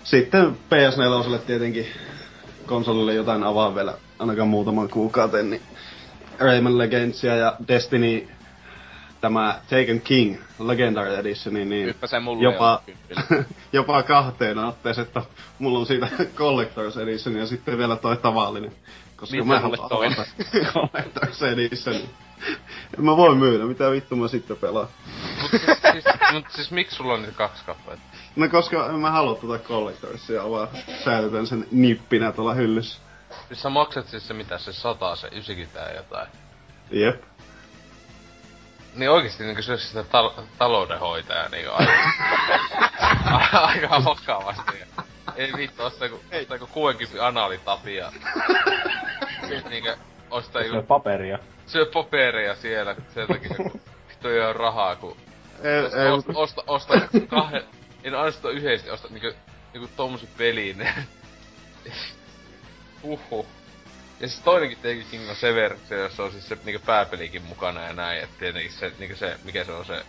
[0.03, 1.87] Sitten PS4 tietenkin
[2.65, 5.61] konsolille jotain avaa vielä ainakaan muutaman kuukauden, niin
[6.39, 8.27] Rayman Legendsia ja Destiny
[9.25, 11.95] tämä Taken King Legendary Edition, niin
[12.39, 12.81] jopa,
[13.73, 15.21] jopa kahteen otteeseen, että
[15.59, 16.07] mulla on siitä
[16.41, 18.71] Collector's Edition ja sitten vielä toi tavallinen.
[19.15, 20.17] Koska Mitä mä haluan toinen?
[20.73, 21.95] Collector's Edition.
[22.97, 24.87] En mä voi myydä, mitä vittu mä sitten pelaan.
[25.41, 28.05] Mut siis, siis, mut siis miksi sulla on niitä kaksi kappaletta?
[28.35, 30.67] No koska en mä halua tuota Collectorsia, vaan
[31.03, 32.99] säilytän sen nippinä tuolla hyllyssä.
[33.47, 36.27] Siis sä maksat siis se mitä, se sataa, se 90 jotain?
[36.91, 37.34] Jep.
[38.95, 41.93] Niin oikeesti niinku se sitä tal- taloudenhoitajaa niinku aika,
[43.67, 44.77] aika vakavasti.
[45.35, 48.11] Ei vittu, ostaako, ostaako 60 analitapia.
[49.41, 49.89] Sitten niinku
[50.31, 50.73] ostaa joku...
[50.73, 51.39] Syö paperia.
[51.67, 55.17] Syö paperia siellä, sen takia kun vittu ei oo rahaa, kun...
[55.63, 56.93] Ei, ei, osta, osta, osta
[57.27, 57.63] kahden...
[58.03, 59.31] En aina sitä yhdesti, osta niinku,
[59.73, 60.87] niinku tommosen peliin.
[63.03, 63.45] Uhu.
[64.19, 67.81] Ja siis toinenkin Taken King on Sever, se, jossa on siis se niinku pääpelikin mukana
[67.81, 70.05] ja näin, et tietenkin se, niinku se, mikä se on se...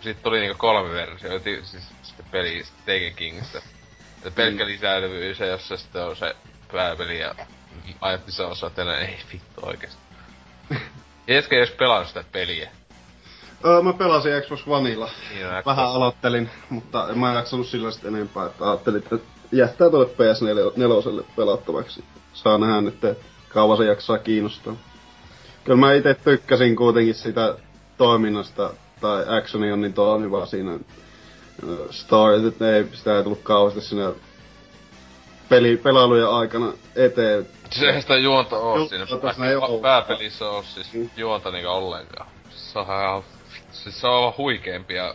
[0.00, 3.62] Sitten tuli niinku kolme versiota, siis sitten peli Taken Kingistä.
[4.24, 4.68] Ja pelkkä mm.
[4.68, 6.36] lisäilyvyys, jossa sitten on se
[6.72, 7.34] pääpeli ja
[8.00, 9.98] ajatti se osa, että ei vittu oikeesti.
[11.28, 12.70] Ei edes pelannut sitä peliä.
[13.64, 15.10] Öö, mä pelasin Xbox Oneilla.
[15.30, 19.16] Niin, Vähän aloittelin, mutta en mä jaksanut sillä sitten enempää, että ajattelin, että
[19.52, 22.04] jättää tuolle PS4 pelattavaksi.
[22.42, 24.76] Saa nähdä nyt, että kauan se jaksaa kiinnostaa.
[25.64, 27.54] Kyllä mä itse tykkäsin kuitenkin sitä
[27.96, 30.78] toiminnasta, tai actioni on niin toimiva siinä
[31.90, 34.12] story, että ei, sitä ei tullut kauheasti siinä
[35.48, 37.46] peli, pelailujen aikana eteen.
[37.70, 39.06] Siis eihän sitä juonta oo Ju- siinä.
[39.22, 39.34] Pää,
[39.82, 41.10] pääpelissä oo siis mm.
[41.16, 42.30] juonta niinku ollenkaan.
[42.50, 43.22] Se on ihan,
[43.72, 45.14] siis se on huikeimpia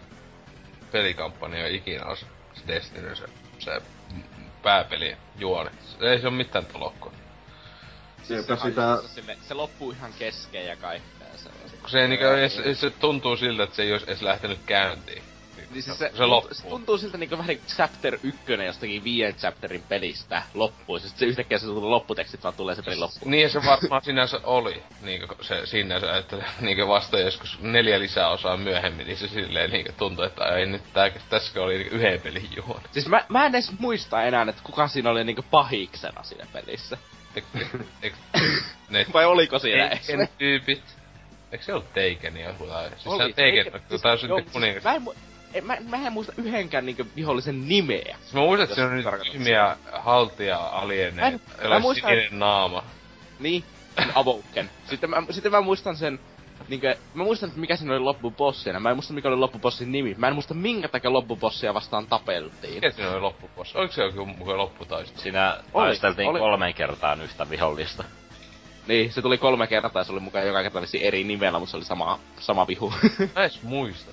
[0.91, 2.25] pelikampanjoja ikinä on se
[2.67, 3.25] Destiny, se,
[3.59, 3.81] se
[4.63, 5.69] pääpeli juoni.
[5.99, 7.13] Se ei se oo mitään tolokkoa.
[8.23, 8.99] Siis se, sitä...
[9.15, 11.77] sille, se loppuu ihan kesken ja kaikkea sellaista.
[11.81, 15.23] Kun se, ei niinku, se, se tuntuu siltä, että se ei olisi edes lähtenyt käyntiin.
[15.73, 16.53] Niin siis se, se, loppuu.
[16.53, 20.99] se tuntuu siltä niinku vähän niinku chapter ykkönen jostakin viien chapterin pelistä loppuu.
[20.99, 23.31] Siis se yhtäkkiä se tulee lopputekstit vaan tulee se pelin loppuun.
[23.31, 24.83] Niin se varmaan sinänsä oli.
[25.01, 30.25] Niinku se sinänsä, että niinku vasta joskus neljä lisäosaa myöhemmin, niin se silleen niinku tuntui,
[30.25, 32.81] että ei nyt tää, tässä oli niinku yhden pelin juon.
[32.91, 36.97] Siis mä, mä en edes muista enää, että kuka siinä oli niinku pahiksena siinä pelissä.
[38.89, 40.29] ne, Vai oliko siinä edes?
[40.37, 40.83] tyypit.
[41.51, 42.89] Eikö se ollut Taken joku tai?
[42.89, 44.83] Siis oli, se Taken, Taken siis, tää on sitten kuningas.
[44.83, 45.05] Mä en,
[45.53, 48.17] en, mä, mä en muista yhdenkään niinku vihollisen nimeä.
[48.33, 52.83] Mä muistan, että se on nyt ihmiä haltia alieneen, jolla on sininen naama.
[53.39, 53.63] Niin,
[54.15, 54.69] Awoken.
[54.89, 56.19] sitten, mä, sitten mä muistan sen,
[56.67, 58.79] niinkö, mä muistan, että mikä siinä oli loppubossina.
[58.79, 60.15] Mä en muista, mikä oli loppubossin nimi.
[60.17, 62.73] Mä en muista, minkä takia loppubossia vastaan tapeltiin.
[62.73, 63.77] Mikä siinä oli loppubossi?
[63.77, 65.21] Oliko se joku mukaan lopputaistelu?
[65.21, 66.39] Siinä oli, taisteltiin oli.
[66.39, 68.03] kolmeen kertaan yhtä vihollista.
[68.87, 71.77] Niin, se tuli kolme kertaa ja se oli mukaan joka kerta eri nimellä, mutta se
[71.77, 72.93] oli sama, sama vihu.
[73.35, 74.12] Mä edes muista.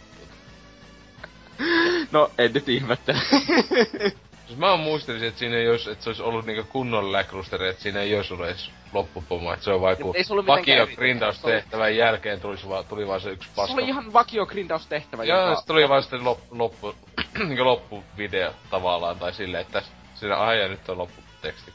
[2.12, 3.18] No, en nyt ihmettele.
[4.46, 7.82] siis mä muistelisin, että siinä ei olisi, että se olisi ollut niinku kunnon läkrusteri, että
[7.82, 10.14] siinä ei olisi ollut edes loppupomo, että se on vaiku
[10.46, 13.74] vakio grindaustehtävän jälkeen tulisi vaan, tuli vaan se yksi paska.
[13.74, 15.24] Se oli ihan vakio grindaustehtävä.
[15.24, 16.94] Joo, se tuli vaan sitten loppu, loppu,
[17.48, 19.82] niinku loppuvideo tavallaan, tai silleen, että
[20.14, 21.72] siinä aja nyt on lopputeksti.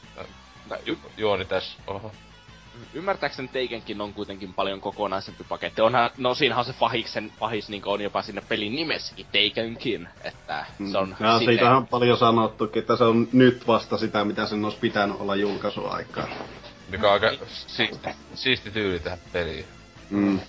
[0.70, 2.12] No, Ju, juoni tässä, oho
[2.94, 5.82] ymmärtääkseni Teikenkin on kuitenkin paljon kokonaisempi paketti.
[5.82, 10.66] Onhan, no siinähän on se pahiksen, pahis niin on jopa sinne pelin nimessäkin, Teikenkin, että
[10.92, 11.16] se on...
[11.20, 15.20] Ja siitä siitähän paljon sanottukin, että se on nyt vasta sitä, mitä sen olisi pitänyt
[15.20, 16.28] olla julkaisuaikaa.
[16.90, 19.66] Mikä on aika siisti, siisti tyyli tähän peliin.
[20.10, 20.40] Mm.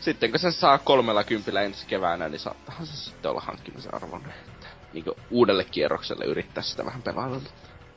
[0.00, 4.32] Sitten kun se saa kolmella kympillä ensi keväänä, niin saattahan se sitten olla hankkimisen arvoinen.
[4.48, 7.40] Että niin uudelle kierrokselle yrittää sitä vähän pelailla.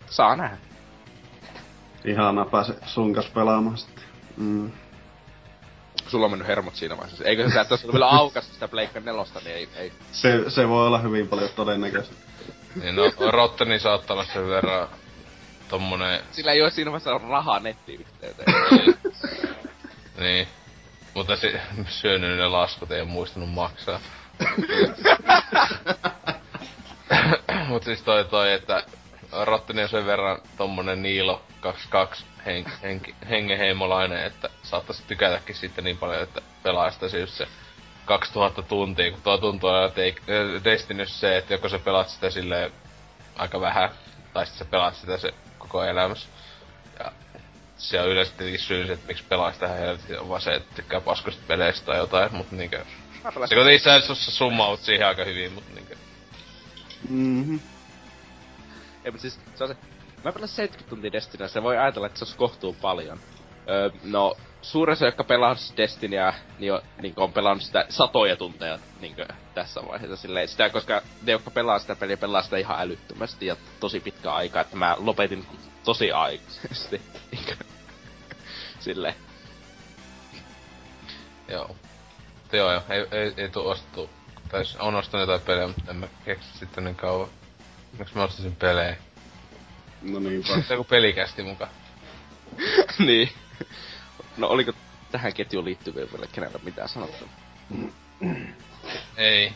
[0.09, 0.72] Saa nähdä.
[2.05, 4.03] Ihana pääse sun kanssa pelaamaan sitten.
[4.37, 4.71] Mm.
[6.07, 7.23] Sulla on mennyt hermot siinä vaiheessa.
[7.23, 9.91] Eikö sä, että olisi vielä aukas sitä Pleikka nelosta, niin ei, ei.
[10.11, 12.15] Se, se voi olla hyvin paljon todennäköistä.
[12.81, 14.87] niin no, Rotteni saattaa olla sen verran
[15.69, 16.21] tommonen...
[16.31, 18.53] Sillä ei oo siinä vaiheessa rahaa nettiyhteyteen.
[20.19, 20.47] niin.
[21.13, 23.99] Mutta se, syönyt ne laskut, ei oo muistanut maksaa.
[27.67, 28.83] Mut siis toi toi, että
[29.45, 35.97] Rotteni on sen verran tommonen Niilo 22 hen, hen, hengeheimolainen, että saattaisi tykätäkin sitten niin
[35.97, 37.47] paljon, että pelaa sitä siis se
[38.05, 39.95] 2000 tuntia, kun tuo tuntuu aina
[40.63, 42.71] Destinys se, että joko sä pelaat sitä silleen
[43.35, 43.89] aika vähän,
[44.33, 46.27] tai sitten sä pelaat sitä se koko elämässä.
[46.99, 47.11] Ja
[47.77, 51.01] se on yleensä tietenkin syy, että miksi pelaa sitä helvetin, on vaan se, että tykkää
[51.01, 52.85] paskosta peleistä tai jotain, mutta niinkö...
[53.45, 55.95] Se kuitenkin sä summaut siihen aika hyvin, mutta niinkö...
[57.09, 57.55] Mhm.
[59.05, 59.77] Ei, mutta siis se on se...
[60.23, 63.19] Mä pelasin 70 tuntia Destinyä, se voi ajatella, että se olisi kohtuu paljon.
[63.69, 68.79] Öö, no, suurin osa, jotka pelaa Destinyä, niin on, niin on pelannut sitä satoja tunteja
[69.01, 69.15] niin
[69.53, 70.47] tässä vaiheessa silleen.
[70.47, 74.61] Sitä, koska ne, jotka pelaa sitä peliä, pelaa sitä ihan älyttömästi ja tosi pitkä aika,
[74.61, 75.45] että mä lopetin
[75.83, 77.01] tosi aikaisesti.
[78.79, 79.15] silleen.
[81.47, 81.75] Joo.
[82.53, 82.81] Joo, joo.
[82.89, 84.09] Ei, ei, ei tuu ostettu.
[84.49, 87.29] Tai on ostanut jotain pelejä, mutta en mä keksi sitten niin kauan.
[87.99, 88.95] Miksi mä ostasin pelejä?
[90.01, 90.61] No niinpä.
[90.67, 91.67] Se joku pelikästi muka.
[93.07, 93.29] niin.
[94.37, 94.73] No oliko
[95.11, 97.29] tähän ketjuun liittyviä vielä kenellä mitään sanottu?
[99.17, 99.53] Ei.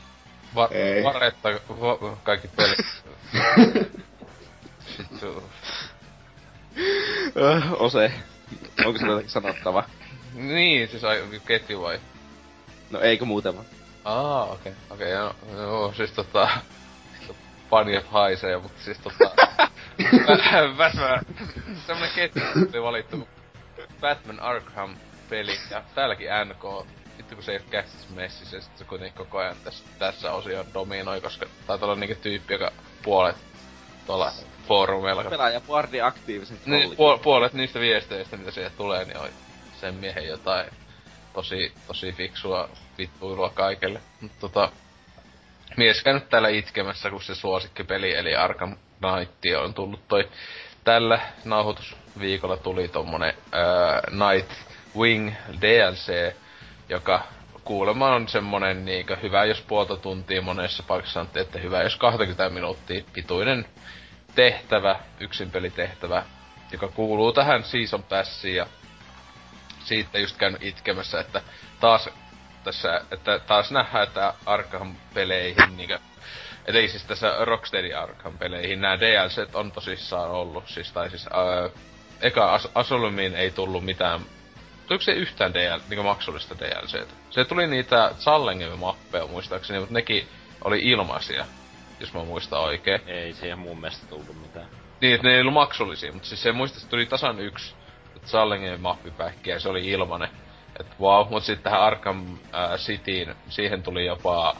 [0.55, 1.03] Va- Ei.
[1.03, 2.77] Varetta va- kaikki pelit.
[7.79, 8.11] Ose.
[8.85, 9.83] Onko se jotakin sanottava?
[10.33, 11.99] Niin, siis ai, ketju vai?
[12.89, 13.65] No eikö muuta vaan?
[14.05, 14.71] Aa, okei.
[14.89, 14.95] Okay.
[14.95, 16.49] Okei, okay, no, no, siis tota
[17.69, 19.31] panjat haisee, mutta siis tota...
[20.77, 21.25] Batman...
[21.87, 22.41] Semmonen ketju
[22.73, 23.27] oli valittu
[24.01, 24.95] Batman Arkham
[25.29, 26.87] peli ja täälläkin NK
[27.17, 30.65] vittu kun se ei oo käsissä messissä, sit se kuitenkin koko ajan tässä, tässä osion
[30.73, 32.71] dominoi, koska taitaa olla niinku tyyppi, joka
[33.03, 33.35] puolet
[34.05, 34.31] tuolla
[34.67, 35.23] foorumeilla.
[35.23, 39.29] Pelaaja Bardi aktiivisen niin, puol- puolet niistä viesteistä, mitä sieltä tulee, niin on
[39.81, 40.69] sen miehen jotain
[41.33, 44.01] tosi, tosi fiksua vittuilua kaikelle.
[44.21, 44.71] Mutta tota,
[45.77, 50.29] mies käynyt täällä itkemässä, kun se suosikkipeli, eli Arkham Knight on tullut toi
[50.83, 54.51] tällä nauhoitusviikolla tuli tommonen uh, Night
[54.97, 56.33] Wing DLC,
[56.89, 57.23] joka
[57.63, 62.49] kuulemma on semmonen niinkö hyvä jos puolta tuntia monessa paikassa on että hyvä jos 20
[62.49, 63.65] minuuttia pituinen
[64.35, 66.23] tehtävä, yksin pelitehtävä,
[66.71, 68.55] joka kuuluu tähän Season Passiin.
[68.55, 68.65] Ja
[69.83, 71.41] siitä just käynyt itkemässä, että
[71.79, 72.09] taas
[72.67, 75.99] tässä, että taas nähdään, että Arkham-peleihin niinkö
[76.65, 80.67] et ei siis tässä Rocksteady Arkham-peleihin nämä DLCt on tosissaan ollut.
[80.67, 81.69] Siis, tai siis, ää,
[82.21, 84.21] eka As- Asolumiin ei tullut mitään
[84.87, 87.13] Tuliko se yhtään DL, niin maksullista DLCtä?
[87.29, 90.27] Se tuli niitä Challenge-mappeja muistaakseni, mutta nekin
[90.63, 91.45] oli ilmaisia,
[91.99, 93.01] jos mä muistan oikein.
[93.07, 94.67] Ei se mun mielestä tullut mitään.
[95.01, 97.75] Niin, että ne ei ollut maksullisia, mutta siis se muista, tuli tasan yksi
[98.25, 100.29] Challenge-mappipäkkiä ja se oli ilmanen.
[100.79, 104.55] Et wow, mut sitten tähän Arkham äh, Cityin, siihen tuli jopa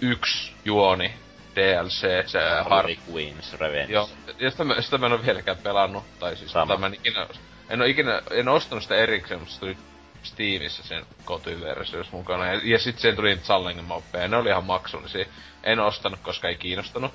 [0.00, 1.14] yksi juoni
[1.56, 2.40] DLC, se
[2.70, 3.92] Harley Queen's Revenge.
[3.92, 4.08] Joo,
[4.38, 6.76] ja sitä mä, sitä mä en oo vieläkään pelannut, tai siis Sama.
[6.76, 7.26] mä en ikinä,
[7.68, 9.76] en oo ikinä, en ostanut sitä erikseen, mutta se tuli
[10.22, 12.46] Steamissa sen kotiversiossa mukana.
[12.46, 15.24] Ja, ja sit siihen tuli Challenge moppeja, ne oli ihan maksullisia.
[15.62, 17.12] En ostanut, koska ei kiinnostanut.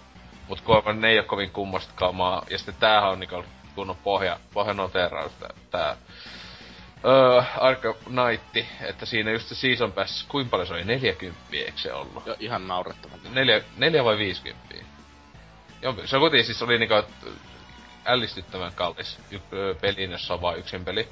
[0.48, 2.46] Mut kun ne ei oo kovin kummasta kamaa.
[2.50, 3.44] Ja sitten tämähän on niinku
[3.76, 5.32] kunnon pohja, pohjanoteraus
[5.72, 5.98] tää
[7.06, 10.84] öö, Arkham Knight, että siinä just se Season Pass, kuinka paljon se oli?
[10.84, 12.26] 40, eikö se ollut?
[12.26, 13.20] Jo, ihan naurettavan.
[13.30, 14.76] Neljä, neljä vai 50?
[15.82, 16.96] Joo, se kuitenkin siis oli niinku
[18.06, 19.20] ällistyttävän kallis
[19.82, 21.08] peli, jossa on vain yksin peli.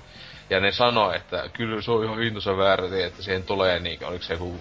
[0.49, 4.23] Ja ne sanoo, että kyllä se on ihan hintansa väärä, että siihen tulee niinku, oliko
[4.23, 4.59] se joku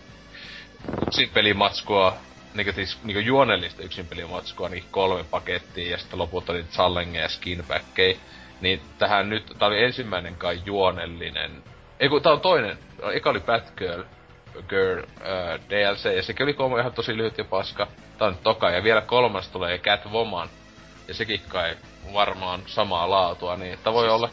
[1.07, 2.17] yksin pelimatskua,
[2.55, 7.29] niinku, siis, niinku juonellista yksin pelimatskua, niin kolme pakettia ja sitten lopulta niitä challenge ja
[7.29, 8.19] skinbackkejä
[8.61, 11.63] niin tähän nyt, tää oli ensimmäinen kai juonellinen,
[12.01, 12.79] ei kun tää on toinen,
[13.13, 14.03] eka oli Batgirl,
[14.69, 17.87] Girl äh, DLC, ja sekin oli kolme ihan tosi lyhyt ja paska.
[18.19, 20.49] Tää on toka, ja vielä kolmas tulee Catwoman,
[21.09, 21.77] ja sekin kai
[22.13, 24.13] varmaan samaa laatua, niin että voi siis...
[24.13, 24.31] olla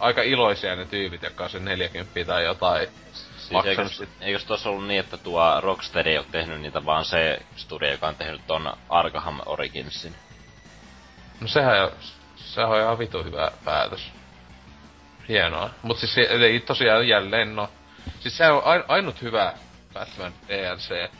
[0.00, 2.88] aika iloisia ne tyypit, jotka on sen 40 tai jotain.
[3.12, 7.42] Siis eikös, eikös tuossa ollut niin, että tuo Rocksteady ei ole tehnyt niitä, vaan se
[7.56, 10.14] studio, joka on tehnyt ton Arkham Originsin?
[11.40, 11.90] No sehän
[12.44, 14.12] se on ihan vitu hyvä päätös.
[15.28, 15.70] Hienoa.
[15.82, 17.68] Mut siis ei tosiaan jälleen no.
[18.20, 19.52] Siis se on ainut hyvä
[19.94, 21.10] Batman DLC,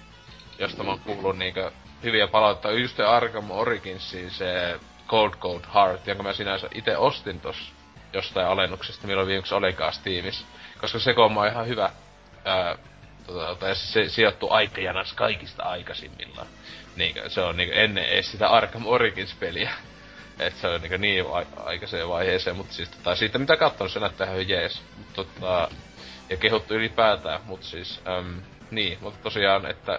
[0.59, 1.71] josta mä oon kuullut niinkö
[2.03, 2.71] hyviä palautetta.
[2.71, 7.73] Just Arkham Originsiin se Cold Cold Heart, jonka mä sinänsä itse ostin tossa
[8.13, 10.47] jostain alennuksesta, milloin viimeksi olikaan Steamissa.
[10.81, 11.91] Koska se on ihan hyvä
[12.45, 12.77] ää,
[13.27, 16.47] tota, tai se sijoittuu aikajanas kaikista aikaisimmillaan.
[16.97, 19.71] Niinkö, se on niinkö ennen edes sitä Arkham Origins-peliä.
[20.47, 24.01] Et se on niin, niin a- aikaiseen vaiheeseen, mutta siis tota, siitä mitä katsonut, se
[24.01, 24.83] näyttää ihan jees.
[24.99, 25.69] Mut, tota,
[26.31, 29.99] ja kehuttu ylipäätään, mutta siis, äm, niin, mutta tosiaan, että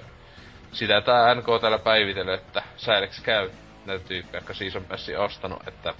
[0.71, 3.49] sitä tää NK täällä päivitellyt, että säileksi käy
[3.85, 5.93] näitä tyyppejä, jotka Season Passin ostanut, että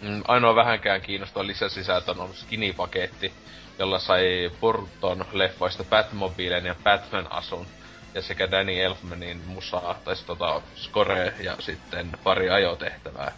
[0.00, 3.32] mm, ainoa vähänkään kiinnostava lisäsisältö on ollut skinny-paketti,
[3.78, 7.66] jolla sai Burton leffoista Batmobilen ja Batman-asun
[8.16, 13.32] ja sekä Danny Elfmanin musaa, tai tota, score ja sitten pari ajotehtävää.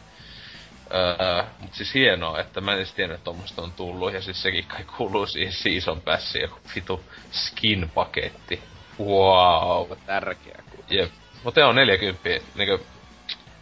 [0.94, 4.42] Öö, mut siis hienoa, että mä en edes tiennyt, että tommoista on tullut, ja siis
[4.42, 8.62] sekin kai kuuluu siihen Season Passiin, joku vitu skin-paketti.
[9.00, 9.90] Wow.
[10.06, 10.62] Tärkeä.
[10.90, 11.10] Jep.
[11.44, 12.86] Mutta joo, 40, niinku,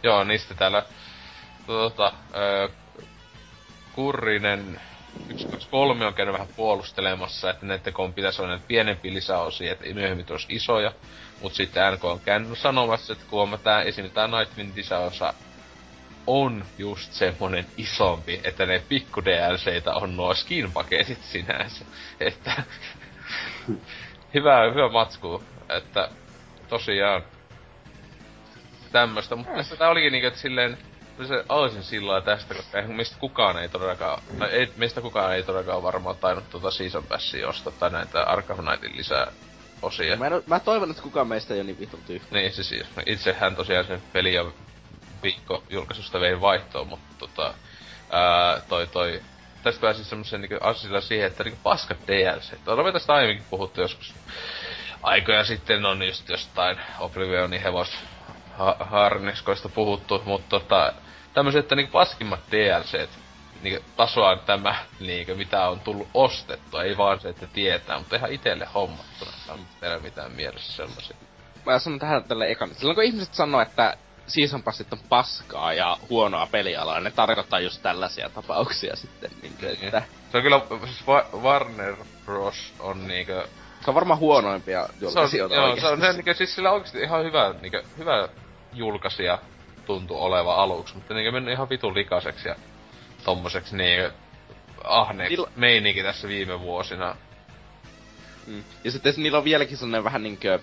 [0.03, 0.83] joo, niistä täällä,
[1.67, 2.69] tota, öö,
[3.95, 4.81] Kurrinen
[5.27, 10.47] 123 on käynyt vähän puolustelemassa, että kun pitäisi olla näitä pienempiä lisäosia, että myöhemmin olisi
[10.49, 10.91] isoja.
[11.41, 15.33] Mut sitten NK on käynyt sanomassa, että kun tää, esimerkiksi tää Nightwing lisäosa
[16.27, 21.85] on just semmonen isompi, että ne pikku DLCitä on nuo skin-paketit sinänsä.
[22.19, 22.51] Että
[24.33, 26.09] hyvä, hyvä matsku, että
[26.69, 27.23] tosiaan
[28.91, 30.77] tämmöstä, mutta tää olikin niinku, että silleen
[31.25, 35.43] se olisin sillä tästä, koska eihän meistä kukaan ei todellakaan, tai ei, meistä kukaan ei
[35.43, 39.31] todellakaan varmaan tainnut tuota Season Passia ostaa tai näitä Arkham Knightin lisää
[39.81, 40.17] osia.
[40.17, 42.27] Mä, en, mä toivon, että kukaan meistä ei ole niin vitun tyhmä.
[42.31, 44.45] Niin, siis, siis itsehän tosiaan sen peli ja
[45.23, 47.53] viikko julkaisusta vei vaihtoon, mutta tota,
[48.11, 49.21] ää, toi toi,
[49.63, 52.53] tästä pääsi semmosen niinku asilla siihen, että niinku paskat DLC.
[52.67, 54.15] Olemme tästä aiemminkin puhuttu joskus
[55.03, 57.97] aikoja sitten on just jostain Oblivionin hevos
[58.57, 60.93] ha- harniskoista puhuttu, mutta tota,
[61.37, 63.09] tämmöiset, että niinku paskimmat DLCt
[63.61, 68.31] niinku tasoa tämä, niinku, mitä on tullut ostettua, ei vaan se, että tietää, mutta ihan
[68.31, 69.31] itelle hommattuna,
[69.81, 71.15] ei ole mitään mielessä sellaisia.
[71.65, 72.75] Mä sanon tähän tälle ekan.
[72.75, 77.81] Silloin kun ihmiset sanoo, että season passit on paskaa ja huonoa pelialaa, ne tarkoittaa just
[77.81, 79.31] tällaisia tapauksia sitten.
[79.41, 80.01] Niin, että...
[80.31, 81.03] Se on kyllä, siis
[81.41, 82.73] Warner Bros.
[82.79, 83.47] on niinkö...
[83.85, 87.01] Se on varmaan huonoimpia julkaisijoita se on, joo, se on se, niinkö, siis sillä oikeesti
[87.01, 88.29] ihan hyvä, niinkö, hyvä
[88.73, 89.39] julkaisija
[89.87, 92.55] tuntuu oleva aluksi, mutta niinkö mennyt ihan vitun likaseksi ja
[93.23, 94.11] tommoseksi niinkö
[94.83, 95.51] ahneeksi Niillä...
[95.55, 97.15] meininki tässä viime vuosina.
[98.47, 98.63] Mm.
[98.83, 100.59] Ja sitten niillä on vieläkin sellainen vähän niinkö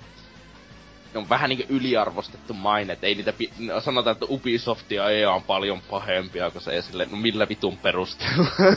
[1.15, 5.33] on vähän niinku yliarvostettu maine, että ei niitä pi- no, sanotaan, että Ubisoft ja EA
[5.33, 8.47] on paljon pahempia, kun se ei silleen, no millä vitun perusteella.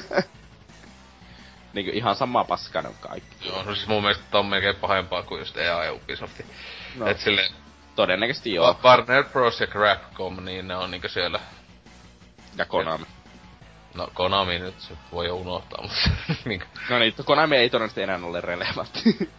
[1.73, 3.47] niinku ihan sama paska on kaikki.
[3.47, 6.41] Joo, no siis mun mielestä on melkein pahempaa kuin just EA ja Ubisoft.
[6.95, 7.07] No.
[7.07, 7.49] Et sille...
[7.97, 8.79] Todennäköisesti joo.
[8.83, 9.59] Warner Bros.
[9.59, 11.39] ja Crapcom, niin ne on niinku siellä...
[12.57, 13.05] Ja Konami.
[13.93, 16.09] No Konami nyt se voi jo unohtaa, mutta...
[16.49, 16.63] niin.
[16.89, 19.17] No niin, Konami ei todennäköisesti enää ole relevantti.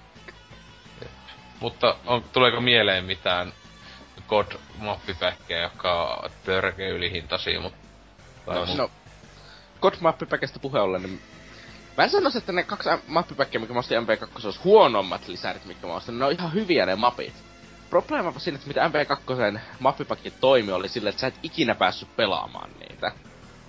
[1.60, 3.52] Mutta on, tuleeko mieleen mitään
[4.28, 4.46] god
[4.78, 7.78] mappipäkkejä, jotka on törkeä ylihintaisia, mutta...
[8.46, 8.90] No, no,
[9.80, 11.22] god mappipäkestä puhe ollen, niin
[11.96, 15.86] Mä en sanoisi, että ne kaksi mappipäkkiä, mikä mä ostin MP2, olisi huonommat lisärit, mitkä
[15.86, 16.18] mä ostin.
[16.18, 17.47] Ne on ihan hyviä ne mapit.
[17.91, 22.70] Probleema siinä, että mitä MP2 mappipakki toimi, oli silleen, että sä et ikinä päässyt pelaamaan
[22.81, 23.12] niitä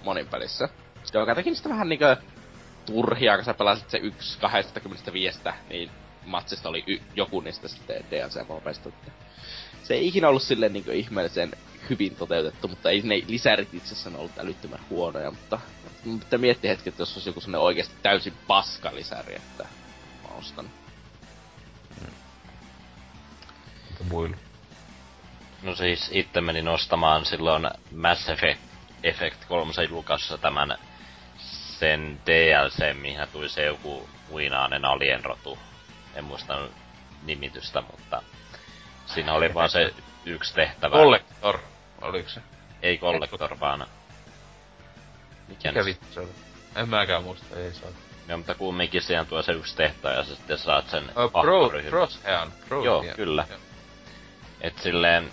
[0.03, 0.69] monin pelissä.
[1.13, 2.17] Joka teki niistä vähän niinkö
[2.85, 5.39] turhia, kun sä pelasit se yksi 25,
[5.69, 5.91] niin
[6.25, 8.89] matsista oli y- joku niistä sitten DLC-mopeista.
[9.83, 11.51] Se ei ikinä ollut silleen niin ihmeellisen
[11.89, 15.59] hyvin toteutettu, mutta ei ne lisärit itsessään ollut älyttömän huonoja, mutta
[16.03, 19.63] pitää miettiä hetki, että jos olisi joku sellainen oikeasti täysin paska lisäri, että
[20.23, 20.69] mä ostan.
[24.03, 24.37] Muilla?
[25.63, 28.61] No siis itse menin ostamaan silloin Mass Effect,
[29.03, 30.77] Effect 3 julkaisussa tämän
[31.79, 35.57] sen DLC, mihin tuli se joku uinaanen alienrotu
[36.15, 36.67] en muista
[37.23, 38.21] nimitystä, mutta
[39.05, 39.93] siinä oli vaan se
[40.25, 40.95] yksi tehtävä.
[40.95, 41.59] Collector,
[42.01, 42.41] oliko se?
[42.81, 43.87] Ei Collector, vaan...
[45.47, 46.29] Mikä, Mikä vittu se oli?
[46.75, 47.89] En mäkään muista, ei saa.
[48.27, 52.49] Joo, mutta kumminkin siihen tuo se yksi tehtävä ja sitten saat sen oh, pro, Crosshair,
[52.67, 53.15] pro, Joo, yeah.
[53.15, 53.45] kyllä.
[53.49, 53.61] Yeah.
[54.61, 55.31] Et silleen,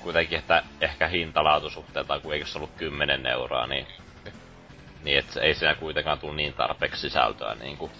[0.00, 3.86] kuitenkin, että ehkä hintalaatusuhteeltaan, kun eikö se ollut 10 euroa, niin,
[5.02, 7.92] niin et ei siinä kuitenkaan tule niin tarpeeksi sisältöä niin kuin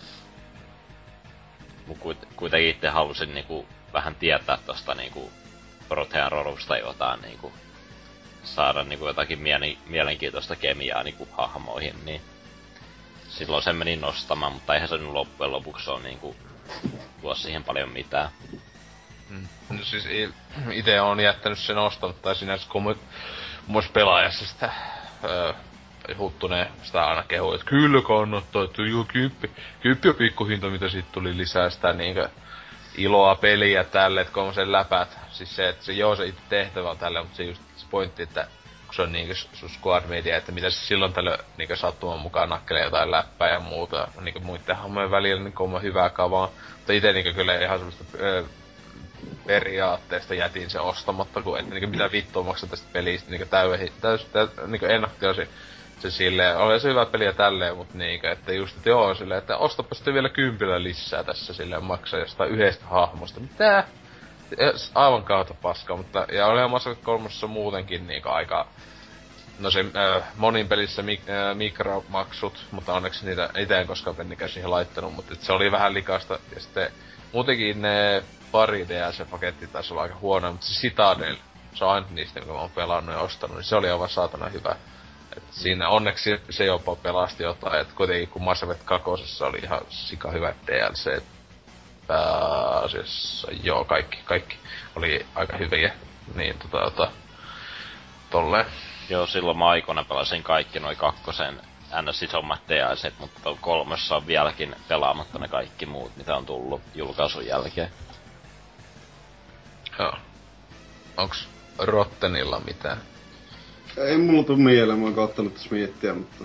[1.86, 1.98] Mut
[2.36, 5.32] kuitenkin itse halusin niinku vähän tietää tosta niinku
[5.88, 7.52] Protean rorusta jotain niinku
[8.44, 12.20] saada niinku jotakin mielen, mielenkiintoista kemiaa niinku hahmoihin, niin
[13.28, 16.36] silloin se meni nostamaan, mutta eihän se nyt loppujen lopuksi ole niinku
[17.20, 18.30] tuo siihen paljon mitään.
[19.34, 19.76] Mm.
[19.76, 20.08] No siis
[20.72, 22.98] itse on jättänyt sen ostamatta, tai sinänsä kun
[23.66, 24.72] muissa pelaajassa sitä
[25.24, 25.52] öö,
[26.18, 31.08] Huttunen sitä aina kehui, että kyllä kannattaa, että joo, kymppi, kymppi on pikkuhinta, mitä siitä
[31.12, 32.28] tuli lisää sitä niinkö
[32.96, 35.18] iloa peliä tälle, että kun sen läpät.
[35.30, 38.22] Siis se, että se joo se itse tehtävä on tälle, mutta se just se pointti,
[38.22, 38.46] että
[38.86, 42.48] kun se on niinkö sun squad media, että mitä se silloin tällöin niinkö sattuman mukaan
[42.48, 46.50] nakkelee jotain läppää ja muuta niinkö muiden hammojen välillä, niin on hyvää kavaa.
[46.76, 48.44] Mutta ite niinkö kyllä ihan semmoista öö,
[49.46, 54.24] periaatteesta jätin se ostamatta, kun että niinkö mitä vittua maksaa tästä pelistä niinkö täysin, täys,
[54.24, 55.48] täys, niinkö ennakkotilasin
[55.98, 59.38] se silleen, oli se hyvä peli ja tälleen, mutta niinkö, että just, että joo, silleen,
[59.38, 63.40] että ostapa sitten vielä kympillä lisää tässä silleen maksaa jostain yhdestä hahmosta.
[63.40, 63.84] Mitä?
[64.94, 68.66] Aivan kautta paskaa, mutta, ja oli Mass Effect 3 muutenkin niinku aika,
[69.58, 74.50] no se äh, monin pelissä mik, äh, mikromaksut, mutta onneksi niitä itse en koskaan pennikään
[74.50, 76.92] siihen laittanut, mutta se oli vähän likasta, ja sitten
[77.34, 78.22] muutenkin ne
[78.52, 81.36] pari DLC-paketti taisi olla aika huono, mutta se Citadel,
[81.74, 84.48] se on aina niistä, mitä mä oon pelannut ja ostanut, niin se oli aivan saatana
[84.48, 84.76] hyvä.
[85.36, 89.10] Et siinä onneksi se jopa pelasti jotain, että kuitenkin kun Mass Effect 2
[89.44, 91.22] oli ihan sika hyvä DLC,
[92.06, 94.56] pääasiassa, joo, kaikki, kaikki
[94.96, 95.94] oli aika hyviä,
[96.34, 97.10] niin tota, tota
[98.30, 98.66] tolleen.
[99.08, 101.60] Joo, silloin mä aikoina pelasin kaikki noin kakkosen
[102.02, 102.22] ns.
[102.22, 107.90] isommat DLC, mutta kolmessa on vieläkin pelaamatta ne kaikki muut, mitä on tullut julkaisun jälkeen.
[109.98, 110.14] Joo.
[111.16, 111.48] Onks
[111.78, 112.98] Rottenilla mitään?
[113.96, 116.44] Ei mulla tuu mieleen, mä oon kattonut tässä miettiä, mutta...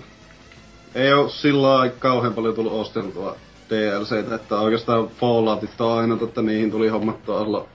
[0.94, 3.36] Ei oo sillä kauhean paljon tullut osteltua
[3.70, 7.66] DLCtä, että oikeastaan Falloutit on aina, että niihin tuli hommattua olla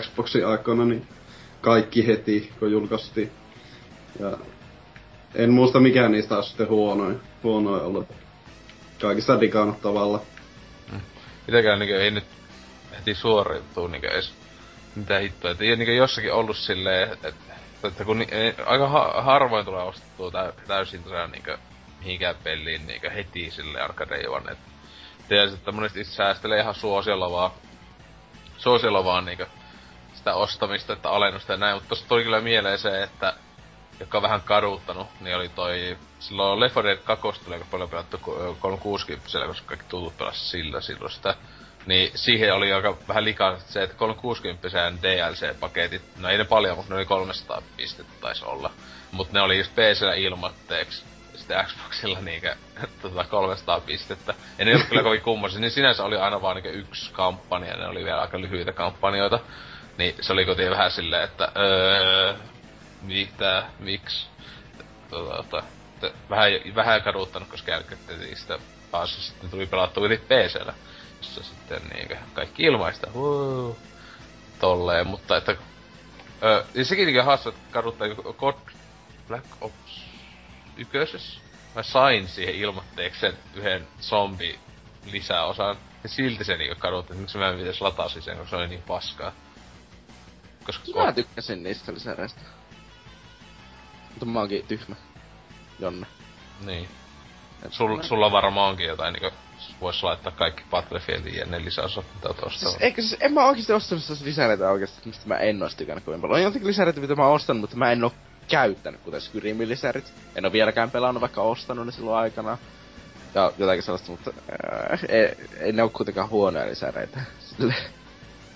[0.00, 1.08] Xboxin aikoina, niin
[1.60, 3.32] kaikki heti, kun julkaistiin.
[4.20, 4.38] Ja
[5.36, 8.08] en muista mikään niistä olisi sitten huonoin, huonoin ollut.
[9.00, 10.20] Kaikista digannut tavalla.
[10.92, 11.00] Mm.
[11.46, 12.24] Mitäkään niin ei nyt
[12.98, 14.34] heti suoriutuu niin edes
[14.94, 15.50] mitä hittoa.
[15.50, 17.32] Et niin jossakin ollut silleen, että
[17.84, 18.26] että kun ni,
[18.66, 21.58] aika ha, harvoin tulee ostettua tä, täysin tosiaan niinkö
[21.98, 24.20] mihinkään peliin niinkö heti sille arcade
[24.52, 24.58] et
[25.28, 27.50] Tiedät, että monesti itse säästelee ihan suosiolla vaan,
[28.58, 29.46] suosiolla vaan niinkö
[30.14, 33.34] sitä ostamista, että alennusta ja näin, mutta tuli kyllä mieleen se, että
[34.00, 35.96] joka on vähän kaduttanut, niin oli toi...
[36.18, 38.18] Silloin Left 4 Dead 2 tuli aika paljon pelattu
[38.60, 41.34] 360 koska kaikki tutut pelasi sillä silloin sitä.
[41.86, 44.68] Niin siihen oli aika vähän likaa se, että 360
[45.02, 48.70] DLC-paketit, no ei ne paljon, mutta ne oli 300 pistettä taisi olla.
[49.12, 51.04] Mutta ne oli just PCllä ilmatteeksi.
[51.34, 52.56] Sitten Xboxilla niinkö
[53.02, 54.34] tota 300 pistettä.
[54.58, 57.86] Ja ne ollut kyllä kovin kummoisia, niin sinänsä oli aina vaan niinkö yksi kampanja, ne
[57.86, 59.40] oli vielä aika lyhyitä kampanjoita.
[59.98, 62.34] Niin se oli kotiin vähän silleen, että öö,
[63.02, 64.26] mitä, miksi,
[65.10, 65.62] tota,
[66.30, 68.00] vähän, vähän kaduttanut, koska jälkeen
[68.34, 68.58] sitä
[68.90, 70.74] päässä sitten tuli pelattu yli PCllä,
[71.18, 73.78] jossa sitten niinkö kaikki ilmaista, huu,
[74.60, 75.56] tolleen, mutta että
[76.42, 78.08] Öö, ja sekin niinkö haastaa, että kaduttaa
[78.38, 78.54] God
[79.28, 80.06] Black Ops
[80.76, 81.40] ykkösessä.
[81.74, 84.58] Mä sain siihen ilmoitteeksi sen yhden zombi
[85.10, 85.76] lisäosan.
[86.02, 88.68] Ja silti se niinku kadutti, että miksi mä en pitäis latasi sen, koska se oli
[88.68, 89.32] niin paskaa.
[90.64, 92.40] Koska Mä tykkäsin niistä lisäreistä.
[94.16, 94.96] Mutta mä oonkin tyhmä.
[95.78, 96.06] Jonne.
[96.66, 96.88] Niin.
[97.70, 99.30] Sul, sulla varmaan onkin jotain niinku
[99.80, 102.72] vois laittaa kaikki Battlefieldin ja ne lisäosat, mitä oot ostanut.
[102.72, 106.20] Siis, eikö siis, en mä oikeesti ostanut lisäreitä oikeesti, mistä mä en ois tykännyt kovin
[106.20, 106.36] paljon.
[106.36, 108.12] On jotenkin lisäreitä, mitä mä oon ostanut, mutta mä en oo
[108.48, 110.12] käyttänyt, kuten Skyrimin lisärit.
[110.34, 112.58] En oo vieläkään pelannut, vaikka ostanut ne silloin aikana.
[113.34, 114.30] Ja jotakin sellaista, mutta
[114.92, 117.20] äh, ei, ei ne oo kuitenkaan huonoja lisäreitä.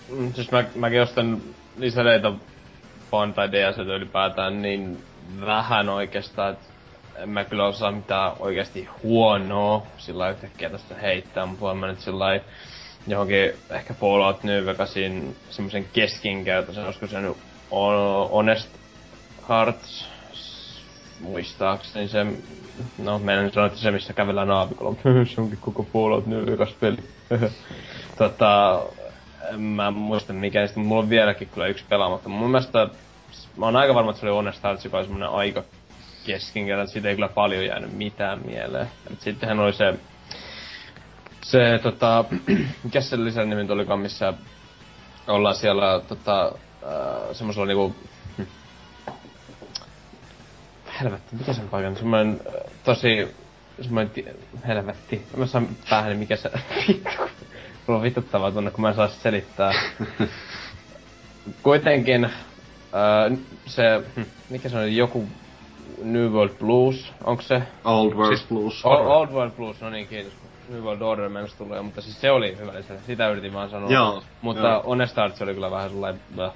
[0.08, 1.42] Mm, siis mä, mäkin ostan
[1.76, 2.32] lisäreitä
[3.12, 5.04] vaan tai DLCtä ylipäätään niin
[5.46, 6.56] vähän oikeastaan,
[7.16, 12.00] en mä kyllä osaa mitään oikeasti huonoa sillä yhtäkkiä tästä heittää, mutta voin mä nyt
[12.00, 12.40] sillä
[13.06, 17.36] johonkin ehkä Fallout New Vegasin semmosen keskinkäytösen, olisiko se nyt
[18.32, 18.68] Honest
[19.48, 20.08] Hearts
[21.20, 22.26] muistaakseni se,
[22.98, 24.96] no meidän sanoa, että se missä kävellään aavikolla,
[25.34, 26.98] se onkin koko Fallout New Vegas peli.
[28.18, 28.82] tota,
[29.52, 32.28] en mä muista mikä, sitten mulla on vieläkin kyllä yksi pelaamatta.
[32.28, 32.88] Mun mielestä,
[33.56, 35.62] mä oon aika varma, että se oli Honest Hearts, joka oli semmonen aika
[36.26, 38.90] keskinkertainen, siitä ei kyllä paljon jäänyt mitään mieleen.
[39.12, 39.94] Et sittenhän oli se,
[41.42, 42.24] se tota,
[42.84, 44.34] mikä se lisänimi olikaan, missä
[45.26, 46.52] ollaan siellä tota,
[46.82, 47.94] äh, semmosella niinku,
[48.38, 48.42] hm,
[51.00, 53.34] helvetti, mikä sen paikan, semmoinen äh, tosi,
[53.80, 54.12] semmoinen,
[54.66, 56.50] helvetti, mä saan päähän, mikä se,
[56.88, 57.10] vittu,
[57.86, 59.72] mulla on vituttavaa tunne, kun mä en saa selittää.
[61.62, 62.30] Kuitenkin,
[62.94, 65.26] äh, se, hm, mikä se on, joku
[66.02, 67.62] New World Blues, onko se?
[67.84, 68.84] Old World siis, Blues.
[68.84, 70.32] O- Old World Blues, no niin, kiitos.
[70.68, 72.94] New World Order mennessä tulee, mutta siis se oli hyvä lisä.
[73.06, 73.90] Sitä yritin vaan sanoa.
[73.90, 74.22] Joo.
[74.42, 74.82] Mutta joo.
[74.82, 76.20] Honest Hearts oli kyllä vähän sellainen...
[76.36, 76.52] Bäh.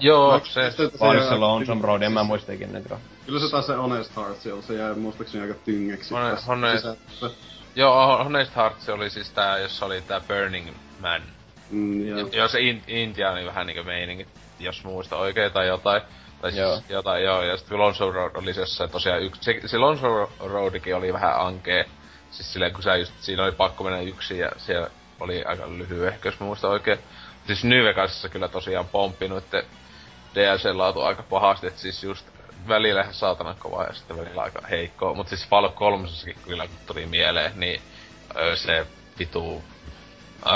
[0.00, 0.72] Joo, no, se...
[1.00, 2.80] Vaan se Lonesome Road, en mä muista ikinä
[3.26, 6.14] Kyllä se taas se Honest Hearts on, se jäi muistaakseni aika tyngeksi.
[6.14, 6.86] Honest, honest,
[7.76, 10.68] Joo, Honest Hearts oli siis tää, jossa oli tää Burning
[11.00, 11.22] Man.
[11.70, 12.28] Mm, joo.
[12.32, 14.26] joo, se in, Intiaani vähän niinku meininki,
[14.60, 16.02] jos muista oikein tai jotain.
[16.40, 16.82] Tai siis joo.
[16.88, 17.42] jotain, joo.
[17.42, 19.42] Ja sitten Lonzo Road oli se tosiaan yksi.
[19.42, 21.84] Se, se Lonzo Roadikin oli vähän ankee.
[22.30, 24.90] Siis silleen, kun sä just, siinä oli pakko mennä yksin ja siellä
[25.20, 26.98] oli aika lyhyt ehkä, jos mä muistan oikein.
[27.46, 29.62] Siis New Vegasissa kyllä tosiaan pomppinut, että
[30.34, 32.26] DLC-laatu aika pahasti, että siis just
[32.68, 35.14] välillä ihan saatanan kova ja sitten välillä aika heikko.
[35.14, 36.08] Mut siis Fallout 3
[36.44, 37.82] kyllä kun tuli mieleen, niin
[38.54, 38.86] se
[39.18, 39.62] vitu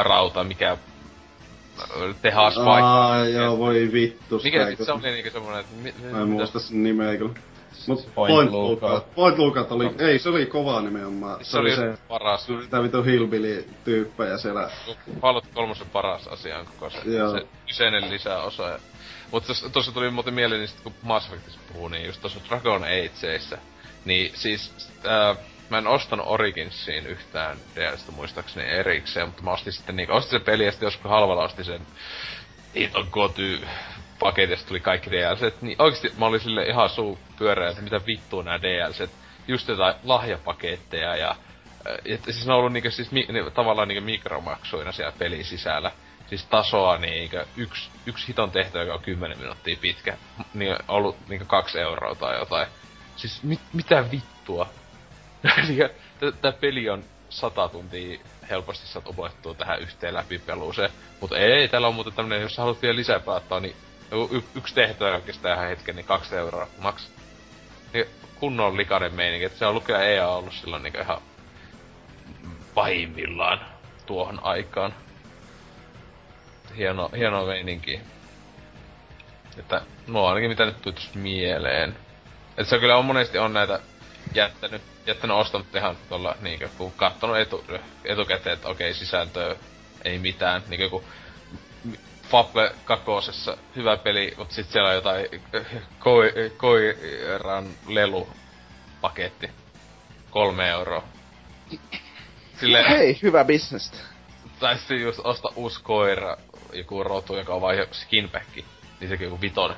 [0.02, 0.76] rauta, mikä
[2.22, 2.86] tehaspaikka.
[2.86, 4.40] Aa, joo, voi vittu.
[4.44, 5.74] Mikä sit se oli niinku semmonen, että...
[5.82, 7.34] Mi, Mä en muista sen nimeä kyllä.
[7.86, 9.14] Mut Point, Point Lookout.
[9.14, 9.92] Point Lookout oli, no.
[9.98, 11.44] ei se oli kova nimenomaan.
[11.44, 12.46] Se, se oli se paras.
[12.46, 14.70] Se oli tää vitu hillbilly tyyppejä siellä.
[15.20, 17.32] Fallout 3 paras asia on koko se, joo.
[17.32, 18.68] se kyseinen lisäosa.
[18.68, 18.78] Ja...
[19.30, 22.84] Mutta tossa tuli muuten mieleen, niin sit kun Mass Effectissa puhuu, niin just tossa Dragon
[22.84, 23.58] Ageissa,
[24.04, 24.72] niin siis
[25.06, 25.36] äh,
[25.70, 30.44] mä en ostanut Originsiin yhtään DLCstä muistaakseni erikseen, mutta mä ostin sitten niinku, ostin sen
[30.44, 31.80] peli ja sitten joskus halvalla ostin sen
[32.74, 33.66] Iton Goty
[34.18, 38.42] paketista tuli kaikki DLCt, niin oikeesti mä olin sille ihan suu pyöreä, että mitä vittua
[38.42, 39.10] nää DLCt,
[39.48, 41.36] just jotain lahjapaketteja ja
[42.04, 45.92] että siis ne on ollut niinku siis mi, ne, tavallaan niinku mikromaksuina siellä pelin sisällä.
[46.26, 50.16] Siis tasoa niinku yksi, yksi hiton tehtävä, joka on 10 minuuttia pitkä,
[50.54, 52.68] niin on ollut niinku kaksi euroa tai jotain.
[53.16, 54.68] Siis mit, mitä vittua?
[56.42, 58.18] Tää peli on sata tuntia
[58.50, 60.90] helposti saat opettua tähän yhteen läpipeluuseen.
[61.20, 63.76] Mutta ei, täällä on muuten tämmönen, jos haluat vielä lisää päättää, niin
[64.32, 67.10] y- yksi tehtävä kestää ihan hetken, niin kaksi euroa maks.
[67.92, 68.06] Niin
[68.40, 71.20] kunnon likainen meininki, että se on lukea EA ollut silloin niinku ihan
[72.74, 73.60] pahimmillaan
[74.06, 74.94] tuohon aikaan.
[76.76, 78.00] Hieno, hieno meininki.
[79.58, 81.96] Että no ainakin mitä nyt tulis mieleen.
[82.48, 83.80] Että se kyllä on monesti on näitä
[84.34, 87.64] jättänyt, jättänyt ostanut ihan tuolla niinkö, kun kattonut etu,
[88.04, 89.56] etukäteen, että okei, sisältöä
[90.04, 90.62] ei mitään.
[90.68, 91.04] Niinkö kun
[92.28, 95.26] Fable kakosessa hyvä peli, mutta sit siellä on jotain
[95.98, 98.28] koi, koiran lelu
[99.00, 99.50] paketti.
[100.30, 101.02] Kolme euroa.
[102.60, 102.84] Sille...
[102.88, 103.96] Hei, hyvä bisnestä.
[104.58, 106.36] Tai sitten just osta uusi koira,
[106.72, 108.64] joku rotu, joka on vain skinbacki.
[109.00, 109.76] Niin sekin joku vitonen.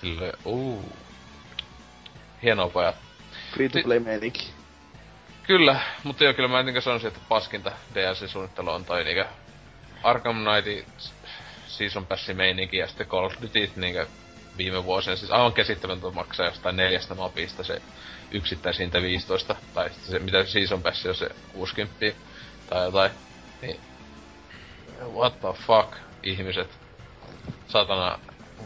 [0.00, 0.92] Sille, uu.
[2.42, 2.96] Hienoa pojat.
[3.54, 4.50] Free to play meininki.
[5.46, 9.26] Kyllä, mutta joo, kyllä mä entenkä sanoisin, että paskinta DLC-suunnittelu on toi niinkö
[10.02, 10.86] Arkham Knightin
[11.66, 14.06] Season Passin meininki ja sitten Call of Duty niinkö
[14.58, 15.16] viime vuosina.
[15.16, 17.82] Siis aivan käsittämätöntä maksaa jostain neljästä mapista se
[18.30, 19.56] yksittäisintä 15.
[19.74, 22.06] Tai se, mitä Season Pass on se 60
[22.70, 23.10] tai jotain.
[23.62, 23.80] Niin,
[25.12, 26.78] what the fuck, ihmiset.
[27.68, 28.18] Satana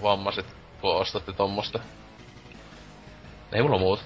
[0.03, 0.47] vammaiset,
[0.81, 1.79] kun ostatte tommosta.
[3.53, 4.03] Ei mulla muuta.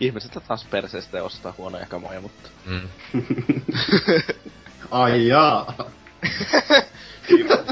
[0.00, 2.50] Ihmiset taas perseestä ja ostaa huonoja kamoja, mutta...
[2.66, 2.88] Mm.
[4.90, 5.74] Ai jaa.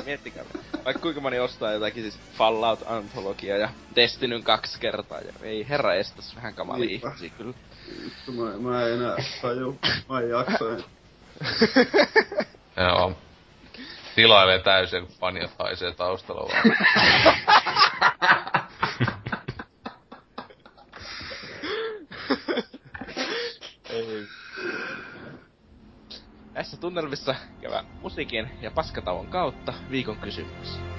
[0.04, 0.44] Miettikää.
[0.84, 5.20] Vaikka kuinka moni ostaa jotakin siis Fallout Anthologia ja Destinyn kaksi kertaa.
[5.20, 7.54] Ja ei herra estäs vähän kamali ihmisiä kyllä.
[8.32, 9.78] Mä, mä en enää taju.
[10.08, 10.64] Mä en jaksa.
[12.88, 13.12] Joo.
[14.14, 16.76] Tilailee täysin, kun panjat haisee taustalla vaan.
[26.58, 30.97] Tässä tunnelmissa kävä musiikin ja paskatauon kautta viikon kysymys.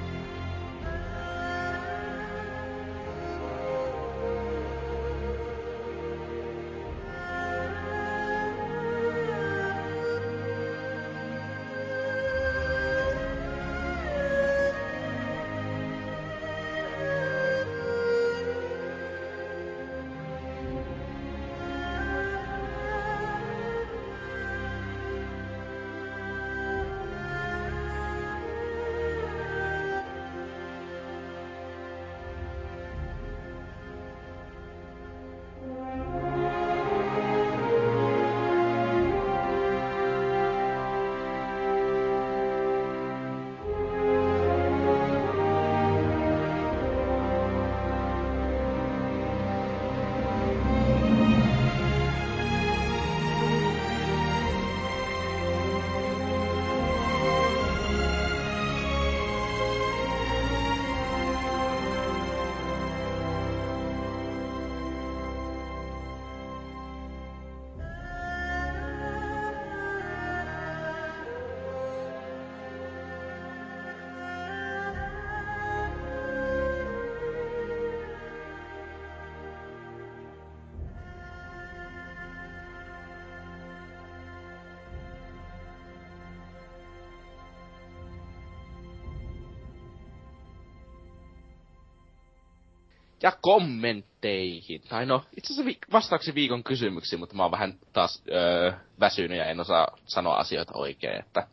[93.23, 94.81] Ja kommentteihin.
[94.89, 99.38] Tai no, itse asiassa vi- vastaaksi viikon kysymyksiin, mutta mä oon vähän taas öö, väsynyt
[99.38, 101.48] ja en osaa sanoa asioita oikein, että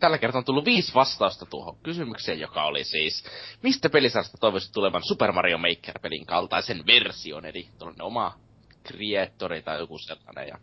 [0.00, 3.24] Tällä kertaa on tullut viisi vastausta tuohon kysymykseen, joka oli siis,
[3.62, 8.38] mistä pelisarjasta toivoisit tulevan Super Mario Maker-pelin kaltaisen version, eli tuollainen oma
[8.86, 10.48] creatori tai joku sellainen.
[10.48, 10.58] Ja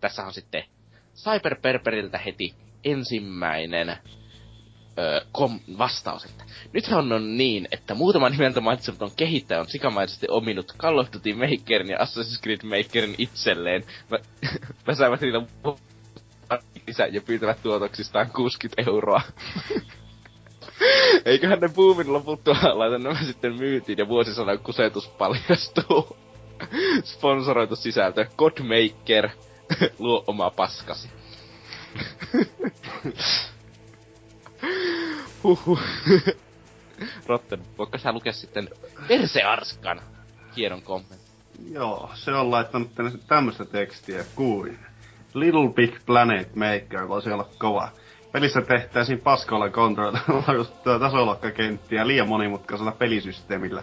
[0.00, 0.64] tässä on sitten
[1.14, 2.54] Cyber Perperiltä heti
[2.84, 3.98] ensimmäinen
[4.98, 10.72] öö, kom- vastaus, että nythän on niin, että muutama nimeltä mainitsematon kehittäjä on sikamaisesti ominut
[10.78, 13.84] Call of Duty Makerin ja Assassin's Creed Makerin itselleen.
[14.10, 14.18] Mä,
[14.86, 15.42] väsäävät niitä
[16.86, 19.20] lisää ja pyytävät tuotoksistaan 60 euroa.
[21.24, 26.16] Eiköhän ne buumin loputtua laita nämä sitten myytiin ja vuosisadan kusetus paljastuu.
[27.14, 29.28] Sponsoroitu sisältö Godmaker
[29.98, 31.08] luo oma paskasi.
[35.44, 35.80] Huhhuh.
[37.26, 38.68] Rotten, voitko sä lukea sitten
[39.08, 40.00] Persearskan
[40.56, 41.18] hienon kommentin?
[41.70, 44.78] Joo, se on laittanut tänne tämmöistä tekstiä kuin
[45.34, 47.88] Little Big Planet Maker voisi olla kova.
[48.32, 50.20] Pelissä tehtäisiin paskalla kontrollilla
[51.00, 53.82] tasolokkakenttiä liian monimutkaisella pelisysteemillä,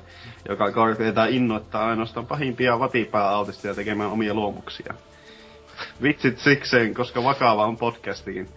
[0.50, 4.94] joka korkeita innoittaa ainoastaan pahimpia vatipää-autistia tekemään omia luomuksia.
[6.04, 8.50] Vitsit sikseen, koska vakava on podcastikin.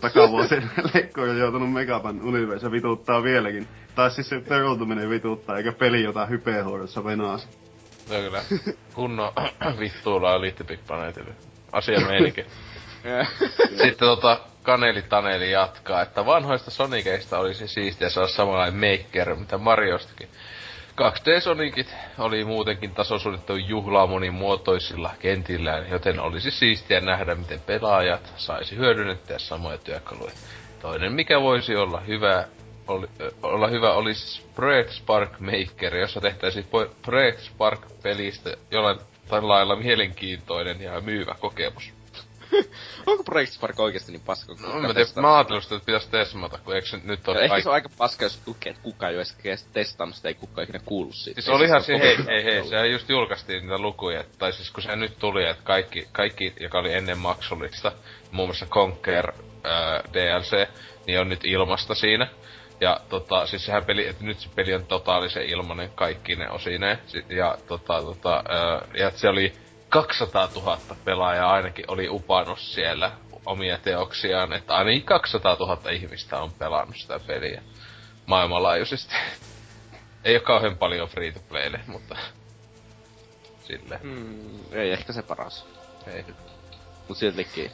[0.00, 3.68] Takavuosien lekko on joutunut Megapan universe vituuttaa vieläkin.
[3.94, 7.48] Tai siis se peruutuminen vituuttaa, eikä peli jota hypehuodossa venaasi.
[8.06, 8.42] Se on kyllä
[8.94, 9.32] kunnon
[9.80, 11.34] vittuulaa Little Big Planetille.
[11.72, 12.44] Asia meininki.
[13.82, 20.28] Sitten tota, Kaneli Taneli jatkaa, että vanhoista Soniceista olisi siistiä saada samanlainen maker, mitä Mariostakin.
[21.00, 28.76] 2D Sonicit oli muutenkin tasosuunnittu juhlaa monimuotoisilla kentillään, joten olisi siistiä nähdä, miten pelaajat saisi
[28.76, 30.32] hyödynnettyä samoja työkaluja.
[30.82, 32.44] Toinen, mikä voisi olla hyvä,
[32.88, 33.06] oli,
[33.42, 36.66] olla hyvä, olisi Project Spark Maker, jossa tehtäisiin
[37.02, 38.98] Project Spark-pelistä jollain
[39.40, 41.92] lailla mielenkiintoinen ja myyvä kokemus.
[43.06, 44.54] Onko Project Spark oikeesti niin paska?
[44.60, 47.74] No, mä, tiedän, mä ajattelin että pitäis tesmata, kun eikö nyt ole Ehkä se on
[47.74, 48.40] aika paska, jos
[48.82, 51.40] kukaan ei ole edes testannut sitä, ei kukaan ikinä kuullut siitä.
[51.40, 54.96] Siis olihan se, hei, hei, hei, se just julkaistiin niitä lukuja, tai siis kun se
[54.96, 57.92] nyt tuli, että kaikki, kaikki joka oli ennen maksullista,
[58.30, 60.68] muun muassa Conquer äh, DLC,
[61.06, 62.28] niin on nyt ilmasta siinä.
[62.80, 66.98] Ja tota, siis sehän peli, että nyt se peli on totaalisen ilmanen kaikki ne osineen.
[67.28, 69.52] Ja tota, tota, äh, ja se oli
[69.90, 73.12] 200 000 pelaajaa ainakin oli upannut siellä
[73.46, 77.62] omia teoksiaan, että ainakin 200 000 ihmistä on pelannut sitä peliä
[78.26, 79.14] maailmanlaajuisesti.
[80.24, 82.16] ei ole kauhean paljon free to playlle, mutta
[83.66, 84.00] sille.
[84.02, 85.66] Mm, ei ehkä se paras.
[86.06, 86.24] Ei.
[87.08, 87.72] Mut siltikin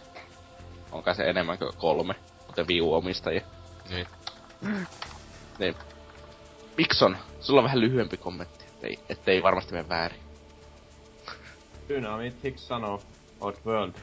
[0.92, 2.14] onko se enemmän kuin kolme,
[2.46, 3.42] kuten Wii omistajia.
[3.88, 4.06] Niin.
[5.58, 5.74] niin.
[6.76, 10.25] Mikson, sulla on vähän lyhyempi kommentti, ettei, ettei varmasti mene väärin.
[11.88, 13.02] Dynamitix sanoo
[13.40, 13.94] Odd World.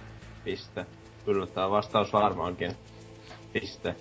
[0.43, 0.85] Piste.
[1.27, 2.75] Yllättää vastaus varmaankin.
[3.53, 3.95] Piste.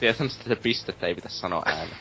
[0.00, 1.98] Tiedän, että se pistettä ei pitäisi sanoa ääneen.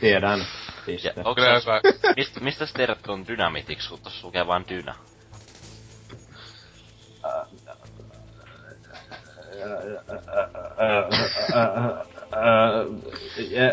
[0.00, 0.46] Tiedän.
[0.86, 1.12] Piste.
[1.16, 4.94] Ja, onko se, mistä, mistä tiedät on Dynamitix, kun tossa lukee vaan Dyna?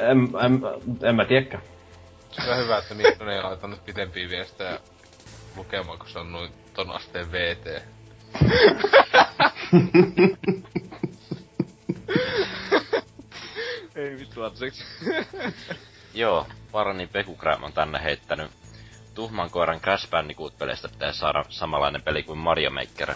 [0.09, 0.61] en, en,
[1.03, 1.63] en mä tiedäkään.
[2.31, 4.79] Se on hyvä, että Mikko ei laittanut pitempiä viestejä
[5.55, 7.65] lukemaan, kun se on noin ton asteen VT.
[13.95, 14.83] Ei vittu, anteeksi.
[16.13, 18.51] Joo, Parani Pekukram on tänne heittänyt
[19.15, 23.15] Tuhman koiran Crash Bandicoot-peleistä pitäisi saada samanlainen peli kuin Mario Maker.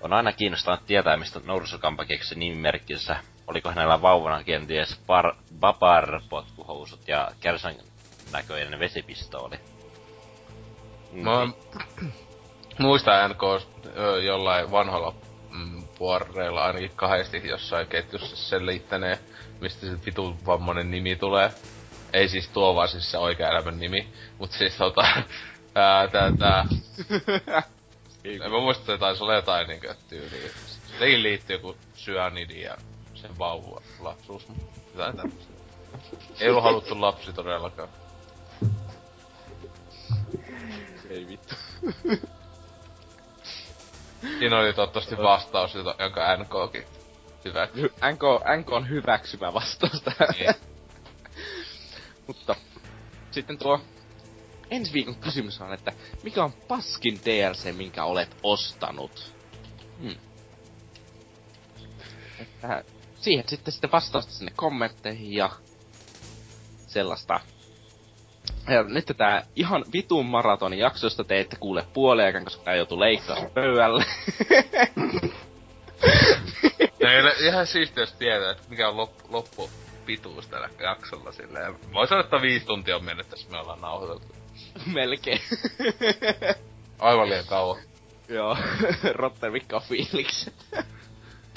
[0.00, 3.16] On aina kiinnostanut tietää, mistä Nousukampa keksi nimimerkkinsä.
[3.46, 7.74] Oliko hänellä vauvana kenties bar, Babar potkuhousut ja kärsän
[8.32, 9.73] näköinen vesipistooli?
[11.14, 11.48] Mä
[12.78, 13.42] muistan NK
[14.24, 15.14] jollain vanhoilla
[15.50, 19.18] mm, puoreilla ainakin kahdesti jossain ketjussa sen liittäneen,
[19.60, 21.50] mistä se vitun vammanen nimi tulee.
[22.12, 25.02] Ei siis tuo vaan siis se oikea elämän nimi, mut siis tota,
[25.74, 26.64] ää, tää, tää.
[28.24, 30.50] en mä muista, että taisi olla jotain niinkö tyyliä.
[30.98, 32.76] Sekin liittyy joku syanidi ja
[33.14, 34.46] sen vauva lapsuus,
[34.92, 35.54] jotain tämmöstä.
[36.40, 37.88] Ei ollut haluttu lapsi todellakaan.
[41.14, 41.54] Ei vittu.
[44.38, 46.84] Siinä oli toivottavasti vastaus, jonka NKkin
[47.44, 47.82] hyväksy.
[47.82, 48.22] NK,
[48.60, 50.34] NK on hyväksymä vastaus tähän.
[50.38, 50.54] Niin.
[52.26, 52.56] Mutta
[53.30, 53.80] sitten tuo
[54.70, 59.34] ensi viikon kysymys on, että mikä on paskin DLC, minkä olet ostanut?
[60.00, 60.16] Hmm.
[62.38, 62.84] Että
[63.20, 65.50] siihen sitten sitten vastausta sinne kommentteihin ja
[66.86, 67.40] sellaista
[68.68, 73.36] ja nyt tää ihan vitun maratonin jaksosta te ette kuule puoleakaan, koska tää joutuu leikkaa
[73.54, 74.04] pöydälle.
[76.98, 79.70] Teille ihan siistiä, jos tietää, että mikä on loppu, loppu
[80.06, 81.74] pituus tällä jaksolla silleen.
[81.92, 84.26] Vois että viisi tuntia on mennyt tässä me ollaan nauhoiteltu.
[84.94, 85.40] Melkein.
[86.98, 87.82] Aivan liian kauan.
[88.28, 88.56] Joo,
[89.12, 90.54] Rotten Mikko fiilikset.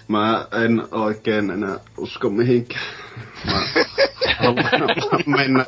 [0.07, 2.85] Mä en oikein enää usko mihinkään.
[3.45, 3.61] Mä
[4.37, 5.65] haluan mennä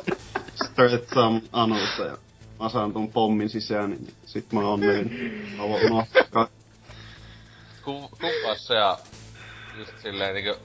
[0.64, 2.18] straight some anusta ja
[2.60, 6.48] mä saan ton pommin sisään, niin sit mä oon niin unohtaa.
[7.84, 8.98] Kumpaa se ja
[9.78, 10.60] just silleen niinku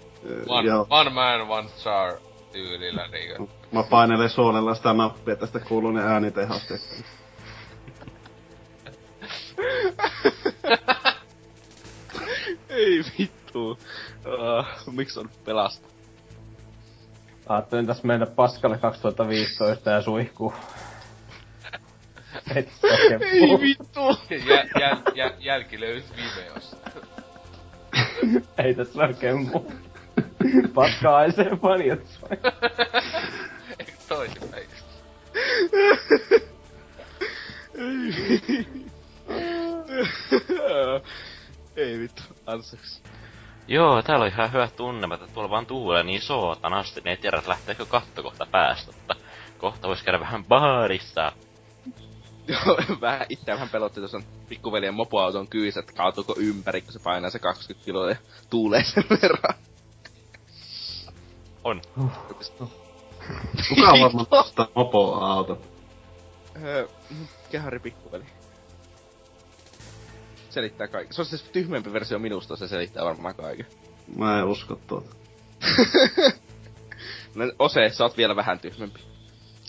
[0.47, 2.13] one, one man, one star
[2.51, 3.49] tyylillä niinku.
[3.71, 6.81] Mä painelen suolella sitä nappia, tästä kuuluu ne äänitehostet.
[12.69, 13.71] Ei vittu.
[13.71, 15.87] Uh, miksi on pelasta?
[17.49, 20.53] Ajattelin tässä mennä paskalle 2015 ja suihkuu.
[22.55, 22.69] Et
[23.21, 23.99] Ei vittu!
[24.29, 26.77] Jäl, jäl, jäl, jälki löysi Vimeossa.
[28.57, 29.71] Ei tässä oikein muu.
[30.73, 31.99] Paska haisee fanjat
[33.79, 34.67] Eikö toisinpäin
[41.75, 43.04] Ei vittu, anteeksi.
[43.67, 47.43] Joo, täällä on ihan hyvät tunnelmat, että tuolla vaan tuulee niin sootanasti, niin ei tiedä,
[47.47, 49.15] lähteekö katto kohta päästä, mutta
[49.57, 51.31] kohta vois käydä vähän baarissa.
[52.47, 57.29] Joo, vähän itse vähän pelotti tuossa pikkuveljen mopoauton kyys, että kaatuuko ympäri, kun se painaa
[57.29, 58.15] se 20 kiloa ja
[58.49, 59.55] tuulee sen verran.
[61.63, 61.81] On.
[63.69, 64.27] Kuka on varmaan
[64.75, 65.61] mopoauto?
[66.63, 66.87] Öö,
[67.51, 68.25] kehari pikkuveli.
[70.55, 71.13] Selittää kaikki.
[71.13, 73.65] Se on siis tyhmempi versio minusta, se selittää varmaan kaiken.
[74.17, 75.15] Mä en usko tuota.
[77.35, 78.99] no, Ose, sä oot vielä vähän tyhmempi.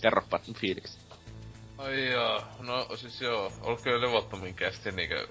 [0.01, 0.99] Kerropa fiiliksi.
[1.77, 5.27] Ai joo, no siis joo, olkoon levottomin kästi niinkö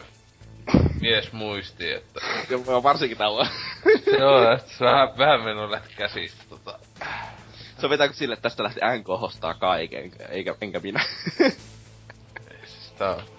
[1.00, 2.20] mies muisti, että...
[2.50, 3.46] Joo, varsinkin tällä.
[4.20, 6.78] joo, että se vähän, vähän mennyt lähti käsistä tota...
[7.80, 11.04] Se vetääkö sille, että tästä lähti NK hostaa kaiken, eikä, enkä minä.
[11.40, 13.35] Ei siis tää on...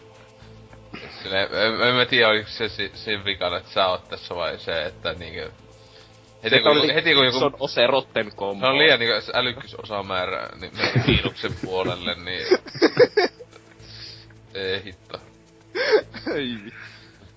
[1.23, 4.85] Sille, en, en mä tiedä, oliko se siinä vikana, että sä oot tässä vai se,
[4.85, 5.51] että niinkö...
[6.43, 7.39] Heti kun, oli, heti kun joku...
[7.39, 8.65] Se on ose rotten kombo.
[8.65, 10.71] Se on liian niinku älykkyysosamäärä niin
[11.07, 12.45] miinuksen puolelle, niin...
[14.53, 15.21] Ei hitto.
[16.35, 16.79] Ei vittu.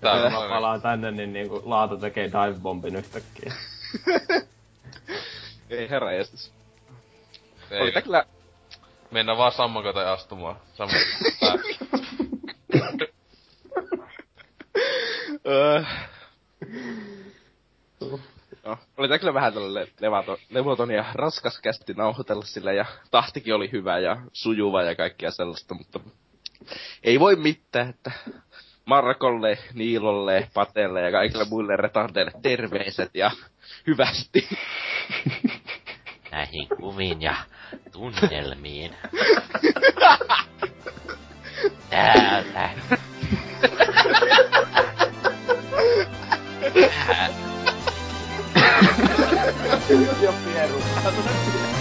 [0.01, 3.53] Tää on palaa tänne, niin niinku laatu tekee dive bombin yhtäkkiä.
[5.71, 6.53] Ei herra jästäs.
[7.81, 8.25] Oli tää kyllä...
[9.11, 10.57] Mennään vaan sammakota astumaan.
[10.75, 11.11] Sammakota.
[18.65, 19.53] No, oli tää kyllä vähän
[20.01, 25.31] levaton, levoton ja raskas kästi nauhoitella sillä ja tahtikin oli hyvä ja sujuva ja kaikkea
[25.31, 26.01] sellaista, mutta
[27.03, 28.11] ei voi mitään, että
[28.85, 33.31] Markolle, Niilolle, Patelle ja kaikille muille retardeille terveiset ja
[33.87, 34.49] hyvästi.
[36.33, 37.37] Näihin kuviin ja
[37.93, 38.97] tunnelmiin.
[41.91, 42.71] Täältä.
[50.23, 50.79] Ja pieru.
[51.05, 51.80] Näitä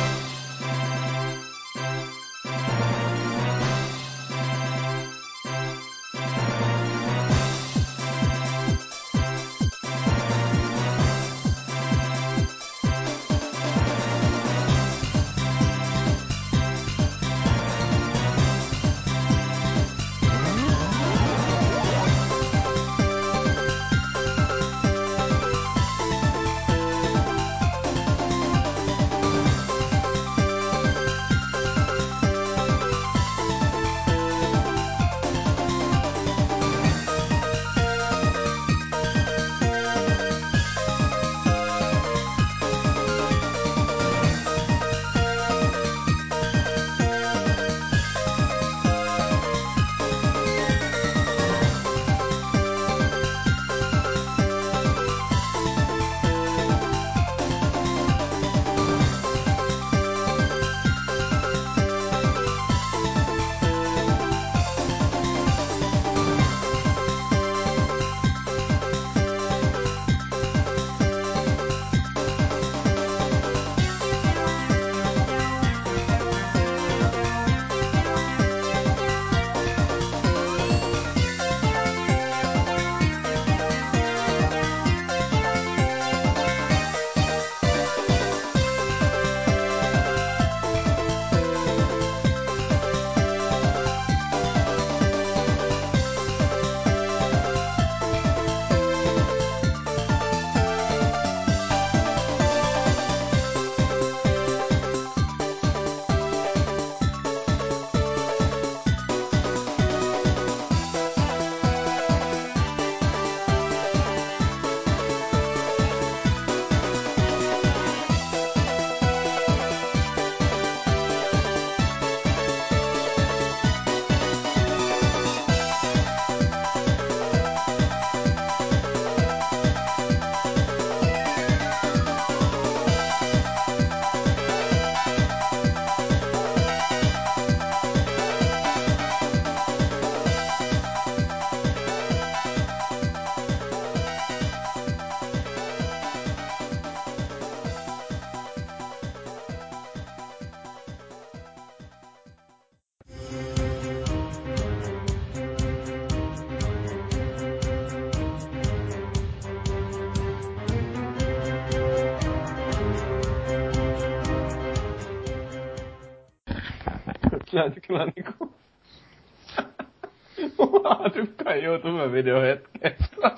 [171.77, 173.31] tykkään YouTube-video hetkestä.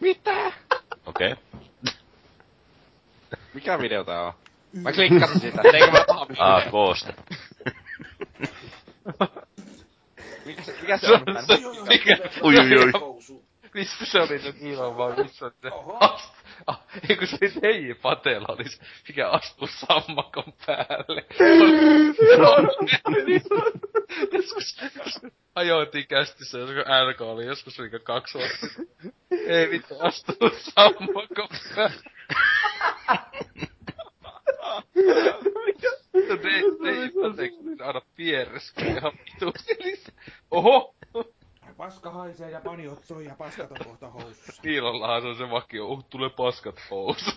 [0.00, 0.52] Mitä?
[1.06, 1.32] Okei.
[1.32, 1.44] Okay.
[3.54, 4.32] Mikä video tää on?
[4.82, 7.14] Mä klikkasin sitä, eikö mä paha Ah, kooste.
[10.44, 11.20] mikä, se, mikä se on?
[11.88, 12.18] Mikä?
[12.44, 13.42] Ui, ui, ui.
[13.74, 15.70] Mistä se oli se kiva vaan, missä se...
[16.66, 21.24] Ah, ei kun se Teiji Patela, oli se, mikä astui sammakon päälle.
[21.38, 22.68] Se on,
[24.32, 24.80] joskus
[25.64, 28.66] käytiin kästissä, jos LK oli joskus niinku kaksi vuotta.
[29.46, 31.48] Ei vittu astunut sammakon
[37.36, 39.52] Dave aina pierreskin ihan vitu.
[40.50, 40.94] Oho!
[41.76, 44.62] Paska haisee ja paniot soi ja paskat on kohta housussa.
[44.62, 47.32] Niilallahan se on se vakio, uh, tulee paskat housu.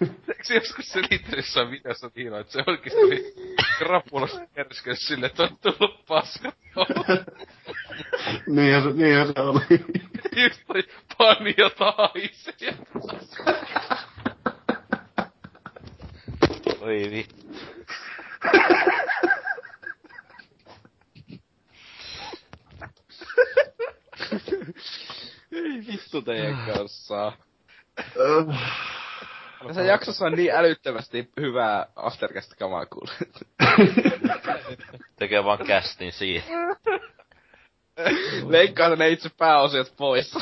[0.00, 3.34] Eikö joskus selittänyt jossain videossa Niila, että se oikeesti oli
[3.78, 6.54] krapulasta kerskeys sille, että on tullut paskat.
[8.46, 9.84] niinhän se, niinhän se oli.
[10.36, 10.82] Just toi
[11.18, 12.76] paniot haisee.
[16.80, 17.48] Oi vittu.
[25.52, 27.32] Ei vittu teidän kanssa.
[29.68, 33.12] Tässä jaksossa on niin älyttömästi hyvää aftercast kamaa kuulla.
[35.18, 36.46] Tekee vaan castin siitä.
[38.48, 40.34] Leikkaa ne itse pääosiat pois.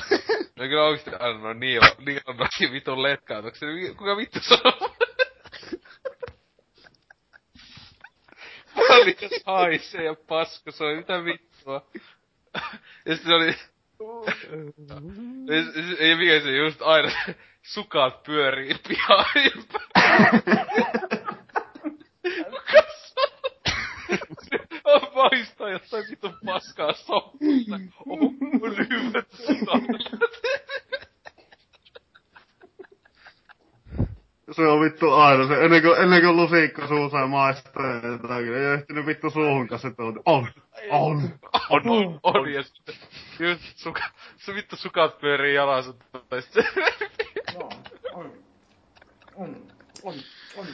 [0.57, 3.69] No kyllä oikeesti aina no niin on, niin on noin vitun letkautuksia.
[3.97, 4.97] Kuka vittu sanoo?
[8.89, 11.87] Paljon haisee ja paska, se on mitä vittua.
[13.07, 13.47] Ja sitten se oli...
[15.55, 15.65] ei,
[15.99, 17.11] ei mikä se just aina
[17.67, 19.27] sukat pyörii pihaan
[24.85, 27.77] on maistaa jotain vitun paskaa soppusta.
[28.07, 28.19] Oh,
[28.63, 29.83] on hyvät sukat.
[34.53, 39.07] Se on vittu aina se, ennen kuin, ennen kuin lusikko suussa maistaa jotakin, ei ehtinyt
[39.07, 40.49] vittu suuhun kanssa, että on, on,
[40.91, 41.31] on,
[41.71, 42.95] on, on, on, ja sitten
[43.39, 44.01] just suka,
[44.37, 45.95] se vittu sukat pyörii jalassa,
[46.29, 46.65] tai sitten
[47.57, 47.71] on.
[48.13, 49.57] On.
[50.03, 50.15] On.
[50.57, 50.67] On.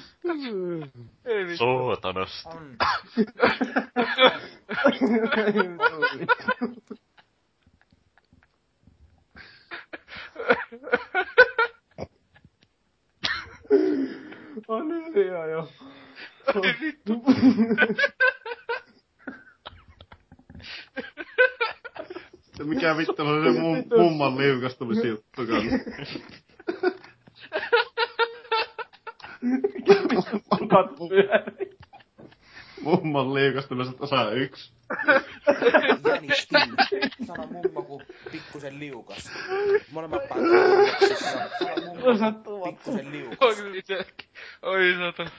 [15.50, 15.68] jo.
[16.62, 17.22] Ei vittu.
[22.64, 25.78] Mikä vittu on se mum, mumman liukastumisjuttu kanssa.
[30.58, 31.72] Sukat pyörii.
[32.82, 34.72] Mumman liukastumiset osa yksi.
[37.26, 39.30] Sama mummo kuin pikkusen liukas.
[39.92, 41.38] Molemmat paikkakunnassa.
[42.18, 43.58] Sama mummo pikkusen liukas.
[44.62, 45.30] Oi sata.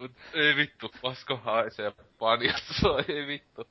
[0.00, 3.68] Mut ei vittu, pasko haisee ja panjasta soi, ei vittu.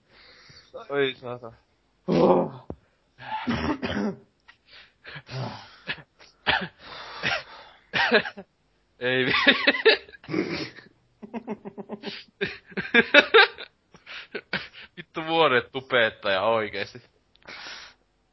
[0.89, 1.51] Oi sata.
[8.99, 9.33] ei vi...
[14.97, 17.01] vittu vuodet tupeettaja oikeesti.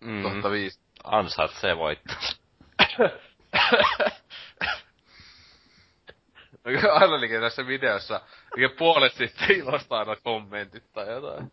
[0.00, 0.22] Mm.
[0.22, 0.80] Totta viisi.
[1.04, 2.16] Ansaitsee voittaa.
[6.92, 8.20] Aina olikin tässä videossa,
[8.56, 11.52] mikä puolet sitten ilostaa aina kommentit tai jotain.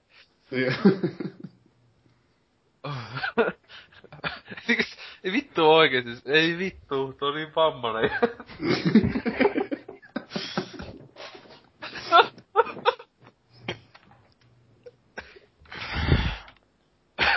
[5.25, 8.11] Ei vittu oikeesti, ei vittu, tuo on niin vammanen.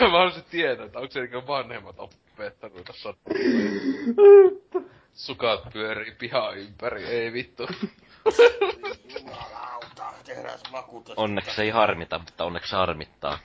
[0.00, 3.14] Mä haluaisin tietää, että onko se niinku vanhemmat opettanut tossa
[5.14, 7.68] Sukat pyörii pihan ympäri, ei vittu.
[9.14, 11.14] Jumalauta, tehdään vakuutus.
[11.18, 13.38] Onneksi ei harmita, mutta onneksi harmittaa.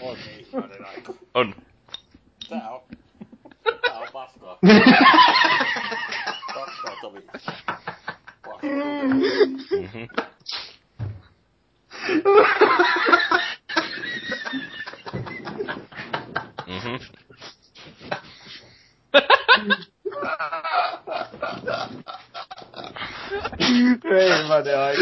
[0.00, 0.46] On niin,
[0.86, 1.12] aika.
[1.34, 1.54] On.
[2.48, 2.80] Tää on...
[3.86, 4.58] Tää on paskaa.
[6.54, 7.20] Paskaa tovi.
[8.44, 8.68] Paskaa.
[9.80, 10.04] Mhm.
[16.66, 16.96] Mhm.
[24.04, 24.48] Hyvänen
[24.80, 25.00] aika.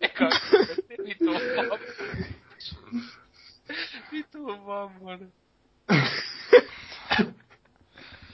[0.00, 0.28] Eka,
[1.06, 1.80] vittu vammanen.
[4.12, 5.32] Vittu vammanen.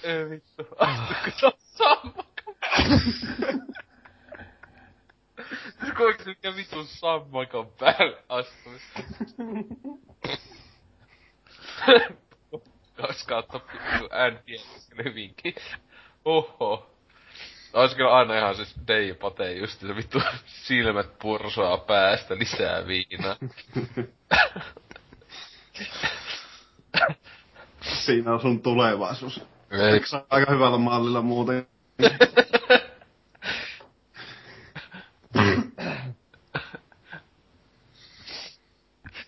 [0.03, 1.47] Ei vittu, astuiko se
[1.85, 2.15] on?
[5.81, 9.03] Siis se mikä vitun sammakon päälle astumista?
[13.01, 14.61] Koska ottaa vittu ääniä
[15.05, 15.55] hyvinkin.
[16.25, 17.00] Oho.
[17.73, 20.23] Ois kyllä aina ihan siis Dei Pate just se vittu
[20.67, 23.37] silmät pursoaa päästä lisää viinaa.
[28.05, 29.41] siinä on sun tulevaisuus.
[29.71, 30.01] Ei.
[30.31, 31.67] aika hyvällä mallilla muuten.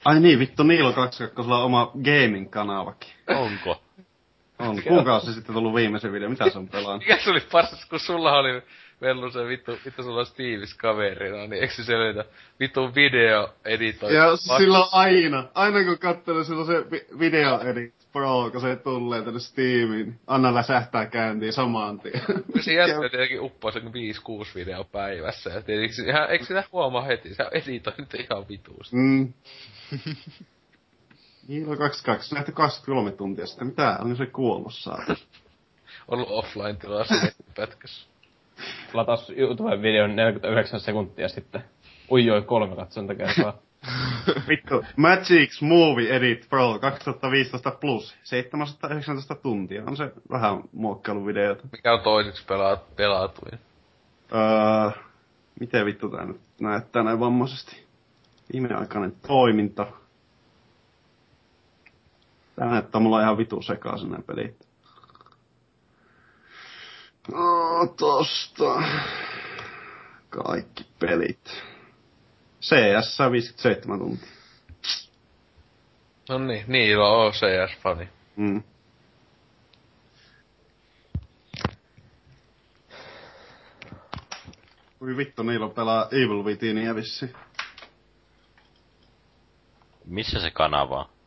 [0.04, 3.12] Ai niin, vittu Niilo 22 on oma gaming-kanavakin.
[3.28, 3.82] Onko?
[4.68, 4.82] On.
[4.82, 6.28] Kuukausi sitten tullut viimeisen video.
[6.28, 6.98] Mitä se on pelannut?
[6.98, 8.62] Mikä se oli paras, kun sulla oli
[9.02, 12.24] Vellu se vittu, vittu sulla on Steve's kaverina, niin eikö se selvitä
[12.60, 14.14] vittu video editoi?
[14.14, 19.22] Ja silloin aina, aina kun katselee silloin se vi- video edit Pro, kun se tulee
[19.22, 22.22] tänne Steamiin, anna läsähtää käyntiin samaan tien.
[22.60, 27.34] Se jätkä tietenkin uppoo sen 5-6 video päivässä, ja tietenkin, ihan, eikö sitä huomaa heti,
[27.34, 28.96] se editoi nyt ihan vituusti.
[28.96, 29.32] Mm.
[31.52, 33.66] Niilo 22, nähty 23 tuntia sitten.
[33.66, 33.98] Mitä?
[34.00, 35.12] On se kuollut saatu?
[36.08, 37.14] Ollut offline tilassa
[37.56, 38.08] pätkässä.
[38.92, 41.64] Latas YouTuben videon 49 sekuntia sitten.
[42.10, 43.58] Uijoi kolme katsontakertaa.
[44.48, 44.80] Vittu.
[44.80, 48.16] Magic's Movie Edit Pro 2015 plus.
[48.22, 49.82] 719 tuntia.
[49.86, 51.62] On se vähän muokkailuvideota.
[51.72, 53.58] Mikä on toiseksi pelaat, pelatuin?
[54.34, 55.02] Öö,
[55.60, 57.84] miten vittu tää nyt näyttää näin vammaisesti?
[58.52, 60.01] Viimeaikainen toiminta.
[62.62, 64.68] Tää näyttää mulla ihan vitu sekaisin nää pelit.
[67.32, 68.82] No, tosta.
[70.30, 71.62] Kaikki pelit.
[72.60, 74.28] CS 57 tuntia.
[76.28, 78.08] No niin, Niilo on CS-fani.
[78.36, 78.62] Mm.
[84.98, 87.32] Kui vittu niillä pelaa Evil Withinia vissi.
[90.04, 91.21] Missä se kanava on?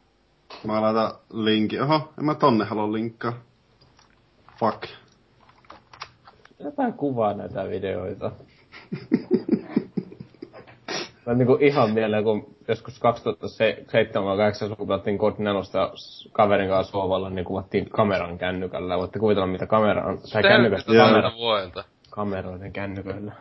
[0.65, 1.81] Mä laitan linkin.
[1.81, 3.33] Oho, en mä tonne halua linkkaa.
[4.59, 4.83] Fuck.
[6.59, 8.31] Jotain kuvaa näitä videoita.
[11.25, 13.01] Mä niinku ihan mieleen, kun joskus
[14.71, 15.61] 2007-2008 kun pelattiin God 4
[16.31, 18.97] kaverin kanssa sovalla, niin kuvattiin kameran kännykällä.
[18.97, 20.19] Voitte kuvitella, mitä kamera on.
[20.33, 21.31] Tai kännykästä kamera.
[21.37, 21.83] vuodelta.
[22.09, 23.31] Kameroiden kännyköillä.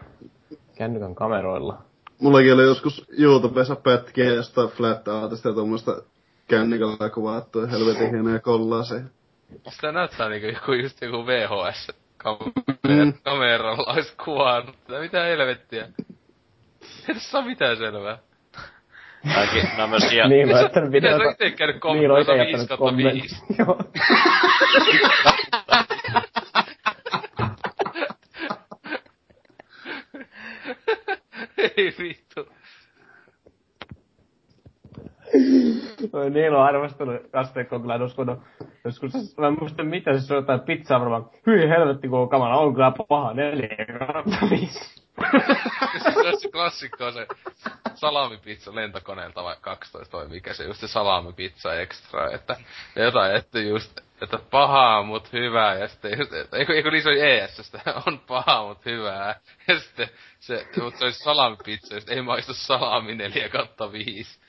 [0.75, 1.79] Kännykän kameroilla.
[2.21, 6.03] Mullakin oli joskus YouTubessa pätkiä jostain flat artista ja tuommoista
[6.49, 9.11] kännykällä kuvattu ja helvetin hienoja kollaaseen.
[9.69, 13.13] Sitä näyttää niinku joku just joku VHS kameralla, Mm.
[13.23, 14.77] kameralla olisi kuvannut.
[15.01, 15.89] Mitä helvettiä?
[17.09, 18.19] Ei tässä ole mitään selvää.
[19.37, 20.29] Ainakin, no myös siellä...
[20.29, 21.45] niin, mä ajattelin Miten sä videota.
[21.45, 23.23] ite käynyt Niin, kommentoida 5 jättänyt kautta kommentin.
[23.23, 23.37] 5?
[23.59, 23.79] Joo.
[31.77, 32.49] Ei vittu.
[36.35, 38.39] Niilo on arvostanut asteikkoon kyllä uskonut.
[38.85, 41.31] Joskus, mä en muista mitä se on jotain pizzaa varmaan.
[41.47, 43.35] Hyi helvetti, kun kamera on kyllä paha.
[43.35, 45.05] Neljä kautta viisi.
[46.03, 47.27] se on se klassikko on se
[47.95, 52.57] salamipizza lentokoneelta vai 12 vai mikä se just se salamipizza extra, että
[52.97, 57.09] jotain, että just, että pahaa mut hyvää ja sitten just, että, eikö, eikö niin se
[57.09, 60.09] oli ESstä, on pahaa mut hyvää ja sitten
[60.41, 64.41] se, mut se olisi salamipizza, just ei maistu salami 4 kautta 5.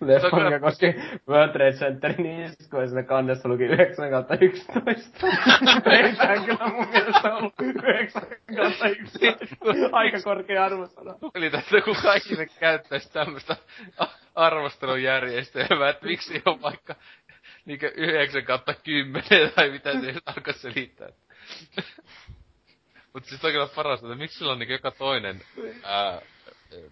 [0.00, 0.86] Leffa, mikä koski
[1.28, 5.26] World Trade Centerin iskua, siinä kannessa luki 9 kautta 11.
[5.90, 8.22] Ei tää kyllä mun mielestä ollut 9
[8.56, 9.46] kautta 11.
[9.92, 11.14] Aika korkea arvosana.
[11.34, 13.56] Eli tästä kun kaikki ne käyttäis tämmöstä
[13.98, 16.94] a- arvostelujärjestelmää, että miksi on vaikka
[17.64, 21.08] niinkö 9 kautta 10 tai mitä se alkaa selittää.
[23.14, 25.42] Mut siis toi kyllä parasta, että miksi sillä on niinku joka toinen
[25.82, 26.20] ää,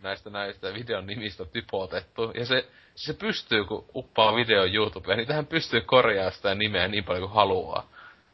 [0.03, 2.31] näistä näistä videon nimistä typotettu.
[2.35, 7.05] Ja se, se pystyy, kun uppaa videon YouTubeen, niin tähän pystyy korjaamaan sitä nimeä niin
[7.05, 7.89] paljon kuin haluaa.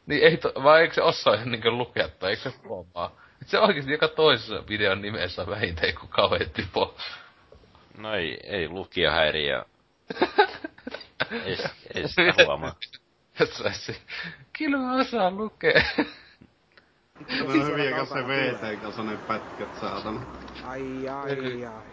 [0.05, 3.15] Niin ei to, vai eikö se osaa ihan niinkö lukea tai eikö se huomaa?
[3.45, 6.95] Se oikeesti joka toisessa videon nimessä on vähintään kuin kauhean typo.
[7.97, 9.65] No ei, ei lukijahäiriö.
[11.45, 11.57] ei,
[11.93, 12.75] ei sitä huomaa.
[13.39, 13.95] Jossain se,
[14.57, 14.77] kyllä
[17.19, 17.35] mä.
[17.37, 20.21] Se on hyviä kanssa se VT kanssa ne pätkät saatana.
[20.65, 21.83] Ai ai ai.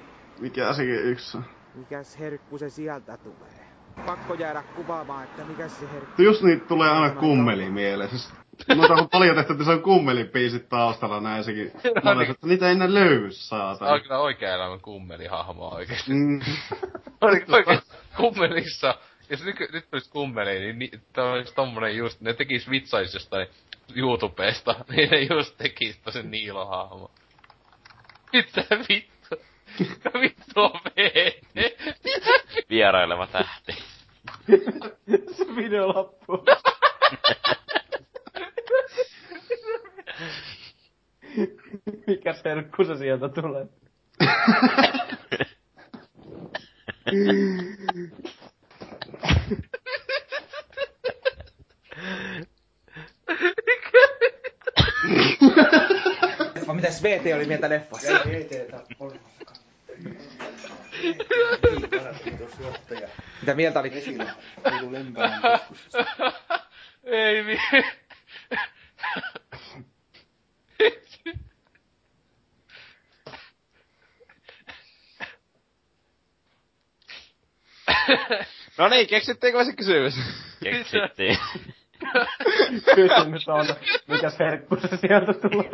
[0.40, 1.44] Mikä sekin yksi on?
[1.74, 3.66] Mikäs herkku se sieltä tulee?
[4.06, 6.22] Pakko jäädä kuvaamaan, että mikäs se herkku...
[6.22, 8.10] Just niitä tulee aina kummeli mieleen.
[8.10, 8.32] Siis,
[8.68, 11.72] noita on paljon tehty, että se on kummelipiisit taustalla näin sekin.
[12.04, 14.00] Mä olen, että niitä ei enää löydy, Tää on saatana.
[14.00, 16.12] kyllä oikea elämän kummelihahmo oikeesti.
[16.12, 16.40] Mm.
[17.20, 17.80] Oli oikein
[18.16, 18.94] kummelissa.
[19.30, 21.02] Jos nyt, nyt tulisi kummeliin, niin, niin
[21.54, 23.46] tommonen just, ne tekis vitsais jostain
[23.94, 27.10] YouTubesta, niin ne just tekis tosen Niilo-hahmo.
[28.32, 29.36] Mitä vittu?
[29.78, 31.80] Mitä vittu on VT?
[32.70, 33.72] Vieraileva tähti.
[35.36, 36.44] Se video loppuu.
[42.06, 43.66] Mikä serkku se sieltä tulee?
[56.66, 58.08] Vai mitäs VT oli mieltä leffassa?
[58.08, 58.80] Ei VTtä.
[63.40, 63.98] Mitä mieltä oli?
[63.98, 64.34] Esillä.
[67.04, 67.58] Ei mi...
[78.78, 80.14] no niin, keksittiinkö se kysymys?
[80.62, 81.38] Keksittiin.
[82.94, 83.66] Kysymys on,
[84.06, 85.70] mikä serkku se sieltä tulee.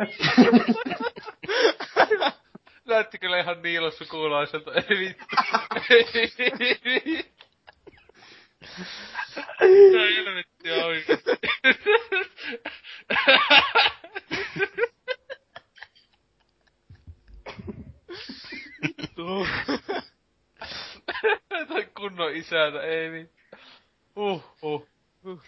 [2.85, 4.71] Näytti kyllä ihan Niilo sukulaiselta.
[4.73, 5.25] Ei vittu.
[5.89, 6.05] Ei
[6.85, 7.33] vittu.
[9.61, 11.31] Mitä helvettiä oikeesti.
[18.81, 19.47] Vittu.
[21.67, 23.33] Tai kunnon isäntä, ei vittu.
[24.15, 24.87] Uh, uh,
[25.25, 25.41] uh.